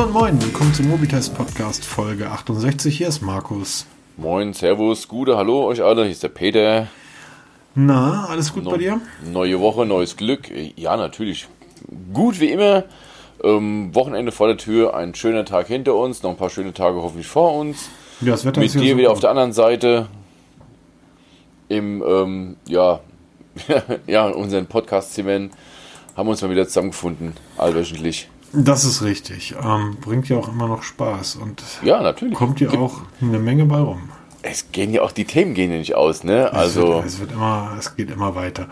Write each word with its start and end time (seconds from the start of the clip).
Hallo 0.00 0.08
und 0.08 0.14
moin, 0.14 0.42
willkommen 0.42 0.72
zum 0.72 0.88
Mobitest 0.88 1.34
Podcast 1.34 1.84
Folge 1.84 2.30
68. 2.30 2.96
Hier 2.96 3.08
ist 3.08 3.20
Markus. 3.20 3.84
Moin, 4.16 4.54
Servus, 4.54 5.06
gute 5.08 5.36
Hallo 5.36 5.66
euch 5.66 5.82
alle, 5.82 6.04
hier 6.04 6.12
ist 6.12 6.22
der 6.22 6.30
Peter. 6.30 6.86
Na, 7.74 8.24
alles 8.24 8.50
gut 8.54 8.64
No- 8.64 8.70
bei 8.70 8.78
dir? 8.78 8.98
Neue 9.30 9.60
Woche, 9.60 9.84
neues 9.84 10.16
Glück. 10.16 10.50
Ja, 10.74 10.96
natürlich. 10.96 11.48
Gut 12.14 12.40
wie 12.40 12.46
immer. 12.46 12.84
Ähm, 13.44 13.94
Wochenende 13.94 14.32
vor 14.32 14.46
der 14.46 14.56
Tür, 14.56 14.94
ein 14.96 15.14
schöner 15.14 15.44
Tag 15.44 15.66
hinter 15.66 15.94
uns, 15.96 16.22
noch 16.22 16.30
ein 16.30 16.38
paar 16.38 16.48
schöne 16.48 16.72
Tage 16.72 17.02
hoffentlich 17.02 17.26
vor 17.26 17.54
uns. 17.54 17.90
Ja, 18.22 18.30
das 18.30 18.46
Wetter 18.46 18.60
Mit 18.60 18.68
ist 18.68 18.76
dir 18.76 18.80
super. 18.88 18.96
wieder 18.96 19.10
auf 19.10 19.20
der 19.20 19.28
anderen 19.28 19.52
Seite 19.52 20.06
im, 21.68 22.02
ähm, 22.02 22.56
ja, 22.66 23.00
ja, 24.06 24.28
unseren 24.28 24.64
Podcast-Zimmern 24.64 25.50
haben 26.16 26.26
wir 26.26 26.30
uns 26.30 26.40
mal 26.40 26.50
wieder 26.50 26.66
zusammengefunden, 26.66 27.34
allwöchentlich. 27.58 28.30
Das 28.52 28.84
ist 28.84 29.02
richtig. 29.02 29.54
Ähm, 29.62 29.96
bringt 30.00 30.28
ja 30.28 30.36
auch 30.36 30.48
immer 30.48 30.66
noch 30.66 30.82
Spaß 30.82 31.36
und 31.36 31.62
Ja, 31.82 32.02
natürlich. 32.02 32.34
kommt 32.34 32.60
ja 32.60 32.70
auch 32.70 33.02
eine 33.20 33.38
Menge 33.38 33.64
bei 33.66 33.78
rum. 33.78 34.08
Es 34.42 34.72
gehen 34.72 34.92
ja 34.92 35.02
auch, 35.02 35.12
die 35.12 35.24
Themen 35.26 35.54
gehen 35.54 35.70
ja 35.70 35.78
nicht 35.78 35.94
aus, 35.94 36.24
ne? 36.24 36.46
Es 36.46 36.52
Also, 36.52 36.88
wird, 36.88 37.06
es 37.06 37.20
wird 37.20 37.32
immer, 37.32 37.74
es 37.78 37.94
geht 37.94 38.10
immer 38.10 38.34
weiter. 38.34 38.68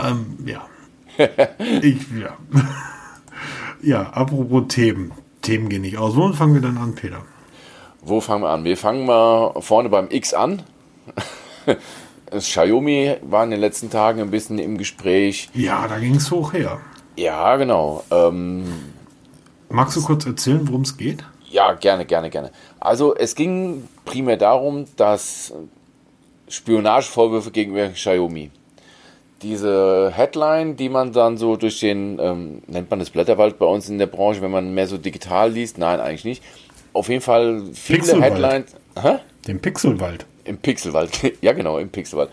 Ähm, 0.00 0.36
ja. 0.44 0.66
ich, 1.80 1.98
ja. 2.20 2.36
ja, 3.82 4.02
apropos 4.10 4.64
Themen. 4.68 5.12
Themen 5.40 5.68
gehen 5.68 5.82
nicht 5.82 5.98
aus. 5.98 6.16
Wo 6.16 6.32
fangen 6.32 6.54
wir 6.54 6.60
dann 6.60 6.76
an, 6.78 6.94
Peter? 6.94 7.22
Wo 8.02 8.20
fangen 8.20 8.42
wir 8.42 8.50
an? 8.50 8.64
Wir 8.64 8.76
fangen 8.76 9.06
mal 9.06 9.54
vorne 9.60 9.88
beim 9.88 10.08
X 10.10 10.34
an. 10.34 10.62
Das 12.30 12.44
Xiaomi 12.46 13.16
war 13.22 13.44
in 13.44 13.50
den 13.50 13.60
letzten 13.60 13.90
Tagen 13.90 14.20
ein 14.20 14.30
bisschen 14.30 14.58
im 14.58 14.76
Gespräch. 14.78 15.48
Ja, 15.54 15.86
da 15.88 15.98
ging 15.98 16.16
es 16.16 16.30
hoch 16.30 16.52
her. 16.52 16.80
Ja, 17.16 17.56
genau. 17.56 18.04
Ähm, 18.10 18.64
Magst 19.68 19.96
du 19.96 20.02
kurz 20.02 20.26
erzählen, 20.26 20.66
worum 20.66 20.82
es 20.82 20.96
geht? 20.96 21.24
ja, 21.52 21.74
gerne, 21.74 22.06
gerne, 22.06 22.30
gerne. 22.30 22.50
Also 22.80 23.14
es 23.14 23.34
ging 23.34 23.86
primär 24.06 24.38
darum, 24.38 24.86
dass 24.96 25.52
Spionagevorwürfe 26.48 27.50
gegenüber 27.50 27.88
Xiaomi. 27.90 28.50
Diese 29.42 30.12
Headline, 30.14 30.76
die 30.76 30.88
man 30.88 31.12
dann 31.12 31.36
so 31.36 31.56
durch 31.56 31.80
den, 31.80 32.18
ähm, 32.20 32.62
nennt 32.68 32.90
man 32.90 33.00
das 33.00 33.10
Blätterwald 33.10 33.58
bei 33.58 33.66
uns 33.66 33.88
in 33.88 33.98
der 33.98 34.06
Branche, 34.06 34.40
wenn 34.40 34.50
man 34.50 34.72
mehr 34.72 34.86
so 34.86 34.98
digital 34.98 35.50
liest? 35.50 35.78
Nein, 35.78 36.00
eigentlich 36.00 36.24
nicht. 36.24 36.42
Auf 36.92 37.08
jeden 37.08 37.22
Fall 37.22 37.64
viele 37.74 37.98
Pixelwald. 37.98 38.32
Headlines. 38.32 38.76
Hä? 39.00 39.18
Den 39.46 39.60
Pixelwald. 39.60 40.26
Im 40.44 40.58
Pixelwald, 40.58 41.10
ja 41.42 41.52
genau, 41.52 41.78
im 41.78 41.90
Pixelwald. 41.90 42.30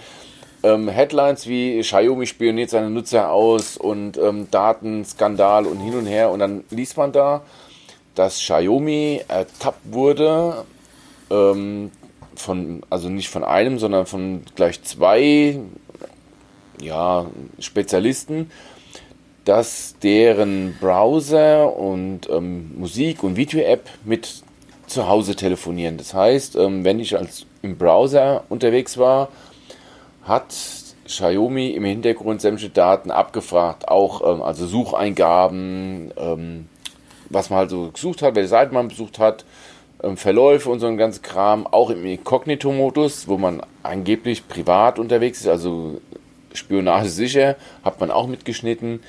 Ähm, 0.62 0.90
Headlines 0.90 1.48
wie 1.48 1.80
Xiaomi 1.80 2.26
spioniert 2.26 2.70
seine 2.70 2.90
Nutzer 2.90 3.32
aus 3.32 3.78
und 3.78 4.18
ähm, 4.18 4.48
Datenskandal 4.52 5.66
und 5.66 5.80
hin 5.80 5.96
und 5.96 6.06
her. 6.06 6.32
Und 6.32 6.40
dann 6.40 6.64
liest 6.70 6.98
man 6.98 7.12
da, 7.12 7.42
dass 8.16 8.40
Xiaomi 8.40 9.22
ertappt 9.28 9.94
wurde, 9.94 10.66
ähm, 11.30 11.92
von, 12.36 12.82
also 12.90 13.10
nicht 13.10 13.30
von 13.30 13.44
einem, 13.44 13.80
sondern 13.80 14.06
von 14.06 14.44
gleich 14.56 14.84
zwei 14.84 15.60
ja, 16.82 17.26
Spezialisten, 17.60 18.52
dass 19.46 19.96
deren 20.02 20.76
Browser 20.80 21.76
und 21.76 22.30
ähm, 22.30 22.72
Musik- 22.78 23.24
und 23.24 23.36
Video-App 23.36 23.90
mit 24.04 24.44
zu 24.88 25.08
Hause 25.08 25.36
telefonieren. 25.36 25.98
Das 25.98 26.14
heißt, 26.14 26.56
ähm, 26.56 26.84
wenn 26.84 27.00
ich 27.00 27.18
als 27.18 27.46
im 27.62 27.78
Browser 27.78 28.44
unterwegs 28.50 28.98
war, 28.98 29.30
hat 30.30 30.56
Xiaomi 31.06 31.70
im 31.72 31.84
Hintergrund 31.84 32.40
sämtliche 32.40 32.72
Daten 32.72 33.12
abgefragt, 33.12 33.88
auch 33.88 34.22
ähm, 34.22 34.42
also 34.42 34.66
Sucheingaben, 34.66 36.14
ähm, 36.18 36.70
was 37.30 37.50
man 37.50 37.60
halt 37.60 37.72
so 37.72 37.90
gesucht 37.92 38.22
hat, 38.22 38.36
welche 38.36 38.50
Seiten 38.50 38.74
man 38.74 38.88
besucht 38.88 39.20
hat, 39.20 39.44
ähm, 40.04 40.18
Verläufe 40.18 40.70
und 40.70 40.80
so 40.80 40.88
ein 40.88 40.98
ganzes 40.98 41.22
Kram, 41.22 41.68
auch 41.68 41.90
im 41.90 42.06
Inkognito-Modus, 42.06 43.28
wo 43.28 43.38
man 43.38 43.62
angeblich 43.84 44.48
privat 44.48 45.00
unterwegs 45.00 45.42
ist, 45.42 45.48
also 45.48 46.00
Spionage 46.54 47.10
sicher, 47.10 47.56
hat 47.84 48.00
man 48.00 48.12
auch 48.12 48.28
mitgeschnitten. 48.28 49.02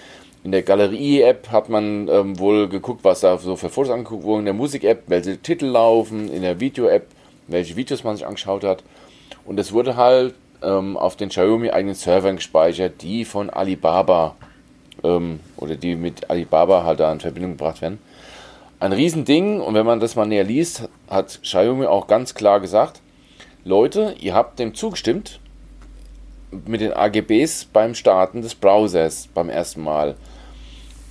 In 0.42 0.52
der 0.52 0.62
Galerie-App 0.62 1.50
hat 1.50 1.69
man 1.69 2.08
ähm, 2.08 2.38
wohl 2.38 2.69
geguckt, 2.69 3.04
was 3.04 3.20
da 3.20 3.37
so 3.37 3.56
für 3.56 3.69
Fotos 3.69 3.92
angeguckt 3.92 4.25
wurden. 4.25 4.41
In 4.41 4.44
der 4.47 4.54
Musik-App, 4.54 5.04
welche 5.08 5.37
Titel 5.37 5.66
laufen. 5.66 6.32
In 6.32 6.41
der 6.41 6.60
Video-App, 6.60 7.06
welche 7.47 7.76
Videos 7.76 8.04
man 8.04 8.16
sich 8.16 8.26
angeschaut 8.26 8.64
hat. 8.64 8.82
Und 9.44 9.60
es 9.60 9.72
wurde 9.72 9.97
halt 9.97 10.34
ähm, 10.62 10.97
auf 10.97 11.16
den 11.16 11.28
Xiaomi 11.28 11.71
eigenen 11.71 11.94
Servern 11.94 12.37
gespeichert, 12.37 13.03
die 13.03 13.25
von 13.25 13.50
Alibaba 13.50 14.37
ähm, 15.03 15.41
oder 15.56 15.76
die 15.76 15.97
mit 15.97 16.31
Alibaba 16.31 16.84
halt 16.84 17.00
da 17.00 17.12
in 17.12 17.21
Verbindung 17.21 17.53
gebracht 17.53 17.82
werden. 17.82 17.98
Ein 18.78 18.93
Riesending 18.93 19.60
und 19.60 19.75
wenn 19.75 19.87
man 19.87 20.00
das 20.00 20.16
mal 20.16 20.26
näher 20.26 20.44
liest, 20.44 20.88
hat 21.09 21.41
Xiaomi 21.43 21.87
auch 21.87 22.06
ganz 22.06 22.34
klar 22.34 22.60
gesagt, 22.60 23.00
Leute, 23.65 24.15
ihr 24.20 24.34
habt 24.34 24.59
dem 24.59 24.75
zugestimmt 24.75 25.38
mit 26.66 26.81
den 26.81 26.93
AGBs 26.93 27.66
beim 27.66 27.94
Starten 27.94 28.43
des 28.43 28.54
Browsers 28.54 29.28
beim 29.34 29.50
ersten 29.50 29.82
Mal. 29.82 30.16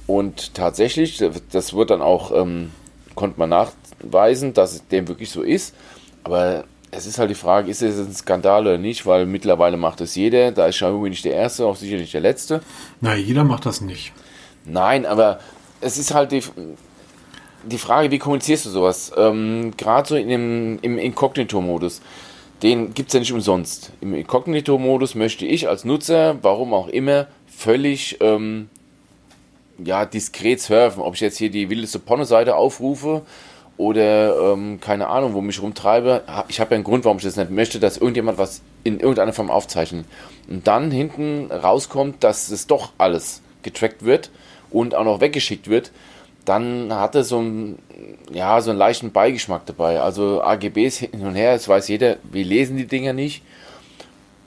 Und 0.08 0.56
tatsächlich, 0.56 1.24
das 1.52 1.74
wird 1.74 1.92
dann 1.92 2.02
auch, 2.02 2.32
ähm, 2.32 2.72
konnte 3.14 3.40
man 3.40 3.50
nachweisen, 3.50 4.54
dass 4.54 4.74
es 4.74 4.88
dem 4.88 5.08
wirklich 5.08 5.30
so 5.30 5.44
ist. 5.44 5.76
Aber 6.24 6.64
es 6.92 7.06
ist 7.06 7.20
halt 7.20 7.30
die 7.30 7.36
Frage, 7.36 7.70
ist 7.70 7.82
es 7.82 8.00
ein 8.00 8.14
Skandal 8.14 8.64
oder 8.68 8.78
nicht, 8.78 9.06
weil 9.06 9.26
mittlerweile 9.26 9.78
macht 9.78 10.02
es 10.02 10.16
jeder. 10.16 10.52
Da 10.52 10.68
ist 10.68 10.76
Xiaomi 10.76 11.10
nicht 11.10 11.26
der 11.26 11.34
Erste, 11.34 11.66
auch 11.66 11.76
sicher 11.76 11.98
nicht 11.98 12.14
der 12.14 12.22
Letzte. 12.22 12.62
Na, 13.02 13.16
jeder 13.16 13.44
macht 13.44 13.66
das 13.66 13.82
nicht. 13.82 14.14
Nein, 14.66 15.06
aber 15.06 15.40
es 15.82 15.98
ist 15.98 16.14
halt 16.14 16.32
die, 16.32 16.44
die 17.64 17.78
Frage, 17.78 18.12
wie 18.12 18.20
kommunizierst 18.20 18.66
du 18.66 18.70
sowas? 18.70 19.12
Ähm, 19.16 19.74
Gerade 19.78 20.10
so 20.10 20.16
in 20.16 20.30
dem, 20.30 20.80
im 20.82 20.98
Inkognito-Modus. 20.98 22.02
Den 22.64 22.94
gibt 22.94 23.10
es 23.10 23.14
ja 23.14 23.20
nicht 23.20 23.32
umsonst. 23.32 23.92
Im 24.02 24.14
Inkognito-Modus 24.14 25.16
möchte 25.16 25.46
ich 25.46 25.70
als 25.70 25.86
Nutzer, 25.86 26.38
warum 26.42 26.74
auch 26.74 26.88
immer, 26.88 27.28
völlig 27.48 28.18
ähm, 28.20 28.70
ja, 29.78 30.06
diskret 30.06 30.60
surfen. 30.60 31.02
Ob 31.02 31.16
ich 31.16 31.22
jetzt 31.22 31.38
hier 31.38 31.52
die 31.52 31.70
wildeste 31.70 32.00
Pornoseite 32.00 32.56
aufrufe 32.56 33.22
oder 33.80 34.52
ähm, 34.52 34.82
keine 34.82 35.08
Ahnung, 35.08 35.34
wo 35.34 35.40
mich 35.40 35.62
rumtreibe. 35.62 36.24
Ich 36.50 36.60
habe 36.60 36.72
ja 36.72 36.76
einen 36.76 36.84
Grund, 36.84 37.06
warum 37.06 37.18
ich 37.18 37.24
das 37.24 37.38
nicht 37.38 37.50
möchte, 37.50 37.80
dass 37.80 37.96
irgendjemand 37.96 38.38
was 38.38 38.62
in 38.84 39.00
irgendeiner 39.00 39.32
Form 39.32 39.50
aufzeichnet. 39.50 40.06
Und 40.50 40.68
dann 40.68 40.92
hinten 40.92 41.50
rauskommt, 41.50 42.22
dass 42.26 42.52
es 42.52 42.68
doch 42.68 42.92
alles 42.98 43.42
getrackt 43.64 44.04
wird 44.04 44.32
und 44.70 44.96
auch 44.96 45.06
noch 45.06 45.22
weggeschickt 45.22 45.70
wird, 45.70 45.92
dann 46.44 46.94
hat 46.94 47.16
es 47.16 47.30
so 47.30 47.40
einen, 47.40 47.80
ja, 48.34 48.60
so 48.60 48.72
einen 48.72 48.80
leichten 48.80 49.14
Beigeschmack 49.14 49.66
dabei. 49.66 50.02
Also 50.02 50.44
AGBs 50.44 50.98
hin 50.98 51.26
und 51.26 51.36
her, 51.36 51.54
das 51.54 51.70
weiß 51.70 51.88
jeder, 51.88 52.18
wir 52.30 52.44
lesen 52.44 52.76
die 52.76 52.86
Dinger 52.86 53.14
nicht. 53.14 53.44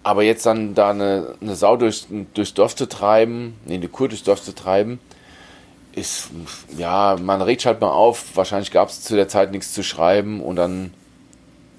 Aber 0.02 0.24
jetzt 0.24 0.44
dann 0.44 0.74
da 0.74 0.90
eine, 0.90 1.36
eine 1.40 1.54
Sau 1.54 1.78
durchs, 1.78 2.06
durchs 2.34 2.52
Dorf 2.52 2.76
zu 2.76 2.86
treiben, 2.86 3.54
nee, 3.64 3.76
eine 3.76 3.88
Kur 3.88 4.08
durchs 4.08 4.24
Dorf 4.24 4.42
zu 4.42 4.54
treiben, 4.54 4.98
ist, 5.94 6.30
ja, 6.76 7.16
man 7.22 7.42
regt 7.42 7.66
halt 7.66 7.80
mal 7.80 7.90
auf. 7.90 8.24
Wahrscheinlich 8.36 8.70
gab 8.70 8.88
es 8.88 9.02
zu 9.02 9.14
der 9.16 9.28
Zeit 9.28 9.52
nichts 9.52 9.72
zu 9.72 9.82
schreiben 9.82 10.40
und 10.40 10.56
dann, 10.56 10.90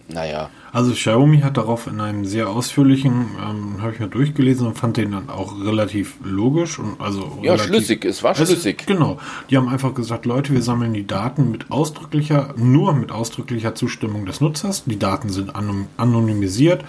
naja. 0.08 0.50
Also 0.72 0.92
Xiaomi 0.92 1.40
hat 1.42 1.58
darauf 1.58 1.88
in 1.88 2.02
einem 2.02 2.26
sehr 2.26 2.50
ausführlichen, 2.50 3.28
ähm, 3.40 3.82
habe 3.82 3.94
ich 3.94 4.00
mir 4.00 4.08
durchgelesen 4.08 4.68
und 4.68 4.78
fand 4.78 4.98
den 4.98 5.12
dann 5.12 5.30
auch 5.30 5.54
relativ 5.64 6.16
logisch 6.24 6.80
und 6.80 7.00
also 7.00 7.38
Ja, 7.42 7.52
relativ, 7.54 7.66
schlüssig, 7.68 8.06
es 8.06 8.24
war 8.24 8.32
Es- 8.32 8.48
schlüssig. 8.48 8.86
Genau. 8.88 9.20
Die 9.50 9.58
haben 9.58 9.68
einfach 9.70 9.94
gesagt, 9.94 10.26
Leute, 10.26 10.52
wir 10.54 10.62
sammeln 10.64 10.94
die 10.94 11.06
Daten 11.08 11.52
mit 11.52 11.72
ausdrücklicher, 11.72 12.54
nur 12.58 12.94
mit 12.94 13.12
ausdrücklicher 13.12 13.76
Zustimmung 13.76 14.26
des 14.26 14.42
Nutzers. 14.42 14.84
Die 14.86 14.98
Daten 15.00 15.30
sind 15.30 15.56
anon- 15.56 15.86
anonymisiert 15.98 16.84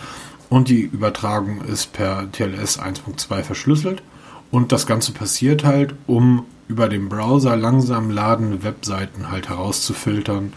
und 0.49 0.69
die 0.69 0.81
Übertragung 0.83 1.63
ist 1.63 1.93
per 1.93 2.31
TLS 2.33 2.79
1.2 2.79 3.43
verschlüsselt. 3.43 4.03
Und 4.51 4.73
das 4.73 4.87
Ganze 4.87 5.13
passiert 5.13 5.65
halt, 5.65 5.95
um 6.07 6.45
über 6.69 6.89
den 6.89 7.09
Browser 7.09 7.57
langsam 7.57 8.11
ladende 8.11 8.63
Webseiten 8.63 9.31
halt 9.31 9.49
herauszufiltern 9.49 10.53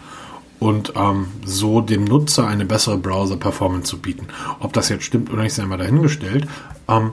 und 0.58 0.94
ähm, 0.96 1.28
so 1.44 1.80
dem 1.80 2.04
Nutzer 2.04 2.46
eine 2.46 2.64
bessere 2.64 2.98
Browser-Performance 2.98 3.88
zu 3.90 3.98
bieten. 3.98 4.26
Ob 4.60 4.72
das 4.72 4.88
jetzt 4.88 5.04
stimmt 5.04 5.32
oder 5.32 5.42
nicht, 5.42 5.54
sei 5.54 5.64
mal 5.66 5.78
dahingestellt. 5.78 6.48
Ähm, 6.88 7.12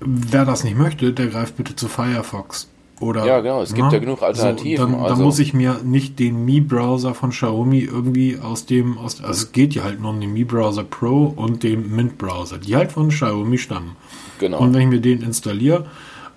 wer 0.00 0.44
das 0.44 0.64
nicht 0.64 0.76
möchte, 0.76 1.12
der 1.12 1.28
greift 1.28 1.56
bitte 1.56 1.76
zu 1.76 1.88
Firefox. 1.88 2.68
Oder, 3.00 3.26
Ja, 3.26 3.40
genau, 3.40 3.62
es 3.62 3.74
gibt 3.74 3.92
ja 3.92 3.98
genug 3.98 4.22
Alternativen, 4.22 4.76
So, 4.76 4.82
dann, 4.92 4.92
dann 5.02 5.10
also- 5.10 5.22
muss 5.24 5.38
ich 5.40 5.54
mir 5.54 5.80
nicht 5.82 6.20
den 6.20 6.44
Mi-Browser 6.44 7.14
von 7.14 7.30
Xiaomi 7.30 7.80
irgendwie 7.80 8.38
aus 8.38 8.64
dem, 8.64 8.96
aus, 8.96 9.20
also 9.20 9.32
es 9.44 9.52
geht 9.52 9.74
ja 9.74 9.82
halt 9.82 10.00
nur 10.00 10.10
um 10.10 10.20
den 10.20 10.32
Mi-Browser 10.32 10.84
Pro 10.84 11.24
und 11.34 11.64
den 11.64 11.94
Mint-Browser, 11.94 12.58
die 12.58 12.76
halt 12.76 12.92
von 12.92 13.08
Xiaomi 13.08 13.58
stammen. 13.58 13.96
Genau. 14.38 14.58
Und 14.60 14.72
wenn 14.72 14.82
ich 14.82 14.88
mir 14.88 15.00
den 15.00 15.20
installiere, 15.22 15.86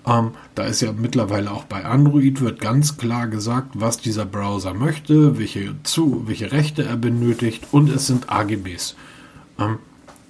ähm, 0.06 0.32
da 0.54 0.64
ist 0.64 0.82
ja 0.82 0.92
mittlerweile 0.92 1.50
auch 1.50 1.64
bei 1.64 1.84
Android 1.84 2.40
wird 2.40 2.60
ganz 2.60 2.96
klar 2.96 3.26
gesagt, 3.26 3.70
was 3.74 3.98
dieser 3.98 4.24
Browser 4.24 4.72
möchte, 4.72 5.38
welche, 5.38 5.74
zu, 5.82 6.22
welche 6.26 6.52
Rechte 6.52 6.84
er 6.84 6.96
benötigt 6.96 7.64
und 7.72 7.90
es 7.90 8.06
sind 8.06 8.30
AGBs. 8.30 8.96
Ähm, 9.58 9.78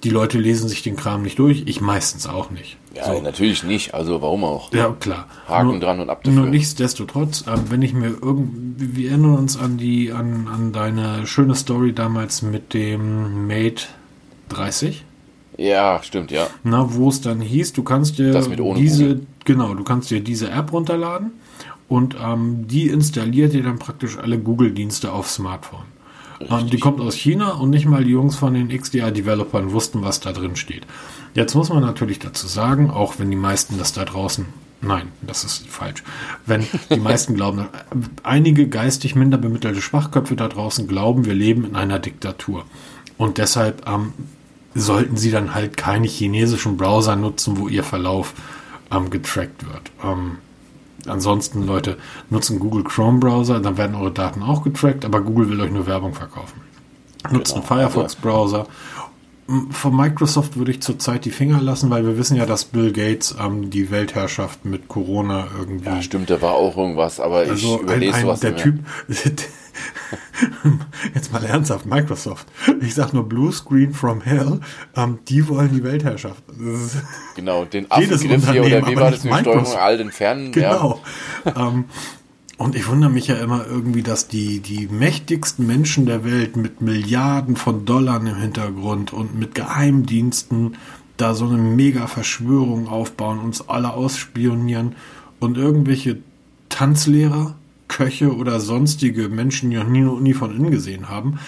die 0.03 0.09
Leute 0.09 0.37
lesen 0.37 0.69
sich 0.69 0.83
den 0.83 0.95
Kram 0.95 1.23
nicht 1.23 1.39
durch, 1.39 1.63
ich 1.65 1.81
meistens 1.81 2.27
auch 2.27 2.49
nicht. 2.49 2.77
Ja, 2.95 3.13
so. 3.13 3.21
natürlich 3.21 3.63
nicht. 3.63 3.93
Also 3.93 4.21
warum 4.21 4.43
auch? 4.43 4.71
Ja, 4.73 4.95
klar. 4.99 5.27
Haken 5.47 5.67
nur, 5.67 5.79
dran 5.79 5.99
und 5.99 6.09
ab 6.09 6.23
dafür. 6.23 6.41
Nur 6.41 6.49
nichtsdestotrotz, 6.49 7.45
äh, 7.47 7.55
wenn 7.69 7.81
ich 7.81 7.93
mir 7.93 8.15
irgendwie, 8.21 8.95
wir 8.95 9.09
erinnern 9.09 9.35
uns 9.35 9.57
an 9.57 9.77
die, 9.77 10.11
an, 10.11 10.47
an 10.47 10.71
deine 10.71 11.27
schöne 11.27 11.55
Story 11.55 11.93
damals 11.93 12.41
mit 12.41 12.73
dem 12.73 13.47
Mate 13.47 13.83
30. 14.49 15.03
Ja, 15.57 16.01
stimmt, 16.03 16.31
ja. 16.31 16.47
Na, 16.63 16.93
wo 16.93 17.09
es 17.09 17.21
dann 17.21 17.41
hieß, 17.41 17.73
du 17.73 17.83
kannst 17.83 18.19
dir 18.19 18.31
diese, 18.75 19.07
Google. 19.07 19.27
Genau, 19.47 19.73
du 19.73 19.83
kannst 19.83 20.11
dir 20.11 20.21
diese 20.21 20.51
App 20.51 20.71
runterladen 20.71 21.31
und 21.87 22.15
ähm, 22.23 22.67
die 22.67 22.89
installiert 22.89 23.53
dir 23.53 23.63
dann 23.63 23.79
praktisch 23.79 24.19
alle 24.19 24.37
Google-Dienste 24.37 25.11
auf 25.11 25.27
Smartphone. 25.27 25.85
Ähm, 26.39 26.69
die 26.69 26.77
kommt 26.77 27.01
aus 27.01 27.15
China 27.15 27.53
und 27.53 27.71
nicht 27.71 27.87
mal 27.87 28.03
die 28.03 28.11
Jungs 28.11 28.35
von 28.35 28.53
den 28.53 28.69
XDR-Developern 28.69 29.71
wussten, 29.71 30.03
was 30.03 30.19
da 30.19 30.31
drin 30.31 30.55
steht. 30.55 30.85
Jetzt 31.33 31.55
muss 31.55 31.69
man 31.69 31.81
natürlich 31.81 32.19
dazu 32.19 32.45
sagen, 32.45 32.91
auch 32.91 33.15
wenn 33.17 33.31
die 33.31 33.37
meisten 33.37 33.79
das 33.79 33.93
da 33.93 34.05
draußen 34.05 34.45
Nein, 34.79 35.07
das 35.23 35.43
ist 35.43 35.67
falsch. 35.67 36.03
Wenn 36.45 36.67
die 36.91 36.99
meisten 36.99 37.33
glauben, 37.35 37.65
einige 38.21 38.67
geistig 38.67 39.15
minder 39.15 39.39
bemittelte 39.39 39.81
Schwachköpfe 39.81 40.35
da 40.35 40.47
draußen 40.47 40.87
glauben, 40.87 41.25
wir 41.25 41.33
leben 41.33 41.65
in 41.65 41.75
einer 41.75 41.97
Diktatur. 41.97 42.63
Und 43.17 43.39
deshalb 43.39 43.87
ähm, 43.89 44.13
sollten 44.75 45.17
sie 45.17 45.31
dann 45.31 45.55
halt 45.55 45.77
keine 45.77 46.07
chinesischen 46.07 46.77
Browser 46.77 47.15
nutzen, 47.15 47.57
wo 47.57 47.67
ihr 47.67 47.83
Verlauf 47.83 48.35
ähm, 48.91 49.09
getrackt 49.09 49.65
wird. 49.65 49.91
Ähm, 50.03 50.37
ansonsten, 51.05 51.65
Leute, 51.65 51.97
nutzen 52.29 52.59
Google 52.59 52.83
Chrome 52.83 53.19
Browser, 53.19 53.59
dann 53.59 53.77
werden 53.77 53.95
eure 53.95 54.11
Daten 54.11 54.43
auch 54.43 54.63
getrackt, 54.63 55.05
aber 55.05 55.21
Google 55.21 55.49
will 55.49 55.61
euch 55.61 55.71
nur 55.71 55.87
Werbung 55.87 56.13
verkaufen. 56.13 56.61
Nutzen 57.31 57.55
genau. 57.55 57.65
Firefox 57.65 58.15
Browser. 58.15 58.67
Von 59.71 59.95
Microsoft 59.95 60.57
würde 60.57 60.71
ich 60.71 60.81
zurzeit 60.81 61.23
die 61.23 61.31
Finger 61.31 61.61
lassen, 61.61 61.89
weil 61.89 62.05
wir 62.05 62.17
wissen 62.17 62.35
ja, 62.35 62.45
dass 62.45 62.65
Bill 62.65 62.91
Gates 62.91 63.33
ähm, 63.41 63.69
die 63.69 63.91
Weltherrschaft 63.91 64.65
mit 64.65 64.89
Corona 64.89 65.47
irgendwie. 65.57 65.85
Ja, 65.85 66.01
stimmt, 66.01 66.29
da 66.29 66.41
war 66.41 66.53
auch 66.53 66.75
irgendwas, 66.75 67.21
aber 67.21 67.45
ich 67.45 67.51
also 67.51 67.79
überlese 67.81 68.11
ein, 68.11 68.19
ein, 68.19 68.21
sowas 68.23 68.39
der 68.41 68.57
Typ, 68.57 68.79
Jetzt 71.13 71.31
mal 71.31 71.43
ernsthaft, 71.43 71.85
Microsoft. 71.85 72.47
Ich 72.81 72.95
sag 72.95 73.13
nur 73.13 73.27
Blue 73.27 73.51
Screen 73.51 73.93
from 73.93 74.21
Hell. 74.21 74.59
Ähm, 74.95 75.19
die 75.27 75.47
wollen 75.47 75.73
die 75.73 75.83
Weltherrschaft. 75.83 76.43
Genau, 77.35 77.65
den 77.65 77.85
Affengriff 77.91 78.51
hier 78.51 78.65
oder 78.65 78.87
wie 78.87 78.95
war 78.95 79.11
das 79.11 79.23
mit 79.23 79.33
Steuerung 79.39 79.75
all 79.75 79.97
den 79.97 80.11
Fernen? 80.11 80.51
Genau. 80.51 81.01
Ja. 81.45 81.69
ähm, 81.69 81.85
und 82.57 82.75
ich 82.75 82.87
wundere 82.87 83.11
mich 83.11 83.27
ja 83.27 83.35
immer 83.35 83.67
irgendwie, 83.67 84.01
dass 84.01 84.27
die, 84.27 84.59
die 84.59 84.87
mächtigsten 84.87 85.67
Menschen 85.67 86.07
der 86.07 86.25
Welt 86.25 86.57
mit 86.57 86.81
Milliarden 86.81 87.55
von 87.55 87.85
Dollar 87.85 88.19
im 88.19 88.35
Hintergrund 88.35 89.13
und 89.13 89.37
mit 89.37 89.53
Geheimdiensten 89.53 90.75
da 91.17 91.35
so 91.35 91.45
eine 91.45 91.57
mega 91.57 92.07
Verschwörung 92.07 92.87
aufbauen, 92.87 93.39
uns 93.39 93.69
alle 93.69 93.93
ausspionieren 93.93 94.95
und 95.39 95.57
irgendwelche 95.57 96.17
Tanzlehrer 96.69 97.55
Köche 97.97 98.35
oder 98.35 98.59
sonstige 98.59 99.27
Menschen, 99.27 99.71
die 99.71 99.77
noch 99.77 99.87
nie 99.87 100.03
Uni 100.03 100.35
von 100.35 100.55
innen 100.55 100.69
gesehen 100.69 101.09
haben, 101.09 101.39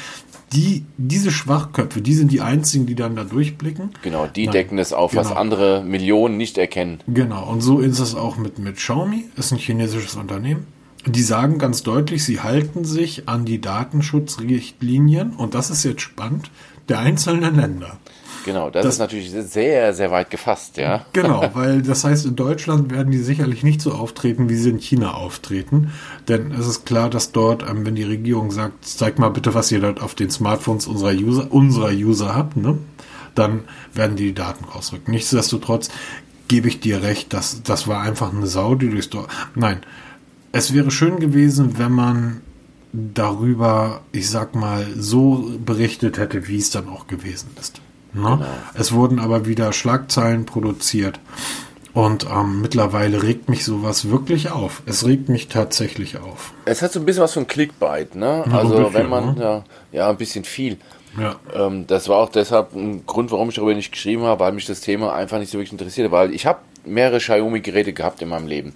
die, 0.51 0.83
diese 0.97 1.29
Schwachköpfe, 1.29 2.01
die 2.01 2.15
sind 2.15 2.31
die 2.31 2.41
einzigen, 2.41 2.87
die 2.87 2.95
dann 2.95 3.15
da 3.15 3.23
durchblicken. 3.23 3.91
Genau, 4.01 4.25
die 4.25 4.45
Nein, 4.45 4.53
decken 4.53 4.79
es 4.79 4.91
auf, 4.91 5.11
genau. 5.11 5.23
was 5.23 5.31
andere 5.31 5.83
Millionen 5.83 6.37
nicht 6.37 6.57
erkennen. 6.57 7.01
Genau, 7.07 7.47
und 7.47 7.61
so 7.61 7.77
ist 7.79 7.99
es 7.99 8.15
auch 8.15 8.37
mit, 8.37 8.57
mit 8.57 8.77
Xiaomi, 8.77 9.25
ist 9.35 9.51
ein 9.51 9.59
chinesisches 9.59 10.15
Unternehmen. 10.15 10.65
Die 11.05 11.21
sagen 11.21 11.59
ganz 11.59 11.83
deutlich, 11.83 12.23
sie 12.23 12.41
halten 12.41 12.83
sich 12.83 13.29
an 13.29 13.45
die 13.45 13.61
Datenschutzrichtlinien, 13.61 15.33
und 15.35 15.53
das 15.53 15.69
ist 15.69 15.83
jetzt 15.83 16.01
spannend, 16.01 16.49
der 16.89 16.97
einzelnen 16.97 17.55
Länder. 17.55 17.99
Genau, 18.49 18.71
das, 18.71 18.83
das, 18.83 18.95
ist 18.95 18.99
natürlich 18.99 19.29
sehr, 19.29 19.93
sehr 19.93 20.09
weit 20.09 20.31
gefasst, 20.31 20.77
ja. 20.77 21.05
Genau, 21.13 21.47
weil 21.53 21.83
das 21.83 22.03
heißt, 22.03 22.25
in 22.25 22.35
Deutschland 22.35 22.91
werden 22.91 23.11
die 23.11 23.19
sicherlich 23.19 23.61
nicht 23.61 23.79
so 23.79 23.91
auftreten, 23.91 24.49
wie 24.49 24.55
sie 24.55 24.71
in 24.71 24.79
China 24.79 25.13
auftreten. 25.13 25.93
Denn 26.27 26.51
es 26.51 26.65
ist 26.65 26.85
klar, 26.85 27.11
dass 27.11 27.31
dort, 27.31 27.61
ähm, 27.61 27.85
wenn 27.85 27.93
die 27.93 28.03
Regierung 28.03 28.49
sagt, 28.49 28.85
zeig 28.85 29.19
mal 29.19 29.29
bitte, 29.29 29.53
was 29.53 29.71
ihr 29.71 29.81
dort 29.81 30.01
auf 30.01 30.15
den 30.15 30.31
Smartphones 30.31 30.87
unserer 30.87 31.11
User, 31.11 31.51
unserer 31.51 31.91
User 31.91 32.33
habt, 32.33 32.57
ne? 32.57 32.79
dann 33.35 33.65
werden 33.93 34.15
die 34.15 34.25
die 34.25 34.33
Daten 34.33 34.65
rausrücken. 34.65 35.13
Nichtsdestotrotz 35.13 35.89
gebe 36.47 36.67
ich 36.67 36.79
dir 36.79 37.03
recht, 37.03 37.31
dass 37.33 37.61
das 37.61 37.87
war 37.87 38.01
einfach 38.01 38.33
eine 38.33 38.47
Sau, 38.47 38.73
die 38.73 38.89
durchs 38.89 39.11
Dorf. 39.11 39.27
Nein, 39.53 39.81
es 40.51 40.73
wäre 40.73 40.89
schön 40.89 41.19
gewesen, 41.19 41.77
wenn 41.77 41.91
man 41.91 42.41
darüber, 42.91 44.01
ich 44.11 44.27
sag 44.27 44.55
mal, 44.55 44.87
so 44.97 45.51
berichtet 45.63 46.17
hätte, 46.17 46.47
wie 46.47 46.57
es 46.57 46.71
dann 46.71 46.89
auch 46.89 47.05
gewesen 47.05 47.49
ist. 47.59 47.79
Ne? 48.13 48.21
Genau. 48.21 48.45
Es 48.73 48.91
wurden 48.91 49.19
aber 49.19 49.45
wieder 49.45 49.73
Schlagzeilen 49.73 50.45
produziert. 50.45 51.19
Und 51.93 52.27
ähm, 52.31 52.61
mittlerweile 52.61 53.23
regt 53.23 53.49
mich 53.49 53.65
sowas 53.65 54.09
wirklich 54.09 54.51
auf. 54.51 54.83
Es 54.85 55.05
regt 55.05 55.27
mich 55.27 55.47
tatsächlich 55.47 56.17
auf. 56.19 56.53
Es 56.65 56.81
hat 56.81 56.91
so 56.91 56.99
ein 56.99 57.05
bisschen 57.05 57.23
was 57.23 57.33
von 57.33 57.47
Clickbait, 57.47 58.15
ne? 58.15 58.43
Ja, 58.45 58.57
also 58.57 58.77
bisschen, 58.77 58.93
wenn 58.93 59.09
man, 59.09 59.35
ne? 59.35 59.41
ja, 59.41 59.63
ja, 59.91 60.09
ein 60.09 60.17
bisschen 60.17 60.43
viel. 60.43 60.77
Ja. 61.19 61.35
Ähm, 61.53 61.87
das 61.87 62.07
war 62.07 62.17
auch 62.17 62.29
deshalb 62.29 62.75
ein 62.75 63.05
Grund, 63.05 63.31
warum 63.31 63.49
ich 63.49 63.55
darüber 63.55 63.73
nicht 63.73 63.91
geschrieben 63.91 64.23
habe, 64.23 64.39
weil 64.39 64.51
mich 64.51 64.65
das 64.65 64.81
Thema 64.81 65.13
einfach 65.13 65.39
nicht 65.39 65.51
so 65.51 65.57
wirklich 65.57 65.71
interessiert, 65.71 66.11
weil 66.11 66.33
ich 66.33 66.45
habe 66.45 66.59
mehrere 66.85 67.17
Xiaomi-Geräte 67.17 67.93
gehabt 67.93 68.21
in 68.21 68.29
meinem 68.29 68.47
Leben. 68.47 68.75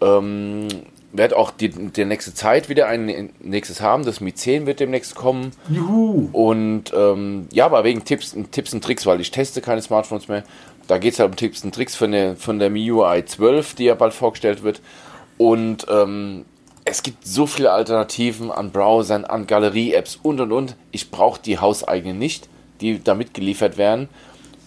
Ähm, 0.00 0.68
werde 1.12 1.36
auch 1.36 1.50
die, 1.50 1.70
die 1.70 2.04
nächste 2.04 2.34
Zeit 2.34 2.68
wieder 2.68 2.86
ein 2.86 3.30
nächstes 3.40 3.80
haben. 3.80 4.04
Das 4.04 4.20
Mi 4.20 4.34
10 4.34 4.66
wird 4.66 4.80
demnächst 4.80 5.14
kommen. 5.14 5.52
Juhu. 5.70 6.28
Und 6.32 6.92
ähm, 6.94 7.48
ja, 7.52 7.66
aber 7.66 7.84
wegen 7.84 8.04
Tipps, 8.04 8.36
Tipps 8.50 8.74
und 8.74 8.84
Tricks, 8.84 9.06
weil 9.06 9.20
ich 9.20 9.30
teste 9.30 9.60
keine 9.60 9.80
Smartphones 9.80 10.28
mehr. 10.28 10.44
Da 10.86 10.98
geht 10.98 11.14
es 11.14 11.18
halt 11.18 11.30
um 11.30 11.36
Tipps 11.36 11.64
und 11.64 11.74
Tricks 11.74 11.94
von 11.94 12.12
der, 12.12 12.36
von 12.36 12.58
der 12.58 12.70
MIUI 12.70 13.24
12, 13.24 13.74
die 13.74 13.84
ja 13.84 13.94
bald 13.94 14.14
vorgestellt 14.14 14.62
wird. 14.62 14.80
Und 15.36 15.86
ähm, 15.90 16.44
es 16.84 17.02
gibt 17.02 17.26
so 17.26 17.46
viele 17.46 17.72
Alternativen 17.72 18.50
an 18.50 18.70
Browsern, 18.70 19.24
an 19.24 19.46
Galerie-Apps 19.46 20.18
und 20.22 20.40
und 20.40 20.52
und. 20.52 20.76
Ich 20.90 21.10
brauche 21.10 21.40
die 21.40 21.58
hauseigenen 21.58 22.18
nicht, 22.18 22.48
die 22.80 23.02
da 23.02 23.14
mitgeliefert 23.14 23.76
werden. 23.76 24.08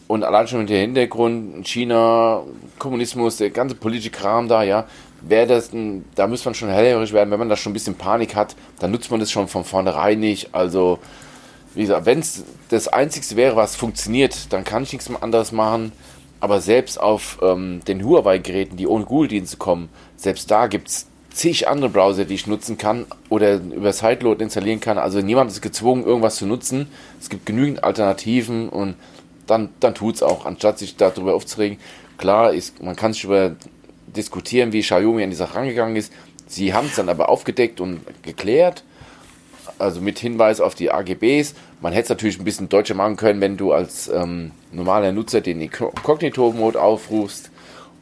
Und 0.07 0.23
allein 0.23 0.47
schon 0.47 0.59
mit 0.59 0.69
dem 0.69 0.81
Hintergrund, 0.81 1.67
China, 1.67 2.43
Kommunismus, 2.77 3.37
der 3.37 3.49
ganze 3.49 3.75
politische 3.75 4.11
Kram 4.11 4.47
da, 4.47 4.61
ja, 4.61 4.85
wäre 5.21 5.47
das, 5.47 5.71
da 6.15 6.27
müsste 6.27 6.47
man 6.47 6.55
schon 6.55 6.69
hellhörig 6.69 7.13
werden, 7.13 7.31
wenn 7.31 7.39
man 7.39 7.49
da 7.49 7.55
schon 7.55 7.71
ein 7.71 7.73
bisschen 7.73 7.95
Panik 7.95 8.35
hat, 8.35 8.55
dann 8.79 8.91
nutzt 8.91 9.11
man 9.11 9.19
das 9.19 9.31
schon 9.31 9.47
von 9.47 9.63
vornherein 9.63 10.19
nicht. 10.19 10.53
Also, 10.53 10.99
wie 11.73 11.81
gesagt, 11.81 12.05
wenn 12.05 12.19
es 12.19 12.43
das 12.69 12.87
Einzige 12.87 13.35
wäre, 13.35 13.55
was 13.55 13.75
funktioniert, 13.75 14.51
dann 14.51 14.63
kann 14.63 14.83
ich 14.83 14.93
nichts 14.93 15.09
anderes 15.21 15.51
machen. 15.51 15.91
Aber 16.39 16.59
selbst 16.59 16.99
auf 16.99 17.37
ähm, 17.43 17.81
den 17.87 18.03
Huawei-Geräten, 18.03 18.75
die 18.75 18.87
ohne 18.87 19.05
Google-Dienste 19.05 19.57
kommen, 19.57 19.89
selbst 20.17 20.49
da 20.49 20.65
gibt 20.67 20.87
es 20.87 21.05
zig 21.29 21.67
andere 21.67 21.89
Browser, 21.89 22.25
die 22.25 22.33
ich 22.33 22.47
nutzen 22.47 22.77
kann 22.77 23.05
oder 23.29 23.55
über 23.55 23.93
Sideload 23.93 24.43
installieren 24.43 24.79
kann. 24.79 24.97
Also 24.97 25.21
niemand 25.21 25.51
ist 25.51 25.61
gezwungen, 25.61 26.03
irgendwas 26.03 26.37
zu 26.37 26.45
nutzen. 26.45 26.87
Es 27.19 27.29
gibt 27.29 27.45
genügend 27.45 27.83
Alternativen 27.83 28.69
und 28.69 28.95
dann, 29.47 29.69
dann 29.79 29.95
tut 29.95 30.15
es 30.15 30.23
auch, 30.23 30.45
anstatt 30.45 30.79
sich 30.79 30.97
darüber 30.97 31.35
aufzuregen. 31.35 31.77
Klar, 32.17 32.53
ist, 32.53 32.81
man 32.81 32.95
kann 32.95 33.13
sich 33.13 33.23
über 33.23 33.55
diskutieren, 34.15 34.73
wie 34.73 34.81
Xiaomi 34.81 35.23
an 35.23 35.29
die 35.29 35.35
Sache 35.35 35.55
rangegangen 35.55 35.95
ist. 35.95 36.11
Sie 36.47 36.73
haben 36.73 36.87
es 36.87 36.95
dann 36.95 37.09
aber 37.09 37.29
aufgedeckt 37.29 37.79
und 37.79 38.01
geklärt, 38.23 38.83
also 39.79 40.01
mit 40.01 40.19
Hinweis 40.19 40.59
auf 40.59 40.75
die 40.75 40.91
AGBs. 40.91 41.55
Man 41.79 41.93
hätte 41.93 42.03
es 42.03 42.09
natürlich 42.09 42.39
ein 42.39 42.45
bisschen 42.45 42.69
deutscher 42.69 42.93
machen 42.93 43.15
können, 43.15 43.41
wenn 43.41 43.57
du 43.57 43.71
als 43.71 44.09
ähm, 44.09 44.51
normaler 44.71 45.11
Nutzer 45.11 45.41
den 45.41 45.61
Inkognito-Mode 45.61 46.81
aufrufst 46.81 47.51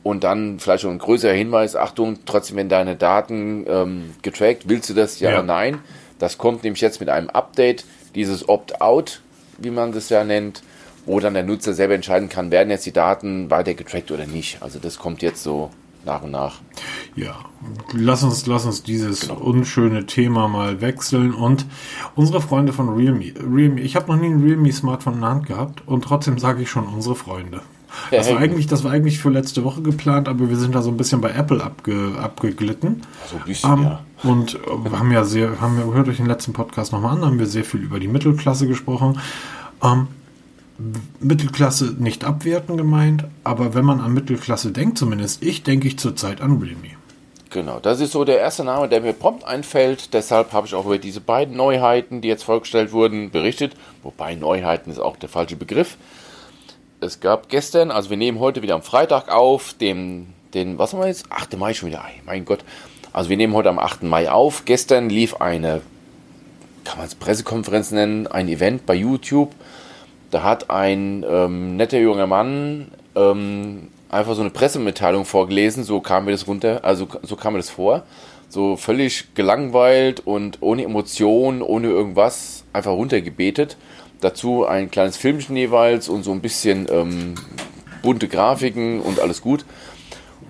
und 0.03 0.23
dann 0.23 0.59
vielleicht 0.59 0.81
schon 0.81 0.93
ein 0.93 0.99
größerer 0.99 1.33
Hinweis, 1.33 1.75
Achtung, 1.75 2.19
trotzdem 2.25 2.57
wenn 2.57 2.69
deine 2.69 2.95
Daten 2.95 3.65
ähm, 3.67 4.15
getrackt, 4.21 4.67
willst 4.67 4.89
du 4.89 4.93
das 4.93 5.19
ja, 5.19 5.29
ja 5.29 5.35
oder 5.37 5.45
nein? 5.45 5.79
Das 6.17 6.37
kommt 6.37 6.63
nämlich 6.63 6.81
jetzt 6.81 6.99
mit 6.99 7.09
einem 7.09 7.29
Update, 7.29 7.85
dieses 8.15 8.47
Opt-out, 8.49 9.21
wie 9.57 9.69
man 9.69 9.91
das 9.91 10.09
ja 10.09 10.23
nennt, 10.23 10.63
wo 11.05 11.19
dann 11.19 11.33
der 11.33 11.43
Nutzer 11.43 11.73
selber 11.73 11.95
entscheiden 11.95 12.29
kann, 12.29 12.51
werden 12.51 12.69
jetzt 12.69 12.85
die 12.85 12.91
Daten 12.91 13.49
weiter 13.49 13.73
getrackt 13.73 14.11
oder 14.11 14.25
nicht. 14.25 14.61
Also 14.61 14.79
das 14.79 14.99
kommt 14.99 15.21
jetzt 15.21 15.43
so 15.43 15.69
nach 16.05 16.21
und 16.21 16.31
nach. 16.31 16.55
Ja, 17.15 17.35
lass 17.93 18.23
uns, 18.23 18.45
lass 18.45 18.65
uns 18.65 18.83
dieses 18.83 19.21
genau. 19.21 19.35
unschöne 19.35 20.05
Thema 20.05 20.47
mal 20.47 20.81
wechseln 20.81 21.33
und 21.33 21.65
unsere 22.15 22.41
Freunde 22.41 22.73
von 22.73 22.89
Realme. 22.89 23.33
Realme 23.39 23.81
ich 23.81 23.95
habe 23.95 24.11
noch 24.11 24.19
nie 24.19 24.27
ein 24.27 24.41
Realme 24.41 24.71
Smartphone 24.71 25.15
in 25.15 25.21
der 25.21 25.29
Hand 25.29 25.45
gehabt 25.47 25.83
und 25.85 26.03
trotzdem 26.03 26.37
sage 26.37 26.61
ich 26.61 26.69
schon 26.69 26.87
unsere 26.87 27.15
Freunde. 27.15 27.61
Das 28.11 28.29
war, 28.29 28.37
eigentlich, 28.37 28.67
das 28.67 28.83
war 28.83 28.91
eigentlich 28.91 29.19
für 29.19 29.29
letzte 29.29 29.63
Woche 29.63 29.81
geplant, 29.81 30.27
aber 30.27 30.49
wir 30.49 30.57
sind 30.57 30.75
da 30.75 30.81
so 30.81 30.91
ein 30.91 30.97
bisschen 30.97 31.21
bei 31.21 31.31
Apple 31.31 31.63
abge, 31.63 32.13
abgeglitten. 32.21 33.01
So 33.29 33.37
ein 33.37 33.43
bisschen, 33.45 33.73
ähm, 33.73 33.83
ja. 33.83 33.99
Und 34.23 34.55
äh, 34.55 34.89
haben 34.91 35.11
ja 35.11 35.23
sehr, 35.23 35.59
haben 35.59 35.77
wir, 35.77 35.91
hört 35.93 36.07
euch 36.07 36.17
den 36.17 36.27
letzten 36.27 36.53
Podcast 36.53 36.91
nochmal 36.91 37.17
an, 37.17 37.25
haben 37.25 37.39
wir 37.39 37.47
sehr 37.47 37.63
viel 37.63 37.81
über 37.81 37.99
die 37.99 38.07
Mittelklasse 38.07 38.67
gesprochen. 38.67 39.19
Ähm, 39.83 40.07
Mittelklasse 41.19 41.95
nicht 41.99 42.23
abwerten 42.23 42.77
gemeint, 42.77 43.25
aber 43.43 43.73
wenn 43.73 43.85
man 43.85 43.99
an 43.99 44.13
Mittelklasse 44.13 44.71
denkt, 44.71 44.97
zumindest 44.97 45.43
ich, 45.43 45.63
denke 45.63 45.87
ich 45.87 45.99
zurzeit 45.99 46.41
an 46.41 46.57
Realme. 46.57 46.97
Genau, 47.51 47.79
das 47.79 47.99
ist 47.99 48.11
so 48.11 48.25
der 48.25 48.37
erste 48.39 48.63
Name, 48.63 48.87
der 48.87 49.01
mir 49.01 49.13
prompt 49.13 49.43
einfällt. 49.43 50.13
Deshalb 50.13 50.53
habe 50.53 50.67
ich 50.67 50.75
auch 50.75 50.85
über 50.85 50.99
diese 50.99 51.19
beiden 51.19 51.57
Neuheiten, 51.57 52.21
die 52.21 52.27
jetzt 52.27 52.43
vorgestellt 52.43 52.91
wurden, 52.91 53.31
berichtet. 53.31 53.73
Wobei 54.03 54.35
Neuheiten 54.35 54.91
ist 54.91 54.99
auch 54.99 55.17
der 55.17 55.29
falsche 55.29 55.55
Begriff. 55.55 55.97
Es 57.01 57.19
gab 57.21 57.49
gestern, 57.49 57.89
also 57.89 58.11
wir 58.11 58.17
nehmen 58.17 58.39
heute 58.39 58.61
wieder 58.61 58.75
am 58.75 58.83
Freitag 58.83 59.29
auf, 59.29 59.73
dem, 59.73 60.27
den, 60.53 60.77
was 60.77 60.93
haben 60.93 60.99
wir 60.99 61.07
jetzt? 61.07 61.31
8. 61.31 61.57
Mai 61.57 61.73
schon 61.73 61.89
wieder. 61.89 62.05
Mein 62.25 62.45
Gott. 62.45 62.63
Also 63.13 63.31
wir 63.31 63.37
nehmen 63.37 63.53
heute 63.53 63.69
am 63.69 63.79
8. 63.79 64.03
Mai 64.03 64.29
auf. 64.29 64.65
Gestern 64.65 65.09
lief 65.09 65.41
eine, 65.41 65.81
kann 66.83 66.97
man 66.97 67.07
es 67.07 67.15
Pressekonferenz 67.15 67.89
nennen, 67.91 68.27
ein 68.27 68.47
Event 68.47 68.85
bei 68.85 68.93
YouTube. 68.93 69.55
Da 70.31 70.43
hat 70.43 70.69
ein 70.69 71.25
ähm, 71.27 71.75
netter 71.75 71.99
junger 71.99 72.27
Mann 72.27 72.91
ähm, 73.15 73.87
einfach 74.09 74.35
so 74.35 74.41
eine 74.41 74.49
Pressemitteilung 74.49 75.25
vorgelesen, 75.25 75.83
so 75.83 75.99
kam 75.99 76.25
mir 76.25 76.31
das 76.31 76.47
runter, 76.47 76.81
also 76.83 77.07
so 77.21 77.35
kam 77.35 77.53
mir 77.53 77.59
das 77.59 77.69
vor. 77.69 78.03
So 78.49 78.77
völlig 78.77 79.35
gelangweilt 79.35 80.21
und 80.25 80.57
ohne 80.61 80.83
Emotion, 80.83 81.61
ohne 81.61 81.87
irgendwas, 81.87 82.63
einfach 82.73 82.91
runtergebetet. 82.91 83.77
Dazu 84.21 84.65
ein 84.65 84.89
kleines 84.89 85.17
Filmchen 85.17 85.55
jeweils 85.55 86.09
und 86.09 86.23
so 86.23 86.31
ein 86.31 86.41
bisschen 86.41 86.87
ähm, 86.91 87.35
bunte 88.01 88.27
Grafiken 88.27 89.01
und 89.01 89.19
alles 89.19 89.41
gut. 89.41 89.65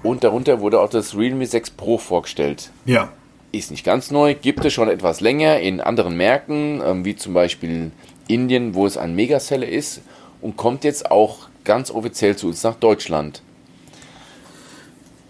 Und 0.02 0.24
darunter 0.24 0.62
wurde 0.62 0.80
auch 0.80 0.90
das 0.90 1.18
Realme 1.18 1.46
6 1.46 1.72
Pro 1.72 1.98
vorgestellt. 1.98 2.72
Ja. 2.86 3.12
Ist 3.52 3.72
nicht 3.72 3.84
ganz 3.84 4.12
neu, 4.12 4.34
gibt 4.34 4.64
es 4.64 4.72
schon 4.72 4.90
etwas 4.90 5.20
länger 5.20 5.60
in 5.60 5.82
anderen 5.82 6.16
Märkten, 6.16 6.82
ähm, 6.86 7.04
wie 7.04 7.16
zum 7.16 7.34
Beispiel 7.34 7.92
Indien, 8.30 8.76
wo 8.76 8.86
es 8.86 8.98
ein 8.98 9.16
Megaseller 9.16 9.68
ist 9.68 10.02
und 10.42 10.56
kommt 10.56 10.84
jetzt 10.84 11.12
auch 11.12 11.50
ganz 11.64 11.92
offiziell 11.92 12.36
zu 12.36 12.48
uns 12.48 12.64
nach 12.64 12.76
Deutschland 12.76 13.42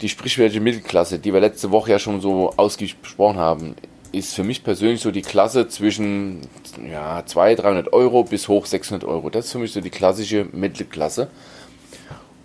die 0.01 0.10
sprichwörtliche 0.10 0.62
Mittelklasse, 0.62 1.20
die 1.20 1.34
wir 1.34 1.41
letzte 1.41 1.72
Woche 1.72 1.91
ja 1.91 2.00
schon 2.00 2.22
so 2.22 2.53
ausgiebig 2.56 2.98
besprochen 2.98 3.38
haben, 3.38 3.75
ist 4.12 4.34
für 4.34 4.44
mich 4.44 4.63
persönlich 4.63 5.01
so 5.01 5.12
die 5.12 5.22
Klasse 5.22 5.68
zwischen 5.68 6.41
ja, 6.89 7.24
200, 7.25 7.63
300 7.63 7.94
Euro 7.94 8.24
bis 8.24 8.48
hoch 8.48 8.65
600 8.65 9.08
Euro. 9.08 9.29
Das 9.29 9.46
ist 9.46 9.51
für 9.51 9.60
mich 9.60 9.72
so 9.72 9.82
die 9.82 9.89
klassische 9.89 10.48
Mittelklasse. 10.51 11.29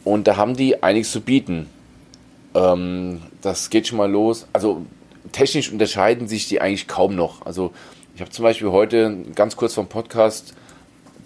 Und 0.05 0.27
da 0.27 0.37
haben 0.37 0.57
die 0.57 0.83
einiges 0.83 1.11
zu 1.13 1.21
bieten. 1.21 1.71
Ähm, 2.55 3.23
das 3.41 3.71
geht 3.71 3.87
schon 3.87 3.99
mal 3.99 4.11
los. 4.11 4.47
Also 4.53 4.85
technisch 5.33 5.73
unterscheiden 5.73 6.29
sich 6.29 6.49
die 6.49 6.61
eigentlich 6.61 6.87
kaum 6.87 7.15
noch. 7.15 7.47
Also 7.47 7.73
ich 8.15 8.21
habe 8.21 8.31
zum 8.31 8.43
Beispiel 8.43 8.71
heute 8.71 9.17
ganz 9.35 9.57
kurz 9.57 9.75
vom 9.75 9.89
Podcast 9.89 10.55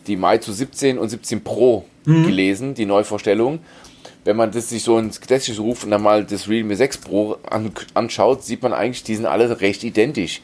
die 0.07 0.17
Mai 0.17 0.39
zu 0.39 0.53
17 0.53 0.99
und 0.99 1.09
17 1.09 1.45
Pro 1.45 1.85
mhm. 2.05 2.25
gelesen, 2.25 2.75
die 2.75 2.87
Neuvorstellung 2.87 3.61
wenn 4.29 4.37
man 4.37 4.51
das 4.51 4.69
sich 4.69 4.83
so 4.83 4.99
ins 4.99 5.23
Gedächtnis 5.23 5.59
ruft 5.59 5.85
und 5.85 5.91
dann 5.91 6.03
mal 6.03 6.23
das 6.23 6.51
Realme 6.51 6.77
6 6.77 6.99
Pro 6.99 7.39
an, 7.49 7.73
anschaut, 7.95 8.45
sieht 8.45 8.63
man 8.63 8.75
eigentlich, 8.75 9.03
die 9.03 9.17
sind 9.17 9.25
alle 9.25 9.63
recht 9.63 9.83
identisch. 9.85 10.43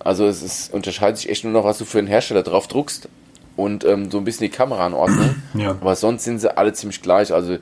Also 0.00 0.26
es 0.26 0.42
ist, 0.42 0.74
unterscheidet 0.74 1.16
sich 1.16 1.30
echt 1.30 1.42
nur 1.44 1.52
noch, 1.54 1.64
was 1.64 1.78
du 1.78 1.86
für 1.86 1.98
einen 1.98 2.08
Hersteller 2.08 2.42
drauf 2.42 2.66
druckst 2.66 3.08
und 3.56 3.84
ähm, 3.84 4.10
so 4.10 4.18
ein 4.18 4.24
bisschen 4.24 4.44
die 4.44 4.54
Kamera 4.54 4.84
anordnen. 4.84 5.42
Ja. 5.54 5.70
Aber 5.70 5.96
sonst 5.96 6.24
sind 6.24 6.40
sie 6.40 6.54
alle 6.54 6.74
ziemlich 6.74 7.00
gleich. 7.00 7.32
Also 7.32 7.56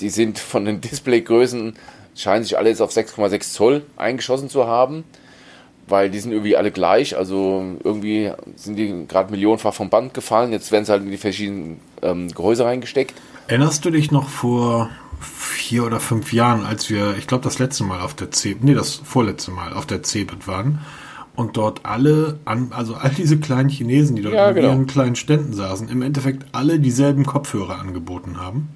die 0.00 0.10
sind 0.10 0.38
von 0.38 0.66
den 0.66 0.80
Displaygrößen, 0.82 1.74
scheinen 2.14 2.44
sich 2.44 2.58
alle 2.58 2.68
jetzt 2.68 2.82
auf 2.82 2.90
6,6 2.90 3.52
Zoll 3.54 3.86
eingeschossen 3.96 4.50
zu 4.50 4.66
haben, 4.66 5.04
weil 5.88 6.10
die 6.10 6.18
sind 6.18 6.32
irgendwie 6.32 6.56
alle 6.56 6.70
gleich. 6.70 7.16
Also 7.16 7.76
irgendwie 7.82 8.32
sind 8.56 8.76
die 8.76 9.06
gerade 9.06 9.30
millionenfach 9.30 9.74
vom 9.74 9.90
Band 9.90 10.14
gefallen. 10.14 10.52
Jetzt 10.52 10.72
werden 10.72 10.84
sie 10.84 10.92
halt 10.92 11.02
in 11.02 11.10
die 11.10 11.16
verschiedenen 11.16 11.80
ähm, 12.02 12.28
Gehäuse 12.28 12.64
reingesteckt. 12.64 13.14
Erinnerst 13.48 13.84
du 13.84 13.90
dich 13.90 14.10
noch 14.10 14.28
vor 14.28 14.90
vier 15.20 15.84
oder 15.84 16.00
fünf 16.00 16.32
Jahren, 16.32 16.64
als 16.64 16.90
wir, 16.90 17.16
ich 17.16 17.26
glaube, 17.26 17.44
das 17.44 17.58
letzte 17.58 17.84
Mal 17.84 18.00
auf 18.00 18.14
der 18.14 18.30
CeBIT, 18.30 18.64
nee, 18.64 18.74
das 18.74 18.96
vorletzte 18.96 19.50
Mal 19.50 19.72
auf 19.72 19.86
der 19.86 20.02
CeBIT 20.02 20.46
waren 20.46 20.80
und 21.36 21.56
dort 21.56 21.80
alle, 21.84 22.38
an, 22.44 22.72
also 22.74 22.94
all 22.94 23.10
diese 23.10 23.38
kleinen 23.38 23.68
Chinesen, 23.68 24.16
die 24.16 24.22
dort 24.22 24.34
ja, 24.34 24.48
in 24.48 24.54
genau. 24.56 24.68
ihren 24.68 24.86
kleinen 24.86 25.16
Ständen 25.16 25.52
saßen, 25.52 25.88
im 25.88 26.02
Endeffekt 26.02 26.46
alle 26.52 26.80
dieselben 26.80 27.24
Kopfhörer 27.24 27.78
angeboten 27.78 28.40
haben. 28.40 28.68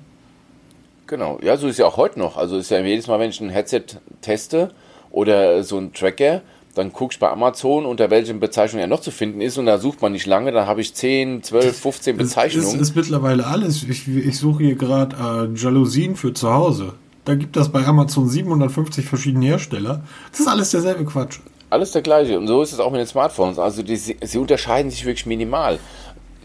Genau, 1.07 1.40
ja, 1.43 1.57
so 1.57 1.67
ist 1.67 1.79
ja 1.79 1.87
auch 1.87 1.97
heute 1.97 2.19
noch. 2.19 2.37
Also 2.37 2.57
ist 2.57 2.71
ja 2.71 2.81
jedes 2.81 3.09
Mal, 3.09 3.19
wenn 3.19 3.31
ich 3.31 3.40
ein 3.40 3.50
Headset 3.50 3.83
teste 4.21 4.71
oder 5.11 5.64
so 5.64 5.79
ein 5.79 5.93
Tracker, 5.93 6.43
dann 6.80 6.92
guckst 6.92 7.18
du 7.18 7.20
bei 7.20 7.30
Amazon, 7.30 7.87
unter 7.87 8.10
welchen 8.10 8.40
Bezeichnungen 8.40 8.80
er 8.82 8.88
noch 8.88 9.00
zu 9.00 9.10
finden 9.10 9.40
ist 9.40 9.58
und 9.58 9.66
da 9.66 9.78
sucht 9.78 10.00
man 10.02 10.12
nicht 10.12 10.26
lange, 10.26 10.50
dann 10.50 10.66
habe 10.66 10.80
ich 10.80 10.94
10, 10.94 11.42
12, 11.42 11.78
15 11.78 12.16
Bezeichnungen. 12.16 12.66
Das 12.66 12.75
ist, 12.75 12.80
ist 12.80 12.96
mittlerweile 12.96 13.46
alles. 13.46 13.82
Ich, 13.84 14.08
ich 14.08 14.38
suche 14.38 14.64
hier 14.64 14.75
gerade 14.75 15.16
äh, 15.54 15.58
Jalousien 15.58 16.16
für 16.16 16.32
zu 16.32 16.52
Hause. 16.52 16.94
Da 17.25 17.34
gibt 17.34 17.56
das 17.56 17.70
bei 17.70 17.84
Amazon 17.84 18.28
750 18.28 19.04
verschiedene 19.04 19.46
Hersteller. 19.46 20.02
Das 20.30 20.40
ist 20.40 20.49
alles 20.49 20.70
derselbe 20.70 21.04
Quatsch. 21.04 21.40
Alles 21.68 21.92
der 21.92 22.02
gleiche. 22.02 22.38
Und 22.38 22.49
so 22.49 22.62
ist 22.62 22.72
es 22.72 22.80
auch 22.80 22.90
mit 22.90 23.00
den 23.00 23.06
Smartphones. 23.06 23.58
Also 23.58 23.82
die, 23.82 23.96
sie 23.96 24.38
unterscheiden 24.38 24.90
sich 24.90 25.04
wirklich 25.04 25.26
minimal. 25.26 25.78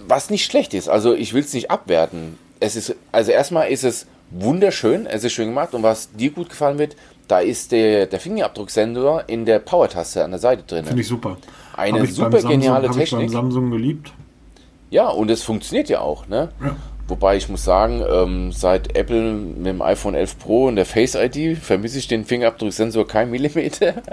Was 0.08 0.30
nicht 0.30 0.46
schlecht 0.46 0.74
ist. 0.74 0.90
Also 0.90 1.14
ich 1.16 1.34
will 1.34 1.42
es 1.42 1.54
nicht 1.54 1.72
abwerten. 1.72 2.38
Es 2.60 2.76
ist, 2.76 2.96
also 3.12 3.32
erstmal 3.32 3.70
ist 3.70 3.84
es 3.84 4.06
wunderschön, 4.32 5.06
es 5.06 5.24
ist 5.24 5.34
schön 5.34 5.48
gemacht 5.48 5.74
und 5.74 5.84
was 5.84 6.12
dir 6.12 6.32
gut 6.32 6.50
gefallen 6.50 6.78
wird, 6.78 6.96
da 7.28 7.40
ist 7.40 7.72
der, 7.72 8.06
der 8.06 8.20
Fingerabdrucksensor 8.20 9.24
in 9.28 9.46
der 9.46 9.60
Power-Taste 9.60 10.24
an 10.24 10.32
der 10.32 10.40
Seite 10.40 10.64
drin. 10.64 10.86
Finde 10.86 11.02
ich 11.02 11.08
super. 11.08 11.38
Eine 11.76 12.06
super 12.08 12.42
geniale 12.42 12.88
Samsung, 12.88 13.00
Technik. 13.02 13.26
Ich 13.28 13.34
beim 13.34 13.44
Samsung 13.44 13.72
geliebt. 13.72 14.14
Ja, 14.90 15.10
und 15.10 15.30
es 15.30 15.44
funktioniert 15.44 15.90
ja 15.90 16.00
auch. 16.00 16.28
Ne? 16.28 16.50
Ja. 16.64 16.76
Wobei 17.08 17.38
ich 17.38 17.50
muss 17.50 17.64
sagen, 17.64 18.04
ähm, 18.10 18.52
seit 18.52 18.96
Apple 18.98 19.34
mit 19.34 19.68
dem 19.68 19.82
iPhone 19.82 20.16
11 20.16 20.40
Pro 20.40 20.68
und 20.68 20.76
der 20.76 20.88
Face 20.88 21.14
ID 21.14 21.58
vermisse 21.58 22.00
ich 22.00 22.08
den 22.08 22.26
Fingerabdrucksensor 22.26 23.08
kein 23.08 23.30
Millimeter. 23.32 23.96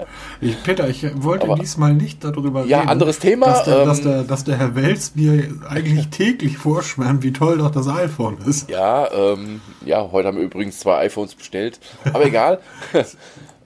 Ich, 0.41 0.61
Peter, 0.63 0.89
ich 0.89 1.05
wollte 1.23 1.45
Aber, 1.45 1.55
diesmal 1.55 1.93
nicht 1.93 2.23
darüber 2.23 2.65
ja, 2.65 2.77
reden. 2.77 2.87
Ja, 2.87 2.91
anderes 2.91 3.19
Thema. 3.19 3.47
Dass 3.47 3.63
der, 3.63 3.79
ähm, 3.79 3.87
dass, 3.87 4.01
der, 4.01 4.23
dass 4.23 4.43
der 4.43 4.57
Herr 4.57 4.75
Wels 4.75 5.13
mir 5.15 5.47
eigentlich 5.69 6.09
täglich 6.09 6.57
vorschwärmt, 6.57 7.23
wie 7.23 7.31
toll 7.31 7.59
doch 7.59 7.71
das 7.71 7.87
iPhone 7.87 8.37
ist. 8.45 8.69
Ja, 8.69 9.09
ähm, 9.11 9.61
ja, 9.85 10.11
heute 10.11 10.27
haben 10.27 10.37
wir 10.37 10.43
übrigens 10.43 10.79
zwei 10.79 11.05
iPhones 11.05 11.35
bestellt. 11.35 11.79
Aber 12.11 12.25
egal. 12.25 12.59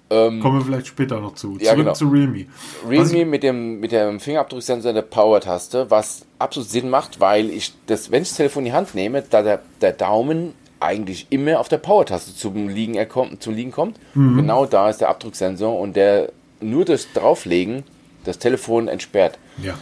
Ähm, 0.09 0.39
Kommen 0.39 0.59
wir 0.59 0.65
vielleicht 0.65 0.87
später 0.87 1.19
noch 1.19 1.35
zu. 1.35 1.57
Ja, 1.59 1.71
Zurück 1.71 1.77
genau. 1.77 1.93
zu 1.93 2.07
Realme. 2.07 2.45
Realme 2.87 3.25
mit 3.25 3.43
dem, 3.43 3.79
mit 3.79 3.91
dem 3.91 4.19
Fingerabdrucksensor 4.19 4.93
der 4.93 5.01
Power-Taste, 5.01 5.91
was 5.91 6.25
absolut 6.39 6.69
Sinn 6.69 6.89
macht, 6.89 7.19
weil 7.19 7.49
ich 7.49 7.73
das, 7.87 8.09
wenn 8.09 8.21
ich 8.21 8.29
das 8.29 8.37
Telefon 8.37 8.65
in 8.65 8.71
die 8.71 8.73
Hand 8.73 8.95
nehme, 8.95 9.21
da 9.21 9.41
der, 9.41 9.61
der 9.81 9.91
Daumen 9.91 10.53
eigentlich 10.79 11.27
immer 11.29 11.59
auf 11.59 11.67
der 11.67 11.79
Power-Taste 11.79 12.35
zum 12.35 12.69
Liegen, 12.69 12.95
er 12.95 13.05
kommt, 13.05 13.43
zum 13.43 13.55
Liegen 13.55 13.71
kommt. 13.71 13.99
Mhm. 14.13 14.37
Genau 14.37 14.65
da 14.65 14.89
ist 14.89 15.01
der 15.01 15.09
Abdrucksensor 15.09 15.77
und 15.77 15.95
der 15.95 16.31
nur 16.61 16.85
das 16.85 17.11
Drauflegen 17.13 17.83
das 18.23 18.39
Telefon 18.39 18.87
entsperrt. 18.87 19.37
Ja. 19.61 19.77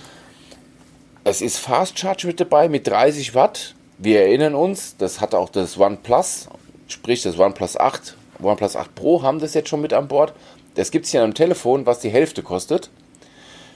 Es 1.24 1.42
ist 1.42 1.58
Fast 1.58 2.00
Charge 2.00 2.28
mit 2.28 2.40
dabei 2.40 2.70
mit 2.70 2.88
30 2.88 3.36
Watt. 3.36 3.76
Wir 3.98 4.22
erinnern 4.22 4.56
uns, 4.56 4.96
das 4.98 5.22
hat 5.22 5.34
auch 5.34 5.50
das 5.50 5.78
OnePlus, 5.78 6.50
sprich 6.88 7.24
das 7.24 7.38
OnePlus 7.38 7.78
8 7.78 8.16
OnePlus 8.42 8.76
8 8.76 8.96
Pro 8.96 9.22
haben 9.22 9.40
das 9.40 9.54
jetzt 9.54 9.70
schon 9.70 9.82
mit 9.82 9.94
an 9.94 10.08
Bord. 10.08 10.34
Das 10.76 10.92
gibt 10.92 11.06
es 11.06 11.12
hier 11.12 11.24
am 11.24 11.34
Telefon, 11.34 11.86
was 11.86 12.00
die 12.00 12.10
Hälfte 12.10 12.44
kostet. 12.44 12.90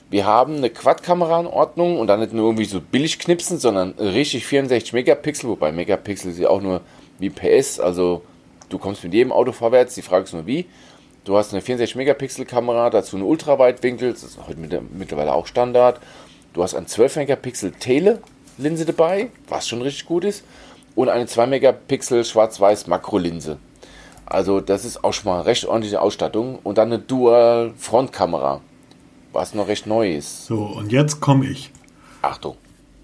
Wir 0.10 0.26
haben 0.26 0.58
eine 0.58 0.72
Quad-Kamera-Anordnung 0.72 2.00
und 2.00 2.08
dann 2.08 2.20
nicht 2.20 2.34
nur 2.34 2.48
irgendwie 2.48 2.66
so 2.66 2.82
billig 2.82 3.20
knipsen, 3.20 3.60
sondern 3.60 3.92
richtig 3.92 4.46
64 4.48 4.94
Megapixel, 4.94 5.50
wobei 5.50 5.72
Megapixel 5.72 6.32
ist 6.32 6.40
ja 6.40 6.50
auch 6.50 6.62
nur 6.62 6.82
wie 7.20 7.30
PS, 7.30 7.80
also 7.80 8.24
du 8.70 8.80
kommst 8.80 9.04
mit 9.04 9.14
jedem 9.14 9.32
Auto 9.32 9.52
vorwärts, 9.52 9.94
die 9.94 10.02
Frage 10.02 10.24
ist 10.24 10.34
nur 10.34 10.48
wie. 10.48 10.66
Du 11.26 11.38
hast 11.38 11.54
eine 11.54 11.62
64 11.62 11.96
Megapixel 11.96 12.46
Kamera, 12.46 12.90
dazu 12.90 13.18
eine 13.18 13.26
Ultraweitwinkel, 13.26 14.14
das 14.14 14.24
ist 14.24 14.40
heute 14.48 14.60
mittlerweile 14.92 15.34
auch 15.34 15.46
Standard. 15.46 16.00
Du 16.54 16.64
hast 16.64 16.74
eine 16.74 16.88
12 16.88 17.18
Megapixel 17.18 17.72
Tele-Linse 17.74 18.86
dabei, 18.86 19.30
was 19.48 19.68
schon 19.68 19.84
richtig 19.84 20.08
gut 20.08 20.24
ist, 20.24 20.44
und 20.96 21.10
eine 21.10 21.28
2 21.28 21.46
Megapixel 21.46 22.26
Schwarz-Weiß 22.26 22.88
Makrolinse. 22.88 23.60
Also 24.30 24.62
das 24.62 24.86
ist 24.86 25.04
auch 25.04 25.12
schon 25.12 25.32
mal 25.32 25.42
recht 25.42 25.66
ordentliche 25.66 26.02
Ausstattung. 26.02 26.60
Und 26.64 26.78
dann 26.78 26.90
eine 26.90 27.00
Dual-Frontkamera, 27.00 28.62
was 29.34 29.54
noch 29.56 29.68
recht 29.68 29.88
neu 29.88 30.16
ist. 30.16 30.46
So, 30.46 30.64
und 30.64 30.92
jetzt 30.92 31.20
komme 31.20 31.48
ich. 31.48 31.72
Achtung. 32.22 32.56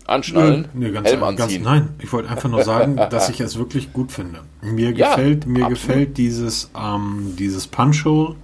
Anschnallen, 0.08 0.68
nee, 0.76 0.92
ganz, 0.92 1.10
Helm 1.10 1.24
anziehen. 1.24 1.64
Ganz, 1.64 1.80
nein, 1.80 1.90
ich 2.00 2.14
wollte 2.14 2.30
einfach 2.30 2.48
nur 2.48 2.64
sagen, 2.64 2.96
dass 3.10 3.30
ich 3.30 3.40
es 3.40 3.58
wirklich 3.58 3.92
gut 3.92 4.12
finde. 4.12 4.42
Mir 4.62 4.92
ja, 4.92 5.10
gefällt, 5.10 5.48
mir 5.48 5.68
gefällt 5.68 6.18
dieses, 6.20 6.70
ähm, 6.80 7.34
dieses 7.40 7.66
Punch-Hole, 7.66 8.36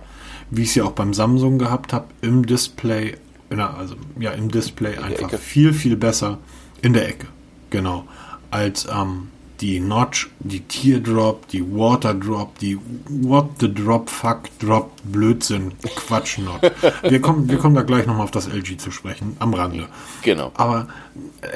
wie 0.50 0.64
ich 0.64 0.70
es 0.70 0.76
ja 0.76 0.86
auch 0.86 0.94
beim 0.94 1.14
Samsung 1.14 1.60
gehabt 1.60 1.94
habe, 1.94 2.06
im 2.22 2.48
Display, 2.48 3.16
der, 3.52 3.78
also 3.78 3.94
ja, 4.20 4.32
im 4.32 4.50
Display 4.50 4.96
in 4.96 5.04
einfach 5.04 5.30
viel, 5.38 5.72
viel 5.74 5.96
besser 5.98 6.40
in 6.82 6.94
der 6.94 7.08
Ecke. 7.08 7.28
Genau. 7.70 8.06
Als 8.50 8.88
ähm, 8.92 9.28
die 9.62 9.80
Notch, 9.80 10.30
die 10.40 10.62
Teardrop, 10.62 11.48
die 11.50 11.62
Waterdrop, 11.62 12.58
die 12.60 12.80
What 13.10 13.50
the 13.60 13.72
Drop, 13.72 14.10
Fuck 14.10 14.50
Drop, 14.60 14.92
Blödsinn, 15.04 15.74
Quatsch 15.96 16.40
Not. 16.40 16.72
Wir 17.04 17.22
kommen, 17.22 17.48
wir 17.50 17.58
kommen 17.58 17.76
da 17.76 17.84
gleich 17.84 18.08
nochmal 18.08 18.24
auf 18.24 18.32
das 18.32 18.48
LG 18.48 18.78
zu 18.78 18.92
sprechen, 18.92 19.36
am 19.40 19.54
Rande. 19.54 19.88
Genau. 20.24 20.52
Aber 20.56 20.88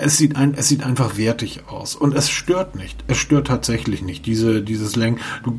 es 0.01 0.17
sieht, 0.17 0.35
ein, 0.35 0.53
es 0.55 0.67
sieht 0.67 0.83
einfach 0.83 1.17
wertig 1.17 1.61
aus 1.67 1.95
und 1.95 2.13
es 2.13 2.29
stört 2.29 2.75
nicht. 2.75 3.03
Es 3.07 3.17
stört 3.17 3.47
tatsächlich 3.47 4.01
nicht. 4.01 4.25
Diese, 4.25 4.61
dieses 4.61 4.95
Lenk. 4.95 5.19
Du, 5.43 5.57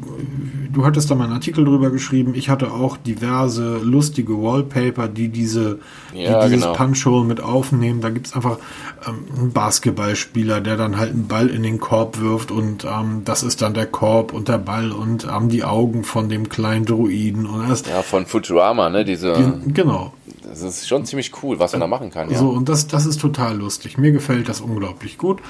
du 0.73 0.85
hattest 0.85 1.11
da 1.11 1.15
mal 1.15 1.25
einen 1.25 1.33
Artikel 1.33 1.65
drüber 1.65 1.91
geschrieben. 1.91 2.35
Ich 2.35 2.49
hatte 2.49 2.73
auch 2.73 2.97
diverse 2.97 3.79
lustige 3.79 4.35
Wallpaper, 4.35 5.09
die 5.09 5.29
diese, 5.29 5.81
Ja, 6.15 6.41
die 6.41 6.51
dieses 6.51 6.65
genau. 6.65 6.77
Punch-Hole 6.77 7.25
mit 7.25 7.41
aufnehmen. 7.41 8.01
Da 8.01 8.11
gibt's 8.11 8.35
einfach 8.35 8.59
ähm, 9.07 9.25
einen 9.37 9.53
Basketballspieler, 9.53 10.61
der 10.61 10.77
dann 10.77 10.99
halt 10.99 11.13
einen 11.13 11.29
Ball 11.29 11.49
in 11.49 11.63
den 11.63 11.81
Korb 11.81 12.21
wirft 12.21 12.36
und 12.45 12.85
ähm, 12.85 13.23
das 13.25 13.43
ist 13.43 13.63
dann 13.63 13.75
der 13.75 13.87
Korb 13.87 14.33
und 14.33 14.49
der 14.49 14.59
Ball 14.59 14.93
und 14.93 15.27
ähm, 15.31 15.49
die 15.49 15.65
Augen 15.65 16.05
von 16.05 16.29
dem 16.29 16.49
kleinen 16.49 16.85
Druiden 16.85 17.47
und 17.47 17.69
das, 17.69 17.85
Ja, 17.87 18.03
von 18.03 18.27
Futurama, 18.27 18.89
ne? 18.91 19.05
Diese, 19.05 19.61
genau. 19.67 20.13
das 20.43 20.63
ist 20.63 20.89
schon 20.89 21.05
ziemlich 21.07 21.33
cool, 21.43 21.59
was 21.59 21.73
man 21.73 21.81
da 21.81 21.87
machen 21.87 22.11
kann. 22.11 22.31
Ja. 22.31 22.39
So, 22.39 22.51
und 22.51 22.69
das, 22.69 22.87
das 22.87 23.07
ist 23.07 23.21
total 23.21 23.57
lustig. 23.57 23.99
Mir 23.99 24.13
gefällt 24.13 24.49
das 24.49 24.61
unglaublich 24.61 25.19
gut. 25.19 25.41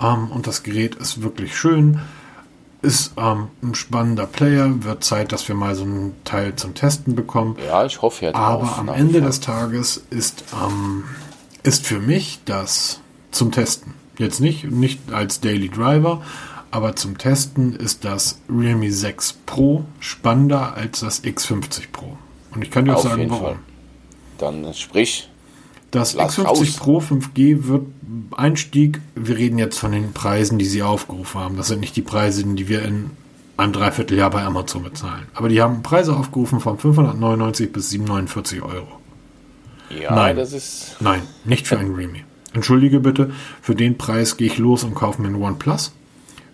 Ähm, 0.00 0.30
und 0.30 0.46
das 0.46 0.62
Gerät 0.62 0.94
ist 0.94 1.22
wirklich 1.22 1.56
schön. 1.56 2.00
Ist 2.82 3.14
ähm, 3.16 3.48
ein 3.62 3.74
spannender 3.74 4.26
Player. 4.26 4.70
Wird 4.84 5.02
Zeit, 5.02 5.32
dass 5.32 5.48
wir 5.48 5.54
mal 5.54 5.74
so 5.74 5.84
einen 5.84 6.14
Teil 6.24 6.54
zum 6.56 6.74
Testen 6.74 7.14
bekommen. 7.14 7.56
ja, 7.66 7.84
ich 7.84 8.00
hoffe 8.02 8.26
ja 8.26 8.32
drauf. 8.32 8.78
Aber 8.78 8.78
am 8.78 8.88
Ende 8.88 9.20
des 9.20 9.40
Tages 9.40 10.04
ist, 10.10 10.44
ähm, 10.52 11.04
ist 11.62 11.86
für 11.86 11.98
mich 11.98 12.40
das 12.44 13.00
zum 13.32 13.50
Testen. 13.50 13.94
Jetzt 14.18 14.40
nicht, 14.40 14.70
nicht 14.70 15.12
als 15.12 15.40
Daily 15.40 15.68
Driver, 15.68 16.22
aber 16.70 16.96
zum 16.96 17.18
Testen 17.18 17.74
ist 17.74 18.04
das 18.04 18.40
Realme 18.48 18.90
6 18.90 19.34
Pro 19.46 19.84
spannender 20.00 20.74
als 20.74 21.00
das 21.00 21.22
X50 21.24 21.90
Pro. 21.92 22.16
Und 22.54 22.62
ich 22.62 22.70
kann 22.70 22.84
dir 22.84 22.92
auch 22.92 22.98
Auf 22.98 23.02
sagen, 23.04 23.30
warum. 23.30 23.44
Fall. 23.44 23.56
Dann 24.38 24.74
sprich. 24.74 25.28
Das 25.90 26.14
Lass 26.14 26.38
X50 26.38 26.44
raus. 26.44 26.76
Pro 26.76 26.98
5G 26.98 27.68
wird 27.68 27.86
Einstieg, 28.36 29.00
wir 29.14 29.36
reden 29.36 29.58
jetzt 29.58 29.78
von 29.78 29.92
den 29.92 30.12
Preisen, 30.12 30.58
die 30.58 30.64
sie 30.64 30.82
aufgerufen 30.82 31.40
haben. 31.40 31.56
Das 31.56 31.68
sind 31.68 31.80
nicht 31.80 31.96
die 31.96 32.02
Preise, 32.02 32.44
die 32.44 32.68
wir 32.68 32.82
in 32.82 33.10
einem 33.56 33.72
Dreivierteljahr 33.72 34.30
bei 34.30 34.42
Amazon 34.42 34.82
bezahlen. 34.82 35.26
Aber 35.34 35.48
die 35.48 35.62
haben 35.62 35.82
Preise 35.82 36.14
aufgerufen 36.14 36.60
von 36.60 36.78
599 36.78 37.72
bis 37.72 37.90
749 37.90 38.62
Euro. 38.62 39.00
Ja, 39.88 40.14
Nein. 40.14 40.36
das 40.36 40.52
ist. 40.52 40.96
Nein, 41.00 41.22
nicht 41.44 41.66
für 41.66 41.78
einen 41.78 41.94
Realme. 41.94 42.24
Entschuldige 42.56 43.00
bitte, 43.00 43.32
für 43.60 43.74
den 43.74 43.98
Preis 43.98 44.38
gehe 44.38 44.46
ich 44.46 44.56
los 44.56 44.82
und 44.82 44.94
kaufe 44.94 45.20
mir 45.20 45.28
einen 45.28 45.42
OnePlus. 45.42 45.92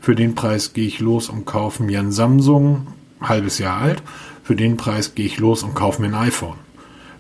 Für 0.00 0.16
den 0.16 0.34
Preis 0.34 0.72
gehe 0.72 0.86
ich 0.86 0.98
los 0.98 1.28
und 1.28 1.44
kaufe 1.44 1.84
mir 1.84 2.00
einen 2.00 2.10
Samsung, 2.10 2.88
halbes 3.20 3.58
Jahr 3.58 3.78
alt. 3.78 4.02
Für 4.42 4.56
den 4.56 4.76
Preis 4.76 5.14
gehe 5.14 5.26
ich 5.26 5.38
los 5.38 5.62
und 5.62 5.74
kaufe 5.74 6.02
mir 6.02 6.08
ein 6.08 6.26
iPhone. 6.26 6.56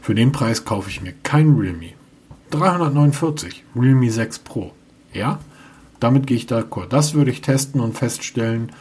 Für 0.00 0.16
den 0.16 0.32
Preis 0.32 0.64
kaufe 0.64 0.90
ich 0.90 1.00
mir 1.00 1.14
kein 1.22 1.54
Realme. 1.54 1.92
349, 2.50 3.62
Realme 3.76 4.10
6 4.10 4.40
Pro. 4.40 4.72
Ja, 5.12 5.38
damit 6.00 6.26
gehe 6.26 6.36
ich 6.36 6.46
d'accord. 6.46 6.88
Das 6.88 7.14
würde 7.14 7.30
ich 7.30 7.40
testen 7.40 7.80
und 7.80 7.96
feststellen, 7.96 8.72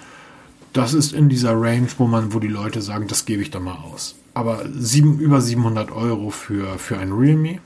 das 0.74 0.96
ist 0.96 1.14
in 1.14 1.30
dieser 1.30 1.54
Range, 1.54 1.88
wo 2.00 2.08
man, 2.08 2.34
wo 2.34 2.40
die 2.40 2.48
Leute 2.48 2.82
sagen, 2.82 3.08
das 3.08 3.26
gebe 3.26 3.44
ich 3.44 3.52
da 3.52 3.60
mal 3.60 3.78
aus. 3.78 4.16
Aber 4.34 4.64
sieben, 4.74 5.20
über 5.20 5.42
700 5.42 5.92
Euro 5.92 6.32
für, 6.32 6.80
für 6.80 6.98
ein 6.98 7.12
Realme? 7.12 7.60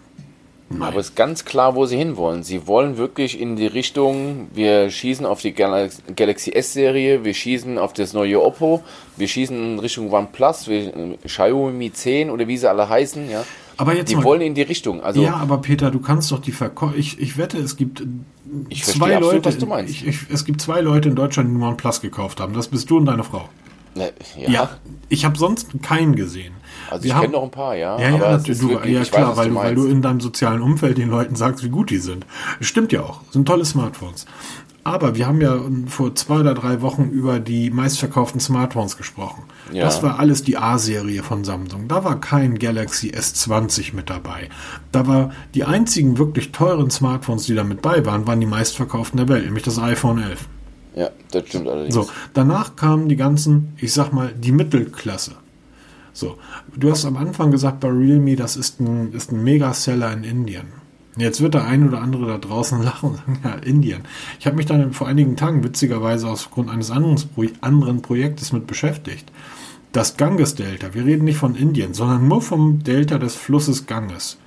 Aber 0.80 0.98
es 1.00 1.10
ist 1.10 1.16
ganz 1.16 1.46
klar, 1.46 1.76
wo 1.76 1.86
sie 1.86 1.98
hinwollen. 1.98 2.42
Sie 2.44 2.66
wollen 2.66 2.98
wirklich 2.98 3.40
in 3.40 3.56
die 3.56 3.68
Richtung, 3.68 4.48
wir 4.54 4.90
schießen 4.90 5.26
auf 5.26 5.42
die 5.42 5.54
Galax 5.54 6.02
Galaxy 6.16 6.52
S-Serie, 6.52 7.24
wir 7.24 7.36
schießen 7.36 7.78
auf 7.78 7.94
das 7.94 8.14
neue 8.14 8.42
Oppo, 8.42 8.84
wir 9.16 9.28
schießen 9.28 9.56
in 9.56 9.80
Richtung 9.80 10.12
OnePlus, 10.12 10.68
wir, 10.68 11.18
Xiaomi 11.24 11.94
10 11.94 12.32
oder 12.32 12.48
wie 12.48 12.58
sie 12.58 12.68
alle 12.68 12.90
heißen, 12.90 13.30
ja. 13.30 13.44
Aber 13.78 13.94
jetzt 13.94 14.10
Die 14.10 14.16
mal, 14.16 14.24
wollen 14.24 14.42
in 14.42 14.56
die 14.56 14.62
Richtung. 14.62 15.02
Also 15.04 15.22
ja, 15.22 15.36
aber 15.36 15.60
Peter, 15.60 15.92
du 15.92 16.00
kannst 16.00 16.32
doch 16.32 16.40
die 16.40 16.54
Verkäufer. 16.54 16.96
Ich, 16.96 17.20
ich 17.20 17.38
wette, 17.38 17.58
es 17.58 17.76
gibt 17.76 18.04
Ich 18.70 18.86
zwei 18.86 19.18
absolut, 19.18 19.34
Leute. 19.34 19.46
was 19.46 19.58
du 19.58 19.66
meinst. 19.66 19.94
Ich, 19.94 20.08
ich, 20.08 20.18
es 20.32 20.46
gibt 20.46 20.62
zwei 20.62 20.82
Leute 20.82 21.10
in 21.10 21.16
Deutschland, 21.16 21.50
die 21.50 21.62
OnePlus 21.62 22.02
gekauft 22.02 22.40
haben. 22.40 22.54
Das 22.54 22.70
bist 22.70 22.90
du 22.90 22.98
und 22.98 23.06
deine 23.06 23.24
Frau. 23.24 23.50
ne, 23.94 24.14
ja. 24.38 24.70
ich 25.10 25.26
habe 25.26 25.38
sonst 25.38 25.68
keinen 25.84 26.16
gesehen. 26.16 26.54
Also 26.90 27.04
Wir 27.04 27.14
ich 27.14 27.20
kenne 27.20 27.34
noch 27.34 27.44
ein 27.44 27.52
paar, 27.52 27.76
ja. 27.76 28.00
Ja, 28.00 28.10
ja, 28.10 28.38
du, 28.38 28.48
wirklich- 28.70 28.94
ja 28.94 29.04
klar, 29.04 29.30
weiß, 29.32 29.38
weil, 29.38 29.50
du, 29.50 29.56
weil 29.56 29.76
du 29.76 29.86
in 29.88 30.02
deinem 30.02 30.20
sozialen 30.22 30.62
Umfeld 30.62 30.98
den 30.98 31.10
Leuten 31.10 31.36
sagst, 31.36 31.64
wie 31.64 31.70
gut 31.70 31.90
die 31.90 31.98
sind. 31.98 32.26
Stimmt 32.62 32.92
ja 32.92 33.02
auch, 33.02 33.22
sind 33.32 33.48
tolle 33.48 33.66
Smartphones. 33.66 34.26
Aber 34.88 35.16
wir 35.16 35.26
haben 35.26 35.42
ja 35.42 35.58
vor 35.88 36.14
zwei 36.14 36.42
oder 36.42 36.54
drei 36.54 36.82
Wochen 36.84 37.06
über 37.06 37.40
die 37.40 37.72
meistverkauften 37.72 38.40
Smartphones 38.40 38.98
gesprochen. 38.98 39.42
Ja. 39.74 39.84
Das 39.84 40.04
war 40.04 40.20
alles 40.20 40.44
die 40.44 40.58
A-Serie 40.58 41.24
von 41.24 41.44
Samsung. 41.44 41.88
Da 41.88 42.04
war 42.04 42.22
kein 42.22 42.60
Galaxy 42.60 43.10
S20 43.10 43.96
mit 43.96 44.12
dabei. 44.12 44.50
Da 44.92 45.08
war 45.08 45.32
die 45.56 45.64
einzigen 45.64 46.20
wirklich 46.20 46.52
teuren 46.52 46.92
Smartphones, 46.92 47.48
die 47.48 47.56
da 47.56 47.64
mit 47.64 47.82
bei 47.82 48.06
waren, 48.06 48.28
waren 48.28 48.40
die 48.40 48.46
meistverkauften 48.46 49.18
der 49.18 49.28
Welt, 49.28 49.46
nämlich 49.46 49.64
das 49.64 49.80
iPhone 49.80 50.22
11. 50.22 50.48
Ja, 50.96 51.10
das 51.32 51.48
stimmt 51.48 51.68
allerdings. 51.68 51.96
So, 51.96 52.08
danach 52.36 52.76
kamen 52.76 53.10
die 53.10 53.16
ganzen, 53.16 53.74
ich 53.78 53.92
sag 53.92 54.14
mal, 54.14 54.32
die 54.38 54.52
Mittelklasse. 54.52 55.32
So, 56.16 56.38
du 56.74 56.90
hast 56.90 57.04
am 57.04 57.18
Anfang 57.18 57.52
gesagt, 57.52 57.82
bei 57.82 57.90
Realme, 57.90 58.38
das 58.38 58.56
ist 58.56 58.80
ein, 58.80 59.12
ist 59.12 59.34
ein 59.34 59.44
Megaseller 59.44 60.14
in 60.14 60.24
Indien. 60.24 60.68
Jetzt 61.18 61.42
wird 61.42 61.56
der 61.56 61.66
ein 61.66 61.86
oder 61.86 62.02
andere 62.02 62.26
da 62.26 62.38
draußen 62.38 62.82
lachen 62.84 63.10
und 63.10 63.16
sagen, 63.18 63.40
ja, 63.44 63.56
Indien. 63.56 64.04
Ich 64.40 64.48
habe 64.48 64.56
mich 64.56 64.66
dann 64.66 64.94
vor 64.94 65.10
einigen 65.10 65.36
Tagen 65.36 65.66
witzigerweise 65.66 66.30
aufgrund 66.30 66.70
eines 66.70 66.90
anderen, 66.90 67.18
Pro 67.36 67.44
anderen 67.60 68.02
Projektes 68.02 68.54
mit 68.54 68.66
beschäftigt. 68.66 69.30
Das 69.92 70.16
Ganges-Delta, 70.16 70.94
wir 70.94 71.04
reden 71.04 71.26
nicht 71.26 71.38
von 71.38 71.54
Indien, 71.54 71.94
sondern 71.94 72.30
nur 72.30 72.42
vom 72.42 72.82
Delta 72.82 73.18
des 73.18 73.36
Flusses 73.36 73.86
Ganges, 73.86 74.38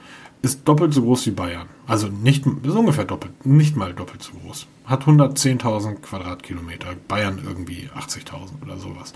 ist 0.43 0.67
doppelt 0.67 0.95
so 0.95 1.03
groß 1.03 1.27
wie 1.27 1.31
Bayern. 1.33 1.69
Also 1.87 2.09
nicht, 2.09 2.47
ist 2.47 2.75
ungefähr 2.75 3.05
doppelt, 3.05 3.47
nicht 3.47 3.77
mal 3.77 3.93
doppelt 3.93 4.23
so 4.23 4.33
groß. 4.39 4.67
Hat 4.85 5.05
110.000 5.05 5.97
Quadratkilometer, 5.97 6.95
Bayern 7.09 7.41
irgendwie 7.45 7.89
80.000 7.97 8.63
oder 8.63 8.77
sowas. 8.77 9.13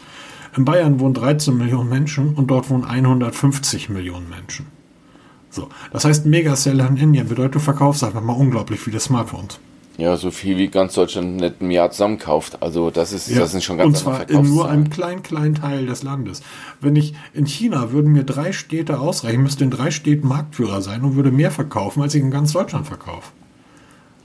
In 0.56 0.64
Bayern 0.64 1.00
wohnen 1.00 1.14
13 1.14 1.56
Millionen 1.56 1.88
Menschen 1.88 2.34
und 2.34 2.48
dort 2.48 2.68
wohnen 2.70 2.84
150 2.84 3.88
Millionen 3.88 4.28
Menschen. 4.28 4.66
So, 5.50 5.68
das 5.92 6.04
heißt, 6.04 6.26
Megaseller 6.26 6.88
in 6.88 6.96
Indien 6.96 7.28
bedeutet, 7.28 7.56
du 7.56 7.58
verkaufst 7.60 8.02
einfach 8.04 8.22
mal 8.22 8.32
unglaublich 8.32 8.80
viele 8.80 9.00
Smartphones. 9.00 9.60
Ja, 10.02 10.16
so 10.16 10.32
viel 10.32 10.58
wie 10.58 10.66
ganz 10.66 10.94
Deutschland 10.94 11.36
nicht 11.36 11.60
im 11.60 11.70
Jahr 11.70 11.92
zusammenkauft. 11.92 12.60
Also 12.60 12.90
das 12.90 13.12
ist, 13.12 13.38
das 13.38 13.52
sind 13.52 13.62
schon 13.62 13.78
ganz 13.78 13.86
Und 13.86 13.96
zwar 13.96 14.28
in 14.28 14.42
nur 14.42 14.68
einem 14.68 14.90
kleinen, 14.90 15.22
kleinen 15.22 15.54
Teil 15.54 15.86
des 15.86 16.02
Landes. 16.02 16.42
Wenn 16.80 16.96
ich 16.96 17.14
in 17.34 17.46
China 17.46 17.92
würden 17.92 18.10
mir 18.10 18.24
drei 18.24 18.50
Städte 18.50 18.98
ausreichen, 18.98 19.36
ich 19.36 19.42
müsste 19.42 19.62
in 19.62 19.70
drei 19.70 19.92
Städten 19.92 20.26
Marktführer 20.26 20.82
sein 20.82 21.02
und 21.02 21.14
würde 21.14 21.30
mehr 21.30 21.52
verkaufen, 21.52 22.02
als 22.02 22.16
ich 22.16 22.20
in 22.20 22.32
ganz 22.32 22.52
Deutschland 22.52 22.88
verkaufe. 22.88 23.30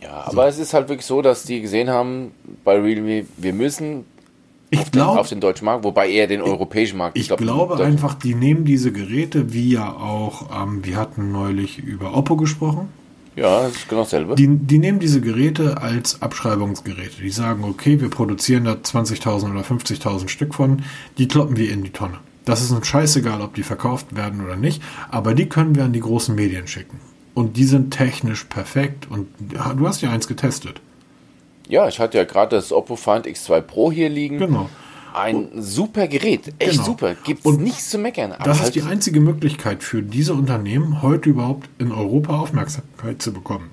Ja, 0.01 0.23
aber 0.25 0.47
es 0.47 0.57
ist 0.57 0.73
halt 0.73 0.89
wirklich 0.89 1.05
so, 1.05 1.21
dass 1.21 1.43
die 1.43 1.61
gesehen 1.61 1.91
haben, 1.91 2.31
bei 2.63 2.79
Realme, 2.79 3.27
wir 3.37 3.53
müssen 3.53 4.05
Ich 4.71 4.79
auf, 4.79 4.85
den, 4.85 4.91
glaube, 4.93 5.19
auf 5.19 5.29
den 5.29 5.41
deutschen 5.41 5.65
Markt, 5.65 5.83
wobei 5.83 6.09
eher 6.09 6.25
den 6.25 6.41
europäischen 6.41 6.97
Markt. 6.97 7.19
Ich 7.19 7.27
glaub, 7.27 7.37
glaube 7.37 7.85
einfach, 7.85 8.15
die 8.15 8.33
nehmen 8.33 8.65
diese 8.65 8.91
Geräte, 8.91 9.53
wie 9.53 9.73
ja 9.73 9.91
auch, 9.91 10.49
ähm, 10.59 10.83
wir 10.83 10.97
hatten 10.97 11.31
neulich 11.31 11.77
über 11.77 12.17
Oppo 12.17 12.35
gesprochen, 12.35 12.89
Ja, 13.37 13.61
das 13.61 13.73
ist 13.73 13.87
genau 13.87 14.01
dasselbe. 14.01 14.35
die, 14.35 14.47
die 14.47 14.79
nehmen 14.79 14.99
diese 14.99 15.21
Geräte 15.21 15.79
als 15.79 16.23
Abschreibungsgeräte. 16.23 17.21
Die 17.21 17.29
sagen, 17.29 17.63
okay, 17.63 18.01
wir 18.01 18.09
produzieren 18.09 18.65
da 18.65 18.73
20.000 18.73 19.51
oder 19.51 19.61
50.000 19.61 20.27
Stück 20.27 20.55
von, 20.55 20.81
die 21.19 21.27
kloppen 21.27 21.55
wir 21.55 21.71
in 21.71 21.83
die 21.83 21.91
Tonne. 21.91 22.17
Das 22.45 22.61
ist 22.61 22.71
uns 22.71 22.87
scheißegal, 22.87 23.41
ob 23.41 23.53
die 23.53 23.63
verkauft 23.63 24.15
werden 24.15 24.43
oder 24.43 24.55
nicht, 24.55 24.81
aber 25.11 25.35
die 25.35 25.47
können 25.47 25.75
wir 25.75 25.83
an 25.83 25.93
die 25.93 25.99
großen 25.99 26.33
Medien 26.33 26.67
schicken. 26.67 26.99
Und 27.35 27.57
die 27.57 27.65
sind 27.65 27.91
technisch 27.91 28.45
perfekt 28.45 29.07
und 29.11 29.27
du 29.39 29.87
hast 29.87 30.01
ja 30.01 30.09
eins 30.09 30.27
getestet. 30.27 30.81
ja, 31.69 31.87
ich 31.87 31.99
hatte 31.99 32.17
ja 32.17 32.23
gerade 32.23 32.55
das 32.55 32.71
Oppo 32.71 32.95
Find 32.95 33.27
X2 33.27 33.61
Pro 33.61 33.91
hier 33.91 34.09
liegen. 34.09 34.39
Genau. 34.39 34.69
Ein 35.17 35.49
super 35.55 36.07
Gerät, 36.07 36.53
echt 36.59 36.71
Genau. 36.73 36.83
super. 36.83 37.15
Gibt's 37.23 37.45
Und 37.45 37.61
nichts 37.61 37.89
zu 37.89 37.97
meckern. 37.97 38.31
aber 38.33 38.43
Das 38.43 38.57
halt- 38.59 38.67
ist 38.75 38.75
die 38.75 38.89
einzige 38.89 39.19
Möglichkeit 39.19 39.83
für 39.83 40.01
diese 40.01 40.33
Unternehmen, 40.33 41.01
heute 41.01 41.29
überhaupt 41.29 41.69
in 41.79 41.91
Europa 41.91 42.37
Aufmerksamkeit 42.39 43.21
zu 43.21 43.33
bekommen. 43.33 43.69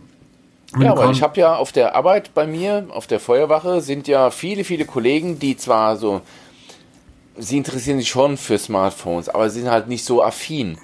Wenn 0.72 0.82
Ja, 0.82 0.94
kaum- 0.94 1.12
ich 1.12 1.22
habe 1.22 1.38
ja 1.40 1.54
auf 1.56 1.70
der 1.70 1.94
Arbeit 1.94 2.34
bei 2.34 2.46
mir, 2.46 2.86
auf 2.90 3.06
der 3.06 3.20
Feuerwache, 3.20 3.80
sind 3.80 4.08
ja 4.08 4.30
viele, 4.30 4.64
viele 4.64 4.84
Kollegen, 4.86 5.38
die 5.38 5.56
zwar 5.56 5.96
so, 5.96 6.20
sie 7.38 7.56
interessieren 7.58 7.98
sich 7.98 8.08
schon 8.08 8.36
für 8.36 8.58
Smartphones, 8.58 9.28
aber 9.28 9.50
sie 9.50 9.60
sind 9.60 9.70
halt 9.70 9.88
nicht 9.88 10.04
so 10.04 10.22
affin. 10.22 10.78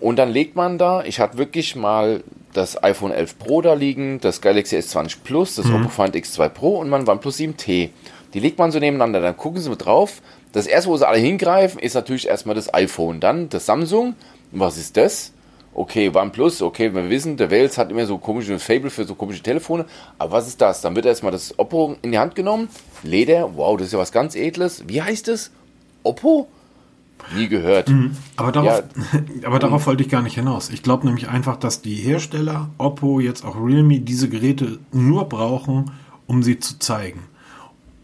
Und 0.00 0.16
dann 0.16 0.30
legt 0.30 0.56
man 0.56 0.78
da, 0.78 1.02
ich 1.02 1.18
hatte 1.20 1.38
wirklich 1.38 1.74
mal 1.74 2.22
das 2.52 2.82
iPhone 2.82 3.12
11 3.12 3.38
Pro 3.38 3.62
da 3.62 3.74
liegen, 3.74 4.20
das 4.20 4.40
Galaxy 4.40 4.76
S20 4.76 5.18
Plus, 5.24 5.56
das 5.56 5.66
Oppo 5.66 5.88
Find 5.88 6.14
X2 6.14 6.48
Pro 6.48 6.78
und 6.78 6.88
mein 6.88 7.08
OnePlus 7.08 7.38
7T. 7.38 7.90
Die 8.34 8.40
legt 8.40 8.58
man 8.58 8.70
so 8.70 8.78
nebeneinander, 8.78 9.20
dann 9.20 9.36
gucken 9.36 9.60
sie 9.60 9.70
mit 9.70 9.84
drauf. 9.84 10.22
Das 10.52 10.66
erste, 10.66 10.90
wo 10.90 10.96
sie 10.96 11.06
alle 11.06 11.18
hingreifen, 11.18 11.80
ist 11.80 11.94
natürlich 11.94 12.28
erstmal 12.28 12.54
das 12.54 12.72
iPhone, 12.72 13.20
dann 13.20 13.48
das 13.48 13.66
Samsung. 13.66 14.14
Und 14.52 14.60
was 14.60 14.78
ist 14.78 14.96
das? 14.96 15.32
Okay, 15.74 16.10
OnePlus, 16.12 16.62
okay, 16.62 16.92
wir 16.92 17.08
wissen, 17.08 17.36
der 17.36 17.50
Wales 17.50 17.78
hat 17.78 17.90
immer 17.90 18.06
so 18.06 18.18
komische 18.18 18.58
Fable 18.58 18.90
für 18.90 19.04
so 19.04 19.14
komische 19.14 19.42
Telefone. 19.42 19.84
Aber 20.18 20.32
was 20.32 20.48
ist 20.48 20.60
das? 20.60 20.80
Dann 20.80 20.96
wird 20.96 21.06
erstmal 21.06 21.32
das 21.32 21.58
Oppo 21.58 21.96
in 22.02 22.12
die 22.12 22.18
Hand 22.18 22.34
genommen. 22.34 22.68
Leder, 23.02 23.56
wow, 23.56 23.76
das 23.76 23.88
ist 23.88 23.92
ja 23.92 23.98
was 23.98 24.10
ganz 24.10 24.34
Edles. 24.34 24.84
Wie 24.88 25.02
heißt 25.02 25.28
es? 25.28 25.50
Oppo? 26.02 26.48
Nie 27.36 27.48
gehört. 27.48 27.88
Mhm. 27.88 28.12
Aber 28.36 28.52
darauf, 28.52 28.82
ja. 29.12 29.20
aber 29.46 29.58
darauf 29.58 29.86
wollte 29.86 30.02
ich 30.02 30.08
gar 30.08 30.22
nicht 30.22 30.34
hinaus. 30.34 30.70
Ich 30.70 30.82
glaube 30.82 31.06
nämlich 31.06 31.28
einfach, 31.28 31.56
dass 31.56 31.82
die 31.82 31.94
Hersteller, 31.94 32.70
Oppo, 32.78 33.20
jetzt 33.20 33.44
auch 33.44 33.56
Realme, 33.56 34.00
diese 34.00 34.28
Geräte 34.28 34.78
nur 34.92 35.28
brauchen, 35.28 35.90
um 36.26 36.42
sie 36.42 36.58
zu 36.58 36.78
zeigen 36.78 37.24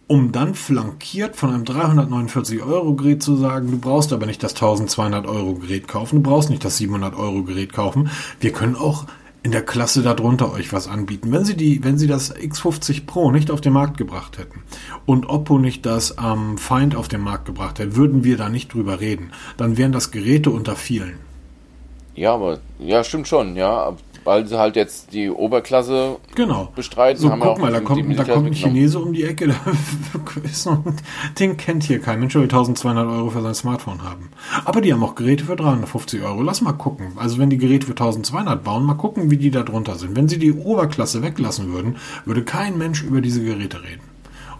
um 0.07 0.33
dann 0.33 0.55
flankiert 0.55 1.37
von 1.37 1.51
einem 1.51 1.65
349 1.65 2.63
Euro 2.63 2.95
Gerät 2.95 3.23
zu 3.23 3.37
sagen, 3.37 3.71
du 3.71 3.79
brauchst 3.79 4.13
aber 4.13 4.27
nicht 4.27 4.43
das 4.43 4.53
1200 4.53 5.27
Euro 5.27 5.55
Gerät 5.55 5.89
kaufen, 5.89 6.23
du 6.23 6.31
brauchst 6.31 6.51
nicht 6.51 6.65
das 6.65 6.77
700 6.77 7.17
Euro 7.17 7.43
Gerät 7.43 7.73
kaufen. 7.73 8.11
Wir 8.41 8.53
können 8.53 8.77
auch 8.77 9.07
in 9.45 9.53
der 9.53 9.63
Klasse 9.63 10.03
darunter 10.03 10.53
euch 10.53 10.73
was 10.73 10.89
anbieten. 10.89 11.31
Wenn 11.31 11.45
sie 11.45 11.55
die, 11.55 11.85
wenn 11.85 11.99
sie 11.99 12.07
das 12.07 12.35
X50 12.35 13.05
Pro 13.05 13.31
nicht 13.31 13.51
auf 13.51 13.61
den 13.61 13.75
Markt 13.75 13.99
gebracht 13.99 14.39
hätten 14.39 14.63
und 15.05 15.29
Oppo 15.29 15.59
nicht 15.59 15.85
das 15.85 16.17
ähm, 16.19 16.57
Find 16.57 16.97
auf 16.97 17.09
den 17.09 17.21
Markt 17.21 17.45
gebracht 17.45 17.79
hätte, 17.79 17.95
würden 17.95 18.25
wir 18.25 18.39
da 18.39 18.49
nicht 18.49 18.73
drüber 18.73 19.01
reden. 19.01 19.33
Dann 19.59 19.77
wären 19.77 19.93
das 19.93 20.11
Geräte 20.11 20.51
unter 20.51 20.77
vielen. 20.77 21.19
Ja, 22.15 22.33
aber 22.33 22.61
ja, 22.79 23.05
stimmt 23.05 23.29
schon, 23.29 23.55
ja 23.55 23.95
weil 24.25 24.47
sie 24.47 24.59
halt 24.59 24.77
jetzt 24.77 25.13
die 25.13 25.31
Oberklasse 25.31 26.17
genau. 26.35 26.73
bestreiten. 26.75 27.21
So, 27.21 27.31
guck 27.31 27.59
mal, 27.59 27.71
da 27.71 27.81
kommt, 27.81 28.19
da 28.19 28.25
kommt 28.25 28.47
ein 28.47 28.55
Chinese 28.55 28.99
um 28.99 29.13
die 29.13 29.25
Ecke, 29.25 29.55
den 31.39 31.57
kennt 31.57 31.85
hier 31.85 32.01
kein 32.01 32.21
Mensch, 32.21 32.35
will 32.35 32.43
1200 32.43 33.07
Euro 33.07 33.31
für 33.31 33.43
sein 33.43 33.55
Smartphone 33.55 34.03
haben. 34.03 34.31
Aber 34.65 34.81
die 34.81 34.93
haben 34.93 35.03
auch 35.03 35.15
Geräte 35.15 35.45
für 35.45 35.57
350 35.57 36.23
Euro. 36.23 36.43
Lass 36.43 36.61
mal 36.61 36.73
gucken. 36.73 37.13
Also 37.17 37.39
wenn 37.39 37.51
die 37.51 37.59
Geräte 37.59 37.87
für 37.87 37.93
1200 37.93 38.63
bauen, 38.65 38.85
mal 38.85 38.95
gucken, 38.95 39.31
wie 39.31 39.37
die 39.37 39.51
da 39.51 39.63
drunter 39.63 39.97
sind. 39.97 40.17
Wenn 40.17 40.29
sie 40.29 40.39
die 40.39 40.53
Oberklasse 40.53 41.23
weglassen 41.23 41.73
würden, 41.73 41.97
würde 42.25 42.45
kein 42.45 42.79
Mensch 42.79 43.03
über 43.03 43.21
diese 43.21 43.43
Geräte 43.45 43.83
reden. 43.83 44.03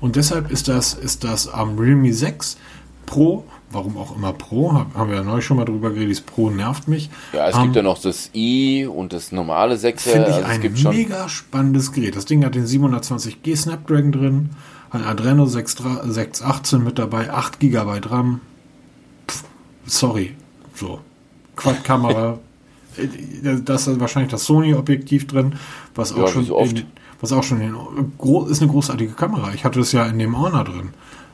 Und 0.01 0.17
deshalb 0.17 0.51
ist 0.51 0.69
das, 0.69 0.95
ist 0.95 1.25
das 1.25 1.49
am 1.49 1.79
Realme 1.79 2.13
6 2.13 2.59
Pro 3.07 3.45
warum 3.75 3.97
auch 3.99 4.17
immer 4.17 4.33
Pro, 4.33 4.73
haben 4.73 5.11
wir 5.11 5.17
ja 5.17 5.23
neu 5.23 5.41
schon 5.41 5.57
mal 5.57 5.65
drüber 5.65 5.91
geredet, 5.91 6.19
das 6.19 6.21
Pro 6.21 6.51
nervt 6.51 6.89
mich. 6.89 7.11
Ja, 7.33 7.49
es 7.49 7.57
um, 7.57 7.65
gibt 7.65 7.77
ja 7.77 7.83
noch 7.83 8.01
das 8.01 8.31
i 8.35 8.87
und 8.87 9.13
das 9.13 9.33
normale 9.33 9.75
6er. 9.75 9.99
Finde 9.99 10.29
ich 10.31 10.45
also 10.45 10.49
ein 10.49 10.95
mega 10.97 11.29
spannendes 11.29 11.93
Gerät. 11.93 12.17
Das 12.17 12.25
Ding 12.25 12.45
hat 12.45 12.55
den 12.55 12.67
720G 12.67 13.57
Snapdragon 13.57 14.13
drin, 14.13 14.51
ein 14.91 15.05
Adreno 15.05 15.47
618 15.47 16.83
mit 16.83 16.99
dabei, 16.99 17.31
8 17.31 17.61
GB 17.61 18.01
RAM. 18.07 18.41
Pff, 19.29 19.45
sorry, 19.87 20.35
so. 20.75 21.01
Quad-Kamera. 21.57 22.39
das 23.65 23.87
ist 23.87 24.01
wahrscheinlich 24.01 24.31
das 24.31 24.45
Sony-Objektiv 24.45 25.27
drin, 25.27 25.55
was 25.95 26.13
auch 26.13 26.19
ja, 26.19 26.29
schon, 26.29 26.45
so 26.45 26.59
in, 26.59 26.85
was 27.21 27.33
auch 27.33 27.43
schon 27.43 27.61
in, 27.61 27.75
ist 28.49 28.63
eine 28.63 28.71
großartige 28.71 29.13
Kamera. 29.13 29.53
Ich 29.55 29.65
hatte 29.65 29.81
es 29.81 29.93
ja 29.93 30.07
in 30.07 30.19
dem 30.19 30.39
Honor 30.39 30.65
drin. 30.65 30.91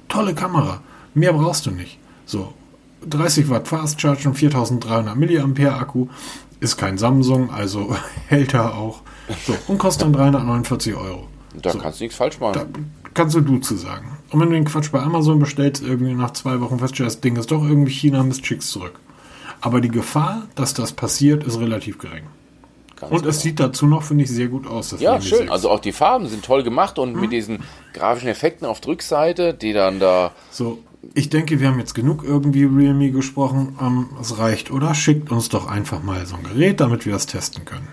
Tolle 0.09 0.35
Kamera. 0.35 0.81
Mehr 1.15 1.33
brauchst 1.33 1.67
du 1.67 1.71
nicht. 1.71 1.99
So, 2.31 2.55
30 3.09 3.49
Watt 3.49 3.67
Fast 3.67 4.01
Charge 4.01 4.29
und 4.29 4.37
4300 4.37 5.17
mAh 5.17 5.77
Akku. 5.77 6.07
Ist 6.61 6.77
kein 6.77 6.97
Samsung, 6.97 7.51
also 7.51 7.97
hält 8.29 8.55
er 8.55 8.77
auch. 8.77 9.01
So, 9.47 9.57
und 9.67 9.79
kostet 9.79 10.03
dann 10.03 10.13
349 10.13 10.95
Euro. 10.95 11.27
Da 11.61 11.73
so, 11.73 11.79
kannst 11.79 11.99
du 11.99 12.05
nichts 12.05 12.17
falsch 12.17 12.39
machen. 12.39 12.53
Da 12.55 12.67
kannst 13.15 13.35
du 13.35 13.41
du 13.41 13.59
zu 13.59 13.75
sagen. 13.75 14.17
Und 14.31 14.39
wenn 14.39 14.51
du 14.51 14.55
den 14.55 14.65
Quatsch 14.65 14.93
bei 14.93 15.01
Amazon 15.01 15.41
bestellst, 15.41 15.83
irgendwie 15.83 16.15
nach 16.15 16.33
zwei 16.33 16.61
Wochen 16.61 16.79
feststellst, 16.79 17.17
das 17.17 17.21
Ding 17.21 17.35
ist 17.35 17.51
doch 17.51 17.65
irgendwie 17.65 17.91
China, 17.91 18.23
Mist, 18.23 18.47
schickst 18.47 18.71
zurück. 18.71 19.01
Aber 19.61 19.81
die 19.81 19.89
Gefahr, 19.89 20.47
dass 20.55 20.73
das 20.73 20.93
passiert, 20.93 21.43
ist 21.43 21.59
relativ 21.59 21.99
gering. 21.99 22.27
Ganz 22.95 23.11
und 23.11 23.19
genau. 23.19 23.31
es 23.31 23.41
sieht 23.41 23.59
dazu 23.59 23.87
noch, 23.87 24.05
finde 24.05 24.23
ich, 24.23 24.31
sehr 24.31 24.47
gut 24.47 24.69
aus. 24.69 24.95
ja, 25.01 25.21
schön. 25.21 25.39
6. 25.39 25.51
Also 25.51 25.71
auch 25.71 25.81
die 25.81 25.93
Farben 25.93 26.29
sind 26.29 26.45
toll 26.45 26.63
gemacht 26.63 26.99
und 27.01 27.15
hm. 27.15 27.21
mit 27.21 27.33
diesen 27.33 27.65
grafischen 27.93 28.29
Effekten 28.29 28.67
auf 28.69 28.81
der 28.81 28.93
Rückseite, 28.93 29.53
die 29.53 29.73
dann 29.73 29.99
da. 29.99 30.33
So, 30.53 30.79
ich 31.15 31.31
denke, 31.31 31.61
wir 31.61 31.69
haben 31.69 31.79
jetzt 31.79 31.95
genug 31.95 32.25
irgendwie 32.25 32.65
Realme 32.65 33.11
gesprochen. 33.11 33.77
Ähm, 33.81 34.11
es 34.21 34.39
reicht, 34.39 34.71
oder? 34.71 34.95
Schickt 34.95 35.31
uns 35.31 35.49
doch 35.49 35.67
einfach 35.67 36.03
mal 36.03 36.27
so 36.27 36.37
ein 36.37 36.43
Gerät, 36.43 36.81
damit 36.81 37.07
wir 37.07 37.13
das 37.13 37.27
testen 37.27 37.65
können. 37.65 37.89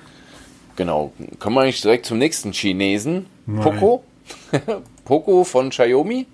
Genau. 0.75 1.13
Kommen 1.39 1.55
wir 1.55 1.61
eigentlich 1.61 1.81
direkt 1.81 2.05
zum 2.05 2.17
nächsten 2.17 2.51
Chinesen. 2.51 3.25
Nein. 3.45 3.63
Poco. 3.63 4.03
Poco 5.05 5.43
von 5.43 5.69
Xiaomi. 5.69 6.27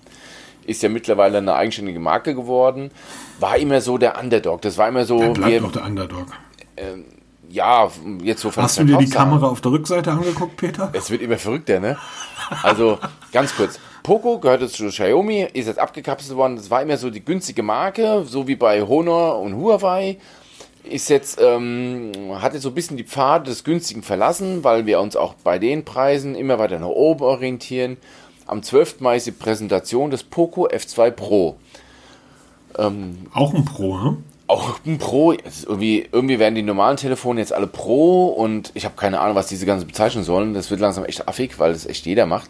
Ist 0.66 0.82
ja 0.82 0.90
mittlerweile 0.90 1.40
eine 1.40 1.54
eigenständige 1.54 2.00
Marke 2.00 2.34
geworden. 2.34 2.92
War 3.40 3.58
immer 3.58 3.82
so 3.82 3.98
der 3.98 4.20
Underdog. 4.20 4.62
Das 4.62 4.78
war 4.78 4.88
immer 4.88 5.06
so. 5.06 5.20
Der 5.20 5.30
bleibt 5.30 5.64
doch 5.64 5.72
der 5.72 5.86
Underdog. 5.86 6.28
Ähm, 6.78 7.06
ja, 7.50 7.90
jetzt 8.24 8.42
so 8.42 8.50
von 8.50 8.64
Hast 8.64 8.80
du 8.80 8.86
dir 8.86 8.98
die 8.98 9.10
Kamera 9.10 9.48
auf 9.48 9.62
der 9.62 9.72
Rückseite 9.74 10.12
angeguckt, 10.12 10.58
Peter? 10.58 10.90
Es 10.94 11.12
wird 11.12 11.22
immer 11.22 11.38
verrückter, 11.38 11.80
ne? 11.80 11.98
Also, 12.64 12.98
ganz 13.32 13.56
kurz. 13.56 13.80
Poco 14.04 14.40
gehörte 14.40 14.68
zu 14.68 14.88
Xiaomi, 14.88 15.48
ist 15.54 15.68
jetzt 15.68 15.80
abgekapselt 15.80 16.38
worden. 16.38 16.58
Das 16.58 16.70
war 16.70 16.82
immer 16.82 16.98
so 16.98 17.10
die 17.10 17.24
günstige 17.24 17.64
Marke, 17.64 18.26
so 18.28 18.48
wie 18.48 18.58
bei 18.58 18.82
Honor 18.82 19.40
und 19.40 19.56
Huawei. 19.56 20.18
Ist 20.84 21.10
jetzt, 21.10 21.40
ähm, 21.42 22.12
hat 22.42 22.54
jetzt 22.54 22.64
so 22.64 22.70
ein 22.70 22.76
bisschen 22.76 22.98
die 22.98 23.06
Pfade 23.06 23.50
des 23.50 23.64
Günstigen 23.64 24.04
verlassen, 24.04 24.66
weil 24.66 24.86
wir 24.86 25.00
uns 25.00 25.16
auch 25.16 25.34
bei 25.36 25.58
den 25.58 25.86
Preisen 25.86 26.36
immer 26.36 26.60
weiter 26.60 26.78
nach 26.80 26.88
oben 26.88 27.24
orientieren. 27.24 27.96
Am 28.46 28.62
12. 28.62 29.00
Mai 29.00 29.16
ist 29.16 29.26
die 29.26 29.32
Präsentation 29.32 30.12
des 30.12 30.24
Poco 30.24 30.68
F2 30.68 31.12
Pro. 31.12 31.56
Ähm, 32.78 33.28
auch 33.34 33.54
ein 33.54 33.64
Pro, 33.64 33.98
ne? 33.98 34.18
Auch 34.48 34.80
ein 34.86 34.98
Pro. 34.98 35.32
Irgendwie, 35.32 36.06
irgendwie 36.12 36.40
werden 36.40 36.56
die 36.56 36.64
normalen 36.64 36.98
Telefone 36.98 37.40
jetzt 37.40 37.54
alle 37.54 37.68
Pro 37.68 38.28
und 38.28 38.72
ich 38.74 38.84
habe 38.84 38.96
keine 38.98 39.22
Ahnung, 39.22 39.36
was 39.36 39.48
diese 39.48 39.66
ganze 39.66 39.86
bezeichnen 39.86 40.26
sollen. 40.26 40.54
Das 40.54 40.70
wird 40.70 40.82
langsam 40.82 41.06
echt 41.06 41.30
affig, 41.30 41.60
weil 41.60 41.72
das 41.72 41.86
echt 41.86 42.06
jeder 42.06 42.26
macht. 42.26 42.50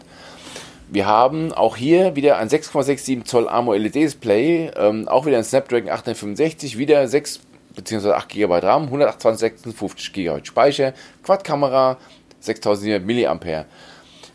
Wir 0.94 1.06
haben 1.06 1.52
auch 1.52 1.76
hier 1.76 2.14
wieder 2.14 2.38
ein 2.38 2.48
6,67 2.48 3.24
Zoll 3.24 3.48
AMOLED 3.48 3.96
Display, 3.96 4.70
ähm, 4.76 5.08
auch 5.08 5.26
wieder 5.26 5.38
ein 5.38 5.42
Snapdragon 5.42 5.90
865, 5.90 6.78
wieder 6.78 7.08
6 7.08 7.40
bzw. 7.74 8.12
8 8.12 8.28
GB 8.28 8.58
RAM, 8.58 8.84
128, 8.84 10.12
GB 10.12 10.44
Speicher, 10.44 10.94
Quad-Kamera, 11.24 11.96
6700 12.38 13.04
mAh. 13.04 13.64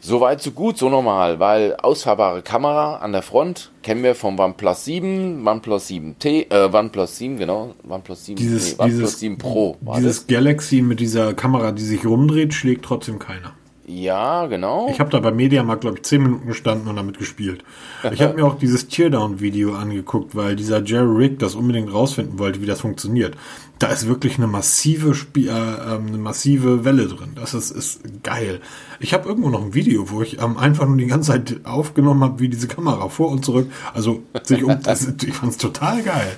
So 0.01 0.19
weit, 0.19 0.41
so 0.41 0.51
gut, 0.51 0.77
so 0.77 0.89
normal, 0.89 1.39
weil 1.39 1.77
ausfahrbare 1.77 2.41
Kamera 2.41 2.97
an 2.97 3.13
der 3.13 3.21
Front 3.21 3.71
kennen 3.81 4.03
wir 4.03 4.13
vom 4.13 4.37
OnePlus 4.37 4.83
7, 4.83 5.47
OnePlus 5.47 5.87
7T, 5.87 6.47
äh, 6.49 6.69
OnePlus 6.69 7.19
7, 7.19 7.37
genau, 7.37 7.73
OnePlus 7.87 8.25
7, 8.25 8.35
dieses, 8.35 8.77
nee, 8.77 8.83
OnePlus 8.83 8.99
dieses, 8.99 9.19
7 9.21 9.37
Pro. 9.37 9.77
Dieses 9.95 10.17
das? 10.17 10.27
Galaxy 10.27 10.81
mit 10.81 10.99
dieser 10.99 11.33
Kamera, 11.33 11.71
die 11.71 11.83
sich 11.83 12.05
rumdreht, 12.05 12.53
schlägt 12.53 12.83
trotzdem 12.83 13.17
keiner. 13.17 13.53
Ja, 13.89 14.45
genau. 14.45 14.87
Ich 14.91 14.99
habe 14.99 15.09
da 15.09 15.19
bei 15.19 15.31
Mediamarkt, 15.31 15.81
glaube 15.81 15.97
ich, 15.97 16.03
10 16.03 16.21
Minuten 16.21 16.47
gestanden 16.47 16.87
und 16.87 16.95
damit 16.95 17.17
gespielt. 17.17 17.63
Ich 18.11 18.21
habe 18.21 18.33
mir 18.35 18.45
auch 18.45 18.55
dieses 18.55 18.87
Teardown-Video 18.87 19.73
angeguckt, 19.73 20.35
weil 20.35 20.55
dieser 20.55 20.83
Jerry 20.83 21.25
Rick 21.25 21.39
das 21.39 21.55
unbedingt 21.55 21.91
rausfinden 21.91 22.37
wollte, 22.37 22.61
wie 22.61 22.67
das 22.67 22.81
funktioniert. 22.81 23.35
Da 23.79 23.87
ist 23.87 24.07
wirklich 24.07 24.37
eine 24.37 24.45
massive, 24.45 25.15
Spie 25.15 25.47
äh, 25.47 25.51
ähm, 25.51 26.07
eine 26.07 26.19
massive 26.19 26.85
Welle 26.85 27.07
drin. 27.07 27.31
Das 27.33 27.55
ist, 27.55 27.71
ist 27.71 28.01
geil. 28.21 28.61
Ich 28.99 29.15
habe 29.15 29.27
irgendwo 29.27 29.49
noch 29.49 29.63
ein 29.63 29.73
Video, 29.73 30.11
wo 30.11 30.21
ich 30.21 30.39
ähm, 30.39 30.57
einfach 30.57 30.85
nur 30.85 30.97
die 30.97 31.07
ganze 31.07 31.31
Zeit 31.31 31.61
aufgenommen 31.63 32.23
habe, 32.23 32.39
wie 32.39 32.49
diese 32.49 32.67
Kamera 32.67 33.09
vor 33.09 33.29
und 33.29 33.43
zurück, 33.43 33.71
also 33.95 34.21
sich 34.43 34.63
um, 34.63 34.77
das, 34.83 35.07
ich 35.25 35.33
fand 35.33 35.53
es 35.53 35.57
total 35.57 36.03
geil. 36.03 36.33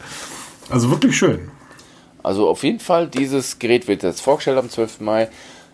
Also 0.69 0.89
wirklich 0.89 1.17
schön. 1.17 1.49
Also 2.23 2.47
auf 2.47 2.63
jeden 2.63 2.79
Fall, 2.79 3.09
dieses 3.09 3.59
Gerät 3.59 3.89
wird 3.89 4.03
jetzt 4.03 4.21
vorgestellt 4.21 4.57
am 4.57 4.69
12. 4.69 5.01
Mai. 5.01 5.27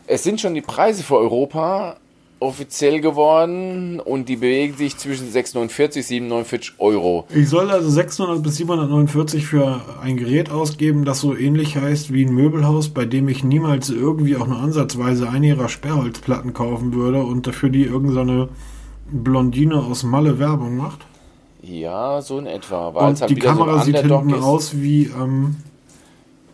Es 0.10 0.24
sind 0.24 0.40
schon 0.40 0.54
die 0.54 0.62
Preise 0.62 1.04
für 1.04 1.18
Europa 1.18 1.98
offiziell 2.40 3.02
geworden 3.02 4.00
und 4.00 4.30
die 4.30 4.38
bewegen 4.38 4.78
sich 4.78 4.98
zwischen 4.98 5.30
649 5.30 6.02
und 6.02 6.08
749 6.08 6.74
Euro. 6.78 7.26
Ich 7.34 7.50
soll 7.50 7.70
also 7.72 7.90
600 7.90 8.42
bis 8.42 8.56
749 8.58 9.46
für 9.46 9.82
ein 10.02 10.16
Gerät 10.16 10.50
ausgeben, 10.50 11.04
das 11.04 11.20
so 11.20 11.36
ähnlich 11.36 11.76
heißt 11.76 12.14
wie 12.14 12.26
ein 12.26 12.34
Möbelhaus, 12.34 12.90
bei 12.90 13.06
dem 13.06 13.28
ich 13.28 13.44
niemals 13.44 13.90
irgendwie 13.90 14.38
auch 14.38 14.48
nur 14.48 14.60
ansatzweise 14.60 15.30
eine 15.30 15.48
ihrer 15.48 15.68
Sperrholzplatten 15.68 16.54
kaufen 16.54 16.94
würde 16.94 17.24
und 17.24 17.48
dafür 17.48 17.70
die 17.70 17.84
irgendeine 17.84 18.46
so 18.46 18.50
Blondine 19.12 19.84
aus 19.84 20.04
Malle 20.04 20.40
Werbung 20.40 20.78
macht. 20.78 21.00
Ja, 21.62 22.22
so 22.22 22.40
in 22.40 22.46
etwa. 22.46 22.88
Und 22.88 23.20
halt 23.20 23.30
die 23.30 23.36
Kamera 23.36 23.80
so 23.80 23.86
sieht 23.86 24.00
hinten 24.00 24.30
ist. 24.30 24.44
aus 24.44 24.80
wie 24.80 25.06
ähm, 25.06 25.58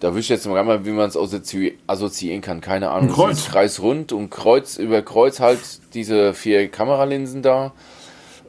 da 0.04 0.14
wüsste 0.14 0.34
ich 0.34 0.44
jetzt 0.44 0.48
mal, 0.48 0.86
wie 0.86 0.92
man 0.92 1.08
es 1.08 1.16
assoziieren 1.16 2.42
kann. 2.42 2.60
Keine 2.60 2.90
Ahnung. 2.90 3.08
Ein 3.08 3.16
Kreuz. 3.16 3.46
Kreisrund 3.46 4.12
und 4.12 4.30
Kreuz 4.30 4.76
über 4.76 5.02
Kreuz 5.02 5.40
halt 5.40 5.62
diese 5.94 6.34
vier 6.34 6.68
Kameralinsen 6.68 7.42
da. 7.42 7.72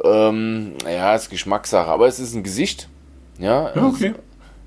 Ähm, 0.02 0.72
ja, 0.84 1.14
ist 1.14 1.30
Geschmackssache, 1.30 1.88
aber 1.88 2.08
es 2.08 2.18
ist 2.18 2.34
ein 2.34 2.42
Gesicht. 2.42 2.88
Ja, 3.38 3.70
ja 3.72 3.86
okay. 3.86 4.14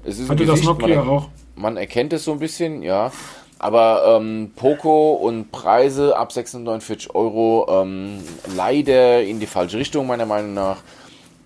Es 0.06 0.18
ist 0.18 0.30
Hatte 0.30 0.44
ein 0.44 0.48
Gesicht. 0.48 0.66
das 0.66 0.80
Nokia 0.80 1.04
man, 1.04 1.10
auch? 1.10 1.30
Man 1.58 1.76
erkennt 1.76 2.14
es 2.14 2.24
so 2.24 2.32
ein 2.32 2.40
bisschen, 2.40 2.82
ja. 2.82 3.12
Aber 3.60 4.18
ähm, 4.22 4.54
Poco 4.56 5.12
und 5.16 5.52
Preise 5.52 6.16
ab 6.16 6.32
649 6.32 7.14
Euro 7.14 7.68
ähm, 7.70 8.20
leider 8.56 9.24
in 9.24 9.42
die 9.42 9.48
falsche 9.48 9.78
Richtung, 9.78 10.08
meiner 10.08 10.26
Meinung 10.26 10.54
nach. 10.54 10.78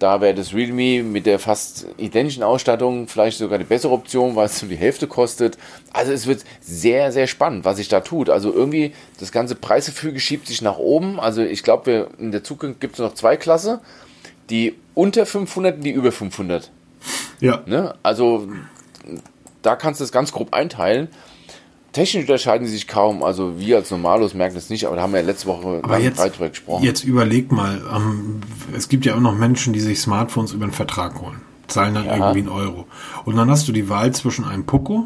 Da 0.02 0.20
wäre 0.20 0.34
das 0.34 0.56
Realme 0.56 1.04
mit 1.04 1.28
der 1.28 1.38
fast 1.38 1.86
identischen 1.98 2.42
Ausstattung 2.42 3.08
vielleicht 3.08 3.38
sogar 3.38 3.60
die 3.60 3.66
bessere 3.66 3.94
Option, 3.94 4.36
weil 4.36 4.48
es 4.48 4.60
nur 4.60 4.70
die 4.70 4.76
Hälfte 4.76 5.06
kostet. 5.06 5.60
Also 5.94 6.12
es 6.12 6.26
wird 6.26 6.44
sehr, 6.60 7.12
sehr 7.12 7.28
spannend, 7.28 7.66
was 7.66 7.78
sich 7.78 7.88
da 7.88 8.00
tut. 8.00 8.32
Also 8.32 8.52
irgendwie 8.52 8.94
das 9.20 9.32
ganze 9.32 9.54
Preisgefüge 9.54 10.20
schiebt 10.20 10.48
sich 10.48 10.64
nach 10.64 10.80
oben. 10.80 11.20
Also 11.20 11.44
ich 11.44 11.62
glaube, 11.62 12.10
in 12.18 12.32
der 12.32 12.44
Zukunft 12.44 12.82
gibt 12.82 12.96
es 12.96 13.00
noch 13.00 13.14
zwei 13.14 13.38
Klassen. 13.38 13.78
Die 14.50 14.74
unter 14.96 15.28
500 15.28 15.76
und 15.76 15.84
die 15.84 15.92
über 15.92 16.12
500. 16.12 16.72
Ja. 17.40 17.62
Ne? 17.68 17.94
Also 18.02 18.48
da 19.62 19.76
kannst 19.76 20.00
du 20.00 20.04
es 20.04 20.12
ganz 20.12 20.32
grob 20.32 20.52
einteilen. 20.52 21.10
Technisch 21.94 22.22
unterscheiden 22.24 22.66
sie 22.68 22.74
sich 22.74 22.88
kaum. 22.88 23.22
Also 23.22 23.60
wir 23.60 23.78
als 23.78 23.92
Normalos 23.92 24.34
merken 24.34 24.56
das 24.56 24.70
nicht, 24.70 24.86
aber 24.86 24.96
da 24.96 25.02
haben 25.02 25.12
wir 25.14 25.20
ja 25.20 25.26
letzte 25.26 25.48
Woche 25.48 25.80
Aber 25.84 25.98
jetzt, 26.00 26.20
drüber 26.20 26.50
gesprochen. 26.50 26.84
jetzt 26.84 27.04
überleg 27.04 27.52
mal, 27.52 27.82
ähm, 27.94 28.40
es 28.76 28.88
gibt 28.88 29.06
ja 29.06 29.16
auch 29.16 29.20
noch 29.20 29.36
Menschen, 29.36 29.74
die 29.74 29.82
sich 29.82 30.00
Smartphones 30.00 30.54
über 30.54 30.64
einen 30.64 30.74
Vertrag 30.74 31.22
holen. 31.22 31.42
Zahlen 31.68 31.94
dann 31.96 32.06
Ja. 32.06 32.16
irgendwie 32.16 32.40
einen 32.40 32.50
Euro. 32.50 32.86
Und 33.26 33.36
dann 33.36 33.50
hast 33.50 33.68
du 33.68 33.72
die 33.74 33.90
Wahl 33.90 34.12
zwischen 34.14 34.46
einem 34.46 34.66
Poco 34.66 35.06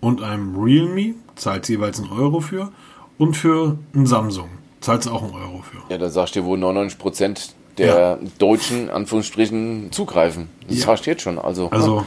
und 0.00 0.22
einem 0.22 0.56
Realme, 0.62 1.14
zahlst 1.36 1.68
jeweils 1.70 2.00
einen 2.00 2.10
Euro 2.12 2.40
für, 2.40 2.70
und 3.16 3.34
für 3.36 3.78
ein 3.94 4.06
Samsung, 4.06 4.48
zahlst 4.80 5.06
du 5.06 5.12
auch 5.12 5.22
einen 5.22 5.32
Euro 5.34 5.62
für. 5.62 5.78
Ja, 5.90 5.96
da 5.98 6.08
sagst 6.10 6.36
du 6.36 6.44
wo 6.44 6.54
99% 6.56 7.50
der 7.78 8.18
Deutschen, 8.38 8.90
Anführungsstrichen, 8.90 9.90
zugreifen. 9.90 10.48
Das 10.68 10.78
Ja. 10.80 10.86
sagst 10.86 11.06
du 11.06 11.10
jetzt 11.10 11.22
schon. 11.22 11.38
Also, 11.38 11.70
Also, 11.70 12.04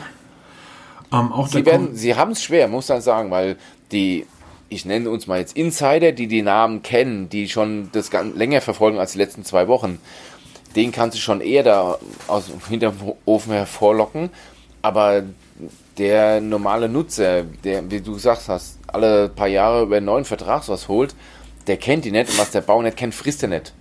ähm, 1.11 1.31
auch 1.31 1.47
sie, 1.47 1.65
werden, 1.65 1.95
sie 1.95 2.15
haben 2.15 2.31
es 2.31 2.41
schwer, 2.43 2.67
muss 2.67 2.89
man 2.89 3.01
sagen, 3.01 3.31
weil 3.31 3.57
die, 3.91 4.25
ich 4.69 4.85
nenne 4.85 5.09
uns 5.09 5.27
mal 5.27 5.39
jetzt 5.39 5.55
Insider, 5.55 6.11
die 6.11 6.27
die 6.27 6.41
Namen 6.41 6.83
kennen, 6.83 7.29
die 7.29 7.47
schon 7.49 7.89
das 7.91 8.09
ganz 8.09 8.35
länger 8.35 8.61
verfolgen 8.61 8.99
als 8.99 9.13
die 9.13 9.19
letzten 9.19 9.45
zwei 9.45 9.67
Wochen, 9.67 9.99
den 10.75 10.91
kannst 10.91 11.17
du 11.17 11.21
schon 11.21 11.41
eher 11.41 11.63
da 11.63 11.97
aus 12.27 12.47
dem 12.47 12.59
Hinterofen 12.67 13.53
hervorlocken. 13.53 14.29
Aber 14.81 15.23
der 15.97 16.41
normale 16.41 16.87
Nutzer, 16.87 17.43
der, 17.63 17.89
wie 17.89 18.01
du 18.01 18.13
gesagt 18.13 18.47
hast, 18.47 18.77
alle 18.87 19.29
paar 19.29 19.47
Jahre 19.47 19.83
über 19.83 19.97
einen 19.97 20.05
neuen 20.05 20.25
Vertrag 20.25 20.67
was 20.69 20.87
holt, 20.87 21.15
der 21.65 21.77
kennt 21.77 22.05
die 22.05 22.11
nicht 22.11 22.29
und 22.29 22.37
was 22.37 22.51
der 22.51 22.61
Bau 22.61 22.81
nicht 22.81 22.97
kennt, 22.97 23.15
frisst 23.15 23.43
er 23.43 23.49
nicht. 23.49 23.73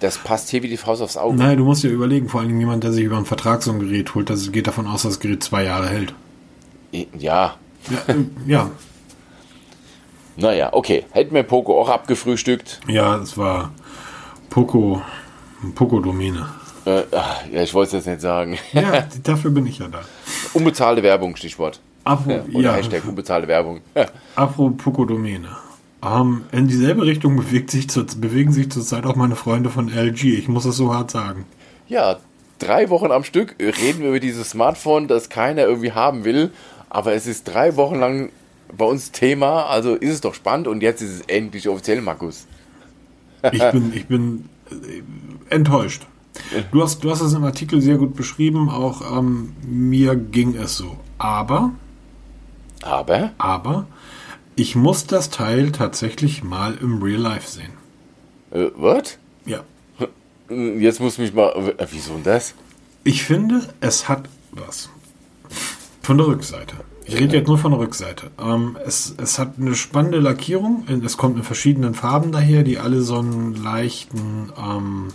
Das 0.00 0.18
passt 0.18 0.48
hier 0.48 0.64
wie 0.64 0.68
die 0.68 0.76
Faust 0.76 1.00
aufs 1.00 1.16
Auge. 1.16 1.36
Naja, 1.36 1.54
du 1.54 1.64
musst 1.64 1.84
dir 1.84 1.90
überlegen, 1.90 2.28
vor 2.28 2.40
allem 2.40 2.58
jemand, 2.58 2.82
der 2.82 2.92
sich 2.92 3.04
über 3.04 3.16
einen 3.16 3.24
Vertrag 3.24 3.62
so 3.62 3.70
ein 3.70 3.78
Gerät 3.78 4.14
holt, 4.14 4.28
das 4.28 4.50
geht 4.50 4.66
davon 4.66 4.88
aus, 4.88 5.02
dass 5.02 5.12
das 5.12 5.20
Gerät 5.20 5.44
zwei 5.44 5.64
Jahre 5.64 5.88
hält. 5.88 6.12
Ja, 7.16 7.54
Ja, 7.90 8.14
äh, 8.14 8.14
ja, 8.46 8.70
naja, 10.36 10.70
okay. 10.72 11.04
Hätten 11.12 11.34
wir 11.34 11.42
Poco 11.42 11.80
auch 11.80 11.88
abgefrühstückt. 11.88 12.80
ja 12.88 13.16
es 13.16 13.36
war 13.36 13.72
Poco, 14.50 15.02
Poco-Domäne. 15.74 16.46
Äh, 16.84 17.02
ach, 17.12 17.42
ja, 17.50 17.62
ich 17.62 17.72
wollte 17.74 17.96
es 17.96 18.04
jetzt 18.04 18.12
nicht 18.12 18.20
sagen. 18.20 18.58
Ja, 18.72 19.06
dafür 19.22 19.50
bin 19.50 19.66
ich 19.66 19.78
ja 19.78 19.88
da. 19.88 20.00
Unbezahlte 20.52 21.02
Werbung, 21.02 21.36
Stichwort. 21.36 21.80
Apro, 22.04 22.40
Oder 22.52 22.70
ja, 22.70 22.74
Hashtag 22.74 23.04
unbezahlte 23.06 23.46
Werbung. 23.48 23.80
apropos 24.34 24.76
Poco-Domäne. 24.76 25.48
Ähm, 26.04 26.44
in 26.50 26.66
dieselbe 26.66 27.06
Richtung 27.06 27.36
bewegt 27.36 27.70
sich 27.70 27.88
zur, 27.88 28.06
bewegen 28.16 28.52
sich 28.52 28.70
zurzeit 28.70 29.06
auch 29.06 29.14
meine 29.14 29.36
Freunde 29.36 29.70
von 29.70 29.88
LG. 29.88 30.24
Ich 30.24 30.48
muss 30.48 30.64
es 30.64 30.76
so 30.76 30.92
hart 30.92 31.12
sagen. 31.12 31.46
Ja, 31.88 32.18
drei 32.58 32.90
Wochen 32.90 33.12
am 33.12 33.22
Stück 33.22 33.54
reden 33.60 34.00
wir 34.00 34.08
über 34.08 34.20
dieses 34.20 34.50
Smartphone, 34.50 35.06
das 35.06 35.28
keiner 35.28 35.62
irgendwie 35.62 35.92
haben 35.92 36.24
will. 36.24 36.50
Aber 36.90 37.14
es 37.14 37.26
ist 37.26 37.44
drei 37.44 37.76
Wochen 37.76 38.00
lang 38.00 38.30
bei 38.76 38.84
uns 38.84 39.12
Thema, 39.12 39.66
also 39.66 39.94
ist 39.94 40.12
es 40.14 40.20
doch 40.20 40.34
spannend 40.34 40.68
und 40.68 40.82
jetzt 40.82 41.02
ist 41.02 41.10
es 41.10 41.20
endlich 41.22 41.68
offiziell, 41.68 42.00
Markus. 42.00 42.46
Ich 43.50 43.62
bin, 43.70 43.92
ich 43.94 44.06
bin 44.06 44.48
äh, 44.70 45.02
enttäuscht. 45.54 46.06
Du 46.70 46.82
hast, 46.82 47.04
du 47.04 47.10
hast 47.10 47.20
es 47.20 47.34
im 47.34 47.44
Artikel 47.44 47.82
sehr 47.82 47.98
gut 47.98 48.14
beschrieben, 48.14 48.70
auch 48.70 49.18
ähm, 49.18 49.52
mir 49.66 50.16
ging 50.16 50.54
es 50.56 50.76
so. 50.76 50.96
Aber, 51.18 51.72
Aber, 52.82 53.32
aber, 53.38 53.86
ich 54.56 54.74
muss 54.76 55.06
das 55.06 55.28
Teil 55.30 55.72
tatsächlich 55.72 56.42
mal 56.42 56.78
im 56.80 57.02
Real 57.02 57.20
Life 57.20 57.48
sehen. 57.50 57.72
äh, 58.52 58.70
was? 58.76 59.18
Ja. 59.44 59.60
Jetzt 60.48 61.00
muss 61.00 61.18
mich 61.18 61.32
mal, 61.34 61.74
äh, 61.78 61.86
wieso 61.90 62.14
denn 62.14 62.22
das? 62.24 62.54
Ich 63.04 63.24
finde, 63.24 63.68
es 63.80 64.08
hat 64.08 64.28
was. 64.52 64.88
Von 66.02 66.18
der 66.18 66.26
Rückseite. 66.28 66.76
Ich 67.04 67.18
rede 67.18 67.36
jetzt 67.36 67.48
nur 67.48 67.58
von 67.58 67.72
der 67.72 67.80
Rückseite. 67.80 68.30
Ähm, 68.40 68.76
es, 68.86 69.14
es 69.20 69.38
hat 69.38 69.54
eine 69.58 69.74
spannende 69.74 70.18
Lackierung. 70.18 70.84
Es 71.04 71.16
kommt 71.16 71.36
in 71.36 71.42
verschiedenen 71.42 71.94
Farben 71.94 72.32
daher, 72.32 72.62
die 72.62 72.78
alle 72.78 73.02
so 73.02 73.18
einen 73.18 73.54
leichten, 73.54 74.52
ähm, 74.56 75.08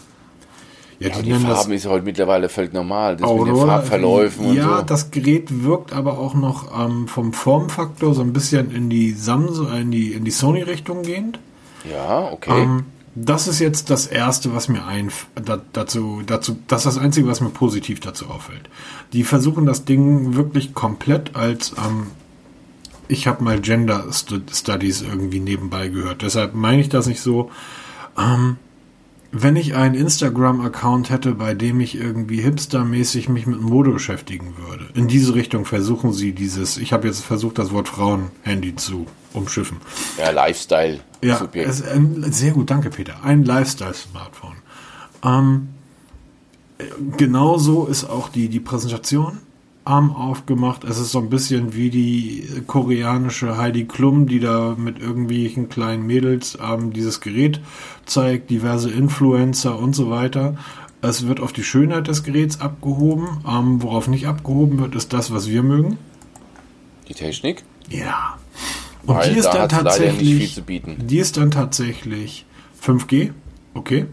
ja, 1.00 1.10
Ja, 1.10 1.22
die 1.22 1.34
Farben 1.34 1.74
ist 1.74 1.86
ja 1.86 1.92
heute 1.92 2.06
mittlerweile 2.06 2.50
völlig 2.50 2.74
normal. 2.74 3.18
Das 3.18 3.30
mit 3.30 3.42
den 3.42 3.54
Aurora, 3.54 3.68
Farbverläufen 3.68 4.48
und 4.48 4.56
ja, 4.56 4.80
so. 4.80 4.84
das 4.84 5.12
Gerät 5.12 5.64
wirkt 5.64 5.94
aber 5.94 6.18
auch 6.18 6.34
noch 6.34 6.68
ähm, 6.80 7.08
vom 7.08 7.34
Formfaktor 7.34 8.14
so 8.16 8.22
ein 8.22 8.34
bisschen 8.34 8.72
in 8.72 8.90
die 8.90 9.12
Samsung, 9.12 9.72
in 9.74 9.92
die, 9.92 10.14
in 10.14 10.26
die 10.26 10.32
Sony-Richtung 10.32 11.04
gehend. 11.04 11.40
Ja, 11.90 12.32
okay. 12.32 12.64
Ähm, 12.64 12.86
das 13.26 13.48
ist 13.48 13.60
jetzt 13.60 13.90
das 13.90 14.06
erste, 14.08 14.54
was 14.54 14.68
mir 14.70 14.86
ein 14.86 15.12
da, 15.36 15.60
dazu 15.74 16.22
dazu 16.26 16.58
das 16.68 16.86
ist 16.86 16.96
das 16.96 17.04
einzige, 17.04 17.28
was 17.28 17.42
mir 17.42 17.50
positiv 17.50 18.00
dazu 18.00 18.28
auffällt. 18.28 18.70
Die 19.14 19.24
versuchen 19.24 19.66
das 19.66 19.86
Ding 19.86 20.36
wirklich 20.36 20.74
komplett 20.74 21.36
als 21.36 21.74
ähm, 21.78 22.08
ich 23.08 23.26
habe 23.28 23.44
mal 23.44 23.60
Gender 23.62 24.06
Stu- 24.12 24.42
Studies 24.52 25.02
irgendwie 25.02 25.40
nebenbei 25.40 25.88
gehört. 25.88 26.22
Deshalb 26.22 26.54
meine 26.54 26.82
ich 26.82 26.90
das 26.90 27.08
nicht 27.08 27.22
so. 27.22 27.50
Ähm, 28.18 28.58
wenn 29.44 29.56
ich 29.56 29.76
einen 29.76 29.96
Instagram-Account 29.96 31.10
hätte, 31.10 31.34
bei 31.34 31.54
dem 31.54 31.80
ich 31.80 31.96
irgendwie 31.96 32.42
hipstermäßig 32.42 33.30
mich 33.30 33.48
mit 33.48 33.62
Mode 33.62 33.92
beschäftigen 33.92 34.56
würde, 34.58 34.88
in 34.94 35.08
diese 35.08 35.36
Richtung 35.36 35.66
versuchen 35.66 36.14
sie 36.14 36.34
dieses, 36.34 36.78
ich 36.78 36.94
habe 36.94 37.08
jetzt 37.08 37.24
versucht, 37.24 37.58
das 37.58 37.72
Wort 37.72 37.88
Frauen-Handy 37.88 38.76
zu 38.76 39.06
umschiffen. 39.34 39.78
ja, 40.18 40.32
Lifestyle. 40.32 41.00
Ja, 41.22 41.48
es, 41.54 41.82
ähm, 41.82 42.24
sehr 42.32 42.52
gut, 42.52 42.70
danke 42.70 42.90
Peter. 42.90 43.24
Ein 43.24 43.44
Lifestyle-Smartphone. 43.44 44.56
Ähm, 45.24 45.70
äh, 46.78 46.84
genauso 47.18 47.86
ist 47.86 48.06
auch 48.06 48.30
die, 48.30 48.50
die 48.50 48.60
Präsentation 48.60 49.40
arm 49.88 50.16
aufgemacht. 50.16 50.84
Es 50.84 51.00
ist 51.00 51.12
so 51.12 51.20
ein 51.20 51.30
bisschen 51.30 51.74
wie 51.74 51.90
die 51.90 52.48
koreanische 52.68 53.58
Heidi 53.58 53.86
Klum, 53.86 54.28
die 54.28 54.40
da 54.40 54.76
mit 54.78 55.00
irgendwelchen 55.00 55.70
kleinen 55.70 56.06
Mädels 56.06 56.58
ähm, 56.62 56.94
dieses 56.94 57.22
Gerät 57.22 57.62
zeigt, 58.06 58.50
diverse 58.50 58.92
Influencer 58.92 59.80
und 59.80 59.94
so 59.96 60.10
weiter. 60.10 60.58
Es 61.02 61.28
wird 61.28 61.40
auf 61.40 61.54
die 61.54 61.64
Schönheit 61.64 62.08
des 62.08 62.24
Geräts 62.24 62.60
abgehoben. 62.60 63.28
Ähm, 63.48 63.82
worauf 63.82 64.08
nicht 64.08 64.28
abgehoben 64.28 64.80
wird, 64.80 64.96
ist 64.96 65.14
das, 65.14 65.32
was 65.32 65.48
wir 65.50 65.64
mögen. 65.64 65.98
Die 67.08 67.14
Technik? 67.14 67.64
Ja. 67.90 68.38
Und 69.06 69.16
Weil 69.16 69.34
die 69.34 69.40
ist 69.40 69.46
da 69.46 69.68
dann 69.68 69.70
tatsächlich, 69.70 70.62
die 70.66 71.18
ist 71.18 71.38
dann 71.38 71.52
tatsächlich 71.52 72.46
5G, 72.84 73.32
okay. 73.74 74.08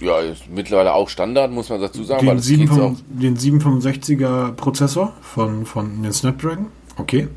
Ja, 0.00 0.20
ist 0.20 0.48
mittlerweile 0.50 0.92
auch 0.92 1.08
Standard, 1.08 1.50
muss 1.50 1.68
man 1.68 1.80
dazu 1.80 2.04
sagen, 2.04 2.26
Den, 2.26 2.36
das 2.36 2.46
geht's 2.46 2.72
auch. 2.72 2.94
7, 2.94 3.04
den 3.08 3.36
765er 3.36 4.52
Prozessor 4.52 5.12
von, 5.22 5.66
von 5.66 6.02
den 6.02 6.12
Snapdragon, 6.12 6.66
okay. 6.96 7.28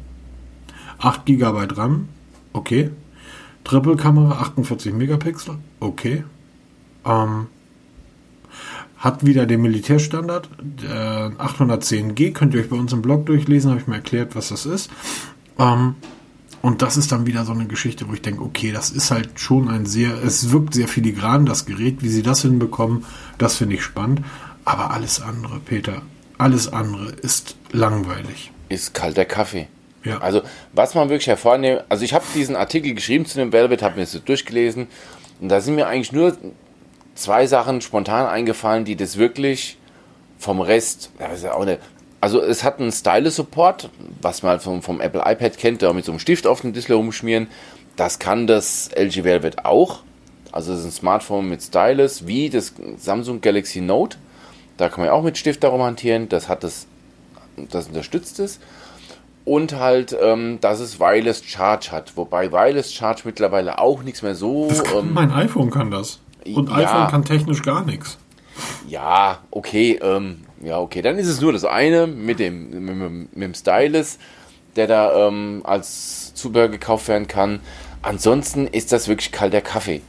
8 0.99 1.25
GB 1.25 1.67
RAM, 1.75 2.09
okay. 2.53 2.91
Triple-Kamera, 3.63 4.39
48 4.41 4.93
Megapixel, 4.93 5.55
okay. 5.79 6.23
Ähm, 7.05 7.47
hat 8.97 9.25
wieder 9.25 9.45
den 9.45 9.61
Militärstandard, 9.61 10.49
äh, 10.83 11.29
810G, 11.41 12.33
könnt 12.33 12.53
ihr 12.53 12.61
euch 12.61 12.69
bei 12.69 12.75
uns 12.75 12.91
im 12.91 13.01
Blog 13.01 13.25
durchlesen, 13.25 13.71
habe 13.71 13.79
ich 13.79 13.87
mir 13.87 13.95
erklärt, 13.95 14.35
was 14.35 14.49
das 14.49 14.65
ist. 14.65 14.89
Ähm, 15.57 15.95
und 16.61 16.81
das 16.81 16.97
ist 16.97 17.11
dann 17.11 17.25
wieder 17.25 17.45
so 17.45 17.53
eine 17.53 17.67
Geschichte, 17.67 18.07
wo 18.09 18.13
ich 18.13 18.21
denke, 18.21 18.43
okay, 18.43 18.71
das 18.71 18.89
ist 18.89 19.11
halt 19.11 19.39
schon 19.39 19.69
ein 19.69 19.85
sehr, 19.85 20.21
es 20.23 20.51
wirkt 20.51 20.73
sehr 20.73 20.87
filigran, 20.87 21.45
das 21.45 21.65
Gerät, 21.65 22.01
wie 22.03 22.09
sie 22.09 22.23
das 22.23 22.41
hinbekommen, 22.41 23.05
das 23.37 23.57
finde 23.57 23.75
ich 23.75 23.83
spannend. 23.83 24.21
Aber 24.65 24.91
alles 24.91 25.21
andere, 25.21 25.59
Peter, 25.59 26.01
alles 26.37 26.71
andere 26.71 27.11
ist 27.11 27.55
langweilig. 27.71 28.51
Ist 28.67 28.93
kalter 28.93 29.25
Kaffee. 29.25 29.67
Ja. 30.03 30.19
Also, 30.19 30.41
was 30.73 30.95
man 30.95 31.09
wirklich 31.09 31.27
hervornehmen, 31.27 31.81
also 31.89 32.03
ich 32.03 32.13
habe 32.13 32.25
diesen 32.35 32.55
Artikel 32.55 32.93
geschrieben 32.93 33.25
zu 33.25 33.37
dem 33.37 33.51
Velvet, 33.51 33.81
habe 33.81 33.95
mir 33.95 34.01
das 34.01 34.11
so 34.11 34.19
durchgelesen 34.19 34.87
und 35.41 35.49
da 35.49 35.61
sind 35.61 35.75
mir 35.75 35.87
eigentlich 35.87 36.11
nur 36.11 36.37
zwei 37.15 37.47
Sachen 37.47 37.81
spontan 37.81 38.25
eingefallen, 38.25 38.85
die 38.85 38.95
das 38.95 39.17
wirklich 39.17 39.77
vom 40.37 40.61
Rest, 40.61 41.11
ja, 41.19 41.27
das 41.27 41.39
ist 41.39 41.43
ja 41.43 41.53
auch 41.53 41.61
eine, 41.61 41.79
also 42.21 42.41
es 42.41 42.63
hat 42.63 42.79
einen 42.79 42.91
Stylus-Support, 42.91 43.89
was 44.21 44.43
man 44.43 44.51
halt 44.51 44.61
vom, 44.61 44.81
vom 44.81 45.01
Apple 45.01 45.21
iPad 45.25 45.57
kennt, 45.57 45.81
da 45.81 45.93
mit 45.93 46.05
so 46.05 46.11
einem 46.11 46.19
Stift 46.19 46.47
auf 46.47 46.61
dem 46.61 46.73
Display 46.73 46.95
rumschmieren. 46.95 47.47
Das 47.95 48.19
kann 48.19 48.47
das 48.47 48.89
LG 48.95 49.23
Velvet 49.23 49.65
auch. 49.65 49.99
Also 50.51 50.73
es 50.73 50.79
ist 50.79 50.85
ein 50.85 50.91
Smartphone 50.91 51.47
mit 51.47 51.61
Stylus, 51.61 52.25
wie 52.27 52.49
das 52.49 52.73
Samsung 52.97 53.41
Galaxy 53.41 53.81
Note. 53.81 54.17
Da 54.77 54.89
kann 54.89 54.99
man 54.99 55.07
ja 55.07 55.13
auch 55.13 55.23
mit 55.23 55.37
Stift 55.37 55.63
darum 55.63 55.81
hantieren. 55.81 56.29
Das 56.29 56.49
hat 56.49 56.63
das, 56.63 56.87
das 57.57 57.87
unterstützt 57.87 58.39
es 58.39 58.59
und 59.49 59.79
halt, 59.79 60.15
ähm, 60.21 60.59
dass 60.61 60.79
es 60.79 60.99
Wireless 60.99 61.43
Charge 61.43 61.91
hat. 61.91 62.15
Wobei 62.15 62.51
Wireless 62.51 62.93
Charge 62.93 63.23
mittlerweile 63.25 63.79
auch 63.79 64.03
nichts 64.03 64.21
mehr 64.21 64.35
so. 64.35 64.67
Das 64.67 64.83
kann, 64.83 65.07
Ähm, 65.07 65.13
mein 65.13 65.31
iPhone 65.31 65.71
kann 65.71 65.89
das. 65.89 66.19
Und 66.53 66.69
ja. 66.69 66.75
iPhone 66.75 67.07
kann 67.07 67.25
technisch 67.25 67.63
gar 67.63 67.83
nichts. 67.83 68.19
Ja, 68.87 69.39
okay, 69.49 69.99
ähm, 70.03 70.41
ja, 70.63 70.79
okay. 70.79 71.01
Dann 71.01 71.17
ist 71.17 71.27
es 71.27 71.41
nur 71.41 71.53
das 71.53 71.65
eine 71.65 72.07
mit 72.07 72.39
dem, 72.39 72.85
mit, 72.85 73.29
mit 73.35 73.43
dem 73.43 73.53
Stylus, 73.53 74.17
der 74.75 74.87
da 74.87 75.27
ähm, 75.27 75.61
als 75.63 76.33
Zubehör 76.33 76.69
gekauft 76.69 77.07
werden 77.07 77.27
kann. 77.27 77.59
Ansonsten 78.01 78.67
ist 78.67 78.91
das 78.91 79.07
wirklich 79.07 79.31
kalter 79.31 79.61
Kaffee. 79.61 80.01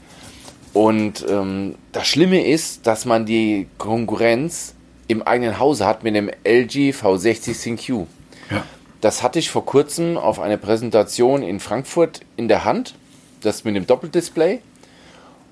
Und 0.73 1.25
ähm, 1.29 1.75
das 1.93 2.07
Schlimme 2.07 2.47
ist, 2.47 2.87
dass 2.87 3.05
man 3.05 3.27
die 3.27 3.67
Konkurrenz 3.79 4.75
im 5.09 5.23
eigenen 5.23 5.59
Hause 5.59 5.87
hat 5.87 6.05
mit 6.05 6.15
dem 6.15 6.29
LG 6.45 6.93
V60 6.93 7.61
ThinQ. 7.61 8.07
Ja. 8.51 8.65
Das 9.01 9.23
hatte 9.23 9.39
ich 9.39 9.51
vor 9.51 9.65
kurzem 9.65 10.17
auf 10.17 10.39
einer 10.39 10.57
Präsentation 10.57 11.43
in 11.43 11.59
Frankfurt 11.59 12.21
in 12.37 12.47
der 12.47 12.65
Hand. 12.65 12.95
Das 13.41 13.65
mit 13.65 13.75
dem 13.75 13.87
Doppeldisplay. 13.87 14.61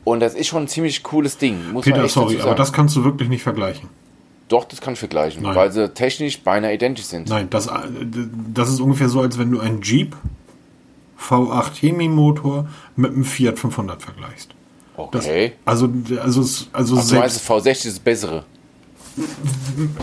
Und 0.04 0.20
das 0.20 0.34
ist 0.34 0.46
schon 0.46 0.64
ein 0.64 0.68
ziemlich 0.68 1.02
cooles 1.02 1.38
Ding. 1.38 1.72
Muss 1.72 1.84
Peter, 1.84 2.06
sorry, 2.08 2.40
aber 2.40 2.54
das 2.54 2.72
kannst 2.72 2.94
du 2.96 3.04
wirklich 3.04 3.28
nicht 3.28 3.42
vergleichen. 3.42 3.88
Doch, 4.48 4.64
das 4.64 4.80
kann 4.80 4.94
ich 4.94 4.98
vergleichen, 4.98 5.42
Nein. 5.42 5.54
weil 5.54 5.70
sie 5.72 5.88
technisch 5.90 6.40
beinahe 6.40 6.74
identisch 6.74 7.04
sind. 7.04 7.28
Nein, 7.28 7.48
das, 7.50 7.68
das 8.52 8.70
ist 8.70 8.80
ungefähr 8.80 9.08
so, 9.08 9.20
als 9.20 9.38
wenn 9.38 9.50
du 9.50 9.60
einen 9.60 9.82
Jeep 9.82 10.16
V8 11.20 11.80
Hemi-Motor 11.80 12.68
mit 12.96 13.12
einem 13.12 13.24
Fiat 13.24 13.58
500 13.58 14.02
vergleichst. 14.02 14.54
Okay. 14.96 15.52
Das, 15.64 15.82
also, 15.82 15.88
also, 16.20 16.40
also, 16.72 16.96
also 16.96 17.14
du 17.14 17.20
meinst, 17.20 17.48
V60 17.48 17.70
ist 17.70 17.86
das 17.86 17.98
bessere? 17.98 18.44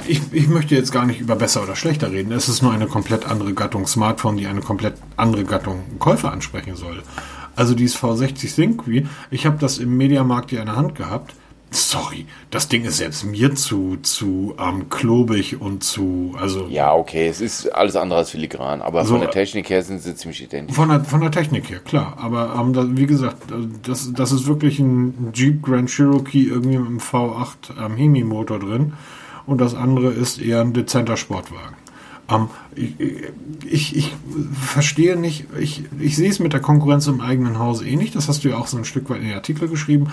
Ich, 0.07 0.21
ich 0.31 0.47
möchte 0.47 0.75
jetzt 0.75 0.91
gar 0.91 1.05
nicht 1.05 1.21
über 1.21 1.35
besser 1.35 1.63
oder 1.63 1.75
schlechter 1.75 2.11
reden. 2.11 2.31
Es 2.31 2.49
ist 2.49 2.61
nur 2.61 2.73
eine 2.73 2.87
komplett 2.87 3.25
andere 3.25 3.53
Gattung 3.53 3.87
Smartphone, 3.87 4.37
die 4.37 4.45
eine 4.45 4.61
komplett 4.61 4.95
andere 5.15 5.45
Gattung 5.45 5.83
Käufer 5.99 6.31
ansprechen 6.31 6.75
soll. 6.75 7.01
Also 7.55 7.73
dieses 7.73 7.97
V60 7.97 8.49
Syncvi, 8.49 9.07
ich 9.31 9.45
habe 9.45 9.57
das 9.57 9.77
im 9.77 9.95
Mediamarkt 9.95 10.49
hier 10.49 10.59
in 10.59 10.65
der 10.65 10.75
Hand 10.75 10.95
gehabt 10.95 11.33
Sorry, 11.71 12.25
das 12.51 12.69
Ding 12.69 12.85
ist 12.85 12.97
selbst 12.97 13.25
mir 13.25 13.53
zu, 13.55 13.97
zu 13.97 14.55
ähm, 14.57 14.87
klobig 14.89 15.59
und 15.59 15.83
zu, 15.83 16.33
also. 16.39 16.67
Ja, 16.69 16.93
okay, 16.93 17.27
es 17.27 17.41
ist 17.41 17.67
alles 17.67 17.95
andere 17.95 18.19
als 18.19 18.29
filigran, 18.29 18.81
aber 18.81 19.03
so, 19.03 19.13
von 19.13 19.21
der 19.21 19.31
Technik 19.31 19.69
her 19.69 19.83
sind 19.83 20.01
sie 20.01 20.15
ziemlich 20.15 20.41
identisch. 20.41 20.75
Von 20.75 20.89
der, 20.89 21.03
von 21.03 21.19
der 21.19 21.31
Technik 21.31 21.69
her, 21.69 21.79
klar. 21.79 22.17
Aber 22.21 22.55
ähm, 22.57 22.71
da, 22.71 22.85
wie 22.95 23.07
gesagt, 23.07 23.51
das, 23.83 24.13
das 24.13 24.31
ist 24.31 24.47
wirklich 24.47 24.79
ein 24.79 25.31
Jeep 25.33 25.63
Grand 25.63 25.89
Cherokee 25.89 26.43
irgendwie 26.43 26.77
mit 26.77 26.87
einem 26.87 26.99
V8 26.99 27.55
ähm, 27.83 27.97
Hemi-Motor 27.97 28.59
drin 28.59 28.93
und 29.45 29.59
das 29.59 29.75
andere 29.75 30.11
ist 30.11 30.39
eher 30.39 30.61
ein 30.61 30.71
dezenter 30.71 31.17
Sportwagen. 31.17 31.75
Ähm, 32.29 32.47
ich, 32.75 32.99
ich, 33.65 33.95
ich, 33.95 34.15
verstehe 34.59 35.15
nicht, 35.15 35.45
ich, 35.59 35.83
ich 35.99 36.15
sehe 36.15 36.29
es 36.29 36.39
mit 36.39 36.53
der 36.53 36.61
Konkurrenz 36.61 37.07
im 37.07 37.21
eigenen 37.21 37.59
Hause 37.59 37.87
eh 37.87 37.95
nicht. 37.95 38.15
Das 38.15 38.27
hast 38.27 38.43
du 38.43 38.49
ja 38.49 38.57
auch 38.57 38.67
so 38.67 38.77
ein 38.77 38.85
Stück 38.85 39.09
weit 39.09 39.19
in 39.19 39.27
den 39.27 39.35
Artikel 39.35 39.67
geschrieben 39.67 40.07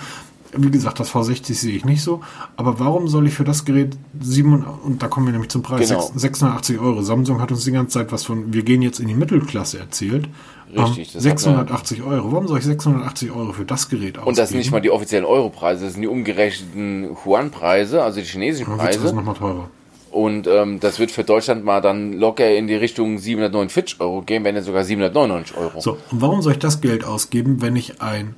wie 0.56 0.70
gesagt, 0.70 1.00
das 1.00 1.10
V60 1.10 1.54
sehe 1.54 1.76
ich 1.76 1.84
nicht 1.84 2.02
so. 2.02 2.20
Aber 2.56 2.78
warum 2.78 3.08
soll 3.08 3.26
ich 3.26 3.34
für 3.34 3.44
das 3.44 3.64
Gerät 3.64 3.96
7, 4.20 4.64
und 4.64 5.02
da 5.02 5.08
kommen 5.08 5.26
wir 5.26 5.32
nämlich 5.32 5.50
zum 5.50 5.62
Preis, 5.62 5.88
genau. 5.88 6.10
680 6.14 6.78
Euro. 6.78 7.02
Samsung 7.02 7.40
hat 7.40 7.50
uns 7.50 7.64
die 7.64 7.72
ganze 7.72 7.98
Zeit 7.98 8.12
was 8.12 8.24
von, 8.24 8.52
wir 8.52 8.62
gehen 8.62 8.82
jetzt 8.82 9.00
in 9.00 9.08
die 9.08 9.14
Mittelklasse 9.14 9.78
erzählt. 9.78 10.28
Richtig. 10.74 11.14
Um, 11.14 11.20
680 11.20 12.02
Euro. 12.02 12.32
Warum 12.32 12.48
soll 12.48 12.58
ich 12.58 12.64
680 12.64 13.30
Euro 13.30 13.52
für 13.52 13.64
das 13.64 13.88
Gerät 13.88 14.16
ausgeben? 14.16 14.28
Und 14.28 14.38
das 14.38 14.50
sind 14.50 14.58
nicht 14.58 14.70
mal 14.70 14.80
die 14.80 14.90
offiziellen 14.90 15.26
Euro-Preise, 15.26 15.84
das 15.84 15.94
sind 15.94 16.02
die 16.02 16.08
umgerechneten 16.08 17.16
Yuan-Preise, 17.24 18.02
also 18.02 18.20
die 18.20 18.26
chinesischen 18.26 18.76
Preise. 18.76 18.98
Das 18.98 19.10
ist 19.10 19.14
nochmal 19.14 19.34
teurer. 19.34 19.68
Und 20.10 20.46
ähm, 20.46 20.78
das 20.78 20.98
wird 20.98 21.10
für 21.10 21.24
Deutschland 21.24 21.64
mal 21.64 21.80
dann 21.80 22.12
locker 22.12 22.54
in 22.54 22.66
die 22.66 22.74
Richtung 22.74 23.16
749 23.16 23.98
Euro 24.00 24.20
gehen, 24.20 24.44
wenn 24.44 24.54
nicht 24.54 24.64
sogar 24.64 24.84
799 24.84 25.56
Euro. 25.56 25.80
So, 25.80 25.92
und 26.10 26.20
warum 26.20 26.42
soll 26.42 26.52
ich 26.52 26.58
das 26.58 26.82
Geld 26.82 27.04
ausgeben, 27.04 27.62
wenn 27.62 27.76
ich 27.76 28.02
ein 28.02 28.34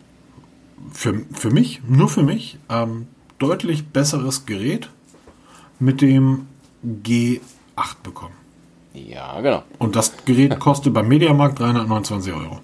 für, 0.94 1.22
für 1.33 1.50
mich, 1.50 1.83
nur 1.87 2.09
für 2.09 2.22
mich, 2.22 2.59
ähm, 2.70 3.09
deutlich 3.38 3.88
besseres 3.88 4.46
Gerät 4.46 4.88
mit 5.78 6.00
dem 6.00 6.46
G8 6.85 7.40
bekommen. 8.02 8.35
Ja, 8.94 9.40
genau. 9.40 9.64
Und 9.78 9.96
das 9.96 10.12
Gerät 10.24 10.59
kostet 10.61 10.94
beim 10.94 11.09
Mediamarkt 11.09 11.59
329 11.59 12.33
Euro. 12.33 12.61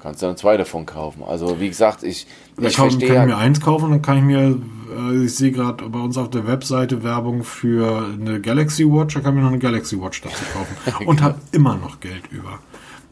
Kannst 0.00 0.20
du 0.20 0.26
dann 0.26 0.36
zwei 0.36 0.58
davon 0.58 0.84
kaufen. 0.84 1.22
Also 1.22 1.60
wie 1.60 1.68
gesagt, 1.68 2.02
ich, 2.02 2.26
ich 2.58 2.76
kaufen, 2.76 2.90
verstehe. 2.90 3.08
Kann 3.08 3.28
ich 3.28 3.34
mir 3.34 3.40
eins 3.40 3.60
kaufen, 3.60 3.90
dann 3.90 4.02
kann 4.02 4.18
ich 4.18 4.24
mir, 4.24 4.58
äh, 4.94 5.24
ich 5.24 5.34
sehe 5.34 5.50
gerade 5.50 5.88
bei 5.88 5.98
uns 5.98 6.18
auf 6.18 6.28
der 6.28 6.46
Webseite 6.46 7.02
Werbung 7.02 7.42
für 7.42 8.08
eine 8.12 8.40
Galaxy 8.40 8.84
Watch, 8.84 9.14
da 9.14 9.20
kann 9.20 9.32
ich 9.32 9.36
mir 9.36 9.42
noch 9.42 9.52
eine 9.52 9.60
Galaxy 9.60 9.98
Watch 9.98 10.20
dazu 10.20 10.44
kaufen. 10.52 11.06
Und 11.06 11.22
habe 11.22 11.38
immer 11.52 11.76
noch 11.76 12.00
Geld 12.00 12.24
über. 12.30 12.58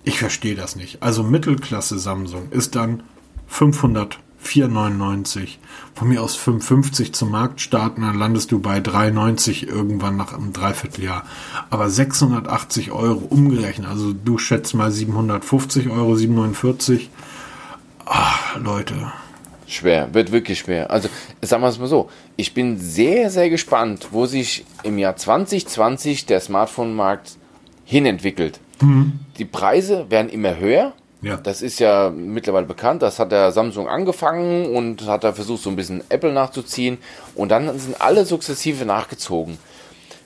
Ich 0.04 0.18
verstehe 0.18 0.56
das 0.56 0.76
nicht. 0.76 1.02
Also 1.02 1.22
Mittelklasse 1.22 1.98
Samsung 1.98 2.50
ist 2.50 2.74
dann 2.74 3.04
500, 3.52 4.18
4,99. 4.42 5.58
Von 5.94 6.08
mir 6.08 6.22
aus 6.22 6.38
5,50 6.38 7.12
zum 7.12 7.30
Markt 7.30 7.60
starten, 7.60 8.00
dann 8.00 8.18
landest 8.18 8.50
du 8.50 8.60
bei 8.60 8.78
3,90 8.78 9.68
irgendwann 9.68 10.16
nach 10.16 10.32
einem 10.32 10.54
Dreivierteljahr. 10.54 11.24
Aber 11.68 11.90
680 11.90 12.92
Euro 12.92 13.26
umgerechnet, 13.28 13.86
also 13.86 14.14
du 14.14 14.38
schätzt 14.38 14.74
mal 14.74 14.90
750 14.90 15.90
Euro, 15.90 16.16
749. 16.16 17.10
Ach, 18.06 18.58
Leute. 18.58 19.12
Schwer, 19.66 20.14
wird 20.14 20.32
wirklich 20.32 20.60
schwer. 20.60 20.90
Also, 20.90 21.10
sagen 21.42 21.62
wir 21.62 21.68
es 21.68 21.78
mal 21.78 21.86
so, 21.86 22.08
ich 22.36 22.54
bin 22.54 22.78
sehr, 22.78 23.30
sehr 23.30 23.50
gespannt, 23.50 24.08
wo 24.12 24.24
sich 24.24 24.64
im 24.82 24.96
Jahr 24.96 25.16
2020 25.16 26.24
der 26.24 26.40
Smartphone-Markt 26.40 27.36
hinentwickelt. 27.84 28.60
Mhm. 28.80 29.20
Die 29.36 29.44
Preise 29.44 30.06
werden 30.10 30.30
immer 30.30 30.56
höher, 30.56 30.94
ja. 31.22 31.37
Das 31.37 31.62
ist 31.62 31.78
ja 31.78 32.11
mittlerweile 32.11 32.66
bekannt. 32.66 33.00
Das 33.02 33.18
hat 33.18 33.32
der 33.32 33.52
Samsung 33.52 33.88
angefangen 33.88 34.74
und 34.74 35.06
hat 35.06 35.24
da 35.24 35.32
versucht, 35.32 35.62
so 35.62 35.70
ein 35.70 35.76
bisschen 35.76 36.02
Apple 36.08 36.32
nachzuziehen. 36.32 36.98
Und 37.35 37.50
dann 37.50 37.78
sind 37.78 38.00
alle 38.00 38.24
sukzessive 38.24 38.85
nachgezogen. 38.85 39.56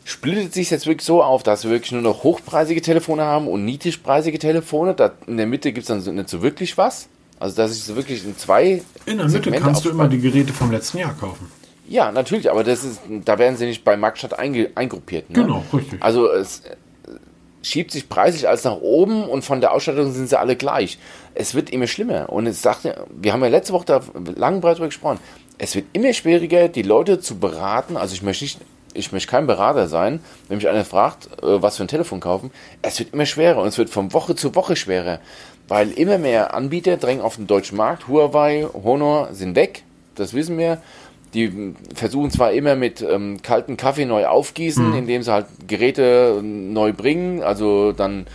Splittet 0.04 0.54
sich 0.54 0.70
jetzt 0.70 0.86
wirklich 0.86 1.04
so 1.04 1.22
auf, 1.22 1.42
dass 1.42 1.64
wir 1.64 1.70
wirklich 1.70 1.92
nur 1.92 2.02
noch 2.02 2.22
hochpreisige 2.22 2.80
Telefone 2.80 3.24
haben 3.24 3.46
und 3.46 3.64
niedrigpreisige 3.64 4.38
Telefone. 4.38 4.94
Da 4.94 5.12
in 5.26 5.36
der 5.36 5.46
Mitte 5.46 5.72
gibt 5.72 5.88
es 5.88 6.04
dann 6.04 6.14
nicht 6.14 6.28
so 6.28 6.42
wirklich 6.42 6.78
was. 6.78 7.08
Also, 7.38 7.56
dass 7.56 7.76
ich 7.76 7.84
so 7.84 7.94
wirklich 7.96 8.24
in 8.24 8.36
zwei. 8.38 8.82
In 9.04 9.18
der 9.18 9.26
Mitte 9.26 9.30
Segmente 9.30 9.60
kannst 9.60 9.84
du 9.84 9.90
immer 9.90 10.08
die 10.08 10.20
Geräte 10.20 10.52
vom 10.52 10.70
letzten 10.70 10.98
Jahr 10.98 11.14
kaufen. 11.14 11.50
Ja, 11.88 12.10
natürlich, 12.10 12.50
aber 12.50 12.64
das 12.64 12.84
ist, 12.84 13.00
da 13.24 13.38
werden 13.38 13.56
sie 13.56 13.66
nicht 13.66 13.84
bei 13.84 13.96
Marktstadt 13.96 14.38
eingruppiert. 14.38 15.30
Ne? 15.30 15.42
Genau, 15.42 15.64
richtig. 15.72 16.02
Also 16.02 16.30
es, 16.30 16.62
schiebt 17.66 17.90
sich 17.90 18.08
preislich 18.08 18.48
alles 18.48 18.64
nach 18.64 18.80
oben 18.80 19.24
und 19.24 19.42
von 19.44 19.60
der 19.60 19.72
Ausstattung 19.72 20.12
sind 20.12 20.28
sie 20.28 20.38
alle 20.38 20.56
gleich. 20.56 20.98
Es 21.34 21.54
wird 21.54 21.70
immer 21.70 21.86
schlimmer. 21.86 22.30
Und 22.30 22.46
es 22.46 22.62
sagt, 22.62 22.88
wir 23.10 23.32
haben 23.32 23.42
ja 23.42 23.48
letzte 23.48 23.72
Woche 23.72 23.84
da 23.86 24.00
lang 24.36 24.60
breit 24.60 24.76
drüber 24.76 24.86
gesprochen. 24.86 25.18
Es 25.58 25.74
wird 25.74 25.86
immer 25.92 26.12
schwieriger, 26.12 26.68
die 26.68 26.82
Leute 26.82 27.18
zu 27.18 27.38
beraten. 27.38 27.96
Also 27.96 28.14
ich 28.14 28.22
möchte 28.22 28.44
nicht, 28.44 28.60
ich 28.94 29.10
möchte 29.10 29.30
kein 29.30 29.46
Berater 29.46 29.88
sein, 29.88 30.20
wenn 30.48 30.58
mich 30.58 30.68
einer 30.68 30.84
fragt, 30.84 31.26
äh, 31.42 31.60
was 31.62 31.76
für 31.76 31.84
ein 31.84 31.88
Telefon 31.88 32.20
kaufen. 32.20 32.52
Es 32.82 32.98
wird 32.98 33.12
immer 33.12 33.26
schwerer 33.26 33.62
und 33.62 33.68
es 33.68 33.78
wird 33.78 33.90
von 33.90 34.12
Woche 34.12 34.36
zu 34.36 34.54
Woche 34.54 34.76
schwerer, 34.76 35.18
weil 35.66 35.90
immer 35.90 36.18
mehr 36.18 36.54
Anbieter 36.54 36.96
drängen 36.96 37.22
auf 37.22 37.36
den 37.36 37.48
deutschen 37.48 37.76
Markt. 37.76 38.06
Huawei, 38.06 38.66
Honor 38.72 39.30
sind 39.32 39.56
weg, 39.56 39.82
das 40.14 40.34
wissen 40.34 40.56
wir 40.56 40.80
die 41.36 41.74
versuchen 41.94 42.30
zwar 42.30 42.52
immer 42.52 42.74
mit 42.74 43.02
ähm, 43.02 43.42
kaltem 43.42 43.76
Kaffee 43.76 44.06
neu 44.06 44.26
aufgießen, 44.26 44.90
mhm. 44.90 44.96
indem 44.96 45.22
sie 45.22 45.32
halt 45.32 45.46
Geräte 45.68 46.40
neu 46.42 46.92
bringen. 46.92 47.42
Also 47.42 47.92
dann, 47.92 48.26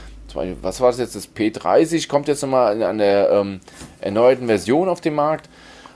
was 0.62 0.80
war 0.80 0.92
das 0.92 1.00
jetzt? 1.00 1.16
Das 1.16 1.36
P30 1.36 2.08
kommt 2.08 2.28
jetzt 2.28 2.42
nochmal 2.44 2.82
an 2.84 3.00
der 3.00 3.32
ähm, 3.32 3.60
erneuerten 4.00 4.48
Version 4.48 4.88
auf 4.88 5.02
den 5.02 5.16
Markt. 5.16 5.50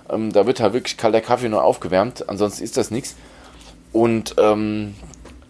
Ähm, 0.10 0.34
da 0.34 0.46
wird 0.46 0.60
halt 0.60 0.74
wirklich 0.74 0.98
kalter 0.98 1.22
Kaffee 1.22 1.48
neu 1.48 1.60
aufgewärmt. 1.60 2.28
Ansonsten 2.28 2.64
ist 2.64 2.76
das 2.76 2.92
nichts. 2.92 3.16
Und 3.94 4.36
ähm, 4.38 4.96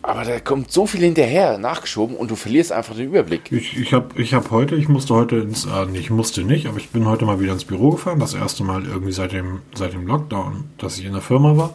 aber 0.07 0.23
da 0.23 0.39
kommt 0.39 0.71
so 0.71 0.85
viel 0.85 1.01
hinterher 1.01 1.57
nachgeschoben 1.57 2.15
und 2.15 2.29
du 2.29 2.35
verlierst 2.35 2.71
einfach 2.71 2.95
den 2.95 3.07
Überblick. 3.07 3.51
Ich, 3.51 3.75
ich 3.75 3.91
habe 3.91 4.21
ich 4.21 4.35
hab 4.35 4.51
heute, 4.51 4.75
ich 4.75 4.87
musste 4.87 5.15
heute 5.15 5.37
ins, 5.37 5.65
äh, 5.65 5.97
ich 5.97 6.11
musste 6.11 6.43
nicht, 6.43 6.67
aber 6.67 6.77
ich 6.77 6.89
bin 6.89 7.05
heute 7.07 7.25
mal 7.25 7.39
wieder 7.39 7.53
ins 7.53 7.65
Büro 7.65 7.91
gefahren. 7.91 8.19
Das 8.19 8.35
erste 8.35 8.63
Mal 8.63 8.85
irgendwie 8.85 9.11
seit 9.11 9.31
dem, 9.31 9.61
seit 9.73 9.93
dem 9.93 10.05
Lockdown, 10.05 10.65
dass 10.77 10.99
ich 10.99 11.05
in 11.05 11.13
der 11.13 11.23
Firma 11.23 11.57
war. 11.57 11.73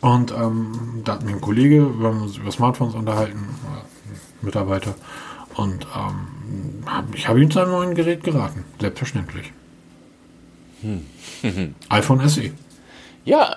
Und 0.00 0.32
ähm, 0.32 1.02
da 1.04 1.12
hat 1.12 1.24
mir 1.24 1.32
ein 1.32 1.42
Kollege, 1.42 1.86
wir 1.98 2.08
haben 2.08 2.22
uns 2.22 2.38
über 2.38 2.50
Smartphones 2.50 2.94
unterhalten, 2.94 3.38
äh, 3.38 4.44
Mitarbeiter. 4.44 4.94
Und 5.54 5.86
ähm, 5.94 6.84
hab, 6.86 7.14
ich 7.14 7.28
habe 7.28 7.42
ihm 7.42 7.50
zu 7.50 7.60
einem 7.60 7.72
neuen 7.72 7.94
Gerät 7.94 8.24
geraten. 8.24 8.64
Selbstverständlich. 8.80 9.52
Hm. 10.80 11.04
iPhone 11.90 12.26
SE. 12.28 12.50
Ja, 13.26 13.54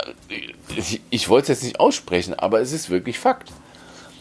ich, 0.75 1.01
ich 1.09 1.29
wollte 1.29 1.53
es 1.53 1.59
jetzt 1.59 1.63
nicht 1.63 1.79
aussprechen, 1.79 2.33
aber 2.33 2.59
es 2.59 2.73
ist 2.73 2.89
wirklich 2.89 3.17
Fakt. 3.17 3.51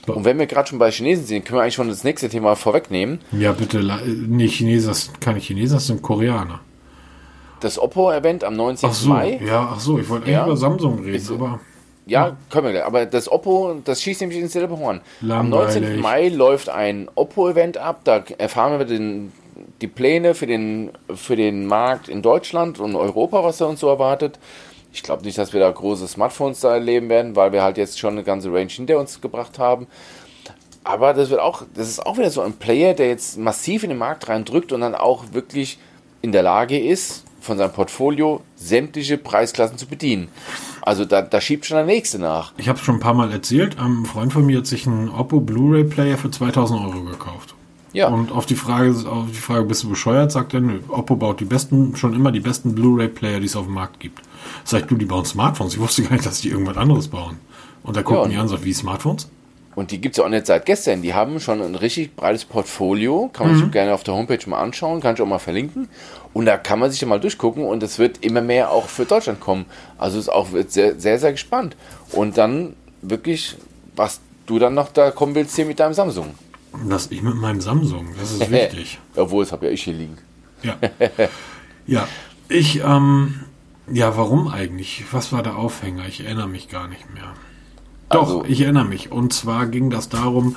Und 0.07 0.25
wenn 0.25 0.39
wir 0.39 0.47
gerade 0.47 0.69
schon 0.69 0.79
bei 0.79 0.91
Chinesen 0.91 1.25
sind, 1.25 1.45
können 1.45 1.59
wir 1.59 1.63
eigentlich 1.63 1.75
schon 1.75 1.89
das 1.89 2.05
nächste 2.05 2.29
Thema 2.29 2.57
vorwegnehmen. 2.57 3.21
Ja, 3.33 3.53
bitte, 3.53 3.83
nicht 4.07 4.57
Chinesen, 4.57 4.95
keine 5.21 5.39
Chinesen, 5.39 5.77
das 5.77 5.87
sind 5.87 6.03
Koreaner. 6.03 6.61
Das 7.61 7.79
Oppo-Event 7.79 8.45
am 8.45 8.57
19. 8.57 8.89
Ach 8.91 8.95
so, 8.95 9.09
Mai. 9.09 9.41
Ja, 9.45 9.71
ach 9.73 9.81
so, 9.81 9.99
ich 9.99 10.09
wollte 10.09 10.31
ja. 10.31 10.45
über 10.45 10.57
Samsung 10.57 10.99
reden, 10.99 11.15
Ist, 11.15 11.31
aber. 11.31 11.61
Ja, 12.07 12.37
können 12.51 12.75
wir. 12.75 12.85
Aber 12.85 13.07
das 13.07 13.33
Oppo, 13.33 13.81
das 13.83 14.03
schießt 14.03 14.21
nämlich 14.21 14.39
ins 14.39 14.53
selbe 14.53 14.79
Horn. 14.79 15.01
Am 15.27 15.49
19. 15.49 16.01
Mai 16.01 16.29
läuft 16.29 16.69
ein 16.69 17.09
Oppo-Event 17.15 17.79
ab. 17.79 18.01
Da 18.05 18.23
erfahren 18.37 18.79
wir 18.79 18.85
den, 18.85 19.33
die 19.81 19.87
Pläne 19.87 20.35
für 20.35 20.47
den, 20.47 20.91
für 21.15 21.37
den 21.37 21.65
Markt 21.65 22.11
in 22.11 22.21
Deutschland 22.21 22.79
und 22.79 22.95
Europa, 22.95 23.43
was 23.43 23.61
er 23.63 23.69
uns 23.69 23.81
so 23.81 23.89
erwartet. 23.89 24.39
Ich 24.95 25.03
glaube 25.03 25.25
nicht, 25.25 25.37
dass 25.37 25.53
wir 25.53 25.59
da 25.59 25.71
große 25.71 26.07
Smartphones 26.07 26.61
da 26.61 26.73
erleben 26.73 27.09
werden, 27.09 27.35
weil 27.35 27.51
wir 27.53 27.63
halt 27.65 27.79
jetzt 27.79 27.99
schon 27.99 28.15
eine 28.15 28.23
ganze 28.23 28.53
Range 28.53 28.71
hinter 28.71 28.99
uns 28.99 29.21
gebracht 29.21 29.59
haben. 29.59 29.89
Aber 30.85 31.15
das 31.15 31.31
wird 31.31 31.41
auch, 31.41 31.65
das 31.75 31.89
ist 31.89 32.07
auch 32.07 32.17
wieder 32.17 32.31
so 32.31 32.43
ein 32.43 32.53
Player, 32.53 32.95
der 32.95 33.09
jetzt 33.09 33.37
massiv 33.37 33.83
in 33.83 33.89
den 33.89 33.99
Markt 33.99 34.29
reindrückt 34.29 34.71
und 34.73 34.83
dann 34.83 34.95
auch 34.95 35.33
wirklich 35.33 35.79
in 36.23 36.31
der 36.31 36.45
Lage 36.45 36.79
ist, 36.79 37.25
von 37.41 37.59
seinem 37.59 37.73
Portfolio 37.73 38.43
sämtliche 38.55 39.19
Preisklassen 39.19 39.79
zu 39.79 39.87
bedienen. 39.87 40.29
Also 40.81 41.05
da, 41.05 41.23
da 41.23 41.41
schiebt 41.41 41.67
schon 41.67 41.77
der 41.77 41.87
nächste 41.87 42.21
nach. 42.21 42.53
Ich 42.57 42.69
habe 42.69 42.79
es 42.79 42.85
schon 42.85 42.97
ein 42.97 43.01
paar 43.01 43.15
Mal 43.15 43.33
erzählt. 43.33 43.79
Ein 43.81 44.05
Freund 44.05 44.33
von 44.33 44.47
mir 44.47 44.59
hat 44.59 44.67
sich 44.67 44.87
einen 44.87 45.09
Oppo 45.09 45.41
Blu-ray 45.41 45.85
Player 45.85 46.17
für 46.17 46.31
2000 46.31 46.81
Euro 46.81 47.03
gekauft. 47.03 47.54
Ja. 47.95 48.09
Und 48.09 48.33
auf 48.33 48.45
die 48.45 48.57
Frage, 48.57 48.91
auf 49.09 49.29
die 49.29 49.39
Frage, 49.39 49.65
bist 49.65 49.85
du 49.85 49.89
bescheuert, 49.89 50.33
sagt 50.33 50.53
er, 50.53 50.61
nö, 50.61 50.81
Oppo 50.89 51.15
baut 51.15 51.39
die 51.41 51.45
besten, 51.45 51.95
schon 51.97 52.13
immer 52.13 52.33
die 52.33 52.41
besten 52.41 52.75
Blu-ray-Player, 52.75 53.39
die 53.39 53.47
es 53.47 53.57
auf 53.57 53.67
dem 53.67 53.75
Markt 53.75 54.01
gibt. 54.01 54.21
Sag 54.65 54.83
ich, 54.83 54.87
du, 54.89 54.97
die 54.97 55.07
bauen 55.07 55.25
Smartphones. 55.25 55.75
Ich 55.75 55.81
wusste 55.81 56.03
gar 56.03 56.13
nicht, 56.13 56.27
dass 56.27 56.41
die 56.41 56.49
irgendwas 56.49 56.77
anderes 56.77 57.09
bauen. 57.09 57.39
Und 57.85 57.97
da 57.97 58.03
guckt 58.03 58.21
ja, 58.21 58.27
mich 58.27 58.37
an, 58.37 58.49
sagt, 58.49 58.65
wie 58.65 58.73
Smartphones? 58.73 59.29
Und 59.77 59.91
die 59.91 60.01
gibt 60.01 60.15
es 60.15 60.19
ja 60.19 60.25
auch 60.25 60.29
nicht 60.29 60.47
seit 60.47 60.67
gestern. 60.67 61.03
Die 61.03 61.15
haben 61.15 61.39
schon 61.41 61.63
ein 61.63 61.75
richtig 61.77 62.17
breites 62.17 62.45
Portfolio. 62.45 63.31
Kann 63.33 63.47
man 63.47 63.57
mhm. 63.57 63.61
sich 63.61 63.71
gerne 63.71 63.95
auf 63.95 64.03
der 64.03 64.15
Homepage 64.15 64.39
mal 64.47 64.61
anschauen. 64.61 65.01
Kann 65.01 65.15
ich 65.15 65.21
auch 65.21 65.27
mal 65.27 65.39
verlinken. 65.39 65.89
Und 66.33 66.47
da 66.47 66.57
kann 66.57 66.79
man 66.81 66.91
sich 66.91 67.01
ja 67.01 67.07
mal 67.07 67.21
durchgucken. 67.21 67.65
Und 67.65 67.83
es 67.83 67.99
wird 67.99 68.25
immer 68.25 68.41
mehr 68.41 68.71
auch 68.71 68.87
für 68.87 69.05
Deutschland 69.05 69.41
kommen. 69.41 69.67
Also 69.99 70.19
ist 70.19 70.29
auch 70.29 70.49
sehr, 70.69 70.99
sehr, 70.99 71.19
sehr 71.19 71.33
gespannt. 71.33 71.77
Und 72.13 72.39
dann 72.39 72.75
wirklich, 73.03 73.57
was 73.95 74.21
du 74.47 74.59
dann 74.59 74.75
noch 74.75 74.93
da 74.93 75.11
kommen 75.11 75.35
willst 75.35 75.57
hier 75.57 75.67
mit 75.67 75.81
deinem 75.81 75.95
Samsung. 75.95 76.35
Das 76.89 77.11
ich 77.11 77.23
mit 77.23 77.37
meinem 77.37 77.61
Samsung, 77.61 78.09
das 78.19 78.33
ist 78.33 78.51
wichtig. 78.51 78.99
Obwohl, 79.17 79.45
das 79.45 79.53
habe 79.53 79.67
ja 79.67 79.73
ich 79.73 79.83
hier 79.85 79.95
liegen. 79.95 80.19
Ja. 80.63 80.77
ja. 81.87 82.09
Ich, 82.49 82.83
ähm, 82.85 83.41
ja, 83.91 84.17
warum 84.17 84.49
eigentlich? 84.49 85.05
Was 85.13 85.33
war 85.33 85.43
der 85.43 85.57
Aufhänger? 85.57 86.07
Ich 86.09 86.25
erinnere 86.25 86.49
mich 86.49 86.69
gar 86.69 86.89
nicht 86.89 87.13
mehr. 87.13 87.35
Doch, 88.11 88.29
also, 88.29 88.45
ich 88.47 88.61
erinnere 88.63 88.85
mich. 88.85 89.13
Und 89.13 89.33
zwar 89.33 89.67
ging 89.67 89.91
das 89.91 90.09
darum, 90.09 90.57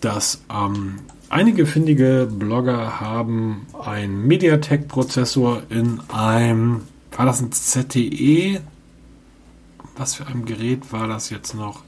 dass 0.00 0.42
ähm, 0.52 1.00
einige 1.28 1.66
findige 1.66 2.28
Blogger 2.30 3.00
haben 3.00 3.66
einen 3.82 4.26
MediaTek-Prozessor 4.26 5.62
in 5.70 6.00
einem, 6.12 6.82
war 7.16 7.26
das 7.26 7.40
ein 7.40 7.52
ZTE? 7.52 8.60
Was 9.96 10.14
für 10.14 10.26
ein 10.26 10.44
Gerät 10.44 10.92
war 10.92 11.08
das 11.08 11.30
jetzt 11.30 11.54
noch? 11.54 11.82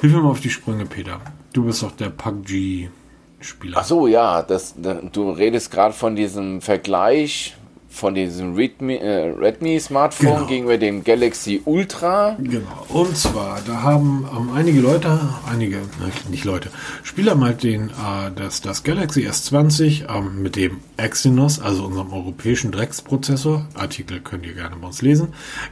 Hilf 0.00 0.12
mir 0.14 0.22
mal 0.22 0.30
auf 0.30 0.40
die 0.40 0.50
Sprünge, 0.50 0.86
Peter. 0.86 1.20
Du 1.52 1.64
bist 1.64 1.82
doch 1.82 1.92
der 1.92 2.10
PUBG-Spieler. 2.10 3.78
Ach 3.78 3.84
so, 3.84 4.06
ja, 4.06 4.42
das, 4.42 4.74
du 4.76 5.30
redest 5.30 5.70
gerade 5.70 5.94
von 5.94 6.16
diesem 6.16 6.60
Vergleich 6.60 7.56
von 7.88 8.14
diesem 8.14 8.54
Redmi, 8.54 8.96
äh, 8.96 9.30
Redmi 9.30 9.80
Smartphone 9.80 10.34
genau. 10.34 10.46
gegenüber 10.46 10.78
dem 10.78 11.02
Galaxy 11.02 11.62
Ultra. 11.64 12.36
Genau. 12.38 12.86
Und 12.88 13.16
zwar, 13.16 13.60
da 13.66 13.82
haben 13.82 14.28
ähm, 14.36 14.50
einige 14.54 14.80
Leute, 14.80 15.18
einige, 15.50 15.78
nicht 16.30 16.44
Leute, 16.44 16.70
Spieler 17.02 17.34
mal 17.34 17.54
den, 17.54 17.88
äh, 17.88 18.30
das, 18.36 18.60
das 18.60 18.84
Galaxy 18.84 19.26
S20 19.26 20.04
ähm, 20.14 20.42
mit 20.42 20.56
dem 20.56 20.78
Exynos, 20.96 21.60
also 21.60 21.86
unserem 21.86 22.12
europäischen 22.12 22.72
Drecksprozessor, 22.72 23.66
Artikel 23.74 24.20
könnt 24.20 24.46
ihr 24.46 24.54
gerne 24.54 24.76
bei 24.76 24.86
uns 24.86 25.02
lesen, 25.02 25.28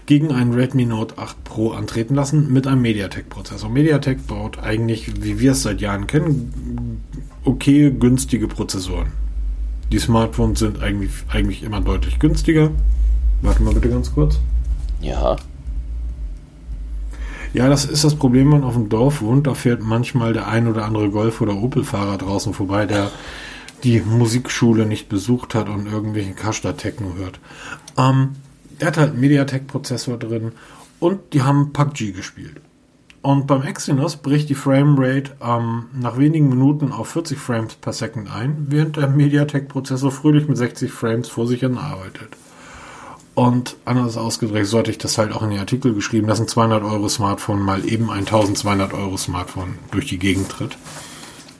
gegen 0.06 0.32
einen 0.32 0.54
Redmi 0.54 0.86
Note 0.86 1.18
8 1.18 1.44
Pro 1.44 1.72
antreten 1.72 2.14
lassen 2.14 2.52
mit 2.52 2.66
einem 2.66 2.82
MediaTek-Prozessor. 2.82 3.68
MediaTek 3.68 4.26
baut 4.26 4.58
eigentlich, 4.58 5.22
wie 5.22 5.38
wir 5.38 5.52
es 5.52 5.62
seit 5.62 5.80
Jahren 5.80 6.06
kennen, 6.06 7.02
okay 7.44 7.90
günstige 7.90 8.48
Prozessoren. 8.48 9.25
Die 9.92 9.98
Smartphones 9.98 10.58
sind 10.58 10.82
eigentlich, 10.82 11.12
eigentlich 11.28 11.62
immer 11.62 11.80
deutlich 11.80 12.18
günstiger. 12.18 12.70
Warte 13.42 13.62
mal 13.62 13.74
bitte 13.74 13.88
ganz 13.88 14.12
kurz. 14.12 14.38
Ja. 15.00 15.36
Ja, 17.52 17.68
das 17.68 17.84
ist 17.84 18.04
das 18.04 18.16
Problem, 18.16 18.50
wenn 18.50 18.60
man 18.60 18.68
auf 18.68 18.74
dem 18.74 18.88
Dorf 18.88 19.22
wohnt. 19.22 19.46
Da 19.46 19.54
fährt 19.54 19.82
manchmal 19.82 20.32
der 20.32 20.48
ein 20.48 20.66
oder 20.66 20.84
andere 20.84 21.10
Golf- 21.10 21.40
oder 21.40 21.54
Opel-Fahrer 21.54 22.18
draußen 22.18 22.52
vorbei, 22.52 22.86
der 22.86 23.10
die 23.84 24.00
Musikschule 24.00 24.86
nicht 24.86 25.08
besucht 25.08 25.54
hat 25.54 25.68
und 25.68 25.86
irgendwelchen 25.86 26.34
Kashta-Techno 26.34 27.14
hört. 27.14 27.38
Ähm, 27.96 28.36
der 28.80 28.88
hat 28.88 28.96
halt 28.96 29.12
einen 29.12 29.20
Mediatek-Prozessor 29.20 30.18
drin 30.18 30.52
und 30.98 31.32
die 31.32 31.42
haben 31.42 31.72
PUBG 31.72 32.12
gespielt. 32.12 32.60
Und 33.26 33.48
beim 33.48 33.62
Exynos 33.62 34.18
bricht 34.18 34.50
die 34.50 34.54
Framerate 34.54 35.32
ähm, 35.42 35.86
nach 35.92 36.16
wenigen 36.16 36.48
Minuten 36.48 36.92
auf 36.92 37.08
40 37.08 37.36
Frames 37.36 37.74
per 37.74 37.92
Second 37.92 38.32
ein, 38.32 38.68
während 38.68 38.98
der 38.98 39.08
MediaTek-Prozessor 39.08 40.12
fröhlich 40.12 40.46
mit 40.46 40.56
60 40.56 40.92
Frames 40.92 41.28
vor 41.28 41.48
sich 41.48 41.58
hin 41.58 41.76
arbeitet. 41.76 42.28
Und 43.34 43.78
anders 43.84 44.16
ausgedrückt 44.16 44.68
sollte 44.68 44.92
ich 44.92 44.98
das 44.98 45.18
halt 45.18 45.32
auch 45.32 45.42
in 45.42 45.50
den 45.50 45.58
Artikel 45.58 45.92
geschrieben, 45.92 46.28
dass 46.28 46.38
ein 46.38 46.46
200 46.46 46.84
Euro 46.84 47.08
Smartphone 47.08 47.62
mal 47.62 47.84
eben 47.84 48.12
ein 48.12 48.20
1200 48.20 48.92
Euro 48.92 49.16
Smartphone 49.16 49.76
durch 49.90 50.06
die 50.06 50.20
Gegend 50.20 50.48
tritt. 50.48 50.78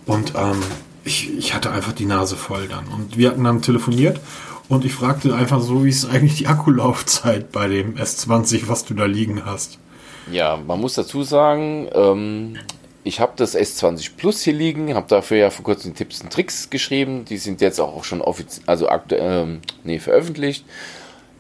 Und 0.06 0.34
ähm, 0.36 0.62
ich, 1.02 1.36
ich 1.36 1.52
hatte 1.52 1.72
einfach 1.72 1.94
die 1.94 2.06
Nase 2.06 2.36
voll 2.36 2.68
dann. 2.68 2.86
Und 2.86 3.16
wir 3.16 3.30
hatten 3.30 3.42
dann 3.42 3.60
telefoniert 3.60 4.20
und 4.68 4.84
ich 4.84 4.94
fragte 4.94 5.34
einfach 5.34 5.60
so, 5.60 5.84
wie 5.84 5.90
ist 5.90 6.08
eigentlich 6.08 6.36
die 6.36 6.46
Akkulaufzeit 6.46 7.50
bei 7.50 7.66
dem 7.66 7.96
S20, 7.96 8.68
was 8.68 8.84
du 8.84 8.94
da 8.94 9.06
liegen 9.06 9.44
hast. 9.44 9.80
Ja, 10.30 10.56
man 10.56 10.80
muss 10.80 10.94
dazu 10.94 11.22
sagen, 11.22 11.88
ähm, 11.94 12.58
ich 13.04 13.20
habe 13.20 13.32
das 13.36 13.56
S20 13.56 14.16
Plus 14.16 14.42
hier 14.42 14.54
liegen, 14.54 14.94
habe 14.94 15.06
dafür 15.08 15.36
ja 15.36 15.50
vor 15.50 15.64
kurzem 15.64 15.94
Tipps 15.94 16.20
und 16.22 16.32
Tricks 16.32 16.70
geschrieben. 16.70 17.24
Die 17.24 17.36
sind 17.36 17.60
jetzt 17.60 17.80
auch 17.80 18.02
schon 18.02 18.20
offiziell, 18.20 18.64
also 18.66 18.88
aktuell, 18.88 19.42
ähm, 19.42 19.60
nee, 19.84 19.98
veröffentlicht. 20.00 20.64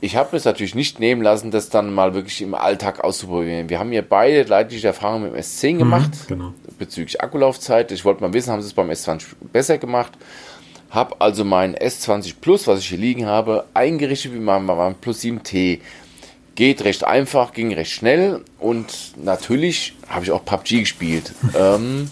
Ich 0.00 0.14
habe 0.14 0.36
es 0.36 0.44
natürlich 0.44 0.74
nicht 0.74 1.00
nehmen 1.00 1.22
lassen, 1.22 1.50
das 1.50 1.70
dann 1.70 1.92
mal 1.92 2.14
wirklich 2.14 2.42
im 2.42 2.54
Alltag 2.54 3.02
auszuprobieren. 3.02 3.68
Wir 3.68 3.78
haben 3.78 3.92
ja 3.92 4.02
beide 4.02 4.42
leidliche 4.42 4.86
Erfahrungen 4.88 5.24
mit 5.24 5.34
dem 5.34 5.40
S10 5.40 5.74
mhm, 5.74 5.78
gemacht, 5.78 6.10
mhm, 6.10 6.28
genau. 6.28 6.54
bezüglich 6.78 7.20
Akkulaufzeit. 7.20 7.90
Ich 7.90 8.04
wollte 8.04 8.22
mal 8.22 8.32
wissen, 8.32 8.52
haben 8.52 8.62
sie 8.62 8.68
es 8.68 8.74
beim 8.74 8.90
S20 8.90 9.24
besser 9.52 9.78
gemacht? 9.78 10.12
Habe 10.90 11.20
also 11.20 11.44
mein 11.44 11.74
S20 11.74 12.34
Plus, 12.40 12.66
was 12.66 12.80
ich 12.80 12.88
hier 12.88 12.98
liegen 12.98 13.26
habe, 13.26 13.64
eingerichtet 13.74 14.34
wie 14.34 14.38
mein, 14.38 14.64
mein 14.64 14.94
Plus 14.94 15.20
7T. 15.20 15.80
Geht 16.56 16.82
recht 16.84 17.04
einfach, 17.04 17.52
ging 17.52 17.72
recht 17.72 17.92
schnell 17.92 18.42
und 18.58 19.12
natürlich 19.22 19.94
habe 20.08 20.24
ich 20.24 20.32
auch 20.32 20.44
PUBG 20.44 20.80
gespielt. 20.80 21.32
ähm, 21.56 22.10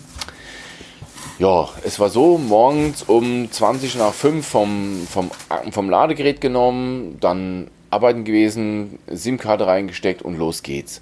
ja, 1.41 1.69
es 1.85 1.99
war 1.99 2.11
so, 2.11 2.39
morgens 2.39 3.03
um 3.03 3.51
20 3.51 3.97
nach 3.97 4.13
5 4.13 4.47
vom, 4.47 5.07
vom, 5.11 5.31
vom 5.73 5.91
Ladegerät 5.91 6.41
genommen, 6.41 7.17
dann 7.21 7.69
arbeiten 7.91 8.25
gewesen, 8.25 9.01
SIM-Karte 9.11 9.67
reingesteckt 9.67 10.23
und 10.23 10.39
los 10.39 10.63
geht's. 10.63 11.01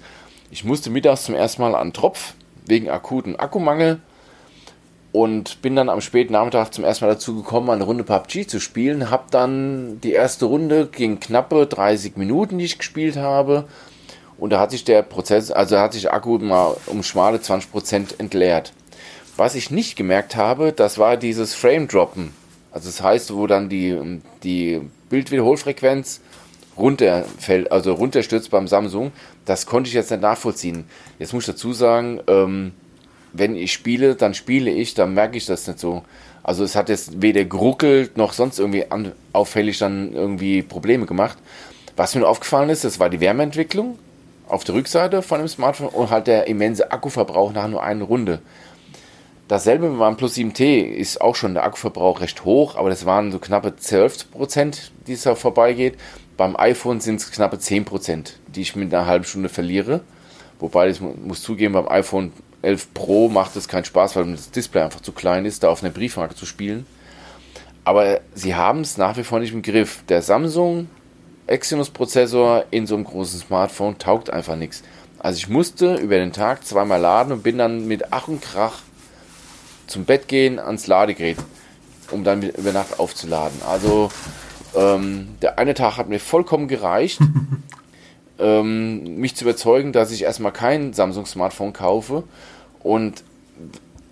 Ich 0.49 0.63
musste 0.63 0.89
mittags 0.89 1.25
zum 1.25 1.35
ersten 1.35 1.61
Mal 1.61 1.75
an 1.75 1.93
Tropf 1.93 2.33
wegen 2.65 2.89
akuten 2.89 3.35
Akkumangel 3.35 3.99
und 5.13 5.61
bin 5.61 5.75
dann 5.75 5.89
am 5.89 6.01
späten 6.01 6.33
Nachmittag 6.33 6.73
zum 6.73 6.83
ersten 6.83 7.05
Mal 7.05 7.13
dazu 7.13 7.35
gekommen, 7.35 7.69
eine 7.69 7.83
Runde 7.83 8.03
PUBG 8.03 8.47
zu 8.47 8.59
spielen. 8.59 9.11
Hab 9.11 9.29
dann 9.29 10.01
die 10.01 10.11
erste 10.11 10.45
Runde 10.45 10.87
ging 10.87 11.19
knappe 11.19 11.67
30 11.67 12.17
Minuten, 12.17 12.57
die 12.57 12.65
ich 12.65 12.79
gespielt 12.79 13.15
habe. 13.15 13.65
Und 14.39 14.49
da 14.49 14.59
hat 14.59 14.71
sich 14.71 14.83
der 14.83 15.03
Prozess, 15.03 15.51
also 15.51 15.77
hat 15.77 15.93
sich 15.93 16.11
Akku 16.11 16.39
mal 16.39 16.75
um 16.87 17.03
schmale 17.03 17.37
20% 17.37 18.19
entleert. 18.19 18.73
Was 19.37 19.53
ich 19.53 19.69
nicht 19.69 19.95
gemerkt 19.95 20.35
habe, 20.35 20.73
das 20.73 20.97
war 20.97 21.15
dieses 21.15 21.53
Frame 21.53 21.87
Droppen. 21.87 22.33
Also 22.71 22.89
das 22.89 23.03
heißt, 23.03 23.35
wo 23.35 23.45
dann 23.45 23.69
die, 23.69 24.19
die 24.41 24.81
Bildwiederholfrequenz 25.09 26.21
runterfällt, 26.75 27.71
also 27.71 27.93
runterstürzt 27.93 28.49
beim 28.49 28.67
Samsung. 28.67 29.11
Das 29.45 29.67
konnte 29.67 29.89
ich 29.89 29.93
jetzt 29.93 30.09
nicht 30.09 30.21
nachvollziehen. 30.21 30.85
Jetzt 31.19 31.33
muss 31.33 31.43
ich 31.43 31.53
dazu 31.53 31.71
sagen, 31.71 32.19
ähm, 32.25 32.71
wenn 33.33 33.55
ich 33.55 33.73
spiele, 33.73 34.15
dann 34.15 34.33
spiele 34.33 34.71
ich, 34.71 34.93
dann 34.93 35.13
merke 35.13 35.37
ich 35.37 35.45
das 35.45 35.67
nicht 35.67 35.79
so. 35.79 36.03
Also 36.43 36.63
es 36.63 36.75
hat 36.75 36.89
jetzt 36.89 37.21
weder 37.21 37.45
geruckelt 37.45 38.17
noch 38.17 38.33
sonst 38.33 38.59
irgendwie 38.59 38.89
an, 38.91 39.13
auffällig 39.31 39.79
dann 39.79 40.13
irgendwie 40.13 40.61
Probleme 40.61 41.05
gemacht. 41.05 41.37
Was 41.95 42.15
mir 42.15 42.27
aufgefallen 42.27 42.69
ist, 42.69 42.83
das 42.83 42.99
war 42.99 43.09
die 43.09 43.19
Wärmeentwicklung 43.19 43.97
auf 44.47 44.63
der 44.63 44.75
Rückseite 44.75 45.21
von 45.21 45.39
dem 45.39 45.47
Smartphone 45.47 45.87
und 45.87 46.09
halt 46.09 46.27
der 46.27 46.47
immense 46.47 46.91
Akkuverbrauch 46.91 47.53
nach 47.53 47.67
nur 47.67 47.81
einer 47.81 48.05
Runde. 48.05 48.39
Dasselbe 49.47 49.89
mit 49.89 49.99
meinem 49.99 50.17
Plus 50.17 50.35
7T 50.35 50.83
ist 50.83 51.21
auch 51.21 51.35
schon 51.35 51.53
der 51.53 51.63
Akkuverbrauch 51.63 52.21
recht 52.21 52.45
hoch, 52.45 52.75
aber 52.75 52.89
das 52.89 53.05
waren 53.05 53.31
so 53.31 53.39
knappe 53.39 53.73
12%, 53.79 54.91
die 55.07 55.13
es 55.13 55.23
da 55.23 55.35
vorbeigeht. 55.35 55.97
Beim 56.37 56.55
iPhone 56.55 56.99
sind 56.99 57.17
es 57.17 57.31
knappe 57.31 57.57
10%, 57.57 58.31
die 58.47 58.61
ich 58.61 58.75
mit 58.75 58.93
einer 58.93 59.05
halben 59.05 59.25
Stunde 59.25 59.49
verliere. 59.49 60.01
Wobei 60.59 60.89
ich 60.89 61.01
muss 61.01 61.41
zugeben, 61.41 61.73
beim 61.73 61.87
iPhone 61.87 62.31
11 62.63 62.93
Pro 62.93 63.29
macht 63.29 63.55
es 63.55 63.67
keinen 63.67 63.85
Spaß, 63.85 64.15
weil 64.15 64.31
das 64.31 64.49
Display 64.49 64.81
einfach 64.81 65.01
zu 65.01 65.11
klein 65.11 65.45
ist, 65.45 65.63
da 65.63 65.69
auf 65.69 65.83
einer 65.83 65.91
Briefmarke 65.91 66.35
zu 66.35 66.45
spielen. 66.45 66.85
Aber 67.83 68.21
sie 68.33 68.55
haben 68.55 68.81
es 68.81 68.97
nach 68.97 69.17
wie 69.17 69.23
vor 69.23 69.39
nicht 69.39 69.53
im 69.53 69.61
Griff. 69.61 70.03
Der 70.07 70.21
Samsung 70.21 70.87
Exynos-Prozessor 71.47 72.65
in 72.71 72.87
so 72.87 72.95
einem 72.95 73.03
großen 73.03 73.41
Smartphone 73.41 73.97
taugt 73.97 74.29
einfach 74.29 74.55
nichts. 74.55 74.83
Also 75.19 75.37
ich 75.37 75.49
musste 75.49 75.95
über 75.95 76.15
den 76.15 76.31
Tag 76.31 76.65
zweimal 76.65 77.01
laden 77.01 77.33
und 77.33 77.43
bin 77.43 77.57
dann 77.57 77.87
mit 77.87 78.11
Ach 78.11 78.27
und 78.27 78.41
Krach 78.41 78.79
zum 79.87 80.05
Bett 80.05 80.27
gehen 80.29 80.59
ans 80.59 80.87
Ladegerät, 80.87 81.37
um 82.11 82.23
dann 82.23 82.41
über 82.41 82.71
Nacht 82.71 82.99
aufzuladen. 82.99 83.61
Also 83.67 84.09
ähm, 84.75 85.35
der 85.41 85.59
eine 85.59 85.73
Tag 85.73 85.97
hat 85.97 86.07
mir 86.07 86.19
vollkommen 86.19 86.67
gereicht. 86.67 87.19
ähm, 88.43 89.15
mich 89.15 89.35
zu 89.35 89.45
überzeugen, 89.45 89.93
dass 89.93 90.11
ich 90.11 90.23
erstmal 90.23 90.51
kein 90.51 90.93
Samsung-Smartphone 90.93 91.73
kaufe. 91.73 92.23
Und 92.83 93.23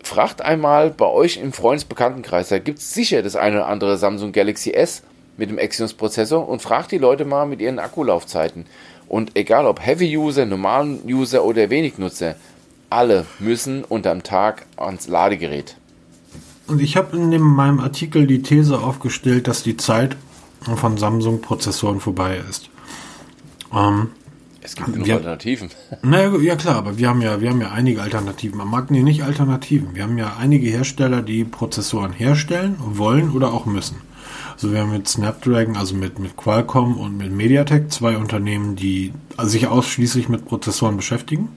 fragt 0.04 0.42
einmal 0.42 0.90
bei 0.90 1.06
euch 1.06 1.38
im 1.38 1.54
Freundesbekanntenkreis, 1.54 2.50
da 2.50 2.60
gibt 2.60 2.80
es 2.80 2.94
sicher 2.94 3.22
das 3.22 3.36
eine 3.36 3.58
oder 3.58 3.68
andere 3.68 3.98
Samsung 3.98 4.32
Galaxy 4.32 4.72
S 4.72 5.04
mit 5.38 5.50
dem 5.50 5.58
Exynos-Prozessor 5.58 6.48
und 6.48 6.62
fragt 6.62 6.92
die 6.92 6.98
Leute 6.98 7.26
mal 7.26 7.46
mit 7.46 7.62
ihren 7.62 7.80
Akkulaufzeiten. 7.80 8.66
Und 9.08 9.36
egal 9.36 9.66
ob 9.66 9.86
Heavy-User, 9.86 10.46
normalen 10.46 11.02
User 11.06 11.44
oder 11.44 11.70
wenig 11.70 11.98
Nutzer, 11.98 12.36
alle 12.90 13.26
müssen 13.40 13.84
unterm 13.84 14.24
Tag 14.24 14.66
ans 14.78 15.08
Ladegerät. 15.08 15.76
Und 16.68 16.82
ich 16.82 16.96
habe 16.96 17.18
in 17.18 17.38
meinem 17.42 17.80
Artikel 17.80 18.28
die 18.28 18.42
These 18.42 18.80
aufgestellt, 18.80 19.48
dass 19.48 19.64
die 19.64 19.78
Zeit 19.78 20.16
von 20.62 20.98
Samsung-Prozessoren 20.98 22.00
vorbei 22.00 22.40
ist. 22.50 22.70
Ähm, 23.74 24.10
es 24.62 24.76
gibt 24.76 24.94
genug 24.94 25.08
wir, 25.08 25.16
Alternativen. 25.16 25.70
Naja, 26.02 26.36
ja 26.38 26.56
klar, 26.56 26.76
aber 26.76 26.98
wir 26.98 27.10
haben 27.10 27.22
ja, 27.22 27.42
wir 27.42 27.50
haben 27.50 27.62
ja 27.62 27.72
einige 27.72 28.02
Alternativen. 28.02 28.62
Am 28.62 28.70
Markt 28.70 28.92
nee, 28.92 29.04
nicht 29.04 29.24
Alternativen. 29.24 29.96
Wir 29.96 30.04
haben 30.04 30.18
ja 30.18 30.36
einige 30.40 30.70
Hersteller, 30.70 31.22
die 31.22 31.44
Prozessoren 31.44 32.14
herstellen, 32.14 32.76
wollen 32.80 33.32
oder 33.32 33.54
auch 33.54 33.66
müssen. 33.66 33.98
Also 34.54 34.72
wir 34.72 34.82
haben 34.82 34.92
mit 34.92 35.08
Snapdragon, 35.08 35.76
also 35.76 35.96
mit, 35.96 36.20
mit 36.20 36.38
Qualcomm 36.38 36.98
und 36.98 37.18
mit 37.18 37.32
MediaTek 37.32 37.92
zwei 37.92 38.18
Unternehmen, 38.18 38.76
die 38.76 39.12
sich 39.40 39.68
ausschließlich 39.68 40.30
mit 40.30 40.46
Prozessoren 40.46 40.98
beschäftigen. 40.98 41.50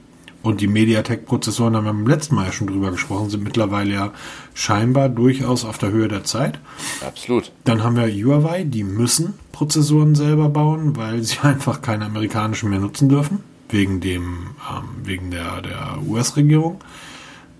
Und 0.45 0.61
die 0.61 0.66
MediaTek-Prozessoren, 0.66 1.72
da 1.72 1.78
haben 1.78 1.86
wir 1.86 1.92
beim 1.95 2.07
letzten 2.07 2.34
Mal 2.34 2.45
ja 2.45 2.53
schon 2.53 2.66
drüber 2.66 2.90
gesprochen, 2.90 3.30
sind 3.30 3.42
mittlerweile 3.42 3.95
ja 3.95 4.12
scheinbar 4.53 5.09
durchaus 5.09 5.64
auf 5.64 5.78
der 5.78 5.90
Höhe 5.90 6.07
der 6.07 6.24
Zeit. 6.24 6.59
Absolut. 7.05 7.51
Dann 7.64 7.82
haben 7.82 7.97
wir 7.97 8.07
Huawei, 8.09 8.64
die 8.64 8.84
müssen 8.84 9.32
Prozessoren 9.53 10.14
selber 10.14 10.51
bauen, 10.51 10.97
weil 10.97 11.22
sie 11.22 11.38
einfach 11.42 11.80
keine 11.80 12.05
amerikanischen 12.05 12.68
mehr 12.68 12.78
nutzen 12.78 13.09
dürfen, 13.09 13.40
wegen 13.70 14.01
dem, 14.01 14.51
ähm, 14.70 14.84
wegen 15.03 15.30
der, 15.30 15.62
der 15.62 15.99
US-Regierung. 16.07 16.78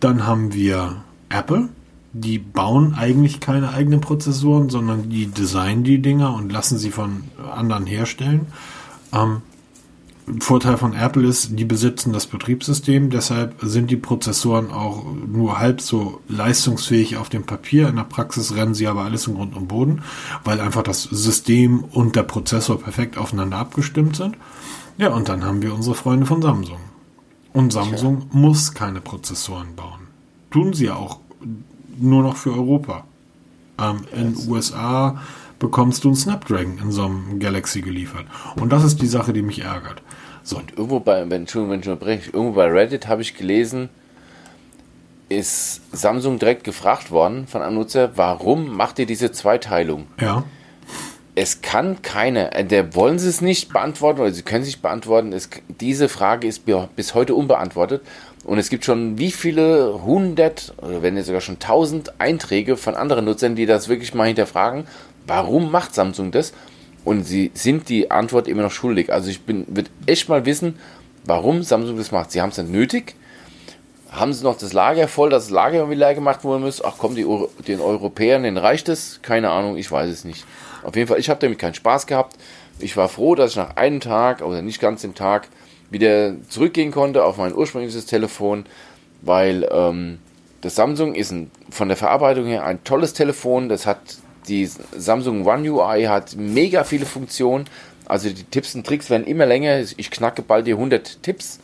Dann 0.01 0.27
haben 0.27 0.53
wir 0.53 0.97
Apple, 1.31 1.71
die 2.13 2.39
bauen 2.39 2.95
eigentlich 2.95 3.41
keine 3.41 3.71
eigenen 3.71 4.03
Prozessoren, 4.03 4.69
sondern 4.69 5.09
die 5.09 5.27
designen 5.29 5.85
die 5.85 6.03
Dinger 6.03 6.35
und 6.35 6.53
lassen 6.53 6.77
sie 6.77 6.91
von 6.91 7.25
anderen 7.51 7.87
herstellen. 7.87 8.49
Ähm, 9.11 9.41
Vorteil 10.41 10.79
von 10.79 10.95
Apple 10.95 11.27
ist, 11.27 11.59
die 11.59 11.67
besitzen 11.67 12.15
das 12.15 12.27
Betriebssystem, 12.27 13.11
deshalb 13.11 13.57
sind 13.61 13.91
die 13.91 13.97
Prozessoren 13.97 14.71
auch 14.71 15.05
nur 15.27 15.59
halb 15.59 15.83
so 15.83 16.21
leistungsfähig 16.29 17.19
auf 17.19 17.29
dem 17.29 17.45
Papier. 17.45 17.89
In 17.89 17.97
der 17.97 18.05
Praxis 18.05 18.55
rennen 18.55 18.75
sie 18.75 18.87
aber 18.87 19.03
alles 19.03 19.27
im 19.27 19.35
Grund 19.35 19.55
und 19.55 19.69
Boden, 19.69 20.03
weil 20.43 20.61
einfach 20.61 20.83
das 20.83 21.03
System 21.03 21.85
und 21.85 22.17
der 22.17 22.23
Prozessor 22.23 22.81
perfekt 22.81 23.19
aufeinander 23.19 23.59
abgestimmt 23.59 24.17
sind. 24.17 24.37
Ja, 24.97 25.09
und 25.09 25.29
dann 25.29 25.45
haben 25.45 25.61
wir 25.61 25.75
unsere 25.75 25.95
Freunde 25.95 26.25
von 26.25 26.41
Samsung. 26.41 26.79
Und 27.53 27.73
Samsung 27.73 28.23
ja. 28.33 28.39
muss 28.39 28.73
keine 28.73 29.01
Prozessoren 29.01 29.77
bauen. 29.77 30.09
Tun 30.51 30.73
sie 30.73 30.91
auch 30.91 31.21
nur 31.99 32.23
noch 32.23 32.37
für 32.37 32.53
Europa. 32.53 33.05
Ähm, 33.79 33.99
in 34.13 34.35
den 34.35 34.49
USA 34.49 35.21
bekommst 35.59 36.05
du 36.05 36.09
einen 36.09 36.17
Snapdragon 36.17 36.79
in 36.79 36.93
so 36.93 37.05
einem 37.05 37.39
Galaxy 37.41 37.81
geliefert. 37.81 38.27
Und 38.61 38.71
das 38.73 38.85
ist 38.85 39.01
die 39.03 39.07
Sache, 39.07 39.33
die 39.33 39.43
mich 39.43 39.63
ärgert. 39.63 40.03
So. 40.45 40.59
Und 40.59 40.73
irgendwo 40.73 41.01
bei, 41.01 41.29
wenn, 41.29 41.49
wenn 41.49 41.81
ich 41.81 41.89
unterbreche, 41.89 42.31
irgendwo 42.31 42.53
bei 42.53 42.67
Reddit 42.67 43.09
habe 43.09 43.23
ich 43.23 43.35
gelesen, 43.35 43.89
ist 45.31 45.81
Samsung 45.91 46.39
direkt 46.39 46.65
gefragt 46.65 47.11
worden 47.11 47.47
von 47.47 47.63
einem 47.63 47.77
Nutzer, 47.77 48.13
warum 48.17 48.77
macht 48.77 48.99
ihr 48.99 49.07
diese 49.07 49.33
Zweiteilung? 49.33 50.07
Ja. 50.21 50.45
Es 51.35 51.63
kann 51.63 52.03
keine, 52.03 52.53
äh, 52.53 52.65
der 52.65 52.95
wollen 52.95 53.19
sie 53.19 53.29
es 53.29 53.41
nicht 53.41 53.73
beantworten 53.73 54.21
oder 54.21 54.31
sie 54.31 54.43
können 54.43 54.63
es 54.63 54.69
nicht 54.69 54.83
beantworten. 54.83 55.33
Es, 55.33 55.49
diese 55.81 56.09
Frage 56.09 56.47
ist 56.47 56.63
bis 56.95 57.15
heute 57.15 57.35
unbeantwortet. 57.35 58.03
Und 58.45 58.59
es 58.59 58.69
gibt 58.69 58.85
schon 58.85 59.19
wie 59.19 59.33
viele 59.33 60.03
hundert 60.05 60.75
oder 60.77 61.03
wenn 61.03 61.15
nicht 61.15 61.25
sogar 61.25 61.41
schon 61.41 61.59
tausend 61.59 62.21
Einträge 62.21 62.77
von 62.77 62.95
anderen 62.95 63.25
Nutzern, 63.25 63.57
die 63.57 63.65
das 63.65 63.89
wirklich 63.89 64.13
mal 64.15 64.27
hinterfragen. 64.27 64.87
Warum 65.27 65.73
macht 65.73 65.95
Samsung 65.95 66.31
das? 66.31 66.53
Und 67.05 67.25
sie 67.25 67.51
sind 67.55 67.89
die 67.89 68.11
Antwort 68.11 68.49
immer 68.49 68.63
noch 68.63 68.71
schuldig. 68.71 69.13
Also 69.13 69.31
ich 69.31 69.43
bin, 69.43 69.65
wird 69.69 69.91
echt 70.07 70.29
mal 70.29 70.47
wissen, 70.47 70.79
warum 71.25 71.63
Samsung 71.63 71.97
das 71.97 72.13
macht. 72.13 72.31
Sie 72.31 72.41
haben 72.41 72.51
es 72.51 72.59
nicht 72.59 72.71
nötig. 72.71 73.15
Haben 74.11 74.33
sie 74.33 74.45
noch 74.45 74.57
das 74.57 74.73
Lager 74.73 75.09
voll, 75.09 75.29
dass 75.31 75.45
das 75.45 75.51
Lager 75.51 75.79
irgendwie 75.79 75.97
leer 75.97 76.15
gemacht 76.15 76.45
worden 76.45 76.63
muss? 76.63 76.83
Ach 76.83 76.95
komm, 76.99 77.15
die, 77.15 77.27
den 77.67 77.81
Europäern, 77.81 78.45
denen 78.45 78.57
reicht 78.57 78.89
es? 78.89 79.21
Keine 79.23 79.51
Ahnung, 79.51 79.77
ich 79.77 79.91
weiß 79.91 80.11
es 80.11 80.25
nicht. 80.25 80.47
Auf 80.83 80.95
jeden 80.97 81.09
Fall, 81.09 81.19
ich 81.19 81.29
habe 81.29 81.41
damit 81.41 81.59
keinen 81.59 81.75
Spaß 81.75 82.07
gehabt. 82.07 82.37
Ich 82.79 82.97
war 82.97 83.09
froh, 83.09 83.35
dass 83.35 83.53
ich 83.53 83.57
nach 83.57 83.77
einem 83.77 84.01
Tag, 84.01 84.43
oder 84.43 84.63
nicht 84.63 84.81
ganz 84.81 85.03
dem 85.03 85.15
Tag, 85.15 85.49
wieder 85.91 86.35
zurückgehen 86.49 86.93
konnte 86.93 87.25
auf 87.25 87.37
mein 87.37 87.55
ursprüngliches 87.55 88.07
Telefon, 88.07 88.67
weil 89.23 89.69
ähm, 89.71 90.19
das 90.61 90.75
Samsung 90.75 91.15
ist 91.15 91.31
ein, 91.31 91.51
von 91.71 91.89
der 91.89 91.97
Verarbeitung 91.97 92.47
her 92.47 92.65
ein 92.65 92.83
tolles 92.85 93.15
Telefon. 93.15 93.69
Das 93.69 93.87
hat 93.87 93.99
die 94.49 94.67
Samsung 94.67 95.47
One 95.47 95.71
UI 95.71 96.05
hat 96.05 96.37
mega 96.37 96.85
viele 96.85 97.07
Funktionen. 97.07 97.65
Also 98.07 98.29
die 98.29 98.45
Tipps 98.45 98.75
und 98.75 98.87
Tricks 98.87 99.11
werden 99.11 99.27
immer 99.27 99.47
länger. 99.47 99.81
Ich 99.97 100.11
knacke 100.11 100.43
bald 100.43 100.67
die 100.67 100.73
100 100.73 101.23
Tipps. 101.23 101.61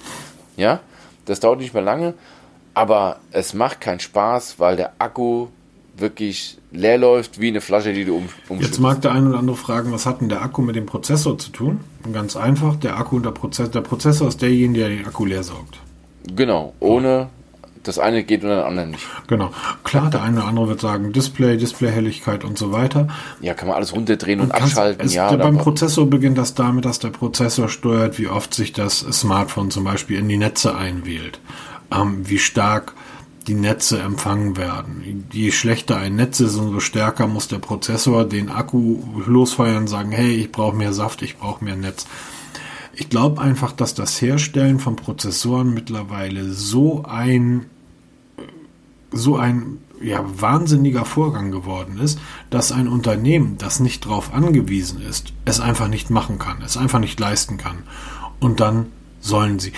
Ja, 0.56 0.80
das 1.26 1.40
dauert 1.40 1.60
nicht 1.60 1.74
mehr 1.74 1.82
lange. 1.82 2.14
Aber 2.74 3.18
es 3.32 3.52
macht 3.52 3.80
keinen 3.80 4.00
Spaß, 4.00 4.58
weil 4.58 4.76
der 4.76 4.92
Akku 4.98 5.48
wirklich 5.96 6.58
leer 6.70 6.98
läuft 6.98 7.40
wie 7.40 7.48
eine 7.48 7.60
Flasche, 7.60 7.92
die 7.92 8.04
du 8.04 8.16
um. 8.16 8.28
Jetzt 8.60 8.78
mag 8.78 9.02
der 9.02 9.12
eine 9.12 9.28
oder 9.28 9.38
andere 9.38 9.56
fragen, 9.56 9.92
was 9.92 10.06
hat 10.06 10.20
denn 10.20 10.28
der 10.28 10.42
Akku 10.42 10.62
mit 10.62 10.76
dem 10.76 10.86
Prozessor 10.86 11.36
zu 11.36 11.50
tun? 11.50 11.80
Und 12.04 12.12
ganz 12.12 12.36
einfach, 12.36 12.76
der 12.76 12.96
Akku 12.96 13.16
und 13.16 13.24
der 13.24 13.32
Prozessor, 13.32 13.70
der 13.70 13.80
Prozessor 13.82 14.28
ist 14.28 14.40
derjenige, 14.40 14.80
der 14.80 14.88
den 14.88 15.06
Akku 15.06 15.26
leer 15.26 15.42
saugt. 15.42 15.78
Genau, 16.34 16.74
ohne 16.80 17.28
das 17.82 17.98
eine 17.98 18.24
geht 18.24 18.42
und 18.42 18.50
das 18.50 18.64
andere 18.64 18.86
nicht. 18.86 19.06
Genau. 19.26 19.50
Klar, 19.84 20.10
der 20.10 20.22
eine 20.22 20.38
oder 20.38 20.46
andere 20.48 20.68
wird 20.68 20.80
sagen, 20.80 21.12
Display, 21.12 21.56
Displayhelligkeit 21.56 22.44
und 22.44 22.58
so 22.58 22.72
weiter. 22.72 23.08
Ja, 23.40 23.54
kann 23.54 23.68
man 23.68 23.76
alles 23.76 23.94
runterdrehen 23.94 24.40
und, 24.40 24.50
und 24.50 24.52
abschalten. 24.52 25.06
Es, 25.06 25.14
ja, 25.14 25.34
beim 25.34 25.58
Prozessor 25.58 26.08
beginnt 26.08 26.38
das 26.38 26.54
damit, 26.54 26.84
dass 26.84 26.98
der 26.98 27.08
Prozessor 27.08 27.68
steuert, 27.68 28.18
wie 28.18 28.28
oft 28.28 28.52
sich 28.54 28.72
das 28.72 28.98
Smartphone 28.98 29.70
zum 29.70 29.84
Beispiel 29.84 30.18
in 30.18 30.28
die 30.28 30.36
Netze 30.36 30.76
einwählt. 30.76 31.40
Ähm, 31.90 32.28
wie 32.28 32.38
stark 32.38 32.94
die 33.46 33.54
Netze 33.54 33.98
empfangen 33.98 34.56
werden. 34.56 35.26
Je 35.32 35.50
schlechter 35.50 35.96
ein 35.96 36.14
Netz 36.14 36.40
ist, 36.40 36.56
umso 36.56 36.80
stärker 36.80 37.26
muss 37.26 37.48
der 37.48 37.58
Prozessor 37.58 38.24
den 38.24 38.50
Akku 38.50 38.98
losfeuern 39.26 39.78
und 39.78 39.88
sagen, 39.88 40.12
hey, 40.12 40.34
ich 40.34 40.52
brauche 40.52 40.76
mehr 40.76 40.92
Saft, 40.92 41.22
ich 41.22 41.38
brauche 41.38 41.64
mehr 41.64 41.76
Netz. 41.76 42.06
Ich 43.00 43.08
glaube 43.08 43.40
einfach, 43.40 43.72
dass 43.72 43.94
das 43.94 44.20
Herstellen 44.20 44.78
von 44.78 44.94
Prozessoren 44.94 45.72
mittlerweile 45.72 46.52
so 46.52 47.02
ein 47.02 47.64
so 49.10 49.36
ein 49.36 49.78
ja, 50.02 50.22
wahnsinniger 50.22 51.06
Vorgang 51.06 51.50
geworden 51.50 51.98
ist, 51.98 52.20
dass 52.50 52.72
ein 52.72 52.88
Unternehmen, 52.88 53.56
das 53.56 53.80
nicht 53.80 54.04
darauf 54.04 54.34
angewiesen 54.34 55.00
ist, 55.00 55.32
es 55.46 55.60
einfach 55.60 55.88
nicht 55.88 56.10
machen 56.10 56.38
kann, 56.38 56.60
es 56.60 56.76
einfach 56.76 56.98
nicht 56.98 57.18
leisten 57.18 57.56
kann. 57.56 57.84
Und 58.38 58.60
dann 58.60 58.86
sollen 59.20 59.58
sie. 59.58 59.72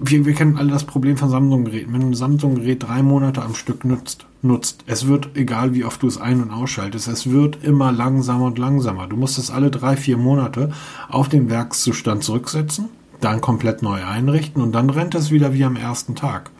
Wir, 0.00 0.24
wir 0.24 0.34
kennen 0.34 0.56
alle 0.56 0.70
das 0.70 0.84
Problem 0.84 1.16
von 1.16 1.28
Samsung-Geräten. 1.28 1.92
Wenn 1.92 2.02
ein 2.02 2.14
Samsung-Gerät 2.14 2.84
drei 2.84 3.02
Monate 3.02 3.42
am 3.42 3.56
Stück 3.56 3.84
nutzt, 3.84 4.26
nutzt, 4.42 4.84
es 4.86 5.08
wird, 5.08 5.30
egal 5.34 5.74
wie 5.74 5.84
oft 5.84 6.00
du 6.04 6.06
es 6.06 6.20
ein- 6.20 6.40
und 6.40 6.52
ausschaltest, 6.52 7.08
es 7.08 7.28
wird 7.28 7.64
immer 7.64 7.90
langsamer 7.90 8.44
und 8.44 8.58
langsamer. 8.58 9.08
Du 9.08 9.16
musst 9.16 9.38
es 9.38 9.50
alle 9.50 9.72
drei, 9.72 9.96
vier 9.96 10.16
Monate 10.16 10.70
auf 11.08 11.28
den 11.28 11.50
Werkszustand 11.50 12.22
zurücksetzen, 12.22 12.90
dann 13.20 13.40
komplett 13.40 13.82
neu 13.82 14.04
einrichten 14.04 14.62
und 14.62 14.70
dann 14.70 14.88
rennt 14.88 15.16
es 15.16 15.32
wieder 15.32 15.52
wie 15.52 15.64
am 15.64 15.74
ersten 15.74 16.14
Tag. 16.14 16.52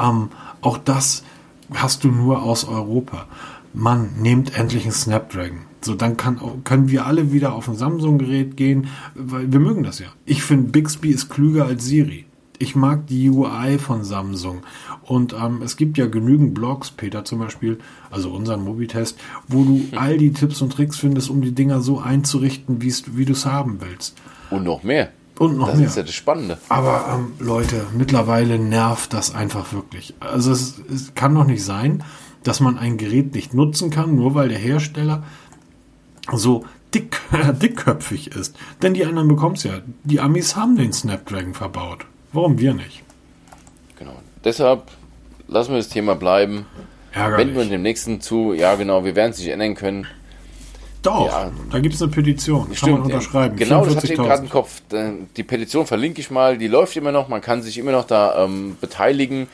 Ähm, 0.00 0.28
auch 0.60 0.78
das 0.78 1.24
hast 1.74 2.04
du 2.04 2.12
nur 2.12 2.42
aus 2.42 2.64
Europa. 2.64 3.26
Mann, 3.74 4.10
nehmt 4.20 4.56
endlich 4.56 4.84
einen 4.84 4.92
Snapdragon. 4.92 5.62
So, 5.80 5.96
dann 5.96 6.16
kann, 6.16 6.38
können 6.62 6.90
wir 6.90 7.06
alle 7.06 7.32
wieder 7.32 7.54
auf 7.54 7.68
ein 7.68 7.74
Samsung-Gerät 7.74 8.56
gehen, 8.56 8.86
weil 9.16 9.52
wir 9.52 9.58
mögen 9.58 9.82
das 9.82 9.98
ja. 9.98 10.06
Ich 10.26 10.44
finde, 10.44 10.70
Bixby 10.70 11.10
ist 11.10 11.28
klüger 11.28 11.66
als 11.66 11.86
Siri 11.86 12.26
ich 12.62 12.76
mag 12.76 13.08
die 13.08 13.28
UI 13.28 13.78
von 13.78 14.04
Samsung. 14.04 14.62
Und 15.02 15.34
ähm, 15.34 15.62
es 15.62 15.76
gibt 15.76 15.98
ja 15.98 16.06
genügend 16.06 16.54
Blogs, 16.54 16.92
Peter 16.92 17.24
zum 17.24 17.40
Beispiel, 17.40 17.78
also 18.10 18.30
unseren 18.30 18.62
Mobitest, 18.62 19.18
wo 19.48 19.64
du 19.64 19.84
all 19.96 20.16
die 20.16 20.32
Tipps 20.32 20.62
und 20.62 20.72
Tricks 20.72 20.96
findest, 20.96 21.28
um 21.28 21.42
die 21.42 21.52
Dinger 21.52 21.80
so 21.80 21.98
einzurichten, 21.98 22.80
wie 22.80 23.24
du 23.24 23.32
es 23.32 23.46
haben 23.46 23.80
willst. 23.80 24.16
Und 24.50 24.62
noch 24.62 24.84
mehr. 24.84 25.10
Und 25.38 25.58
noch 25.58 25.70
das 25.70 25.78
mehr. 25.78 25.86
ist 25.88 25.96
ja 25.96 26.02
das 26.04 26.14
Spannende. 26.14 26.58
Aber 26.68 27.06
ähm, 27.12 27.32
Leute, 27.44 27.84
mittlerweile 27.96 28.60
nervt 28.60 29.12
das 29.12 29.34
einfach 29.34 29.72
wirklich. 29.72 30.14
Also 30.20 30.52
es, 30.52 30.80
es 30.92 31.14
kann 31.14 31.34
doch 31.34 31.46
nicht 31.46 31.64
sein, 31.64 32.04
dass 32.44 32.60
man 32.60 32.78
ein 32.78 32.96
Gerät 32.96 33.34
nicht 33.34 33.54
nutzen 33.54 33.90
kann, 33.90 34.14
nur 34.14 34.36
weil 34.36 34.48
der 34.48 34.58
Hersteller 34.58 35.24
so 36.32 36.64
dick, 36.94 37.20
dickköpfig 37.60 38.28
ist. 38.36 38.56
Denn 38.82 38.94
die 38.94 39.04
anderen 39.04 39.26
bekommen 39.26 39.56
es 39.56 39.64
ja. 39.64 39.80
Die 40.04 40.20
Amis 40.20 40.54
haben 40.54 40.76
den 40.76 40.92
Snapdragon 40.92 41.54
verbaut. 41.54 42.06
Warum 42.32 42.58
wir 42.58 42.74
nicht? 42.74 43.02
Genau. 43.98 44.16
Deshalb 44.44 44.90
lassen 45.48 45.70
wir 45.70 45.78
das 45.78 45.88
Thema 45.88 46.14
bleiben. 46.14 46.66
Ärgerlich. 47.12 47.46
Wenden 47.46 47.60
wir 47.60 47.64
dem 47.66 47.82
nächsten 47.82 48.20
zu. 48.20 48.54
Ja, 48.54 48.74
genau, 48.74 49.04
wir 49.04 49.14
werden 49.14 49.32
es 49.32 49.38
nicht 49.38 49.48
ändern 49.48 49.74
können. 49.74 50.06
Doch, 51.02 51.26
ja, 51.26 51.50
da 51.70 51.80
gibt 51.80 51.94
es 51.96 52.02
eine 52.02 52.12
Petition. 52.12 52.66
Kann 52.66 52.76
stimmt, 52.76 52.92
man 52.92 53.02
unterschreiben. 53.02 53.56
Genau, 53.56 53.84
das 53.84 53.96
hatte 53.96 54.06
ich 54.06 54.14
gerade 54.14 54.44
im 54.44 54.48
Kopf. 54.48 54.80
Die 55.36 55.42
Petition 55.42 55.86
verlinke 55.86 56.20
ich 56.20 56.30
mal. 56.30 56.56
Die 56.58 56.68
läuft 56.68 56.96
immer 56.96 57.10
noch. 57.10 57.28
Man 57.28 57.40
kann 57.40 57.60
sich 57.60 57.76
immer 57.76 57.90
noch 57.90 58.04
da 58.04 58.44
ähm, 58.44 58.76
beteiligen. 58.80 59.48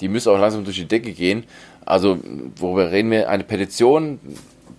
Die 0.00 0.08
müsste 0.08 0.30
auch 0.30 0.38
langsam 0.38 0.64
durch 0.64 0.76
die 0.76 0.86
Decke 0.86 1.12
gehen. 1.12 1.44
Also, 1.84 2.18
worüber 2.56 2.92
reden 2.92 3.10
wir? 3.10 3.28
Eine 3.28 3.42
Petition 3.42 4.20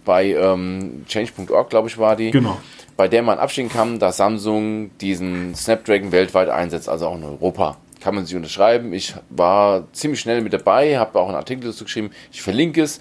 bei 0.06 0.34
ähm, 0.34 1.04
change.org, 1.08 1.70
glaube 1.70 1.89
ich, 1.89 1.98
war 1.98 2.16
die. 2.16 2.32
Genau. 2.32 2.58
Bei 2.98 3.08
der 3.08 3.24
man 3.24 3.39
abschicken 3.39 3.72
kann, 3.72 4.00
dass 4.00 4.18
Samsung 4.18 4.98
diesen 5.00 5.54
Snapdragon 5.54 6.12
weltweit 6.12 6.50
einsetzt, 6.50 6.88
also 6.88 7.08
auch 7.08 7.16
in 7.16 7.24
Europa. 7.24 7.78
Kann 8.00 8.16
man 8.16 8.26
sich 8.26 8.36
unterschreiben. 8.36 8.93
Ich 8.93 9.16
war 9.30 9.91
ziemlich 9.91 10.20
schnell 10.20 10.41
mit 10.41 10.54
dabei, 10.54 10.98
habe 10.98 11.20
auch 11.20 11.28
einen 11.28 11.36
Artikel 11.36 11.66
dazu 11.66 11.84
geschrieben. 11.84 12.12
Ich 12.32 12.41
verlinke 12.41 12.82
es. 12.82 13.00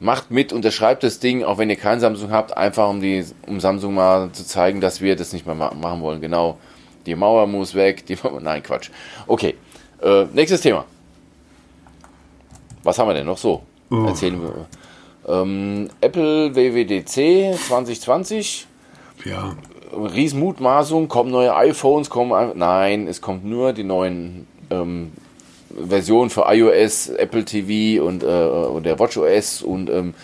Macht 0.00 0.30
mit, 0.30 0.52
unterschreibt 0.52 1.04
das 1.04 1.20
Ding, 1.20 1.44
auch 1.44 1.56
wenn 1.56 1.70
ihr 1.70 1.76
kein 1.76 2.00
Samsung 2.00 2.30
habt, 2.30 2.54
einfach 2.56 2.90
um, 2.90 3.00
die, 3.00 3.24
um 3.46 3.60
Samsung 3.60 3.94
mal 3.94 4.30
zu 4.32 4.44
zeigen, 4.44 4.80
dass 4.80 5.00
wir 5.00 5.16
das 5.16 5.32
nicht 5.32 5.46
mehr 5.46 5.54
machen 5.54 6.02
wollen. 6.02 6.20
Genau. 6.20 6.58
Die 7.06 7.14
Mauer 7.14 7.46
muss 7.46 7.74
weg. 7.74 8.04
Die, 8.06 8.18
nein, 8.40 8.62
Quatsch. 8.62 8.90
Okay. 9.26 9.54
Äh, 10.02 10.24
nächstes 10.32 10.60
Thema. 10.60 10.84
Was 12.82 12.98
haben 12.98 13.08
wir 13.08 13.14
denn 13.14 13.26
noch 13.26 13.38
so? 13.38 13.62
Oh. 13.90 14.04
Erzählen 14.06 14.40
wir. 14.42 14.66
Ähm, 15.26 15.88
Apple 16.00 16.54
WWDC 16.54 17.56
2020. 17.58 18.66
Ja. 19.24 19.56
Riesenmutmaßung, 19.92 21.08
kommen 21.08 21.30
neue 21.30 21.54
iPhones, 21.54 22.10
kommen. 22.10 22.58
Nein, 22.58 23.06
es 23.06 23.20
kommt 23.20 23.44
nur 23.44 23.72
die 23.72 23.84
neuen 23.84 24.46
ähm, 24.70 25.12
Versionen 25.88 26.30
für 26.30 26.44
iOS, 26.48 27.08
Apple 27.08 27.44
TV 27.44 28.04
und, 28.04 28.22
äh, 28.22 28.26
und 28.26 28.84
der 28.84 28.98
WatchOS 28.98 29.62
und 29.62 29.90
ähm, 29.90 30.14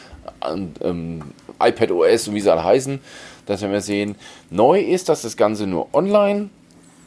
ähm, 0.82 1.22
iPadOS 1.60 2.28
und 2.28 2.34
wie 2.34 2.40
sie 2.40 2.50
alle 2.50 2.64
heißen. 2.64 3.00
Das 3.46 3.62
werden 3.62 3.72
wir 3.72 3.80
sehen. 3.80 4.16
Neu 4.50 4.80
ist, 4.80 5.08
dass 5.08 5.22
das 5.22 5.36
Ganze 5.36 5.66
nur 5.66 5.88
online 5.92 6.50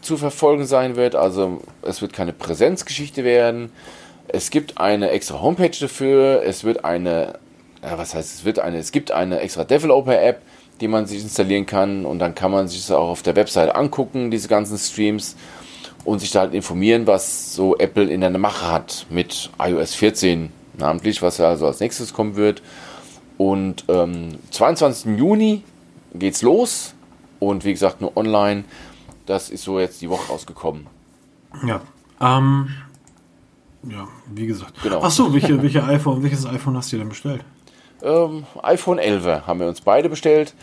zu 0.01 0.17
verfolgen 0.17 0.65
sein 0.65 0.95
wird. 0.95 1.15
Also 1.15 1.61
es 1.81 2.01
wird 2.01 2.13
keine 2.13 2.33
Präsenzgeschichte 2.33 3.23
werden. 3.23 3.71
Es 4.27 4.51
gibt 4.51 4.77
eine 4.77 5.09
extra 5.11 5.41
Homepage 5.41 5.77
dafür. 5.79 6.43
Es 6.45 6.63
wird 6.63 6.85
eine, 6.85 7.39
ja, 7.81 7.97
was 7.97 8.13
heißt, 8.13 8.33
es 8.33 8.45
wird 8.45 8.59
eine, 8.59 8.77
es 8.77 8.91
gibt 8.91 9.11
eine 9.11 9.39
extra 9.39 9.63
Developer-App, 9.63 10.41
die 10.83 10.89
man 10.89 11.05
sich 11.05 11.23
installieren 11.23 11.65
kann 11.65 12.05
und 12.05 12.19
dann 12.19 12.35
kann 12.35 12.51
man 12.51 12.67
sich 12.67 12.81
das 12.81 12.91
auch 12.91 13.07
auf 13.07 13.21
der 13.21 13.37
Website 13.37 13.73
angucken, 13.73 14.29
diese 14.31 14.49
ganzen 14.49 14.77
Streams 14.77 15.37
und 16.03 16.19
sich 16.19 16.31
da 16.31 16.41
halt 16.41 16.53
informieren, 16.53 17.07
was 17.07 17.55
so 17.55 17.77
Apple 17.77 18.03
in 18.03 18.19
der 18.19 18.37
Mache 18.37 18.69
hat 18.69 19.05
mit 19.09 19.49
iOS 19.59 19.95
14 19.95 20.51
namentlich, 20.77 21.21
was 21.21 21.37
ja 21.37 21.47
also 21.47 21.67
als 21.67 21.79
nächstes 21.79 22.13
kommen 22.13 22.35
wird. 22.35 22.61
Und 23.37 23.85
ähm, 23.87 24.37
22. 24.51 25.17
Juni 25.17 25.63
geht's 26.13 26.41
los 26.41 26.93
und 27.39 27.63
wie 27.63 27.71
gesagt 27.71 28.01
nur 28.01 28.17
online. 28.17 28.65
Das 29.25 29.49
ist 29.49 29.63
so 29.63 29.79
jetzt 29.79 30.01
die 30.01 30.09
Woche 30.09 30.27
rausgekommen. 30.29 30.87
Ja. 31.65 31.79
Ähm, 32.19 32.67
ja, 33.89 34.09
wie 34.33 34.47
gesagt. 34.47 34.83
Genau. 34.83 34.99
Ach 35.01 35.11
so, 35.11 35.33
welche, 35.33 35.61
welche 35.61 35.81
iPhone, 35.85 36.21
welches 36.23 36.45
iPhone 36.45 36.75
hast 36.75 36.91
du 36.91 36.97
denn 36.97 37.07
bestellt? 37.07 37.45
Ähm, 38.03 38.45
iPhone 38.61 38.99
11 38.99 39.47
haben 39.47 39.59
wir 39.59 39.67
uns 39.67 39.81
beide 39.81 40.09
bestellt, 40.09 40.53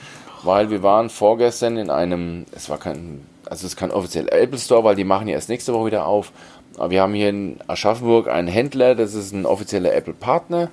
weil 0.42 0.70
wir 0.70 0.82
waren 0.82 1.08
vorgestern 1.08 1.76
in 1.76 1.90
einem, 1.90 2.44
es 2.52 2.68
war 2.68 2.78
kein, 2.78 3.22
also 3.44 3.66
es 3.66 3.72
ist 3.72 3.76
kein 3.76 3.90
offizieller 3.90 4.32
Apple 4.32 4.58
Store, 4.58 4.84
weil 4.84 4.96
die 4.96 5.04
machen 5.04 5.26
ja 5.28 5.34
erst 5.34 5.48
nächste 5.48 5.72
Woche 5.72 5.86
wieder 5.86 6.06
auf. 6.06 6.32
Aber 6.76 6.90
wir 6.90 7.02
haben 7.02 7.14
hier 7.14 7.30
in 7.30 7.58
Aschaffenburg 7.66 8.28
einen 8.28 8.48
Händler, 8.48 8.94
das 8.94 9.14
ist 9.14 9.32
ein 9.32 9.46
offizieller 9.46 9.94
Apple 9.94 10.14
Partner. 10.14 10.68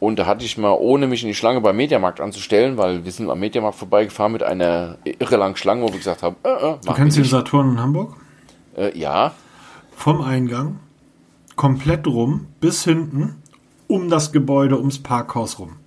Und 0.00 0.18
da 0.18 0.26
hatte 0.26 0.44
ich 0.44 0.56
mal, 0.56 0.76
ohne 0.78 1.08
mich 1.08 1.22
in 1.22 1.28
die 1.28 1.34
Schlange 1.34 1.60
beim 1.60 1.76
Mediamarkt 1.76 2.20
anzustellen, 2.20 2.76
weil 2.76 3.04
wir 3.04 3.10
sind 3.10 3.28
am 3.28 3.40
Mediamarkt 3.40 3.76
vorbeigefahren 3.76 4.32
mit 4.32 4.44
einer 4.44 4.96
irre 5.04 5.36
langen 5.36 5.56
Schlange, 5.56 5.82
wo 5.82 5.88
wir 5.88 5.98
gesagt 5.98 6.22
haben, 6.22 6.36
äh, 6.44 6.50
äh, 6.50 6.76
Du 6.84 6.92
kennst 6.92 7.16
den 7.16 7.24
Saturn 7.24 7.72
in 7.72 7.80
Hamburg? 7.80 8.14
Äh, 8.76 8.96
ja. 8.96 9.32
Vom 9.96 10.20
Eingang 10.20 10.78
komplett 11.56 12.06
rum 12.06 12.46
bis 12.60 12.84
hinten 12.84 13.42
um 13.88 14.08
das 14.08 14.30
Gebäude, 14.30 14.78
ums 14.78 15.02
Parkhaus 15.02 15.58
rum. 15.58 15.77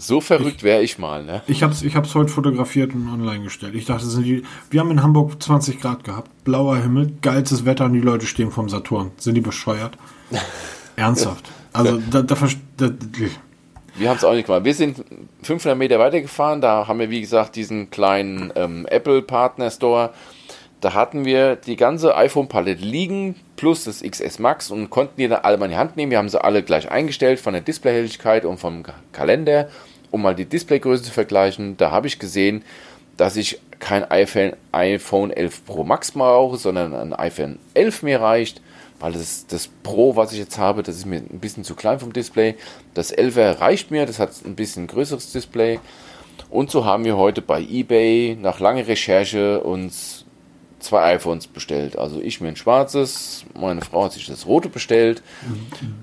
So 0.00 0.22
verrückt 0.22 0.62
wäre 0.62 0.82
ich 0.82 0.98
mal, 0.98 1.22
ne? 1.22 1.42
Ich 1.46 1.62
habe 1.62 1.74
es 1.74 1.82
ich 1.82 1.94
hab's 1.94 2.14
heute 2.14 2.30
fotografiert 2.30 2.94
und 2.94 3.06
online 3.06 3.44
gestellt. 3.44 3.74
Ich 3.74 3.84
dachte, 3.84 4.06
sind 4.06 4.24
die, 4.24 4.42
wir 4.70 4.80
haben 4.80 4.90
in 4.90 5.02
Hamburg 5.02 5.42
20 5.42 5.78
Grad 5.78 6.04
gehabt, 6.04 6.30
blauer 6.42 6.78
Himmel, 6.78 7.12
geilstes 7.20 7.66
Wetter 7.66 7.84
und 7.84 7.92
die 7.92 8.00
Leute 8.00 8.24
stehen 8.24 8.50
vom 8.50 8.70
Saturn. 8.70 9.10
Sind 9.18 9.34
die 9.34 9.42
bescheuert? 9.42 9.98
Ernsthaft. 10.96 11.50
Also, 11.74 11.98
da, 12.10 12.22
da, 12.22 12.34
da 12.34 12.48
wir 13.96 14.08
haben 14.08 14.16
es 14.16 14.24
auch 14.24 14.32
nicht 14.32 14.46
gemacht. 14.46 14.64
Wir 14.64 14.74
sind 14.74 15.04
500 15.42 15.76
Meter 15.76 15.98
weitergefahren. 15.98 16.62
Da 16.62 16.88
haben 16.88 16.98
wir, 16.98 17.10
wie 17.10 17.20
gesagt, 17.20 17.54
diesen 17.56 17.90
kleinen 17.90 18.52
ähm, 18.56 18.86
Apple 18.86 19.20
Partner 19.20 19.70
Store 19.70 20.12
da 20.80 20.94
hatten 20.94 21.26
wir 21.26 21.56
die 21.56 21.76
ganze 21.76 22.16
iPhone-Palette 22.16 22.82
liegen, 22.82 23.36
plus 23.56 23.84
das 23.84 24.02
XS 24.02 24.38
Max 24.38 24.70
und 24.70 24.88
konnten 24.88 25.14
die 25.18 25.28
dann 25.28 25.42
alle 25.42 25.58
mal 25.58 25.66
in 25.66 25.72
die 25.72 25.76
Hand 25.76 25.96
nehmen. 25.96 26.10
Wir 26.10 26.18
haben 26.18 26.28
sie 26.28 26.42
alle 26.42 26.62
gleich 26.62 26.90
eingestellt 26.90 27.38
von 27.38 27.52
der 27.52 27.62
Displayhelligkeit 27.62 28.46
und 28.46 28.58
vom 28.58 28.82
Kalender, 29.12 29.68
um 30.10 30.22
mal 30.22 30.34
die 30.34 30.44
Displaygröße 30.44 31.04
zu 31.04 31.12
vergleichen. 31.12 31.76
Da 31.76 31.90
habe 31.90 32.06
ich 32.06 32.18
gesehen, 32.18 32.62
dass 33.16 33.36
ich 33.36 33.60
kein 33.78 34.10
iPhone, 34.10 34.54
iPhone 34.72 35.30
11 35.30 35.64
Pro 35.64 35.84
Max 35.84 36.12
brauche, 36.12 36.56
sondern 36.56 36.94
ein 36.94 37.12
iPhone 37.12 37.58
11 37.74 38.02
mir 38.02 38.20
reicht, 38.20 38.60
weil 38.98 39.12
das, 39.12 39.46
das 39.46 39.68
Pro, 39.82 40.16
was 40.16 40.32
ich 40.32 40.38
jetzt 40.38 40.58
habe, 40.58 40.82
das 40.82 40.96
ist 40.96 41.06
mir 41.06 41.18
ein 41.18 41.40
bisschen 41.40 41.64
zu 41.64 41.74
klein 41.74 42.00
vom 42.00 42.12
Display. 42.12 42.54
Das 42.94 43.16
11er 43.16 43.60
reicht 43.60 43.90
mir, 43.90 44.06
das 44.06 44.18
hat 44.18 44.30
ein 44.44 44.56
bisschen 44.56 44.86
größeres 44.86 45.32
Display. 45.32 45.80
Und 46.50 46.70
so 46.70 46.84
haben 46.84 47.04
wir 47.04 47.16
heute 47.16 47.42
bei 47.42 47.60
eBay 47.60 48.36
nach 48.40 48.60
langer 48.60 48.86
Recherche 48.86 49.60
uns 49.60 50.26
zwei 50.80 51.14
iPhones 51.14 51.46
bestellt. 51.46 51.98
Also 51.98 52.20
ich 52.20 52.40
mir 52.40 52.48
ein 52.48 52.56
schwarzes, 52.56 53.44
meine 53.58 53.80
Frau 53.82 54.04
hat 54.04 54.12
sich 54.12 54.26
das 54.26 54.46
rote 54.46 54.68
bestellt. 54.68 55.22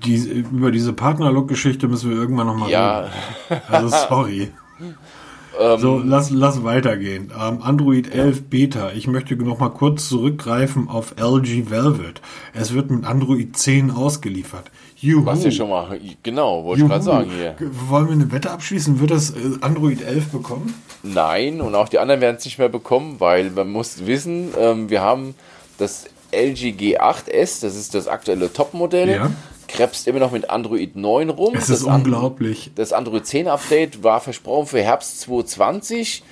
Die, 0.04 0.16
über 0.16 0.70
diese 0.70 0.92
Partnerlook-Geschichte 0.92 1.88
müssen 1.88 2.10
wir 2.10 2.16
irgendwann 2.16 2.46
nochmal 2.46 2.70
ja. 2.70 3.00
reden. 3.00 3.62
Also 3.68 3.88
sorry. 3.88 4.52
Ähm, 5.58 5.78
so, 5.80 6.02
lass, 6.04 6.30
lass 6.30 6.62
weitergehen. 6.62 7.32
Ähm, 7.38 7.62
Android 7.62 8.14
11 8.14 8.44
Beta. 8.44 8.92
Ich 8.92 9.06
möchte 9.06 9.36
noch 9.36 9.58
mal 9.58 9.70
kurz 9.70 10.08
zurückgreifen 10.08 10.88
auf 10.88 11.14
LG 11.18 11.70
Velvet. 11.70 12.20
Es 12.54 12.74
wird 12.74 12.90
mit 12.90 13.04
Android 13.04 13.56
10 13.56 13.90
ausgeliefert. 13.90 14.70
Juhu. 14.96 15.26
Was 15.26 15.44
ja 15.44 15.50
schon 15.50 15.70
mal, 15.70 15.98
genau, 16.22 16.64
wollte 16.64 16.82
ich 16.82 16.88
gerade 16.88 17.04
sagen 17.04 17.30
hier. 17.30 17.54
Wollen 17.88 18.06
wir 18.06 18.12
eine 18.12 18.32
Wette 18.32 18.50
abschließen? 18.50 19.00
Wird 19.00 19.12
das 19.12 19.30
äh, 19.30 19.58
Android 19.60 20.02
11 20.02 20.30
bekommen? 20.30 20.74
Nein, 21.02 21.60
und 21.60 21.74
auch 21.74 21.88
die 21.88 21.98
anderen 21.98 22.20
werden 22.20 22.36
es 22.36 22.44
nicht 22.44 22.58
mehr 22.58 22.68
bekommen, 22.68 23.16
weil 23.18 23.50
man 23.50 23.70
muss 23.70 24.06
wissen, 24.06 24.48
ähm, 24.58 24.90
wir 24.90 25.00
haben 25.00 25.34
das 25.78 26.06
LG 26.32 26.74
G8S, 26.76 27.62
das 27.62 27.76
ist 27.76 27.94
das 27.94 28.08
aktuelle 28.08 28.52
Topmodell. 28.52 29.10
Ja. 29.10 29.30
Krebst 29.68 30.08
immer 30.08 30.18
noch 30.18 30.32
mit 30.32 30.50
Android 30.50 30.96
9 30.96 31.30
rum. 31.30 31.54
Es 31.54 31.68
ist 31.68 31.82
das 31.82 31.94
unglaublich. 31.94 32.68
An, 32.68 32.72
das 32.74 32.92
Android 32.92 33.26
10 33.26 33.48
Update 33.48 34.02
war 34.02 34.20
versprochen 34.20 34.66
für 34.66 34.82
Herbst 34.82 35.20
2020 35.20 36.24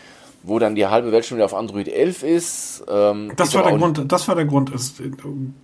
wo 0.47 0.61
dann 0.61 0.76
die 0.76 0.86
halbe 0.86 1.11
Welt 1.11 1.26
schon 1.26 1.38
wieder 1.38 1.44
auf 1.44 1.55
Android 1.55 1.88
11 1.88 2.22
ist. 2.22 2.84
Ähm, 2.88 3.32
das, 3.34 3.53
war 3.55 3.64
der 3.64 3.76
Grund, 3.76 4.05
das 4.07 4.28
war 4.28 4.36
der 4.36 4.44
Grund. 4.44 4.70
Ist, 4.70 5.03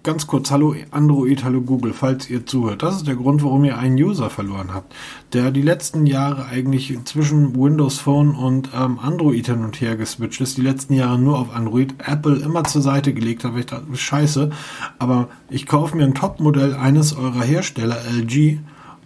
ganz 0.02 0.26
kurz, 0.26 0.50
hallo 0.50 0.74
Android, 0.90 1.44
hallo 1.44 1.60
Google, 1.60 1.92
falls 1.92 2.28
ihr 2.28 2.44
zuhört. 2.46 2.82
Das 2.82 2.96
ist 2.96 3.06
der 3.06 3.14
Grund, 3.14 3.44
warum 3.44 3.64
ihr 3.64 3.78
einen 3.78 3.94
User 3.94 4.28
verloren 4.28 4.74
habt, 4.74 4.92
der 5.34 5.52
die 5.52 5.62
letzten 5.62 6.04
Jahre 6.04 6.46
eigentlich 6.46 6.98
zwischen 7.04 7.54
Windows 7.54 8.00
Phone 8.00 8.34
und 8.34 8.70
ähm, 8.74 8.98
Android 8.98 9.46
hin 9.46 9.62
und 9.62 9.80
her 9.80 9.96
geswitcht 9.96 10.40
ist, 10.40 10.56
die 10.56 10.62
letzten 10.62 10.94
Jahre 10.94 11.16
nur 11.16 11.38
auf 11.38 11.54
Android, 11.54 11.94
Apple 12.04 12.38
immer 12.38 12.64
zur 12.64 12.82
Seite 12.82 13.14
gelegt 13.14 13.44
hat, 13.44 13.52
weil 13.52 13.60
ich 13.60 13.66
dachte, 13.66 13.86
scheiße, 13.94 14.50
aber 14.98 15.28
ich 15.48 15.66
kaufe 15.66 15.96
mir 15.96 16.04
ein 16.04 16.14
Topmodell 16.14 16.74
eines 16.74 17.16
eurer 17.16 17.44
Hersteller, 17.44 17.98
LG, 18.10 18.58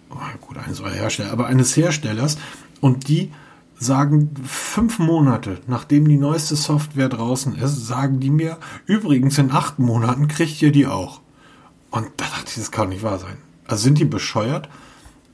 oh, 0.09 0.15
gut, 0.41 0.57
eines 0.57 0.81
eurer 0.81 0.95
Hersteller, 0.95 1.31
aber 1.31 1.45
eines 1.45 1.77
Herstellers, 1.77 2.39
und 2.81 3.07
die 3.09 3.31
sagen 3.79 4.31
fünf 4.45 4.99
Monate, 4.99 5.59
nachdem 5.67 6.07
die 6.07 6.17
neueste 6.17 6.55
Software 6.55 7.09
draußen 7.09 7.55
ist, 7.55 7.87
sagen 7.87 8.19
die 8.19 8.31
mir, 8.31 8.57
übrigens 8.85 9.37
in 9.37 9.51
acht 9.51 9.79
Monaten 9.79 10.27
kriegt 10.27 10.61
ihr 10.61 10.71
die 10.71 10.87
auch. 10.87 11.21
Und 11.91 12.07
da 12.17 12.25
dachte 12.25 12.47
ich, 12.47 12.55
das 12.55 12.71
kann 12.71 12.89
nicht 12.89 13.03
wahr 13.03 13.19
sein. 13.19 13.37
Also 13.67 13.83
sind 13.83 13.97
die 13.97 14.05
bescheuert? 14.05 14.69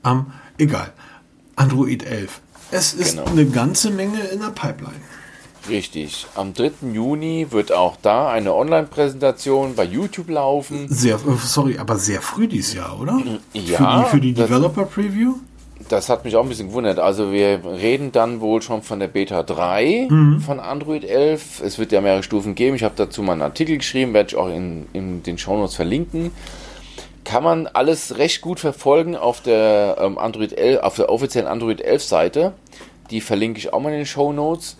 Ähm, 0.04 0.26
egal. 0.58 0.92
Android 1.56 2.04
11. 2.04 2.40
Es 2.70 2.94
ist 2.94 3.16
genau. 3.16 3.26
eine 3.26 3.46
ganze 3.46 3.90
Menge 3.90 4.20
in 4.20 4.40
der 4.40 4.48
Pipeline. 4.48 5.00
Richtig. 5.68 6.26
Am 6.34 6.52
3. 6.52 6.72
Juni 6.92 7.46
wird 7.50 7.72
auch 7.72 7.96
da 8.02 8.28
eine 8.28 8.54
Online-Präsentation 8.54 9.74
bei 9.74 9.84
YouTube 9.84 10.28
laufen. 10.28 10.88
Sehr, 10.88 11.18
sorry, 11.42 11.78
aber 11.78 11.98
sehr 11.98 12.20
früh 12.20 12.48
dieses 12.48 12.74
Jahr, 12.74 13.00
oder? 13.00 13.18
Ja. 13.52 14.02
Für 14.04 14.04
die, 14.04 14.10
für 14.10 14.20
die 14.20 14.34
Developer 14.34 14.84
Preview? 14.84 15.36
Das 15.88 16.08
hat 16.08 16.24
mich 16.24 16.36
auch 16.36 16.42
ein 16.42 16.48
bisschen 16.48 16.68
gewundert. 16.68 16.98
Also 16.98 17.32
wir 17.32 17.60
reden 17.64 18.12
dann 18.12 18.40
wohl 18.40 18.62
schon 18.62 18.82
von 18.82 19.00
der 19.00 19.08
Beta 19.08 19.42
3 19.42 20.08
mhm. 20.08 20.40
von 20.40 20.60
Android 20.60 21.04
11. 21.04 21.60
Es 21.62 21.78
wird 21.78 21.92
ja 21.92 22.00
mehrere 22.00 22.22
Stufen 22.22 22.54
geben. 22.54 22.76
Ich 22.76 22.82
habe 22.82 22.94
dazu 22.96 23.22
mal 23.22 23.32
einen 23.32 23.42
Artikel 23.42 23.76
geschrieben, 23.76 24.14
werde 24.14 24.28
ich 24.28 24.36
auch 24.36 24.48
in, 24.48 24.86
in 24.92 25.22
den 25.22 25.36
Shownotes 25.36 25.74
verlinken. 25.74 26.30
Kann 27.24 27.42
man 27.42 27.66
alles 27.66 28.18
recht 28.18 28.40
gut 28.40 28.60
verfolgen 28.60 29.16
auf 29.16 29.40
der 29.40 29.96
ähm, 30.00 30.18
Android 30.18 30.52
11, 30.52 30.80
auf 30.82 30.96
der 30.96 31.08
offiziellen 31.10 31.48
Android 31.48 31.80
11 31.80 32.02
Seite. 32.02 32.52
Die 33.10 33.20
verlinke 33.20 33.58
ich 33.58 33.72
auch 33.72 33.80
mal 33.80 33.90
in 33.90 33.98
den 33.98 34.06
Show 34.06 34.32
Notes. 34.32 34.76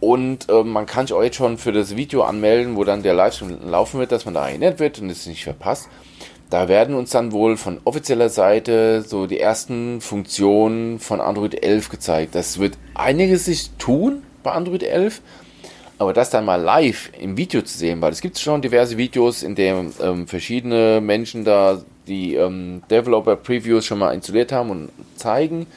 Und 0.00 0.48
äh, 0.48 0.64
man 0.64 0.86
kann 0.86 1.06
sich 1.06 1.14
auch 1.14 1.22
jetzt 1.22 1.36
schon 1.36 1.58
für 1.58 1.72
das 1.72 1.94
Video 1.94 2.22
anmelden, 2.22 2.76
wo 2.76 2.84
dann 2.84 3.02
der 3.02 3.14
Livestream 3.14 3.58
laufen 3.68 4.00
wird, 4.00 4.12
dass 4.12 4.24
man 4.24 4.34
da 4.34 4.48
erinnert 4.48 4.78
wird 4.78 4.98
und 4.98 5.10
es 5.10 5.26
nicht 5.26 5.44
verpasst. 5.44 5.88
Da 6.50 6.66
werden 6.66 6.96
uns 6.96 7.10
dann 7.10 7.30
wohl 7.30 7.56
von 7.56 7.80
offizieller 7.84 8.28
Seite 8.28 9.02
so 9.02 9.28
die 9.28 9.38
ersten 9.38 10.00
Funktionen 10.00 10.98
von 10.98 11.20
Android 11.20 11.62
11 11.62 11.88
gezeigt. 11.90 12.34
Das 12.34 12.58
wird 12.58 12.76
einiges 12.94 13.44
sich 13.44 13.70
tun 13.78 14.24
bei 14.42 14.50
Android 14.50 14.82
11, 14.82 15.22
aber 15.98 16.12
das 16.12 16.30
dann 16.30 16.44
mal 16.44 16.60
live 16.60 17.12
im 17.20 17.36
Video 17.36 17.62
zu 17.62 17.78
sehen, 17.78 18.02
weil 18.02 18.10
es 18.10 18.20
gibt 18.20 18.36
schon 18.36 18.62
diverse 18.62 18.96
Videos, 18.96 19.44
in 19.44 19.54
denen 19.54 19.94
ähm, 20.02 20.26
verschiedene 20.26 21.00
Menschen 21.00 21.44
da 21.44 21.82
die 22.08 22.34
ähm, 22.34 22.82
Developer 22.90 23.36
Previews 23.36 23.86
schon 23.86 24.00
mal 24.00 24.12
installiert 24.12 24.50
haben 24.50 24.70
und 24.70 24.90
zeigen. 25.14 25.68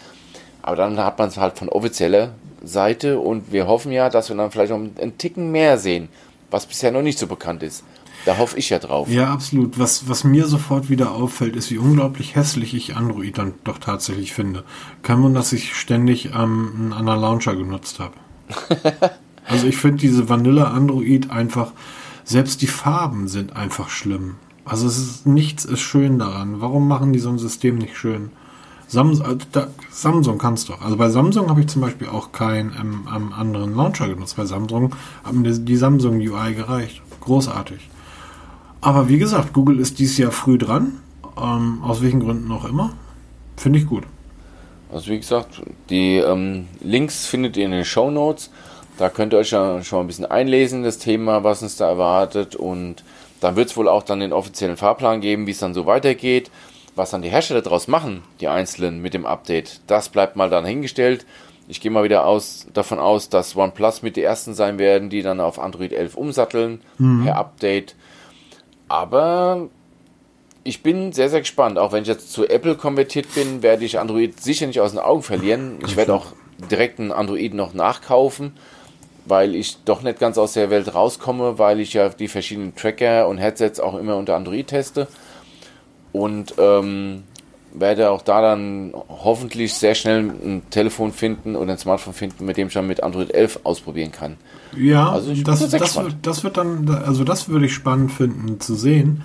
Aber 0.64 0.76
dann 0.76 0.98
hat 0.98 1.20
man 1.20 1.28
es 1.28 1.38
halt 1.38 1.56
von 1.60 1.70
offizieller 1.70 2.32
Seite 2.64 3.20
und 3.20 3.52
wir 3.52 3.68
hoffen 3.68 3.92
ja, 3.92 4.10
dass 4.10 4.30
wir 4.30 4.36
dann 4.36 4.50
vielleicht 4.50 4.72
noch 4.72 4.80
einen 4.80 5.18
Ticken 5.20 5.52
mehr 5.52 5.78
sehen, 5.78 6.10
was 6.50 6.66
bisher 6.66 6.92
noch 6.92 7.04
nicht 7.04 7.20
so 7.20 7.28
bekannt 7.28 7.62
ist. 7.62 7.84
Da 8.26 8.38
hoffe 8.38 8.58
ich 8.58 8.70
ja 8.70 8.80
drauf. 8.80 9.10
Ja, 9.10 9.34
absolut. 9.34 9.78
Was, 9.78 10.08
was 10.08 10.24
mir 10.24 10.48
sofort 10.48 10.90
wieder 10.90 11.12
auffällt, 11.12 11.56
ist, 11.56 11.72
wie 11.72 11.78
unglaublich 11.78 12.36
hässlich 12.36 12.74
ich 12.74 12.96
Android 12.96 13.38
dann 13.38 13.54
doch 13.64 13.78
tatsächlich 13.78 14.34
finde. 14.34 14.64
Kein 15.02 15.22
Wunder, 15.22 15.40
dass 15.40 15.52
ich 15.52 15.76
ständig 15.76 16.28
ähm, 16.34 16.72
einen 16.76 16.94
anderen 16.94 17.20
Launcher 17.20 17.56
genutzt 17.56 18.00
habe. 18.00 18.14
also 19.46 19.68
ich 19.68 19.78
finde 19.78 19.98
diese 19.98 20.30
Vanilla 20.30 20.72
Android 20.72 21.32
einfach, 21.32 21.74
selbst 22.24 22.62
die 22.62 22.68
Farben 22.68 23.28
sind 23.28 23.56
einfach 23.56 23.90
schlimm. 23.90 24.36
Also 24.66 24.88
es 24.88 24.98
ist 24.98 25.28
nichts 25.28 25.66
ist 25.66 25.82
schön 25.82 26.20
daran. 26.20 26.62
Warum 26.62 26.88
machen 26.88 27.12
die 27.12 27.20
so 27.20 27.30
ein 27.30 27.40
System 27.40 27.78
nicht 27.78 27.98
schön? 27.98 28.32
Samsung, 28.88 29.26
äh, 29.26 29.38
da, 29.52 29.68
Samsung 29.90 30.38
kann 30.38 30.54
es 30.54 30.66
doch. 30.66 30.82
Also 30.82 30.96
bei 30.96 31.10
Samsung 31.10 31.50
habe 31.50 31.62
ich 31.62 31.68
zum 31.68 31.82
Beispiel 31.82 32.08
auch 32.08 32.32
keinen 32.32 32.72
ähm, 32.80 33.34
anderen 33.34 33.76
Launcher 33.76 34.08
genutzt. 34.08 34.38
Bei 34.38 34.46
Samsung 34.46 34.96
hat 35.26 35.34
mir 35.34 35.52
die 35.52 35.76
Samsung 35.76 36.18
UI 36.18 36.54
gereicht. 36.54 37.02
Großartig. 37.20 37.90
Aber 38.84 39.08
wie 39.08 39.18
gesagt, 39.18 39.54
Google 39.54 39.80
ist 39.80 40.00
dieses 40.00 40.18
Jahr 40.18 40.32
früh 40.32 40.58
dran. 40.58 41.00
Ähm, 41.42 41.82
aus 41.84 42.02
welchen 42.04 42.20
Gründen 42.20 42.52
auch 42.52 42.66
immer. 42.66 42.94
Finde 43.56 43.80
ich 43.80 43.88
gut. 43.88 44.04
Also 44.92 45.10
wie 45.10 45.18
gesagt, 45.18 45.62
die 45.90 46.18
ähm, 46.18 46.68
Links 46.82 47.26
findet 47.26 47.58
ihr 47.58 47.66
in 47.66 47.72
den 47.72 47.86
Show 47.86 48.12
Notes. 48.12 48.52
Da 48.98 49.10
könnt 49.10 49.34
ihr 49.34 49.40
euch 49.40 49.52
ja 49.52 49.82
schon 49.84 49.98
mal 49.98 50.04
ein 50.04 50.08
bisschen 50.08 50.26
einlesen, 50.26 50.84
das 50.84 51.00
Thema, 51.00 51.44
was 51.44 51.64
uns 51.64 51.78
da 51.78 51.88
erwartet. 51.88 52.56
Und 52.56 53.04
dann 53.40 53.56
wird 53.56 53.70
es 53.70 53.78
wohl 53.78 53.88
auch 53.88 54.04
dann 54.04 54.20
den 54.20 54.34
offiziellen 54.34 54.78
Fahrplan 54.78 55.22
geben, 55.22 55.48
wie 55.48 55.52
es 55.52 55.60
dann 55.60 55.74
so 55.74 55.86
weitergeht. 55.86 56.52
Was 56.96 57.10
dann 57.10 57.24
die 57.24 57.30
Hersteller 57.30 57.62
daraus 57.62 57.88
machen, 57.88 58.22
die 58.42 58.50
einzelnen 58.50 59.02
mit 59.02 59.16
dem 59.16 59.26
Update, 59.26 59.82
das 59.88 60.10
bleibt 60.10 60.36
mal 60.36 60.52
dann 60.52 60.66
hingestellt. 60.66 61.26
Ich 61.68 61.82
gehe 61.82 61.90
mal 61.90 62.04
wieder 62.04 62.26
aus, 62.26 62.68
davon 62.74 63.00
aus, 63.00 63.30
dass 63.30 63.56
OnePlus 63.56 64.04
mit 64.04 64.16
die 64.16 64.22
ersten 64.22 64.54
sein 64.54 64.78
werden, 64.78 65.10
die 65.10 65.24
dann 65.24 65.40
auf 65.40 65.58
Android 65.58 65.94
11 65.94 66.16
umsatteln 66.16 66.82
mhm. 67.00 67.24
per 67.24 67.38
Update. 67.38 67.96
Aber 68.88 69.70
ich 70.64 70.84
bin 70.84 71.12
sehr, 71.12 71.30
sehr 71.30 71.42
gespannt. 71.42 71.78
Auch 71.78 71.92
wenn 71.92 72.04
ich 72.04 72.08
jetzt 72.08 72.32
zu 72.32 72.48
Apple 72.48 72.76
konvertiert 72.76 73.34
bin, 73.36 73.62
werde 73.62 73.86
ich 73.86 74.00
Android 74.00 74.40
sicher 74.40 74.68
nicht 74.68 74.80
aus 74.80 74.92
den 74.92 75.00
Augen 75.00 75.24
verlieren. 75.24 75.80
Ich 75.86 75.96
werde 75.96 76.14
auch 76.14 76.28
direkt 76.72 77.00
einen 77.00 77.12
Android 77.12 77.54
noch 77.54 77.74
nachkaufen, 77.74 78.54
weil 79.26 79.56
ich 79.56 79.84
doch 79.84 80.02
nicht 80.02 80.20
ganz 80.20 80.38
aus 80.38 80.54
der 80.54 80.70
Welt 80.70 80.94
rauskomme, 80.94 81.60
weil 81.60 81.80
ich 81.80 81.94
ja 81.94 82.10
die 82.10 82.28
verschiedenen 82.28 82.76
Tracker 82.76 83.28
und 83.28 83.38
Headsets 83.38 83.80
auch 83.80 83.96
immer 83.96 84.16
unter 84.16 84.36
Android 84.36 84.68
teste. 84.68 85.08
Und 86.12 86.54
ähm, 86.60 87.24
werde 87.74 88.12
auch 88.12 88.22
da 88.22 88.42
dann 88.42 88.94
hoffentlich 89.10 89.74
sehr 89.74 89.96
schnell 89.96 90.20
ein 90.20 90.62
Telefon 90.70 91.12
finden 91.12 91.56
oder 91.56 91.72
ein 91.72 91.78
Smartphone 91.78 92.14
finden, 92.14 92.46
mit 92.46 92.58
dem 92.58 92.68
ich 92.68 92.74
dann 92.74 92.88
mit 92.88 93.02
Android 93.02 93.34
11 93.34 93.62
ausprobieren 93.64 94.12
kann. 94.12 94.38
Ja, 94.78 95.12
also 95.12 95.34
das, 95.34 95.70
das, 95.70 95.96
wird, 95.98 96.16
das 96.22 96.44
wird 96.44 96.58
dann, 96.58 96.90
also 96.90 97.24
das 97.24 97.50
würde 97.50 97.66
ich 97.66 97.74
spannend 97.74 98.12
finden 98.12 98.60
zu 98.60 98.76
sehen, 98.76 99.24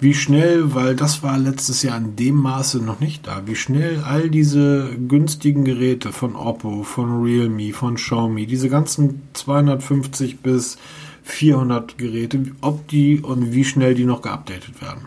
wie 0.00 0.14
schnell, 0.14 0.74
weil 0.74 0.96
das 0.96 1.22
war 1.22 1.38
letztes 1.38 1.82
Jahr 1.82 1.98
in 1.98 2.16
dem 2.16 2.36
Maße 2.36 2.78
noch 2.78 3.00
nicht 3.00 3.26
da, 3.26 3.42
wie 3.44 3.54
schnell 3.54 4.02
all 4.04 4.30
diese 4.30 4.96
günstigen 5.08 5.64
Geräte 5.64 6.10
von 6.10 6.36
Oppo, 6.36 6.82
von 6.82 7.22
Realme, 7.22 7.72
von 7.72 7.96
Xiaomi, 7.96 8.46
diese 8.46 8.70
ganzen 8.70 9.22
250 9.34 10.40
bis 10.40 10.78
400 11.22 11.98
Geräte, 11.98 12.40
ob 12.62 12.88
die 12.88 13.20
und 13.20 13.52
wie 13.52 13.64
schnell 13.64 13.94
die 13.94 14.06
noch 14.06 14.22
geupdatet 14.22 14.80
werden. 14.80 15.06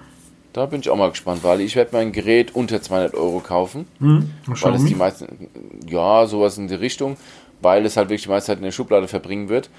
Da 0.53 0.67
bin 0.67 0.81
ich 0.81 0.89
auch 0.91 0.95
mal 0.95 1.09
gespannt, 1.09 1.43
weil 1.43 1.61
ich 1.61 1.75
werde 1.75 1.89
mein 1.93 2.11
Gerät 2.11 2.53
unter 2.53 2.79
200 2.79 3.15
Euro 3.15 3.39
kaufen. 3.39 3.87
Hm, 3.99 4.29
weil 4.45 4.75
es 4.75 4.85
die 4.85 4.93
meisten, 4.93 5.49
ja, 5.87 6.27
sowas 6.27 6.59
in 6.59 6.67
die 6.67 6.75
Richtung, 6.75 7.17
weil 7.63 7.85
es 7.85 7.97
halt 7.97 8.09
wirklich 8.09 8.23
die 8.23 8.29
meiste 8.29 8.47
Zeit 8.47 8.57
in 8.57 8.63
der 8.63 8.71
Schublade 8.71 9.07
verbringen 9.07 9.49
wird. 9.49 9.69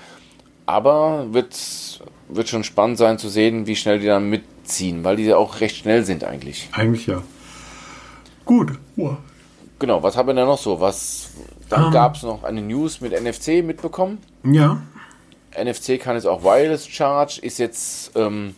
Aber 0.66 1.26
wird, 1.32 2.00
wird 2.28 2.48
schon 2.48 2.64
spannend 2.64 2.98
sein 2.98 3.18
zu 3.18 3.28
sehen, 3.28 3.66
wie 3.66 3.76
schnell 3.76 4.00
die 4.00 4.06
dann 4.06 4.30
mitziehen, 4.30 5.04
weil 5.04 5.16
die 5.16 5.24
ja 5.24 5.36
auch 5.36 5.60
recht 5.60 5.76
schnell 5.76 6.04
sind 6.04 6.24
eigentlich. 6.24 6.68
Eigentlich 6.72 7.06
ja. 7.06 7.22
Gut. 8.44 8.72
Wow. 8.96 9.18
Genau, 9.78 10.02
was 10.02 10.16
haben 10.16 10.28
wir 10.28 10.34
da 10.34 10.46
noch 10.46 10.58
so? 10.58 10.80
Was, 10.80 11.30
dann 11.68 11.80
um, 11.80 11.86
ähm. 11.88 11.92
gab 11.92 12.16
es 12.16 12.22
noch 12.22 12.44
eine 12.44 12.62
News 12.62 13.00
mit 13.00 13.12
NFC 13.12 13.62
mitbekommen. 13.62 14.18
Ja. 14.44 14.80
NFC 15.62 16.00
kann 16.00 16.16
jetzt 16.16 16.26
auch 16.26 16.42
Wireless 16.42 16.88
Charge, 16.88 17.40
ist 17.42 17.58
jetzt 17.58 18.12
ähm, 18.16 18.54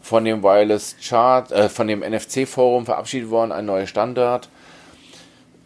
von 0.00 0.24
dem 0.24 0.42
Wireless 0.42 0.96
Chart, 1.02 1.50
äh, 1.52 1.68
von 1.68 1.86
dem 1.86 2.00
NFC-Forum 2.00 2.86
verabschiedet 2.86 3.30
worden, 3.30 3.52
ein 3.52 3.66
neuer 3.66 3.86
Standard. 3.86 4.48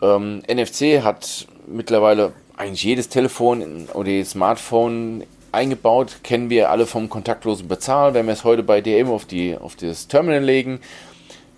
Ähm, 0.03 0.43
NFC 0.49 1.03
hat 1.03 1.47
mittlerweile 1.67 2.33
eigentlich 2.57 2.85
jedes 2.85 3.09
Telefon 3.09 3.89
oder 3.95 4.25
Smartphone 4.25 5.25
eingebaut, 5.53 6.19
kennen 6.23 6.51
wir 6.51 6.71
alle 6.71 6.87
vom 6.87 7.09
kontaktlosen 7.09 7.69
Bezahlen. 7.69 8.15
Wenn 8.15 8.27
wir 8.27 8.33
es 8.33 8.45
heute 8.45 8.63
bei 8.63 8.81
DM 8.81 9.09
auf, 9.09 9.25
die, 9.25 9.57
auf 9.57 9.77
das 9.77 10.09
Terminal 10.09 10.43
legen, 10.43 10.81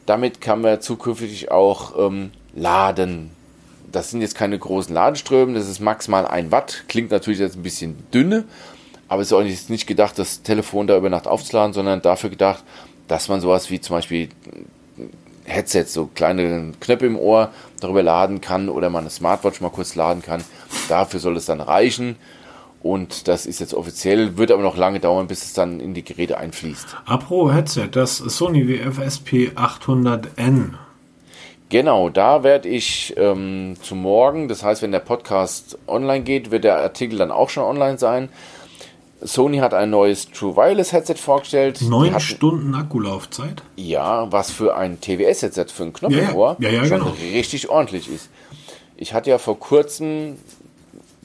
damit 0.04 0.40
kann 0.40 0.60
man 0.60 0.80
zukünftig 0.80 1.50
auch 1.50 1.94
ähm, 1.98 2.30
laden. 2.54 3.30
Das 3.90 4.10
sind 4.10 4.20
jetzt 4.20 4.34
keine 4.34 4.58
großen 4.58 4.94
Ladeströme, 4.94 5.54
das 5.54 5.68
ist 5.68 5.80
maximal 5.80 6.26
ein 6.26 6.52
Watt. 6.52 6.84
Klingt 6.88 7.10
natürlich 7.10 7.40
jetzt 7.40 7.56
ein 7.56 7.62
bisschen 7.62 7.96
dünne, 8.12 8.44
aber 9.08 9.22
es 9.22 9.28
ist 9.28 9.32
auch 9.32 9.42
nicht 9.42 9.86
gedacht, 9.86 10.18
das 10.18 10.42
Telefon 10.42 10.86
da 10.86 10.96
über 10.96 11.08
Nacht 11.08 11.26
aufzuladen, 11.26 11.72
sondern 11.72 12.02
dafür 12.02 12.30
gedacht, 12.30 12.64
dass 13.08 13.28
man 13.28 13.40
sowas 13.40 13.70
wie 13.70 13.80
zum 13.80 13.96
Beispiel 13.96 14.28
Headsets, 15.44 15.92
so 15.94 16.10
kleine 16.14 16.72
Knöpfe 16.80 17.06
im 17.06 17.18
Ohr 17.18 17.52
darüber 17.80 18.02
laden 18.02 18.40
kann 18.40 18.68
oder 18.68 18.90
man 18.90 19.02
eine 19.02 19.10
Smartwatch 19.10 19.60
mal 19.60 19.70
kurz 19.70 19.94
laden 19.94 20.22
kann. 20.22 20.42
Dafür 20.88 21.20
soll 21.20 21.36
es 21.36 21.46
dann 21.46 21.60
reichen. 21.60 22.16
Und 22.82 23.26
das 23.26 23.46
ist 23.46 23.58
jetzt 23.58 23.74
offiziell, 23.74 24.36
wird 24.36 24.52
aber 24.52 24.62
noch 24.62 24.76
lange 24.76 25.00
dauern, 25.00 25.26
bis 25.26 25.44
es 25.44 25.52
dann 25.52 25.80
in 25.80 25.92
die 25.92 26.04
Geräte 26.04 26.38
einfließt. 26.38 26.96
Apro 27.04 27.52
Headset, 27.52 27.88
das 27.90 28.18
Sony 28.18 28.68
WFSP 28.68 29.52
800N. 29.56 30.74
Genau, 31.68 32.10
da 32.10 32.44
werde 32.44 32.68
ich 32.68 33.12
ähm, 33.16 33.74
zu 33.82 33.96
morgen, 33.96 34.46
das 34.46 34.62
heißt, 34.62 34.82
wenn 34.82 34.92
der 34.92 35.00
Podcast 35.00 35.76
online 35.88 36.22
geht, 36.22 36.52
wird 36.52 36.62
der 36.62 36.78
Artikel 36.78 37.18
dann 37.18 37.32
auch 37.32 37.50
schon 37.50 37.64
online 37.64 37.98
sein. 37.98 38.28
Sony 39.22 39.58
hat 39.58 39.72
ein 39.72 39.90
neues 39.90 40.30
True 40.30 40.56
Wireless 40.56 40.92
Headset 40.92 41.14
vorgestellt. 41.14 41.80
Neun 41.82 42.10
hatten, 42.10 42.20
Stunden 42.20 42.74
Akkulaufzeit? 42.74 43.62
Ja, 43.76 44.30
was 44.30 44.50
für 44.50 44.76
ein 44.76 45.00
TWS-Headset, 45.00 45.66
für 45.72 45.84
ein 45.84 45.92
Knopfenohr 45.92 46.56
ja, 46.58 46.68
ja. 46.68 46.82
ja, 46.82 46.86
schon 46.86 46.98
genau. 46.98 47.16
richtig 47.32 47.70
ordentlich 47.70 48.10
ist. 48.10 48.28
Ich 48.96 49.14
hatte 49.14 49.30
ja 49.30 49.38
vor 49.38 49.58
kurzem 49.58 50.36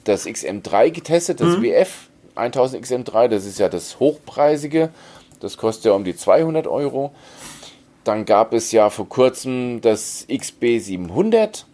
das 0.04 0.26
XM3 0.26 0.90
getestet, 0.92 1.42
das 1.42 1.58
mhm. 1.58 1.64
WF 1.64 2.10
1000 2.36 2.86
XM3, 2.86 3.28
das 3.28 3.46
ist 3.46 3.60
ja 3.60 3.70
das 3.70 4.00
hochpreisige, 4.00 4.90
das 5.40 5.58
kostet 5.58 5.86
ja 5.86 5.92
um 5.92 6.04
die 6.04 6.16
200 6.16 6.68
Euro. 6.68 7.12
Dann 8.04 8.26
gab 8.26 8.54
es 8.54 8.72
ja 8.72 8.90
vor 8.90 9.08
kurzem 9.08 9.82
das 9.82 10.28
XB700, 10.28 11.66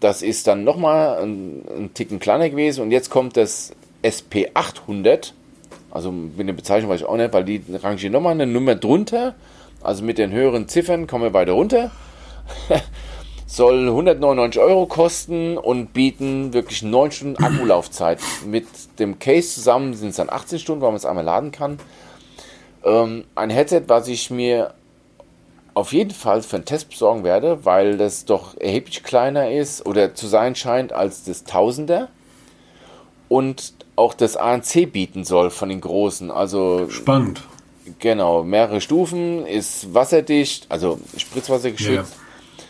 das 0.00 0.22
ist 0.22 0.46
dann 0.46 0.64
nochmal 0.64 1.22
ein, 1.22 1.62
ein 1.68 1.94
Ticken 1.94 2.18
kleiner 2.18 2.50
gewesen 2.50 2.82
und 2.82 2.90
jetzt 2.90 3.10
kommt 3.10 3.36
das 3.36 3.72
SP800 4.02 5.32
also 5.96 6.12
mit 6.12 6.46
der 6.46 6.52
Bezeichnung 6.52 6.90
weiß 6.90 7.00
ich 7.00 7.06
auch 7.06 7.16
nicht, 7.16 7.32
weil 7.32 7.44
die 7.44 7.62
rangieren 7.82 8.12
nochmal 8.12 8.32
eine 8.32 8.46
Nummer 8.46 8.74
drunter. 8.74 9.34
Also 9.82 10.04
mit 10.04 10.18
den 10.18 10.30
höheren 10.30 10.68
Ziffern 10.68 11.06
kommen 11.06 11.24
wir 11.24 11.32
weiter 11.32 11.52
runter. 11.52 11.90
Soll 13.46 13.86
199 13.88 14.60
Euro 14.60 14.84
kosten 14.84 15.56
und 15.56 15.94
bieten 15.94 16.52
wirklich 16.52 16.82
9 16.82 17.12
Stunden 17.12 17.42
Akkulaufzeit. 17.42 18.18
Mit 18.44 18.66
dem 18.98 19.18
Case 19.18 19.54
zusammen 19.54 19.94
sind 19.94 20.10
es 20.10 20.16
dann 20.16 20.28
18 20.28 20.58
Stunden, 20.58 20.82
weil 20.82 20.90
man 20.90 20.96
es 20.96 21.06
einmal 21.06 21.24
laden 21.24 21.50
kann. 21.50 21.78
Ähm, 22.84 23.24
ein 23.34 23.48
Headset, 23.48 23.84
was 23.86 24.06
ich 24.08 24.30
mir 24.30 24.74
auf 25.72 25.94
jeden 25.94 26.10
Fall 26.10 26.42
für 26.42 26.56
einen 26.56 26.66
Test 26.66 26.90
besorgen 26.90 27.24
werde, 27.24 27.64
weil 27.64 27.96
das 27.96 28.26
doch 28.26 28.54
erheblich 28.60 29.02
kleiner 29.02 29.50
ist 29.50 29.86
oder 29.86 30.14
zu 30.14 30.26
sein 30.26 30.54
scheint 30.56 30.92
als 30.92 31.24
das 31.24 31.44
Tausender. 31.44 32.08
Und 33.28 33.72
auch 33.96 34.14
das 34.14 34.36
ANC 34.36 34.92
bieten 34.92 35.24
soll 35.24 35.50
von 35.50 35.68
den 35.68 35.80
großen. 35.80 36.30
Also 36.30 36.88
spannend. 36.90 37.42
Genau, 37.98 38.42
mehrere 38.42 38.80
Stufen, 38.80 39.46
ist 39.46 39.94
wasserdicht, 39.94 40.66
also 40.68 40.98
Spritzwasser 41.16 41.70
geschützt. 41.70 42.14
Ja. 42.16 42.62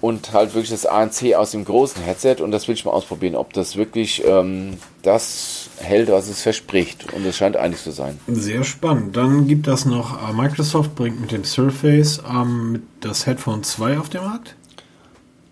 und 0.00 0.32
halt 0.32 0.54
wirklich 0.54 0.70
das 0.70 0.86
ANC 0.86 1.34
aus 1.34 1.50
dem 1.50 1.64
großen 1.64 2.00
Headset 2.02 2.36
und 2.40 2.52
das 2.52 2.68
will 2.68 2.76
ich 2.76 2.84
mal 2.84 2.92
ausprobieren, 2.92 3.34
ob 3.34 3.52
das 3.52 3.76
wirklich 3.76 4.24
ähm, 4.24 4.78
das 5.02 5.68
hält, 5.78 6.10
was 6.10 6.28
es 6.28 6.42
verspricht. 6.42 7.12
Und 7.12 7.26
es 7.26 7.36
scheint 7.36 7.56
eigentlich 7.56 7.82
zu 7.82 7.90
sein. 7.90 8.20
Sehr 8.28 8.62
spannend. 8.62 9.16
Dann 9.16 9.48
gibt 9.48 9.66
das 9.66 9.84
noch, 9.84 10.28
äh, 10.28 10.32
Microsoft 10.32 10.94
bringt 10.94 11.20
mit 11.20 11.32
dem 11.32 11.42
Surface 11.44 12.22
ähm, 12.28 12.84
das 13.00 13.26
Headphone 13.26 13.64
2 13.64 13.98
auf 13.98 14.08
den 14.10 14.22
Markt. 14.22 14.54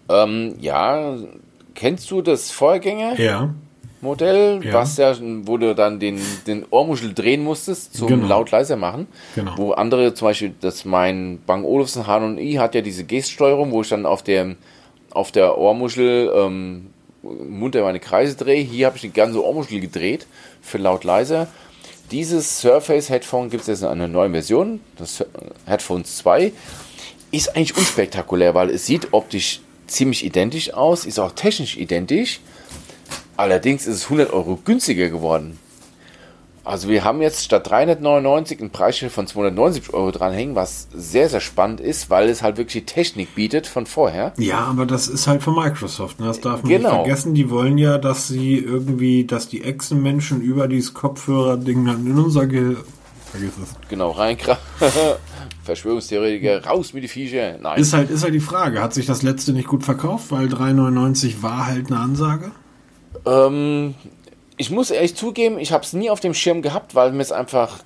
Ähm, 0.09 0.55
ja, 0.61 1.16
kennst 1.75 2.11
du 2.12 2.23
das 2.23 2.51
Vorgänger? 2.53 3.18
Ja. 3.21 3.55
Modell, 4.03 4.61
Ja. 4.64 4.74
was 4.74 4.96
ja, 4.96 5.14
wo 5.44 5.59
du 5.59 5.74
dann 5.74 6.01
den, 6.01 6.20
den 6.46 6.64
Ohrmuschel 6.70 7.12
drehen 7.12 7.44
musstest 7.44 7.94
zum 7.94 8.09
Genau. 8.09 8.26
laut 8.28 8.51
leiser 8.51 8.76
machen. 8.76 9.07
Genau. 9.34 9.53
Wo 9.57 9.72
andere, 9.72 10.14
zum 10.14 10.28
Beispiel, 10.28 10.55
das 10.61 10.84
mein 10.84 11.40
Bang 11.46 11.64
Olufsen 11.64 12.07
H&I 12.07 12.55
hat 12.55 12.74
ja 12.74 12.80
diese 12.80 13.05
Geststeuerung, 13.05 13.72
wo 13.72 13.82
ich 13.82 13.88
dann 13.90 14.07
auf 14.07 14.22
der, 14.22 14.57
auf 15.11 15.32
der 15.32 15.59
Ohrmuschel 15.59 16.32
ähm, 16.34 16.86
munter 17.22 17.82
meine 17.82 18.01
Kreise 18.01 18.36
drehe. 18.36 18.62
Hier 18.62 18.86
habe 18.86 18.96
ich 18.96 19.03
die 19.03 19.12
ganze 19.12 19.44
Ohrmuschel 19.44 19.80
gedreht 19.80 20.26
für 20.62 20.78
laut 20.78 21.05
leiser. 21.05 21.48
Dieses 22.11 22.61
Surface 22.61 23.09
Headphone 23.11 23.51
gibt 23.51 23.62
es 23.62 23.66
jetzt 23.68 23.82
in 23.82 23.88
einer 23.88 24.09
neuen 24.09 24.32
Version, 24.32 24.80
das 24.96 25.24
Headphone 25.66 26.05
2. 26.05 26.53
Ist 27.30 27.55
eigentlich 27.55 27.76
unspektakulär, 27.76 28.55
weil 28.55 28.70
es 28.70 28.86
sieht 28.86 29.09
optisch 29.12 29.61
ziemlich 29.86 30.24
identisch 30.24 30.72
aus, 30.72 31.05
ist 31.05 31.20
auch 31.20 31.32
technisch 31.32 31.76
identisch. 31.76 32.40
Allerdings 33.41 33.86
ist 33.86 33.97
es 33.97 34.05
100 34.05 34.34
Euro 34.34 34.59
günstiger 34.62 35.09
geworden. 35.09 35.59
Also 36.62 36.91
wir 36.91 37.05
haben 37.05 37.22
jetzt 37.22 37.43
statt 37.43 37.70
399 37.70 38.61
ein 38.61 38.68
Preisschild 38.68 39.11
von 39.11 39.26
279 39.26 39.95
Euro 39.95 40.11
dranhängen, 40.11 40.55
was 40.55 40.88
sehr, 40.93 41.30
sehr 41.30 41.41
spannend 41.41 41.80
ist, 41.80 42.11
weil 42.11 42.28
es 42.28 42.43
halt 42.43 42.59
wirklich 42.59 42.84
die 42.84 42.93
Technik 42.93 43.34
bietet 43.34 43.66
von 43.66 43.86
vorher. 43.86 44.34
Ja, 44.36 44.59
aber 44.59 44.84
das 44.84 45.09
ist 45.09 45.26
halt 45.26 45.43
von 45.43 45.55
Microsoft. 45.55 46.20
Ne? 46.20 46.26
Das 46.26 46.43
darf 46.43 46.62
man 46.62 46.70
Genau. 46.70 46.88
nicht 46.91 46.97
vergessen. 46.99 47.32
Die 47.32 47.49
wollen 47.49 47.78
ja, 47.78 47.97
dass 47.97 48.28
sie 48.28 48.59
irgendwie, 48.59 49.24
dass 49.24 49.49
die 49.49 49.64
Echsenmenschen 49.64 50.43
über 50.43 50.68
dieses 50.68 50.93
Kopfhörer-Ding 50.93 51.86
dann 51.86 52.07
in 52.07 52.18
unser 52.18 52.47
Gehirn. 52.47 52.76
Vergiss 53.30 53.53
es. 53.62 53.88
Genau, 53.88 54.11
reinkrachen. 54.11 54.61
Verschwörungstheoretiker, 55.64 56.66
raus 56.66 56.93
mit 56.93 57.05
die 57.05 57.09
Viecher. 57.09 57.57
Nein. 57.59 57.80
Ist 57.80 57.95
halt, 57.95 58.11
ist 58.11 58.22
halt 58.22 58.34
die 58.34 58.41
Frage, 58.41 58.82
hat 58.82 58.93
sich 58.93 59.07
das 59.07 59.22
letzte 59.22 59.55
nicht 59.55 59.66
gut 59.68 59.82
verkauft, 59.82 60.26
weil 60.30 60.49
3,99 60.49 61.43
war 61.43 61.66
halt 61.66 61.86
eine 61.91 62.01
Ansage? 62.01 62.51
Ähm, 63.27 63.95
ich 64.57 64.71
muss 64.71 64.91
ehrlich 64.91 65.14
zugeben, 65.14 65.59
ich 65.59 65.73
habe 65.73 65.85
es 65.85 65.93
nie 65.93 66.11
auf 66.11 66.21
dem 66.21 66.35
Schirm 66.35 66.62
gehabt, 66.62 66.95
weil 66.95 67.12
mir 67.12 67.23
es 67.23 67.33
einfach 67.33 67.81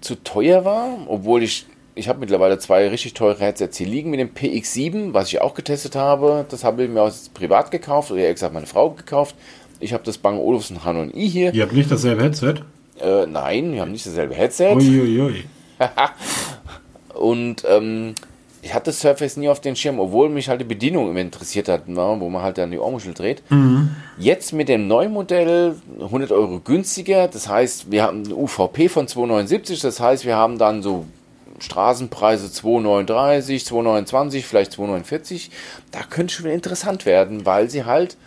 zu 0.00 0.16
teuer 0.16 0.64
war, 0.64 0.98
obwohl 1.06 1.42
ich 1.42 1.66
ich 1.98 2.08
habe 2.08 2.20
mittlerweile 2.20 2.58
zwei 2.58 2.86
richtig 2.88 3.14
teure 3.14 3.40
Headsets 3.40 3.76
hier 3.76 3.88
liegen 3.88 4.10
mit 4.10 4.20
dem 4.20 4.28
PX7, 4.28 5.14
was 5.14 5.28
ich 5.28 5.40
auch 5.40 5.54
getestet 5.54 5.96
habe. 5.96 6.46
Das 6.48 6.62
habe 6.62 6.84
ich 6.84 6.90
mir 6.90 7.02
aus 7.02 7.28
privat 7.30 7.72
gekauft 7.72 8.12
oder 8.12 8.20
eher 8.20 8.32
gesagt 8.32 8.54
meine 8.54 8.66
Frau 8.66 8.90
gekauft. 8.90 9.34
Ich 9.80 9.92
habe 9.92 10.04
das 10.04 10.16
Bang 10.16 10.38
Olufsen 10.38 10.84
H&I 10.84 11.28
hier. 11.28 11.52
Ihr 11.52 11.64
habt 11.64 11.72
nicht 11.72 11.90
dasselbe 11.90 12.22
Headset? 12.22 12.54
Äh, 13.00 13.26
nein, 13.26 13.72
wir 13.72 13.80
haben 13.80 13.90
nicht 13.90 14.06
dasselbe 14.06 14.34
Headset. 14.34 14.76
Uiuiui. 14.76 15.44
Und 17.14 17.64
ähm, 17.68 18.14
ich 18.68 18.74
hatte 18.74 18.92
Surface 18.92 19.38
nie 19.38 19.48
auf 19.48 19.62
den 19.62 19.76
Schirm, 19.76 19.98
obwohl 19.98 20.28
mich 20.28 20.50
halt 20.50 20.60
die 20.60 20.66
Bedienung 20.66 21.08
immer 21.08 21.20
interessiert 21.20 21.70
hat, 21.70 21.88
ne, 21.88 22.16
wo 22.18 22.28
man 22.28 22.42
halt 22.42 22.58
dann 22.58 22.70
die 22.70 22.78
Ohrmuschel 22.78 23.14
dreht. 23.14 23.42
Jetzt 24.18 24.52
mit 24.52 24.68
dem 24.68 24.86
neuen 24.86 25.10
Modell 25.10 25.76
100 25.98 26.32
Euro 26.32 26.60
günstiger. 26.60 27.28
Das 27.28 27.48
heißt, 27.48 27.90
wir 27.90 28.02
haben 28.02 28.26
eine 28.26 28.34
UVP 28.34 28.90
von 28.90 29.06
2,79. 29.06 29.80
Das 29.80 30.00
heißt, 30.00 30.26
wir 30.26 30.36
haben 30.36 30.58
dann 30.58 30.82
so 30.82 31.06
Straßenpreise 31.60 32.48
2,39, 32.48 33.66
2,29, 33.66 34.42
vielleicht 34.42 34.72
2,49. 34.74 35.48
Da 35.90 36.00
könnte 36.02 36.34
schon 36.34 36.50
interessant 36.50 37.06
werden, 37.06 37.46
weil 37.46 37.70
sie 37.70 37.86
halt 37.86 38.18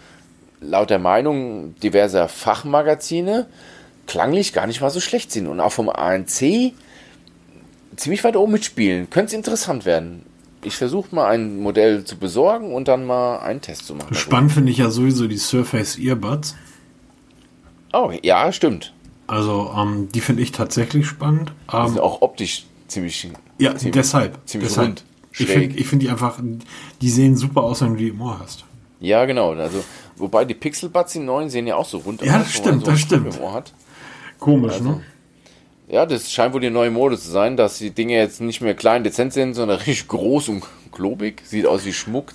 laut 0.60 0.90
der 0.90 0.98
Meinung 0.98 1.76
diverser 1.84 2.28
Fachmagazine 2.28 3.46
klanglich 4.08 4.54
gar 4.54 4.66
nicht 4.66 4.82
mal 4.82 4.90
so 4.90 5.02
schlecht 5.02 5.32
sind. 5.32 5.46
Und 5.46 5.60
auch 5.60 5.72
vom 5.72 5.88
ANC 5.88 6.74
ziemlich 7.96 8.24
weit 8.24 8.36
oben 8.36 8.54
mitspielen. 8.54 9.12
Könnte 9.12 9.28
es 9.28 9.34
interessant 9.34 9.86
werden. 9.86 10.26
Ich 10.64 10.76
versuche 10.78 11.14
mal 11.16 11.28
ein 11.28 11.60
Modell 11.60 12.04
zu 12.04 12.18
besorgen 12.18 12.74
und 12.74 12.88
dann 12.88 13.06
mal 13.06 13.40
einen 13.40 13.62
Test 13.62 13.88
zu 13.88 13.96
machen. 13.96 14.14
Spannend 14.14 14.52
finde 14.52 14.72
ich 14.72 14.78
ja 14.78 14.90
sowieso 14.92 15.28
die 15.28 15.38
Surface 15.38 15.98
Earbuds. 15.98 16.56
Oh, 17.94 18.12
ja, 18.22 18.52
stimmt. 18.52 18.94
Also, 19.28 19.74
ähm, 19.78 20.10
die 20.14 20.22
finde 20.22 20.44
ich 20.44 20.52
tatsächlich 20.52 21.08
spannend. 21.08 21.52
Die 21.72 21.76
Ähm, 21.78 21.88
sind 21.90 22.00
auch 22.00 22.22
optisch 22.22 22.66
ziemlich. 22.88 23.30
ja, 23.60 23.76
ziemlich, 23.76 23.94
deshalb. 23.94 24.38
ziemlich 24.48 24.70
deshalb. 24.70 24.88
rund, 24.88 25.06
Ich 25.38 25.48
finde 25.48 25.84
find 25.84 26.02
die 26.02 26.10
einfach, 26.10 26.40
die 27.02 27.10
sehen 27.10 27.36
super 27.38 27.64
aus, 27.64 27.82
wenn 27.82 27.92
du 27.94 27.98
die 27.98 28.10
im 28.10 28.22
Ohr 28.22 28.40
hast. 28.40 28.66
Ja, 29.00 29.26
genau. 29.26 29.54
Also, 29.54 29.84
wobei 30.18 30.46
die 30.46 30.54
Pixelbuds, 30.54 31.14
die 31.14 31.20
neuen, 31.20 31.50
sehen 31.50 31.66
ja 31.66 31.76
auch 31.76 31.86
so 31.88 31.98
rund 32.00 32.22
Ja, 32.22 32.34
aus, 32.38 32.44
das 32.44 32.48
wo 32.56 32.60
stimmt, 32.60 32.86
so 32.86 32.92
das 32.92 33.00
stimmt. 33.00 33.32
Chip 33.32 33.40
im 33.40 33.44
Ohr 33.46 33.54
hat. 33.54 33.74
Komisch, 34.40 34.74
Also, 34.74 34.84
ne? 34.84 35.02
Ja, 35.92 36.06
das 36.06 36.32
scheint 36.32 36.54
wohl 36.54 36.62
die 36.62 36.70
neue 36.70 36.90
Mode 36.90 37.20
zu 37.20 37.30
sein, 37.30 37.58
dass 37.58 37.78
die 37.78 37.92
Dinge 37.92 38.14
jetzt 38.16 38.40
nicht 38.40 38.62
mehr 38.62 38.74
klein 38.76 39.04
dezent 39.04 39.34
sind, 39.34 39.56
sondern 39.56 39.78
richtig 39.86 40.08
groß 40.08 40.48
und 40.48 40.64
klobig. 40.94 41.42
Sieht 41.46 41.66
aus 41.68 41.86
wie 41.86 41.92
Schmuck. 41.92 42.32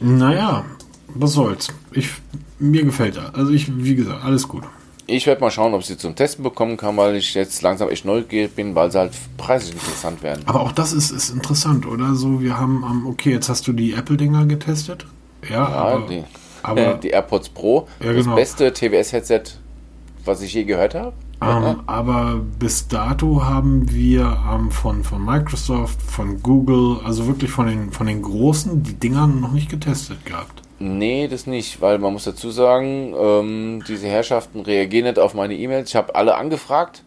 Naja, 0.00 0.64
was 1.08 1.32
soll's. 1.32 1.68
Ich, 1.92 2.10
mir 2.58 2.84
gefällt 2.84 3.16
das. 3.16 3.34
Also 3.34 3.52
ich, 3.52 3.66
wie 3.74 3.94
gesagt, 3.94 4.22
alles 4.22 4.46
gut. 4.46 4.64
Ich 5.06 5.26
werde 5.26 5.40
mal 5.40 5.50
schauen, 5.50 5.72
ob 5.72 5.80
ich 5.80 5.86
sie 5.86 5.96
zum 5.96 6.14
Testen 6.14 6.42
bekommen 6.44 6.76
kann, 6.76 6.94
weil 6.98 7.16
ich 7.16 7.32
jetzt 7.32 7.62
langsam 7.62 7.88
echt 7.88 8.04
neugierig 8.04 8.54
bin, 8.54 8.74
weil 8.74 8.92
sie 8.92 8.98
halt 8.98 9.12
preislich 9.38 9.72
interessant 9.72 10.22
werden. 10.22 10.42
Aber 10.44 10.60
auch 10.60 10.72
das 10.72 10.92
ist, 10.92 11.10
ist 11.10 11.30
interessant, 11.30 11.86
oder? 11.86 12.14
So, 12.14 12.42
wir 12.42 12.58
haben, 12.58 12.84
ähm, 12.86 13.06
okay, 13.06 13.30
jetzt 13.30 13.48
hast 13.48 13.66
du 13.66 13.72
die 13.72 13.94
Apple-Dinger 13.94 14.44
getestet. 14.44 15.06
Ja, 15.48 15.54
Ja, 15.54 15.66
aber, 15.68 16.06
die, 16.06 16.24
aber 16.62 16.94
die 17.02 17.08
AirPods 17.08 17.48
Pro, 17.48 17.88
Ja, 18.00 18.12
das 18.12 18.24
genau. 18.24 18.36
beste 18.36 18.70
TWS-Headset, 18.70 19.42
was 20.26 20.42
ich 20.42 20.52
je 20.52 20.64
gehört 20.64 20.94
habe. 20.94 21.14
Ähm, 21.40 21.80
aber 21.86 22.40
bis 22.58 22.88
dato 22.88 23.44
haben 23.44 23.90
wir 23.92 24.38
ähm, 24.52 24.72
von, 24.72 25.04
von 25.04 25.24
Microsoft, 25.24 26.02
von 26.02 26.42
Google, 26.42 26.98
also 27.04 27.28
wirklich 27.28 27.50
von 27.50 27.66
den, 27.66 27.92
von 27.92 28.08
den 28.08 28.22
Großen, 28.22 28.82
die 28.82 28.94
Dinger 28.94 29.28
noch 29.28 29.52
nicht 29.52 29.70
getestet 29.70 30.24
gehabt. 30.26 30.62
Nee, 30.80 31.28
das 31.28 31.46
nicht, 31.46 31.80
weil 31.80 31.98
man 31.98 32.12
muss 32.12 32.24
dazu 32.24 32.50
sagen, 32.50 33.14
ähm, 33.18 33.82
diese 33.86 34.08
Herrschaften 34.08 34.60
reagieren 34.60 35.06
nicht 35.06 35.18
auf 35.18 35.34
meine 35.34 35.56
E-Mails. 35.56 35.90
Ich 35.90 35.96
habe 35.96 36.14
alle 36.14 36.36
angefragt. 36.36 37.02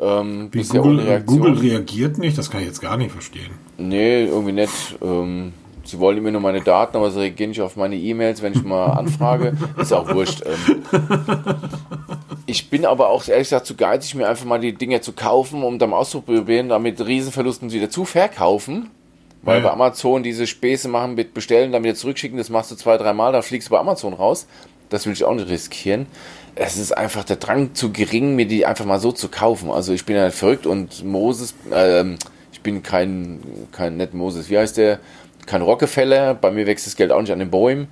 Ähm, 0.00 0.48
Wie 0.50 0.58
bisher 0.58 0.80
Google, 0.80 0.98
ohne 0.98 1.08
Reaktion. 1.08 1.38
Google 1.38 1.58
reagiert 1.58 2.18
nicht, 2.18 2.36
das 2.36 2.50
kann 2.50 2.60
ich 2.60 2.66
jetzt 2.66 2.80
gar 2.80 2.96
nicht 2.96 3.12
verstehen. 3.12 3.50
Nee, 3.78 4.24
irgendwie 4.24 4.52
nicht. 4.52 4.96
Ähm, 5.02 5.52
sie 5.84 5.98
wollen 5.98 6.18
immer 6.18 6.30
nur 6.30 6.40
meine 6.40 6.60
Daten, 6.62 6.96
aber 6.96 7.10
sie 7.10 7.20
reagieren 7.20 7.50
nicht 7.50 7.60
auf 7.60 7.76
meine 7.76 7.96
E-Mails, 7.96 8.42
wenn 8.42 8.52
ich 8.54 8.62
mal 8.62 8.86
anfrage. 8.86 9.56
Ist 9.78 9.92
auch 9.92 10.12
wurscht. 10.12 10.42
Ähm, 10.44 10.78
ich 12.46 12.70
bin 12.70 12.84
aber 12.84 13.08
auch 13.10 13.26
ehrlich 13.28 13.48
gesagt 13.48 13.66
zu 13.66 13.74
geizig, 13.76 14.14
mir 14.14 14.28
einfach 14.28 14.44
mal 14.44 14.60
die 14.60 14.72
Dinge 14.72 15.00
zu 15.00 15.12
kaufen, 15.12 15.62
um 15.62 15.78
dann 15.78 15.92
auszuprobieren, 15.92 16.68
damit 16.68 17.00
Riesenverlusten 17.00 17.72
wieder 17.72 17.90
zu 17.90 18.04
verkaufen. 18.04 18.90
Weil 19.44 19.58
Ja. 19.60 19.68
bei 19.68 19.72
Amazon 19.72 20.22
diese 20.22 20.46
Späße 20.46 20.88
machen 20.88 21.14
mit 21.16 21.34
bestellen, 21.34 21.72
dann 21.72 21.82
wieder 21.82 21.96
zurückschicken, 21.96 22.38
das 22.38 22.48
machst 22.48 22.70
du 22.70 22.76
zwei, 22.76 22.96
dreimal, 22.96 23.32
dann 23.32 23.42
fliegst 23.42 23.68
du 23.68 23.72
bei 23.72 23.78
Amazon 23.80 24.12
raus. 24.12 24.46
Das 24.88 25.04
will 25.06 25.12
ich 25.14 25.24
auch 25.24 25.34
nicht 25.34 25.48
riskieren. 25.48 26.06
Es 26.54 26.76
ist 26.76 26.96
einfach 26.96 27.24
der 27.24 27.36
Drang 27.36 27.74
zu 27.74 27.90
gering, 27.92 28.36
mir 28.36 28.46
die 28.46 28.66
einfach 28.66 28.84
mal 28.84 29.00
so 29.00 29.10
zu 29.10 29.28
kaufen. 29.28 29.70
Also 29.70 29.92
ich 29.94 30.04
bin 30.04 30.16
ja 30.16 30.30
verrückt 30.30 30.66
und 30.66 31.02
Moses, 31.04 31.54
ähm, 31.72 32.18
ich 32.52 32.60
bin 32.60 32.82
kein, 32.82 33.40
kein 33.72 33.96
net 33.96 34.14
Moses, 34.14 34.48
wie 34.50 34.58
heißt 34.58 34.76
der? 34.76 35.00
Kein 35.46 35.62
Rockefeller, 35.62 36.34
bei 36.34 36.50
mir 36.52 36.66
wächst 36.66 36.86
das 36.86 36.94
Geld 36.94 37.10
auch 37.10 37.20
nicht 37.20 37.32
an 37.32 37.38
den 37.40 37.50
Bäumen. 37.50 37.88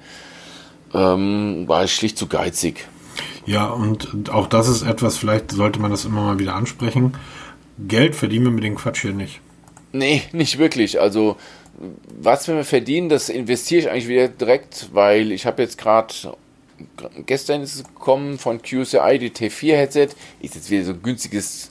Ähm, 0.94 1.64
war 1.66 1.84
ich 1.84 1.94
schlicht 1.94 2.18
zu 2.18 2.26
geizig. 2.28 2.86
Ja, 3.46 3.66
und 3.68 4.30
auch 4.30 4.46
das 4.46 4.68
ist 4.68 4.82
etwas, 4.82 5.18
vielleicht 5.18 5.52
sollte 5.52 5.80
man 5.80 5.90
das 5.90 6.04
immer 6.04 6.22
mal 6.22 6.38
wieder 6.38 6.54
ansprechen. 6.54 7.14
Geld 7.78 8.14
verdienen 8.14 8.46
wir 8.46 8.52
mit 8.52 8.64
dem 8.64 8.76
Quatsch 8.76 9.02
hier 9.02 9.12
nicht. 9.12 9.40
Nee, 9.92 10.22
nicht 10.32 10.58
wirklich. 10.58 11.00
Also, 11.00 11.36
was 12.20 12.46
wir 12.46 12.64
verdienen, 12.64 13.08
das 13.08 13.28
investiere 13.28 13.80
ich 13.80 13.90
eigentlich 13.90 14.08
wieder 14.08 14.28
direkt, 14.28 14.90
weil 14.92 15.32
ich 15.32 15.46
habe 15.46 15.62
jetzt 15.62 15.78
gerade, 15.78 16.14
gestern 17.26 17.62
ist 17.62 17.74
es 17.76 17.84
gekommen 17.84 18.38
von 18.38 18.62
QCI, 18.62 19.18
die 19.18 19.30
T4 19.30 19.76
Headset. 19.76 20.08
Ist 20.40 20.54
jetzt 20.54 20.70
wieder 20.70 20.84
so 20.84 20.92
ein 20.92 21.02
günstiges 21.02 21.70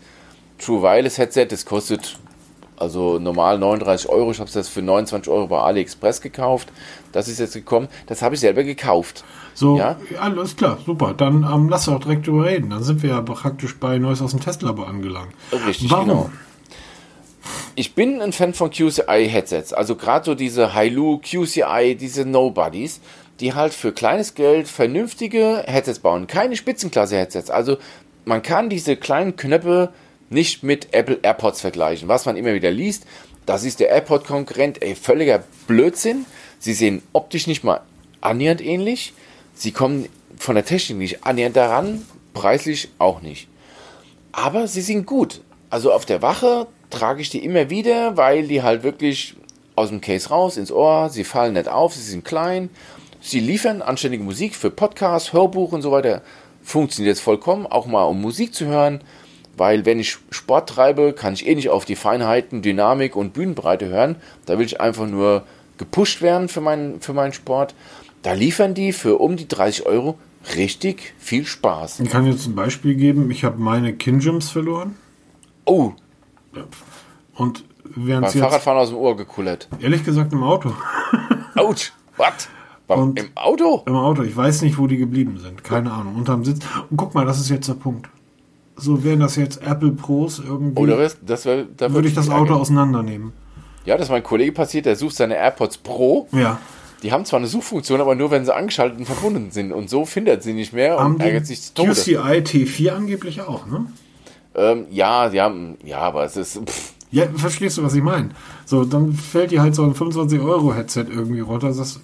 True 0.57 0.81
Wireless 0.81 1.17
Headset. 1.17 1.47
Das 1.49 1.65
kostet 1.65 2.17
also 2.79 3.19
normal 3.19 3.59
39 3.59 4.09
Euro. 4.09 4.31
Ich 4.31 4.39
habe 4.39 4.49
es 4.49 4.55
jetzt 4.55 4.69
für 4.69 4.81
29 4.81 5.31
Euro 5.31 5.47
bei 5.47 5.59
AliExpress 5.59 6.21
gekauft. 6.21 6.69
Das 7.11 7.27
ist 7.27 7.39
jetzt 7.39 7.53
gekommen. 7.53 7.87
Das 8.07 8.21
habe 8.21 8.35
ich 8.35 8.41
selber 8.41 8.63
gekauft. 8.63 9.23
So, 9.59 9.77
Ja? 9.77 9.97
alles 10.21 10.55
klar, 10.55 10.77
super. 10.85 11.13
Dann 11.13 11.43
ähm, 11.43 11.67
lass 11.67 11.83
doch 11.85 11.99
direkt 11.99 12.25
drüber 12.27 12.45
reden. 12.45 12.69
Dann 12.69 12.81
sind 12.81 13.03
wir 13.03 13.09
ja 13.09 13.21
praktisch 13.21 13.77
bei 13.77 13.97
Neues 13.97 14.21
aus 14.21 14.31
dem 14.31 14.39
Testlabor 14.39 14.87
angelangt. 14.87 15.33
Richtig, 15.67 15.91
Warum? 15.91 16.07
genau. 16.07 16.29
Ich 17.75 17.93
bin 17.93 18.21
ein 18.21 18.31
Fan 18.31 18.53
von 18.53 18.69
QCI-Headsets. 18.71 19.73
Also 19.73 19.97
gerade 19.97 20.23
so 20.23 20.33
diese 20.35 20.73
Hailu, 20.73 21.17
QCI, 21.19 21.95
diese 21.99 22.23
Nobodies, 22.25 23.01
die 23.41 23.53
halt 23.53 23.73
für 23.73 23.91
kleines 23.91 24.33
Geld 24.33 24.69
vernünftige 24.69 25.63
Headsets 25.67 25.99
bauen. 25.99 26.27
Keine 26.27 26.55
Spitzenklasse-Headsets. 26.55 27.49
Also 27.49 27.77
man 28.23 28.41
kann 28.41 28.69
diese 28.69 28.95
kleinen 28.95 29.35
Knöpfe 29.35 29.89
nicht 30.29 30.63
mit 30.63 30.93
Apple 30.93 31.19
AirPods 31.21 31.59
vergleichen. 31.59 32.07
Was 32.07 32.25
man 32.25 32.37
immer 32.37 32.53
wieder 32.53 32.71
liest, 32.71 33.05
das 33.45 33.65
ist 33.65 33.81
der 33.81 33.89
AirPod-Konkurrent, 33.89 34.81
ey, 34.81 34.95
völliger 34.95 35.43
Blödsinn. 35.67 36.25
Sie 36.59 36.73
sehen 36.73 37.01
optisch 37.11 37.45
nicht 37.47 37.65
mal 37.65 37.81
annähernd 38.21 38.61
ähnlich. 38.63 39.13
Sie 39.59 39.73
kommen 39.73 40.07
von 40.37 40.55
der 40.55 40.63
Technik 40.63 40.99
nicht 40.99 41.25
annähernd 41.25 41.57
daran, 41.57 42.05
preislich 42.33 42.87
auch 42.97 43.21
nicht. 43.21 43.49
Aber 44.31 44.69
sie 44.69 44.79
sind 44.79 45.05
gut. 45.05 45.41
Also 45.69 45.91
auf 45.91 46.05
der 46.05 46.21
Wache 46.21 46.67
trage 46.89 47.19
ich 47.19 47.29
die 47.29 47.43
immer 47.43 47.69
wieder, 47.69 48.15
weil 48.15 48.47
die 48.47 48.63
halt 48.63 48.83
wirklich 48.83 49.35
aus 49.75 49.89
dem 49.89 49.99
Case 49.99 50.29
raus 50.29 50.55
ins 50.55 50.71
Ohr, 50.71 51.09
sie 51.09 51.25
fallen 51.25 51.55
nicht 51.55 51.67
auf, 51.67 51.93
sie 51.93 52.09
sind 52.09 52.23
klein, 52.23 52.69
sie 53.19 53.41
liefern 53.41 53.81
anständige 53.81 54.23
Musik 54.23 54.55
für 54.55 54.71
Podcasts, 54.71 55.33
Hörbuch 55.33 55.73
und 55.73 55.81
so 55.81 55.91
weiter. 55.91 56.21
Funktioniert 56.63 57.17
jetzt 57.17 57.23
vollkommen, 57.23 57.67
auch 57.67 57.85
mal 57.85 58.03
um 58.03 58.21
Musik 58.21 58.55
zu 58.55 58.65
hören, 58.65 59.01
weil 59.57 59.85
wenn 59.85 59.99
ich 59.99 60.15
Sport 60.29 60.69
treibe, 60.69 61.11
kann 61.11 61.33
ich 61.33 61.45
eh 61.45 61.55
nicht 61.55 61.67
auf 61.67 61.83
die 61.83 61.97
Feinheiten, 61.97 62.61
Dynamik 62.61 63.17
und 63.17 63.33
Bühnenbreite 63.33 63.89
hören. 63.89 64.15
Da 64.45 64.57
will 64.57 64.65
ich 64.65 64.79
einfach 64.79 65.05
nur 65.05 65.43
gepusht 65.77 66.21
werden 66.21 66.47
für 66.47 66.61
meinen, 66.61 67.01
für 67.01 67.11
meinen 67.11 67.33
Sport. 67.33 67.75
Da 68.21 68.33
liefern 68.33 68.73
die 68.73 68.91
für 68.93 69.17
um 69.17 69.37
die 69.37 69.47
30 69.47 69.85
Euro 69.85 70.17
richtig 70.55 71.13
viel 71.19 71.45
Spaß. 71.45 71.99
Ich 72.01 72.09
kann 72.09 72.25
jetzt 72.25 72.45
ein 72.47 72.55
Beispiel 72.55 72.95
geben. 72.95 73.31
Ich 73.31 73.43
habe 73.43 73.59
meine 73.59 73.93
Kinjims 73.93 74.49
verloren. 74.49 74.95
Oh, 75.65 75.91
Und 77.35 77.63
während 77.83 78.25
beim 78.27 78.33
Fahrradfahren 78.41 78.79
aus 78.79 78.89
dem 78.89 78.97
Ohr 78.97 79.15
gekullert. 79.15 79.67
ehrlich 79.79 80.03
gesagt 80.03 80.33
im 80.33 80.43
Auto. 80.43 80.71
Autsch, 81.55 81.93
was? 82.17 82.49
Im 82.89 83.29
Auto? 83.35 83.83
Im 83.85 83.95
Auto. 83.95 84.23
Ich 84.23 84.35
weiß 84.35 84.63
nicht, 84.63 84.79
wo 84.79 84.87
die 84.87 84.97
geblieben 84.97 85.37
sind. 85.37 85.63
Keine 85.63 85.91
Ahnung. 85.91 86.15
Unterm 86.15 86.43
Sitz. 86.43 86.59
Und 86.89 86.97
guck 86.97 87.13
mal, 87.13 87.23
das 87.25 87.39
ist 87.39 87.49
jetzt 87.49 87.67
der 87.69 87.75
Punkt. 87.75 88.09
So 88.75 89.03
wären 89.03 89.19
das 89.19 89.35
jetzt 89.35 89.61
Apple 89.61 89.91
Pros 89.91 90.39
irgendwie. 90.39 90.81
Oder 90.81 90.97
was? 90.97 91.17
Das 91.23 91.45
wär, 91.45 91.65
da 91.77 91.93
würde 91.93 92.07
ich 92.07 92.15
das 92.15 92.29
Auto 92.29 92.55
auseinandernehmen. 92.55 93.33
Ja, 93.85 93.95
das 93.95 94.07
ist 94.07 94.11
mein 94.11 94.23
Kollege 94.23 94.53
passiert, 94.53 94.85
der 94.87 94.95
sucht 94.95 95.15
seine 95.15 95.35
AirPods 95.35 95.77
Pro. 95.77 96.27
Ja. 96.31 96.59
Die 97.03 97.11
haben 97.11 97.25
zwar 97.25 97.39
eine 97.39 97.47
Suchfunktion, 97.47 98.01
aber 98.01 98.15
nur 98.15 98.31
wenn 98.31 98.45
sie 98.45 98.53
angeschaltet 98.53 98.99
und 98.99 99.05
verbunden 99.05 99.51
sind. 99.51 99.71
Und 99.71 99.89
so 99.89 100.05
findet 100.05 100.43
sie 100.43 100.53
nicht 100.53 100.73
mehr 100.73 100.99
Haben 100.99 101.13
und 101.13 101.21
die 101.21 101.25
ärgert 101.25 101.45
sich 101.45 101.61
zu 101.61 101.73
Tode. 101.73 101.91
QCI 101.91 102.15
T4 102.17 102.89
angeblich 102.91 103.41
auch, 103.41 103.65
ne? 103.67 103.85
Ähm, 104.55 104.85
ja, 104.91 105.29
die 105.29 105.39
haben, 105.39 105.77
ja, 105.83 105.99
aber 105.99 106.25
es 106.25 106.35
ist, 106.35 106.59
pff, 106.65 106.93
Ja, 107.11 107.25
verstehst 107.35 107.77
du, 107.77 107.83
was 107.83 107.93
ich 107.93 108.03
meine? 108.03 108.29
So, 108.65 108.83
dann 108.83 109.13
fällt 109.13 109.51
dir 109.51 109.61
halt 109.61 109.75
so 109.75 109.83
ein 109.83 109.93
25-Euro-Headset 109.93 111.05
irgendwie 111.09 111.39
runter. 111.39 111.69
Das 111.69 111.99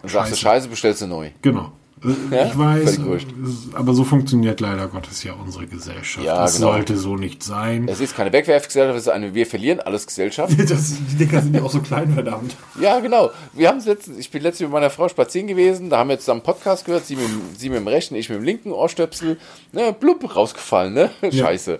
dann 0.00 0.10
sagst 0.10 0.32
du, 0.32 0.36
Scheiße, 0.36 0.68
bestellst 0.68 1.02
du 1.02 1.06
neu. 1.06 1.30
Genau. 1.42 1.72
Ja, 2.30 2.46
ich 2.46 2.58
weiß, 2.58 3.00
aber 3.74 3.94
so 3.94 4.02
funktioniert 4.04 4.60
leider 4.60 4.88
Gottes 4.88 5.22
ja 5.22 5.34
unsere 5.34 5.66
Gesellschaft. 5.66 6.26
Ja, 6.26 6.42
das 6.42 6.56
genau. 6.56 6.72
sollte 6.72 6.96
so 6.96 7.16
nicht 7.16 7.42
sein. 7.42 7.86
Es 7.88 8.00
ist 8.00 8.16
keine 8.16 8.32
Wegwerfgesellschaft, 8.32 8.96
es 8.98 9.06
ist 9.06 9.12
eine 9.12 9.34
Wir 9.34 9.46
verlieren 9.46 9.80
alles 9.80 10.06
Gesellschaft. 10.06 10.54
Das, 10.68 10.94
die 11.10 11.16
Dinger 11.26 11.42
sind 11.42 11.54
ja 11.54 11.62
auch 11.62 11.70
so 11.70 11.80
klein, 11.80 12.12
verdammt. 12.12 12.56
Ja, 12.80 12.98
genau. 13.00 13.30
Wir 13.52 13.68
haben 13.68 13.80
letztens, 13.84 14.18
ich 14.18 14.30
bin 14.30 14.42
letztens 14.42 14.62
mit 14.68 14.72
meiner 14.72 14.90
Frau 14.90 15.08
spazieren 15.08 15.46
gewesen, 15.46 15.90
da 15.90 15.98
haben 15.98 16.08
wir 16.08 16.18
zusammen 16.18 16.40
einen 16.40 16.46
Podcast 16.46 16.84
gehört, 16.86 17.06
sie 17.06 17.16
mit, 17.16 17.26
dem- 17.26 17.40
sie 17.56 17.68
mit 17.68 17.78
dem 17.78 17.86
rechten, 17.88 18.14
ich 18.14 18.28
mit 18.28 18.38
dem 18.38 18.44
linken 18.44 18.72
Ohrstöpsel, 18.72 19.38
ne, 19.72 19.92
blub, 19.98 20.34
rausgefallen, 20.34 20.94
ne? 20.94 21.10
Scheiße. 21.30 21.78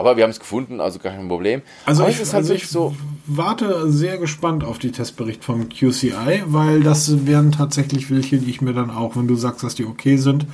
Aber 0.00 0.16
wir 0.16 0.24
haben 0.24 0.30
es 0.30 0.40
gefunden, 0.40 0.80
also 0.80 0.98
gar 0.98 1.12
kein 1.12 1.28
Problem. 1.28 1.60
Also 1.84 2.04
Aber 2.04 2.10
ich, 2.10 2.18
ist 2.18 2.32
halt 2.32 2.44
also 2.44 2.54
ich 2.54 2.68
so, 2.68 2.96
warte 3.26 3.92
sehr 3.92 4.16
gespannt 4.16 4.64
auf 4.64 4.78
die 4.78 4.92
Testbericht 4.92 5.44
vom 5.44 5.68
QCI, 5.68 6.44
weil 6.46 6.80
das 6.80 7.26
wären 7.26 7.52
tatsächlich 7.52 8.10
welche, 8.10 8.38
die 8.38 8.48
ich 8.48 8.62
mir 8.62 8.72
dann 8.72 8.90
auch, 8.90 9.16
wenn 9.16 9.28
du 9.28 9.34
sagst, 9.34 9.62
dass 9.62 9.74
die 9.74 9.84
okay 9.84 10.16
sind, 10.16 10.46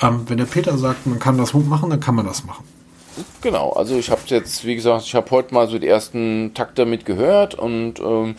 ähm, 0.00 0.20
wenn 0.28 0.38
der 0.38 0.44
Peter 0.44 0.78
sagt, 0.78 1.04
man 1.04 1.18
kann 1.18 1.36
das 1.36 1.52
machen, 1.52 1.90
dann 1.90 1.98
kann 1.98 2.14
man 2.14 2.26
das 2.26 2.44
machen. 2.44 2.64
Genau, 3.40 3.72
also 3.72 3.96
ich 3.96 4.08
habe 4.08 4.20
jetzt, 4.26 4.64
wie 4.64 4.76
gesagt, 4.76 5.04
ich 5.04 5.16
habe 5.16 5.28
heute 5.32 5.52
mal 5.52 5.66
so 5.66 5.80
die 5.80 5.88
ersten 5.88 6.52
Takte 6.54 6.86
mit 6.86 7.04
gehört 7.04 7.56
und 7.56 7.98
ähm, 7.98 8.36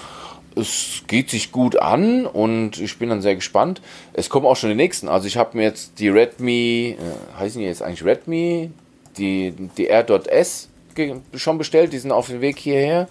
es 0.56 1.04
geht 1.08 1.30
sich 1.30 1.52
gut 1.52 1.78
an 1.78 2.26
und 2.26 2.80
ich 2.80 2.98
bin 3.00 3.10
dann 3.10 3.22
sehr 3.22 3.36
gespannt. 3.36 3.82
Es 4.14 4.30
kommen 4.30 4.45
auch 4.45 4.56
schon 4.56 4.70
die 4.70 4.78
nächsten. 4.78 5.10
Also 5.10 5.28
ich 5.28 5.36
habe 5.36 5.58
mir 5.58 5.64
jetzt 5.64 6.00
die 6.00 6.08
Redmi, 6.08 6.95
äh, 6.98 7.38
heißen 7.38 7.60
die 7.60 7.68
jetzt 7.68 7.82
eigentlich 7.82 8.06
Redmi, 8.06 8.72
die, 9.18 9.53
die 9.78 9.88
R.S 9.88 10.70
schon 11.36 11.57
bestellt, 11.57 11.93
die 11.93 11.99
sind 11.99 12.11
auf 12.11 12.28
dem 12.28 12.41
Weg 12.41 12.57
hierher. 12.57 13.07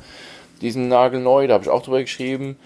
Die 0.61 0.71
sind 0.71 0.89
nagelneu, 0.89 1.47
da 1.47 1.55
habe 1.55 1.65
ich 1.65 1.71
auch 1.71 1.83
drüber 1.83 2.01
geschrieben. 2.01 2.57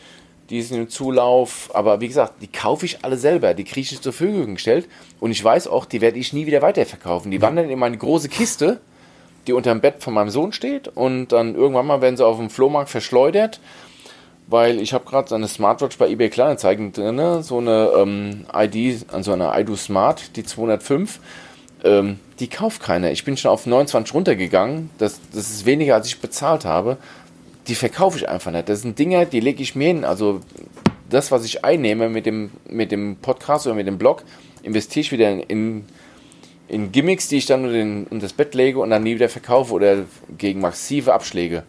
Die 0.48 0.62
sind 0.62 0.78
im 0.78 0.88
Zulauf, 0.88 1.70
aber 1.74 2.00
wie 2.00 2.08
gesagt, 2.08 2.34
die 2.42 2.48
kaufe 2.48 2.84
ich 2.84 3.04
alle 3.04 3.16
selber, 3.16 3.54
die 3.54 3.62
kriege 3.62 3.82
ich 3.92 4.00
zur 4.00 4.12
Verfügung 4.12 4.54
gestellt 4.54 4.88
und 5.20 5.30
ich 5.30 5.44
weiß 5.44 5.68
auch, 5.68 5.84
die 5.84 6.00
werde 6.00 6.18
ich 6.18 6.32
nie 6.32 6.44
wieder 6.44 6.60
weiterverkaufen. 6.60 7.30
Die 7.30 7.40
wandern 7.40 7.70
in 7.70 7.78
meine 7.78 7.96
große 7.96 8.28
Kiste, 8.28 8.80
die 9.46 9.52
unter 9.52 9.72
dem 9.72 9.80
Bett 9.80 10.02
von 10.02 10.12
meinem 10.12 10.30
Sohn 10.30 10.52
steht 10.52 10.88
und 10.88 11.28
dann 11.28 11.54
irgendwann 11.54 11.86
mal 11.86 12.02
werden 12.02 12.16
sie 12.16 12.26
auf 12.26 12.38
dem 12.38 12.50
Flohmarkt 12.50 12.90
verschleudert, 12.90 13.60
weil 14.48 14.80
ich 14.80 14.92
habe 14.92 15.04
gerade 15.04 15.28
so 15.28 15.36
eine 15.36 15.46
Smartwatch 15.46 15.96
bei 15.98 16.08
eBay 16.08 16.30
Kleinanzeigen 16.30 16.92
drin, 16.92 17.44
so 17.44 17.58
eine 17.58 17.92
ähm, 17.96 18.46
ID, 18.52 19.06
also 19.12 19.32
eine 19.32 19.52
iDo 19.54 19.76
Smart, 19.76 20.36
die 20.36 20.42
205, 20.42 21.20
ähm, 21.84 22.18
die 22.40 22.48
kauft 22.48 22.82
keiner. 22.82 23.12
Ich 23.12 23.24
bin 23.24 23.36
schon 23.36 23.50
auf 23.50 23.66
29 23.66 24.14
runtergegangen, 24.14 24.90
das, 24.98 25.20
das 25.32 25.50
ist 25.50 25.66
weniger, 25.66 25.94
als 25.94 26.06
ich 26.06 26.20
bezahlt 26.20 26.64
habe. 26.64 26.96
Die 27.68 27.74
verkaufe 27.74 28.16
ich 28.16 28.28
einfach 28.28 28.50
nicht. 28.50 28.68
Das 28.68 28.82
sind 28.82 28.98
Dinger, 28.98 29.26
die 29.26 29.40
lege 29.40 29.62
ich 29.62 29.76
mir 29.76 29.88
hin. 29.88 30.04
Also 30.04 30.40
das, 31.10 31.30
was 31.30 31.44
ich 31.44 31.64
einnehme 31.64 32.08
mit 32.08 32.26
dem, 32.26 32.50
mit 32.68 32.90
dem 32.90 33.16
Podcast 33.16 33.66
oder 33.66 33.76
mit 33.76 33.86
dem 33.86 33.98
Blog, 33.98 34.24
investiere 34.62 35.00
ich 35.02 35.12
wieder 35.12 35.30
in, 35.30 35.40
in, 35.40 35.84
in 36.68 36.92
Gimmicks, 36.92 37.28
die 37.28 37.36
ich 37.36 37.46
dann 37.46 37.60
unter, 37.64 37.74
den, 37.74 38.04
unter 38.04 38.24
das 38.24 38.32
Bett 38.32 38.54
lege 38.54 38.80
und 38.80 38.90
dann 38.90 39.02
nie 39.02 39.14
wieder 39.14 39.28
verkaufe 39.28 39.74
oder 39.74 40.04
gegen 40.38 40.60
massive 40.60 41.12
Abschläge. 41.12 41.62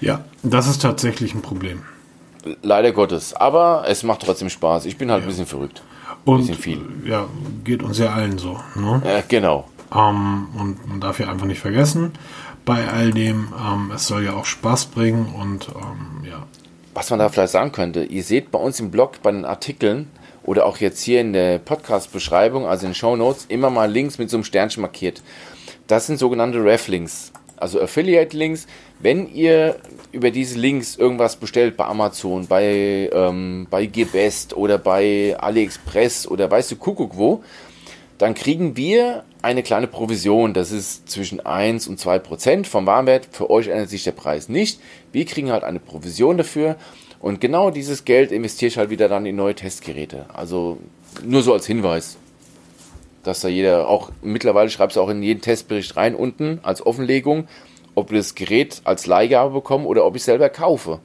Ja, 0.00 0.24
das 0.42 0.68
ist 0.68 0.82
tatsächlich 0.82 1.34
ein 1.34 1.42
Problem. 1.42 1.82
Leider 2.62 2.92
Gottes. 2.92 3.34
Aber 3.34 3.84
es 3.88 4.04
macht 4.04 4.22
trotzdem 4.22 4.50
Spaß. 4.50 4.86
Ich 4.86 4.96
bin 4.96 5.10
halt 5.10 5.22
ein 5.22 5.28
bisschen 5.28 5.46
verrückt. 5.46 5.82
Und 6.24 6.38
Bisschen 6.38 6.54
viel. 6.56 6.80
ja, 7.04 7.26
geht 7.64 7.82
uns 7.82 7.98
ja 7.98 8.12
allen 8.12 8.38
so. 8.38 8.58
Ne? 8.74 9.02
Äh, 9.04 9.22
genau. 9.28 9.68
Ähm, 9.94 10.48
und 10.58 10.88
man 10.88 11.00
darf 11.00 11.20
ja 11.20 11.28
einfach 11.28 11.46
nicht 11.46 11.60
vergessen, 11.60 12.12
bei 12.64 12.88
all 12.88 13.10
dem, 13.10 13.48
ähm, 13.58 13.92
es 13.94 14.06
soll 14.06 14.24
ja 14.24 14.32
auch 14.32 14.46
Spaß 14.46 14.86
bringen 14.86 15.26
und 15.38 15.68
ähm, 15.68 16.28
ja. 16.28 16.46
Was 16.94 17.10
man 17.10 17.18
da 17.18 17.28
vielleicht 17.28 17.52
sagen 17.52 17.72
könnte, 17.72 18.04
ihr 18.04 18.22
seht 18.22 18.50
bei 18.50 18.58
uns 18.58 18.80
im 18.80 18.90
Blog, 18.90 19.22
bei 19.22 19.32
den 19.32 19.44
Artikeln 19.44 20.08
oder 20.44 20.64
auch 20.64 20.78
jetzt 20.78 21.02
hier 21.02 21.20
in 21.20 21.32
der 21.32 21.58
Podcast-Beschreibung, 21.58 22.66
also 22.66 22.86
in 22.86 22.90
den 22.90 22.94
Show 22.94 23.16
Notes, 23.16 23.46
immer 23.48 23.68
mal 23.70 23.90
Links 23.90 24.18
mit 24.18 24.30
so 24.30 24.36
einem 24.36 24.44
Sternchen 24.44 24.80
markiert. 24.80 25.22
Das 25.86 26.06
sind 26.06 26.18
sogenannte 26.18 26.64
Ref-Links, 26.64 27.32
also 27.64 27.80
Affiliate-Links. 27.80 28.66
Wenn 29.00 29.32
ihr 29.32 29.76
über 30.12 30.30
diese 30.30 30.58
Links 30.58 30.96
irgendwas 30.96 31.36
bestellt 31.36 31.78
bei 31.78 31.86
Amazon, 31.86 32.46
bei, 32.46 33.08
ähm, 33.10 33.66
bei 33.70 33.86
Gebest 33.86 34.54
oder 34.54 34.76
bei 34.76 35.34
AliExpress 35.38 36.28
oder 36.28 36.50
weißt 36.50 36.72
du 36.72 36.76
Kuckuck 36.76 37.16
wo, 37.16 37.42
dann 38.18 38.34
kriegen 38.34 38.76
wir 38.76 39.24
eine 39.40 39.62
kleine 39.62 39.86
Provision. 39.86 40.52
Das 40.52 40.72
ist 40.72 41.08
zwischen 41.08 41.40
1 41.40 41.88
und 41.88 41.98
2 41.98 42.18
Prozent 42.18 42.66
vom 42.66 42.84
Warenwert. 42.84 43.28
Für 43.32 43.48
euch 43.48 43.68
ändert 43.68 43.88
sich 43.88 44.04
der 44.04 44.12
Preis 44.12 44.50
nicht. 44.50 44.78
Wir 45.10 45.24
kriegen 45.24 45.50
halt 45.50 45.64
eine 45.64 45.80
Provision 45.80 46.36
dafür. 46.36 46.76
Und 47.18 47.40
genau 47.40 47.70
dieses 47.70 48.04
Geld 48.04 48.30
investiere 48.30 48.68
ich 48.68 48.76
halt 48.76 48.90
wieder 48.90 49.08
dann 49.08 49.24
in 49.24 49.36
neue 49.36 49.54
Testgeräte. 49.54 50.26
Also 50.34 50.78
nur 51.24 51.42
so 51.42 51.54
als 51.54 51.66
Hinweis. 51.66 52.18
Dass 53.24 53.40
da 53.40 53.48
jeder 53.48 53.88
auch, 53.88 54.10
mittlerweile 54.22 54.70
schreibst 54.70 54.96
du 54.96 55.00
auch 55.00 55.08
in 55.08 55.22
jeden 55.22 55.40
Testbericht 55.40 55.96
rein 55.96 56.14
unten 56.14 56.60
als 56.62 56.84
Offenlegung, 56.84 57.48
ob 57.96 58.10
wir 58.10 58.18
das 58.18 58.34
Gerät 58.34 58.82
als 58.84 59.06
Leihgabe 59.06 59.54
bekommen 59.54 59.86
oder 59.86 60.04
ob 60.04 60.16
ich 60.16 60.24
selber 60.24 60.48
kaufe. 60.48 60.98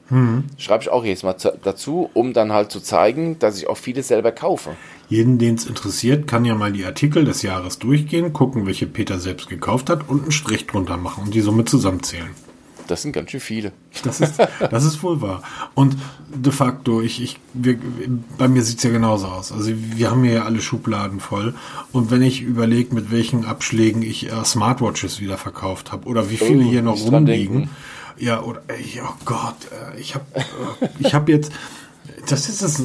Schreibe 0.58 0.82
ich 0.82 0.90
auch 0.90 1.04
jedes 1.04 1.22
Mal 1.22 1.36
zu- 1.36 1.56
dazu, 1.62 2.10
um 2.14 2.32
dann 2.32 2.52
halt 2.52 2.70
zu 2.72 2.80
zeigen, 2.80 3.38
dass 3.38 3.56
ich 3.58 3.68
auch 3.68 3.76
vieles 3.76 4.08
selber 4.08 4.32
kaufe. 4.32 4.70
Jeden, 5.08 5.38
den 5.38 5.54
es 5.54 5.66
interessiert, 5.66 6.26
kann 6.26 6.44
ja 6.44 6.54
mal 6.54 6.72
die 6.72 6.84
Artikel 6.84 7.24
des 7.24 7.42
Jahres 7.42 7.78
durchgehen, 7.78 8.32
gucken, 8.32 8.66
welche 8.66 8.86
Peter 8.86 9.18
selbst 9.18 9.48
gekauft 9.48 9.88
hat 9.88 10.08
und 10.08 10.22
einen 10.22 10.30
Strich 10.32 10.66
drunter 10.66 10.96
machen 10.96 11.24
und 11.24 11.34
die 11.34 11.40
Summe 11.40 11.64
zusammenzählen. 11.64 12.30
Das 12.90 13.02
sind 13.02 13.12
ganz 13.12 13.30
schön 13.30 13.40
viele. 13.40 13.72
Das 14.02 14.20
ist, 14.20 14.34
das 14.70 14.84
ist 14.84 15.02
wohl 15.02 15.20
wahr. 15.20 15.42
Und 15.74 15.96
de 16.34 16.52
facto, 16.52 17.00
ich, 17.00 17.22
ich, 17.22 17.38
wir, 17.54 17.78
bei 18.36 18.48
mir 18.48 18.62
sieht's 18.62 18.82
ja 18.82 18.90
genauso 18.90 19.26
aus. 19.26 19.52
Also 19.52 19.70
wir 19.74 20.10
haben 20.10 20.24
hier 20.24 20.32
ja 20.32 20.44
alle 20.44 20.60
Schubladen 20.60 21.20
voll. 21.20 21.54
Und 21.92 22.10
wenn 22.10 22.22
ich 22.22 22.42
überlege, 22.42 22.94
mit 22.94 23.10
welchen 23.10 23.44
Abschlägen 23.44 24.02
ich 24.02 24.30
äh, 24.30 24.44
Smartwatches 24.44 25.20
wieder 25.20 25.38
verkauft 25.38 25.92
habe 25.92 26.08
oder 26.08 26.30
wie 26.30 26.36
viele 26.36 26.64
Oh, 26.64 26.68
hier 26.68 26.82
noch 26.82 27.00
rumliegen. 27.00 27.70
Ja, 28.18 28.42
oder 28.42 28.62
ey, 28.68 29.00
oh 29.04 29.14
Gott, 29.24 29.56
äh, 29.94 30.00
ich 30.00 30.14
habe 30.14 30.24
äh, 30.34 30.88
ich 30.98 31.14
habe 31.14 31.30
jetzt 31.32 31.52
das 32.26 32.48
ist 32.48 32.62
das 32.62 32.82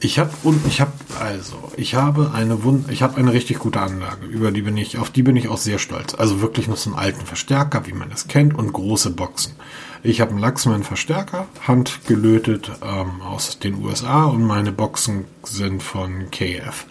ich 0.00 0.18
habe 0.18 0.30
und 0.42 0.66
ich 0.66 0.80
habe 0.80 0.92
also 1.20 1.72
ich 1.76 1.94
habe 1.94 2.32
eine 2.34 2.62
Wund 2.64 2.90
ich 2.90 3.02
habe 3.02 3.16
eine 3.16 3.32
richtig 3.32 3.58
gute 3.58 3.80
Anlage. 3.80 4.26
Über 4.26 4.50
die 4.50 4.62
bin 4.62 4.76
ich 4.76 4.98
auf 4.98 5.10
die 5.10 5.22
bin 5.22 5.36
ich 5.36 5.48
auch 5.48 5.56
sehr 5.56 5.78
stolz. 5.78 6.14
Also 6.14 6.40
wirklich 6.40 6.68
noch 6.68 6.76
so 6.76 6.90
einen 6.90 6.98
alten 6.98 7.24
Verstärker 7.24 7.86
wie 7.86 7.92
man 7.92 8.10
es 8.12 8.28
kennt 8.28 8.54
und 8.54 8.72
große 8.72 9.10
Boxen. 9.10 9.54
Ich 10.02 10.20
habe 10.20 10.32
einen 10.32 10.40
Luxman 10.40 10.82
Verstärker 10.82 11.46
handgelötet 11.66 12.70
ähm, 12.82 13.22
aus 13.22 13.58
den 13.58 13.82
USA 13.82 14.24
und 14.26 14.44
meine 14.44 14.72
Boxen 14.72 15.24
sind 15.42 15.82
von 15.82 16.30
KF 16.30 16.86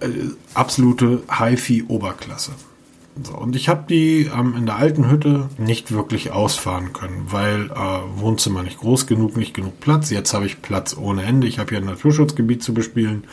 äh, 0.00 0.08
absolute 0.54 1.22
HiFi 1.30 1.84
Oberklasse 1.88 2.52
So, 3.22 3.34
und 3.34 3.56
ich 3.56 3.68
habe 3.68 3.84
die 3.88 4.26
ähm, 4.26 4.54
in 4.56 4.66
der 4.66 4.76
alten 4.76 5.10
Hütte 5.10 5.48
nicht 5.58 5.92
wirklich 5.92 6.32
ausfahren 6.32 6.92
können, 6.92 7.26
weil 7.30 7.70
äh, 7.70 8.20
Wohnzimmer 8.20 8.62
nicht 8.62 8.78
groß 8.78 9.06
genug, 9.06 9.36
nicht 9.36 9.54
genug 9.54 9.80
Platz. 9.80 10.10
Jetzt 10.10 10.34
habe 10.34 10.46
ich 10.46 10.60
Platz 10.60 10.96
ohne 10.96 11.22
Ende. 11.22 11.46
Ich 11.46 11.58
habe 11.58 11.70
hier 11.70 11.78
ein 11.78 11.86
Naturschutzgebiet 11.86 12.62
zu 12.62 12.74
bespielen. 12.74 13.24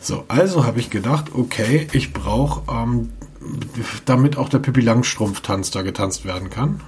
So, 0.00 0.24
also 0.28 0.64
habe 0.64 0.80
ich 0.80 0.90
gedacht, 0.90 1.26
okay, 1.34 1.86
ich 1.92 2.12
brauche, 2.12 2.62
ähm, 2.72 3.10
damit 4.06 4.36
auch 4.36 4.48
der 4.48 4.58
Pippi 4.58 4.80
Langstrumpf-Tanz 4.80 5.70
da 5.70 5.82
getanzt 5.82 6.24
werden 6.24 6.50
kann, 6.50 6.80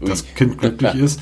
das 0.00 0.26
Kind 0.34 0.58
glücklich 0.58 0.94
ist. 0.96 1.20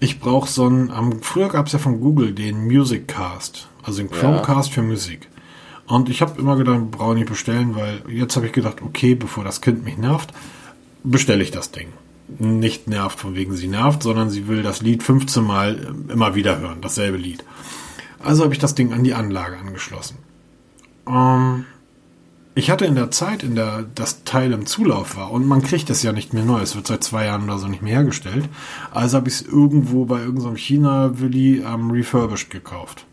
Ich 0.00 0.18
brauche 0.18 0.48
so 0.48 0.66
ein, 0.68 0.92
ähm, 0.96 1.20
früher 1.20 1.48
gab 1.48 1.66
es 1.66 1.72
ja 1.72 1.78
von 1.78 2.00
Google 2.00 2.32
den 2.32 2.64
Music 2.64 3.08
Cast, 3.08 3.68
also 3.82 3.98
den 3.98 4.10
Chromecast 4.10 4.68
ja. 4.70 4.74
für 4.74 4.82
Musik. 4.82 5.28
Und 5.92 6.08
ich 6.08 6.22
habe 6.22 6.40
immer 6.40 6.56
gedacht, 6.56 6.90
brauche 6.90 7.14
nicht 7.14 7.28
bestellen, 7.28 7.76
weil 7.76 8.02
jetzt 8.08 8.34
habe 8.36 8.46
ich 8.46 8.52
gedacht, 8.52 8.80
okay, 8.80 9.14
bevor 9.14 9.44
das 9.44 9.60
Kind 9.60 9.84
mich 9.84 9.98
nervt, 9.98 10.32
bestelle 11.04 11.42
ich 11.42 11.50
das 11.50 11.70
Ding. 11.70 11.88
Nicht 12.38 12.88
nervt, 12.88 13.20
von 13.20 13.34
wegen 13.34 13.54
sie 13.54 13.68
nervt, 13.68 14.02
sondern 14.02 14.30
sie 14.30 14.48
will 14.48 14.62
das 14.62 14.80
Lied 14.80 15.02
15 15.02 15.44
Mal 15.44 15.94
immer 16.08 16.34
wieder 16.34 16.58
hören, 16.58 16.78
dasselbe 16.80 17.18
Lied. 17.18 17.44
Also 18.20 18.42
habe 18.42 18.54
ich 18.54 18.58
das 18.58 18.74
Ding 18.74 18.94
an 18.94 19.04
die 19.04 19.12
Anlage 19.12 19.58
angeschlossen. 19.58 20.16
Ähm, 21.06 21.66
ich 22.54 22.70
hatte 22.70 22.86
in 22.86 22.94
der 22.94 23.10
Zeit, 23.10 23.42
in 23.42 23.54
der 23.54 23.84
das 23.94 24.24
Teil 24.24 24.52
im 24.52 24.64
Zulauf 24.64 25.18
war, 25.18 25.30
und 25.30 25.46
man 25.46 25.60
kriegt 25.60 25.90
es 25.90 26.02
ja 26.02 26.12
nicht 26.12 26.32
mehr 26.32 26.46
neu, 26.46 26.62
es 26.62 26.74
wird 26.74 26.86
seit 26.86 27.04
zwei 27.04 27.26
Jahren 27.26 27.44
oder 27.44 27.58
so 27.58 27.68
nicht 27.68 27.82
mehr 27.82 27.96
hergestellt, 27.96 28.48
also 28.92 29.18
habe 29.18 29.28
ich 29.28 29.34
es 29.34 29.42
irgendwo 29.42 30.06
bei 30.06 30.20
irgendeinem 30.20 30.56
China-Willi 30.56 31.62
ähm, 31.66 31.90
refurbished 31.90 32.48
gekauft. 32.48 33.04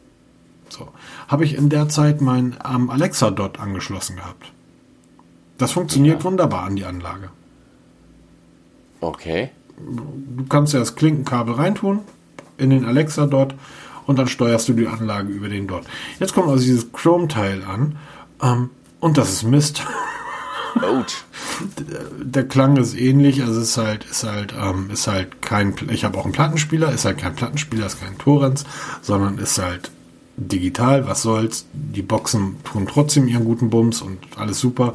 So. 0.70 0.88
Habe 1.30 1.46
ich 1.46 1.56
in 1.56 1.70
der 1.70 1.88
Zeit 1.88 2.20
mein 2.20 2.58
ähm, 2.68 2.90
Alexa 2.90 3.30
Dot 3.30 3.60
angeschlossen 3.60 4.18
gehabt. 4.18 4.52
Das 5.60 5.72
funktioniert 5.72 6.20
ja. 6.20 6.24
wunderbar 6.26 6.64
an 6.64 6.76
die 6.76 6.86
Anlage. 6.86 7.30
Okay. 9.00 9.52
Du 9.78 10.46
kannst 10.50 10.74
ja 10.74 10.80
das 10.80 10.96
Klinkenkabel 10.96 11.54
reintun 11.54 12.00
in 12.58 12.72
den 12.72 12.84
Alexa 12.84 13.28
Dot 13.28 13.54
und 14.08 14.18
dann 14.18 14.28
steuerst 14.28 14.68
du 14.68 14.74
die 14.74 14.88
Anlage 14.88 15.30
über 15.30 15.50
den 15.50 15.68
Dot. 15.68 15.84
Jetzt 16.20 16.34
kommt 16.34 16.50
also 16.50 16.64
dieses 16.64 16.92
Chrome-Teil 16.92 17.64
an 17.64 17.96
ähm, 18.42 18.72
und 19.00 19.18
das 19.18 19.32
ist 19.32 19.44
Mist. 19.44 19.84
Out. 20.82 21.26
Der 22.20 22.48
Klang 22.48 22.78
ist 22.78 22.98
ähnlich, 22.98 23.44
also 23.44 23.62
ist 23.62 23.78
halt, 23.78 24.06
ist 24.06 24.24
halt, 24.24 24.54
ähm, 24.60 24.90
ist 24.92 25.08
halt 25.08 25.42
kein, 25.42 25.76
ich 25.92 26.06
habe 26.06 26.18
auch 26.18 26.24
einen 26.24 26.34
Plattenspieler, 26.34 26.92
ist 26.92 27.06
halt 27.06 27.20
kein 27.20 27.36
Plattenspieler, 27.36 27.86
ist 27.86 28.02
kein 28.02 28.18
Torrens, 28.18 28.66
sondern 29.02 29.38
ist 29.38 29.58
halt 29.60 29.92
digital, 30.40 31.08
was 31.08 31.22
soll's. 31.22 31.66
Die 31.74 32.02
Boxen 32.02 32.58
tun 32.64 32.88
trotzdem 32.88 33.28
ihren 33.28 33.46
guten 33.46 33.70
Bums 33.70 34.02
und 34.02 34.18
alles 34.38 34.60
super. 34.60 34.94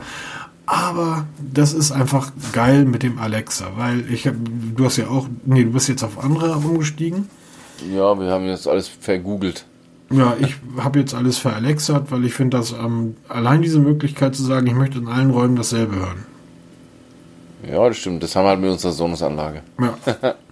Aber 0.67 1.27
das 1.39 1.75
ist 1.75 1.93
einfach 1.93 2.33
geil 2.53 2.87
mit 2.87 3.03
dem 3.03 3.19
Alexa, 3.19 3.73
weil 3.77 4.11
ich 4.11 4.27
habe, 4.27 4.39
du 4.75 4.85
hast 4.85 4.97
ja 4.97 5.09
auch, 5.09 5.29
nee, 5.45 5.65
du 5.65 5.73
bist 5.73 5.89
jetzt 5.89 6.03
auf 6.03 6.23
andere 6.23 6.55
umgestiegen. 6.55 7.29
Ja, 7.93 8.19
wir 8.19 8.31
haben 8.31 8.47
jetzt 8.47 8.67
alles 8.67 8.89
vergoogelt. 8.89 9.67
Ja, 10.11 10.37
ich 10.41 10.57
habe 10.79 11.01
jetzt 11.01 11.15
alles 11.15 11.37
veralexert, 11.39 12.11
weil 12.11 12.25
ich 12.25 12.33
finde, 12.33 12.57
dass 12.57 12.73
ähm, 12.73 13.17
allein 13.29 13.61
diese 13.61 13.79
Möglichkeit 13.79 14.35
zu 14.35 14.43
sagen, 14.43 14.67
ich 14.67 14.75
möchte 14.75 14.99
in 14.99 15.09
allen 15.09 15.31
Räumen 15.31 15.57
dasselbe 15.57 15.97
hören. 15.97 16.25
Ja, 17.71 17.87
das 17.89 17.99
stimmt. 17.99 18.23
Das 18.23 18.35
haben 18.37 18.45
wir 18.45 18.51
halt 18.51 18.61
mit 18.61 18.71
unserer 18.71 18.93
Sonos-Anlage. 18.93 19.63
Ja. 19.81 20.35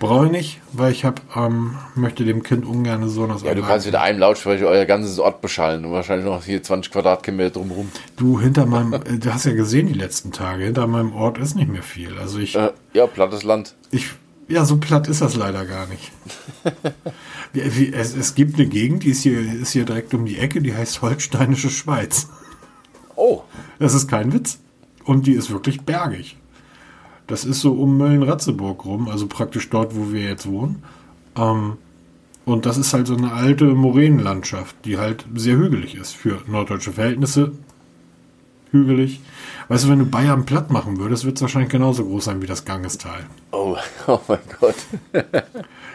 Brauche 0.00 0.26
ich 0.26 0.32
nicht, 0.32 0.60
weil 0.72 0.92
ich 0.92 1.04
hab, 1.04 1.20
ähm, 1.36 1.76
möchte 1.94 2.24
dem 2.24 2.42
Kind 2.42 2.64
ungern 2.64 3.06
so 3.10 3.24
eine 3.24 3.36
Ja, 3.44 3.54
du 3.54 3.60
kannst 3.60 3.84
mit 3.84 3.94
einem 3.94 4.18
Lautsprecher 4.18 4.66
euer 4.66 4.86
ganzes 4.86 5.18
Ort 5.18 5.42
beschallen 5.42 5.84
und 5.84 5.92
wahrscheinlich 5.92 6.24
noch 6.24 6.42
hier 6.42 6.62
20 6.62 6.90
Quadratkilometer 6.90 7.50
drumherum. 7.50 7.92
Du, 8.16 8.40
hinter 8.40 8.64
meinem, 8.64 8.94
äh, 8.94 9.18
du 9.18 9.34
hast 9.34 9.44
ja 9.44 9.52
gesehen 9.52 9.88
die 9.88 9.92
letzten 9.92 10.32
Tage, 10.32 10.64
hinter 10.64 10.86
meinem 10.86 11.12
Ort 11.12 11.36
ist 11.36 11.54
nicht 11.54 11.68
mehr 11.68 11.82
viel. 11.82 12.16
Also 12.18 12.38
ich. 12.38 12.56
Äh, 12.56 12.72
ja, 12.94 13.06
plattes 13.06 13.42
Land. 13.42 13.74
Ich, 13.90 14.06
ja, 14.48 14.64
so 14.64 14.78
platt 14.78 15.06
ist 15.06 15.20
das 15.20 15.36
leider 15.36 15.66
gar 15.66 15.86
nicht. 15.86 16.10
es, 17.52 18.16
es 18.16 18.34
gibt 18.34 18.54
eine 18.54 18.68
Gegend, 18.68 19.04
die 19.04 19.10
ist 19.10 19.22
hier, 19.22 19.38
ist 19.38 19.72
hier 19.72 19.84
direkt 19.84 20.14
um 20.14 20.24
die 20.24 20.38
Ecke, 20.38 20.62
die 20.62 20.74
heißt 20.74 21.02
Holsteinische 21.02 21.68
Schweiz. 21.68 22.28
Oh. 23.16 23.42
Das 23.78 23.92
ist 23.92 24.08
kein 24.08 24.32
Witz. 24.32 24.60
Und 25.04 25.26
die 25.26 25.34
ist 25.34 25.50
wirklich 25.50 25.82
bergig. 25.82 26.39
Das 27.30 27.44
ist 27.44 27.60
so 27.60 27.74
um 27.74 27.96
Mölln-Ratzeburg 27.96 28.84
rum, 28.84 29.08
also 29.08 29.28
praktisch 29.28 29.70
dort, 29.70 29.94
wo 29.94 30.12
wir 30.12 30.22
jetzt 30.22 30.50
wohnen. 30.50 30.82
Ähm, 31.36 31.74
und 32.44 32.66
das 32.66 32.76
ist 32.76 32.92
halt 32.92 33.06
so 33.06 33.14
eine 33.14 33.32
alte 33.32 33.66
Moränenlandschaft, 33.66 34.74
die 34.84 34.98
halt 34.98 35.24
sehr 35.36 35.54
hügelig 35.56 35.94
ist 35.94 36.16
für 36.16 36.42
norddeutsche 36.48 36.90
Verhältnisse. 36.90 37.52
Hügelig. 38.72 39.20
Weißt 39.68 39.84
du, 39.84 39.90
wenn 39.90 40.00
du 40.00 40.06
Bayern 40.06 40.44
platt 40.44 40.72
machen 40.72 40.98
würdest, 40.98 41.24
wird 41.24 41.36
es 41.36 41.42
wahrscheinlich 41.42 41.70
genauso 41.70 42.04
groß 42.04 42.24
sein 42.24 42.42
wie 42.42 42.48
das 42.48 42.64
Gangestal. 42.64 43.20
Oh, 43.52 43.76
oh 44.08 44.18
mein 44.26 44.38
Gott. 44.58 44.74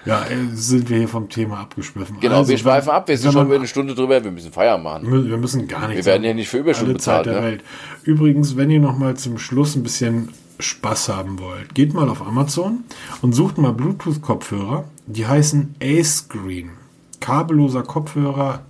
ja, 0.05 0.23
äh, 0.27 0.37
sind 0.53 0.89
wir 0.89 0.99
hier 0.99 1.09
vom 1.09 1.27
Thema 1.27 1.59
abgeschwiffen. 1.59 2.17
Genau, 2.21 2.37
also, 2.37 2.49
wir 2.49 2.57
schweifen 2.57 2.91
ab, 2.91 3.09
wir 3.09 3.17
sind 3.17 3.33
schon 3.33 3.47
wieder 3.47 3.57
eine 3.57 3.67
Stunde 3.67 3.93
drüber, 3.93 4.23
wir 4.23 4.31
müssen 4.31 4.53
Feier 4.53 4.77
machen. 4.77 5.27
Wir 5.27 5.37
müssen 5.37 5.67
gar 5.67 5.89
nicht. 5.89 5.97
Wir 5.97 6.05
werden 6.05 6.23
ja 6.23 6.33
nicht 6.33 6.47
für 6.47 6.59
Überstunden 6.59 6.93
bezahlt. 6.93 7.25
Der 7.25 7.41
ne? 7.41 7.45
Welt. 7.45 7.63
Übrigens, 8.03 8.55
wenn 8.55 8.69
ihr 8.69 8.79
noch 8.79 8.97
mal 8.97 9.17
zum 9.17 9.37
Schluss 9.37 9.75
ein 9.75 9.83
bisschen 9.83 10.29
Spaß 10.59 11.09
haben 11.09 11.39
wollt, 11.39 11.75
geht 11.75 11.93
mal 11.93 12.09
auf 12.09 12.25
Amazon 12.25 12.83
und 13.21 13.33
sucht 13.33 13.57
mal 13.57 13.73
Bluetooth-Kopfhörer. 13.73 14.85
Die 15.07 15.27
heißen 15.27 15.75
A-Screen. 15.81 16.71
Kabelloser 17.19 17.83
Kopfhörer 17.83 18.61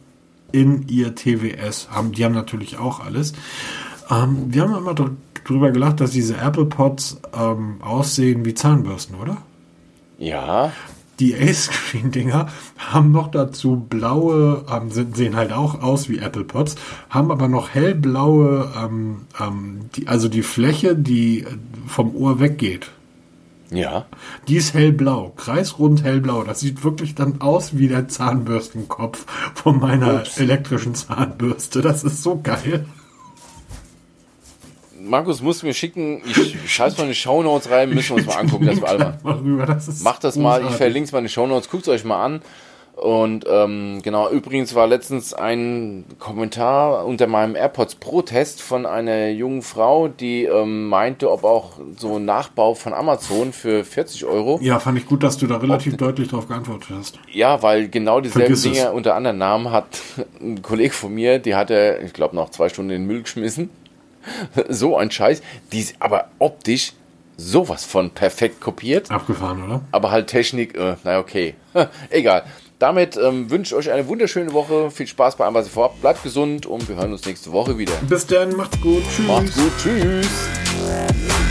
in 0.51 0.87
ihr 0.87 1.15
TWS. 1.15 1.89
Haben, 1.91 2.11
die 2.11 2.23
haben 2.23 2.33
natürlich 2.33 2.77
auch 2.77 2.99
alles. 2.99 3.33
Ähm, 4.09 4.53
wir 4.53 4.63
haben 4.63 4.75
immer 4.75 4.95
drüber 5.43 5.71
gelacht, 5.71 5.99
dass 5.99 6.11
diese 6.11 6.37
Apple 6.37 6.65
Pods 6.65 7.17
ähm, 7.33 7.81
aussehen 7.81 8.45
wie 8.45 8.53
Zahnbürsten, 8.53 9.15
oder? 9.15 9.37
Ja 10.17 10.71
die 11.19 11.35
A-Screen-Dinger 11.35 12.49
haben 12.77 13.11
noch 13.11 13.29
dazu 13.29 13.77
blaue, 13.89 14.65
ähm, 14.71 14.91
sind, 14.91 15.15
sehen 15.15 15.35
halt 15.35 15.53
auch 15.53 15.81
aus 15.81 16.09
wie 16.09 16.19
Apple 16.19 16.43
Pods, 16.43 16.75
haben 17.09 17.31
aber 17.31 17.47
noch 17.47 17.69
hellblaue, 17.69 18.71
ähm, 18.77 19.21
ähm, 19.39 19.89
die, 19.95 20.07
also 20.07 20.27
die 20.27 20.43
Fläche, 20.43 20.95
die 20.95 21.45
vom 21.87 22.15
Ohr 22.15 22.39
weggeht. 22.39 22.91
Ja. 23.71 24.05
Die 24.47 24.57
ist 24.57 24.73
hellblau, 24.73 25.33
kreisrund 25.35 26.03
hellblau. 26.03 26.43
Das 26.43 26.59
sieht 26.59 26.83
wirklich 26.83 27.15
dann 27.15 27.41
aus 27.41 27.77
wie 27.77 27.87
der 27.87 28.07
Zahnbürstenkopf 28.07 29.25
von 29.55 29.79
meiner 29.79 30.15
Ups. 30.15 30.37
elektrischen 30.37 30.95
Zahnbürste. 30.95 31.81
Das 31.81 32.03
ist 32.03 32.21
so 32.21 32.39
geil. 32.41 32.85
Markus 35.05 35.41
muss 35.41 35.63
mir 35.63 35.73
schicken, 35.73 36.21
ich 36.25 36.57
scheiß 36.71 36.97
mal 36.97 37.03
in 37.03 37.09
die 37.09 37.15
Shownotes 37.15 37.69
rein, 37.69 37.89
müssen 37.89 38.09
wir 38.09 38.15
uns 38.17 38.25
mal 38.25 38.39
angucken, 38.39 38.65
das 38.65 38.81
wir 38.81 38.87
alle 38.87 39.17
mal. 39.23 39.65
Das 39.65 40.01
Macht 40.01 40.23
das 40.23 40.35
mal, 40.35 40.63
ich 40.63 40.75
verlinke 40.75 41.05
es 41.05 41.11
mal 41.11 41.19
in 41.19 41.25
die 41.25 41.31
Shownotes, 41.31 41.69
guckt 41.69 41.83
es 41.83 41.89
euch 41.89 42.03
mal 42.03 42.23
an. 42.23 42.41
Und 42.95 43.45
ähm, 43.49 43.99
genau, 44.03 44.29
übrigens 44.29 44.73
war 44.73 44.87
letztens 44.87 45.33
ein 45.33 46.05
Kommentar 46.17 47.05
unter 47.05 47.27
meinem 47.27 47.55
AirPods 47.55 47.95
Pro 47.95 48.21
Test 48.21 48.61
von 48.61 48.85
einer 48.85 49.29
jungen 49.29 49.63
Frau, 49.63 50.07
die 50.07 50.45
ähm, 50.45 50.87
meinte, 50.87 51.29
ob 51.29 51.43
auch 51.43 51.73
so 51.97 52.15
ein 52.15 52.25
Nachbau 52.25 52.73
von 52.73 52.93
Amazon 52.93 53.51
für 53.51 53.83
40 53.83 54.23
Euro. 54.25 54.59
Ja, 54.61 54.79
fand 54.79 54.97
ich 54.97 55.05
gut, 55.05 55.23
dass 55.23 55.37
du 55.37 55.45
da 55.45 55.57
relativ 55.57 55.93
ob, 55.93 55.99
deutlich 55.99 56.29
darauf 56.29 56.47
geantwortet 56.47 56.89
hast. 56.97 57.19
Ja, 57.33 57.61
weil 57.61 57.89
genau 57.89 58.21
dieselben 58.21 58.61
Dinge 58.61 58.93
unter 58.93 59.15
anderen 59.15 59.39
Namen 59.39 59.71
hat 59.71 59.99
ein 60.39 60.61
Kollege 60.61 60.93
von 60.93 61.13
mir, 61.13 61.39
die 61.39 61.55
hatte, 61.55 61.99
ich 62.05 62.13
glaube, 62.13 62.33
noch 62.33 62.49
zwei 62.51 62.69
Stunden 62.69 62.91
in 62.91 63.01
den 63.01 63.07
Müll 63.07 63.23
geschmissen. 63.23 63.69
so 64.69 64.97
ein 64.97 65.11
Scheiß. 65.11 65.41
Die 65.71 65.79
ist 65.79 65.95
aber 65.99 66.29
optisch 66.39 66.93
sowas 67.37 67.83
von 67.83 68.11
perfekt 68.11 68.61
kopiert. 68.61 69.11
Abgefahren, 69.11 69.63
oder? 69.63 69.81
Aber 69.91 70.11
halt 70.11 70.27
Technik, 70.27 70.75
äh, 70.77 70.95
na 71.03 71.19
okay. 71.19 71.55
Egal. 72.09 72.43
Damit 72.79 73.17
ähm, 73.17 73.49
wünsche 73.49 73.73
ich 73.73 73.79
euch 73.79 73.91
eine 73.91 74.07
wunderschöne 74.07 74.51
Woche. 74.51 74.91
Viel 74.91 75.07
Spaß 75.07 75.37
bei 75.37 75.45
allem, 75.45 75.53
was 75.53 75.67
ihr 75.67 75.71
vorhabt. 75.71 76.01
Bleibt 76.01 76.23
gesund 76.23 76.65
und 76.65 76.87
wir 76.89 76.97
hören 76.97 77.11
uns 77.13 77.25
nächste 77.25 77.51
Woche 77.51 77.77
wieder. 77.77 77.93
Bis 78.09 78.27
dann, 78.27 78.55
macht's 78.55 78.79
gut. 78.81 79.03
Tschüss. 79.09 79.27
Macht's 79.27 79.55
gut. 79.55 79.71
Tschüss. 79.81 81.44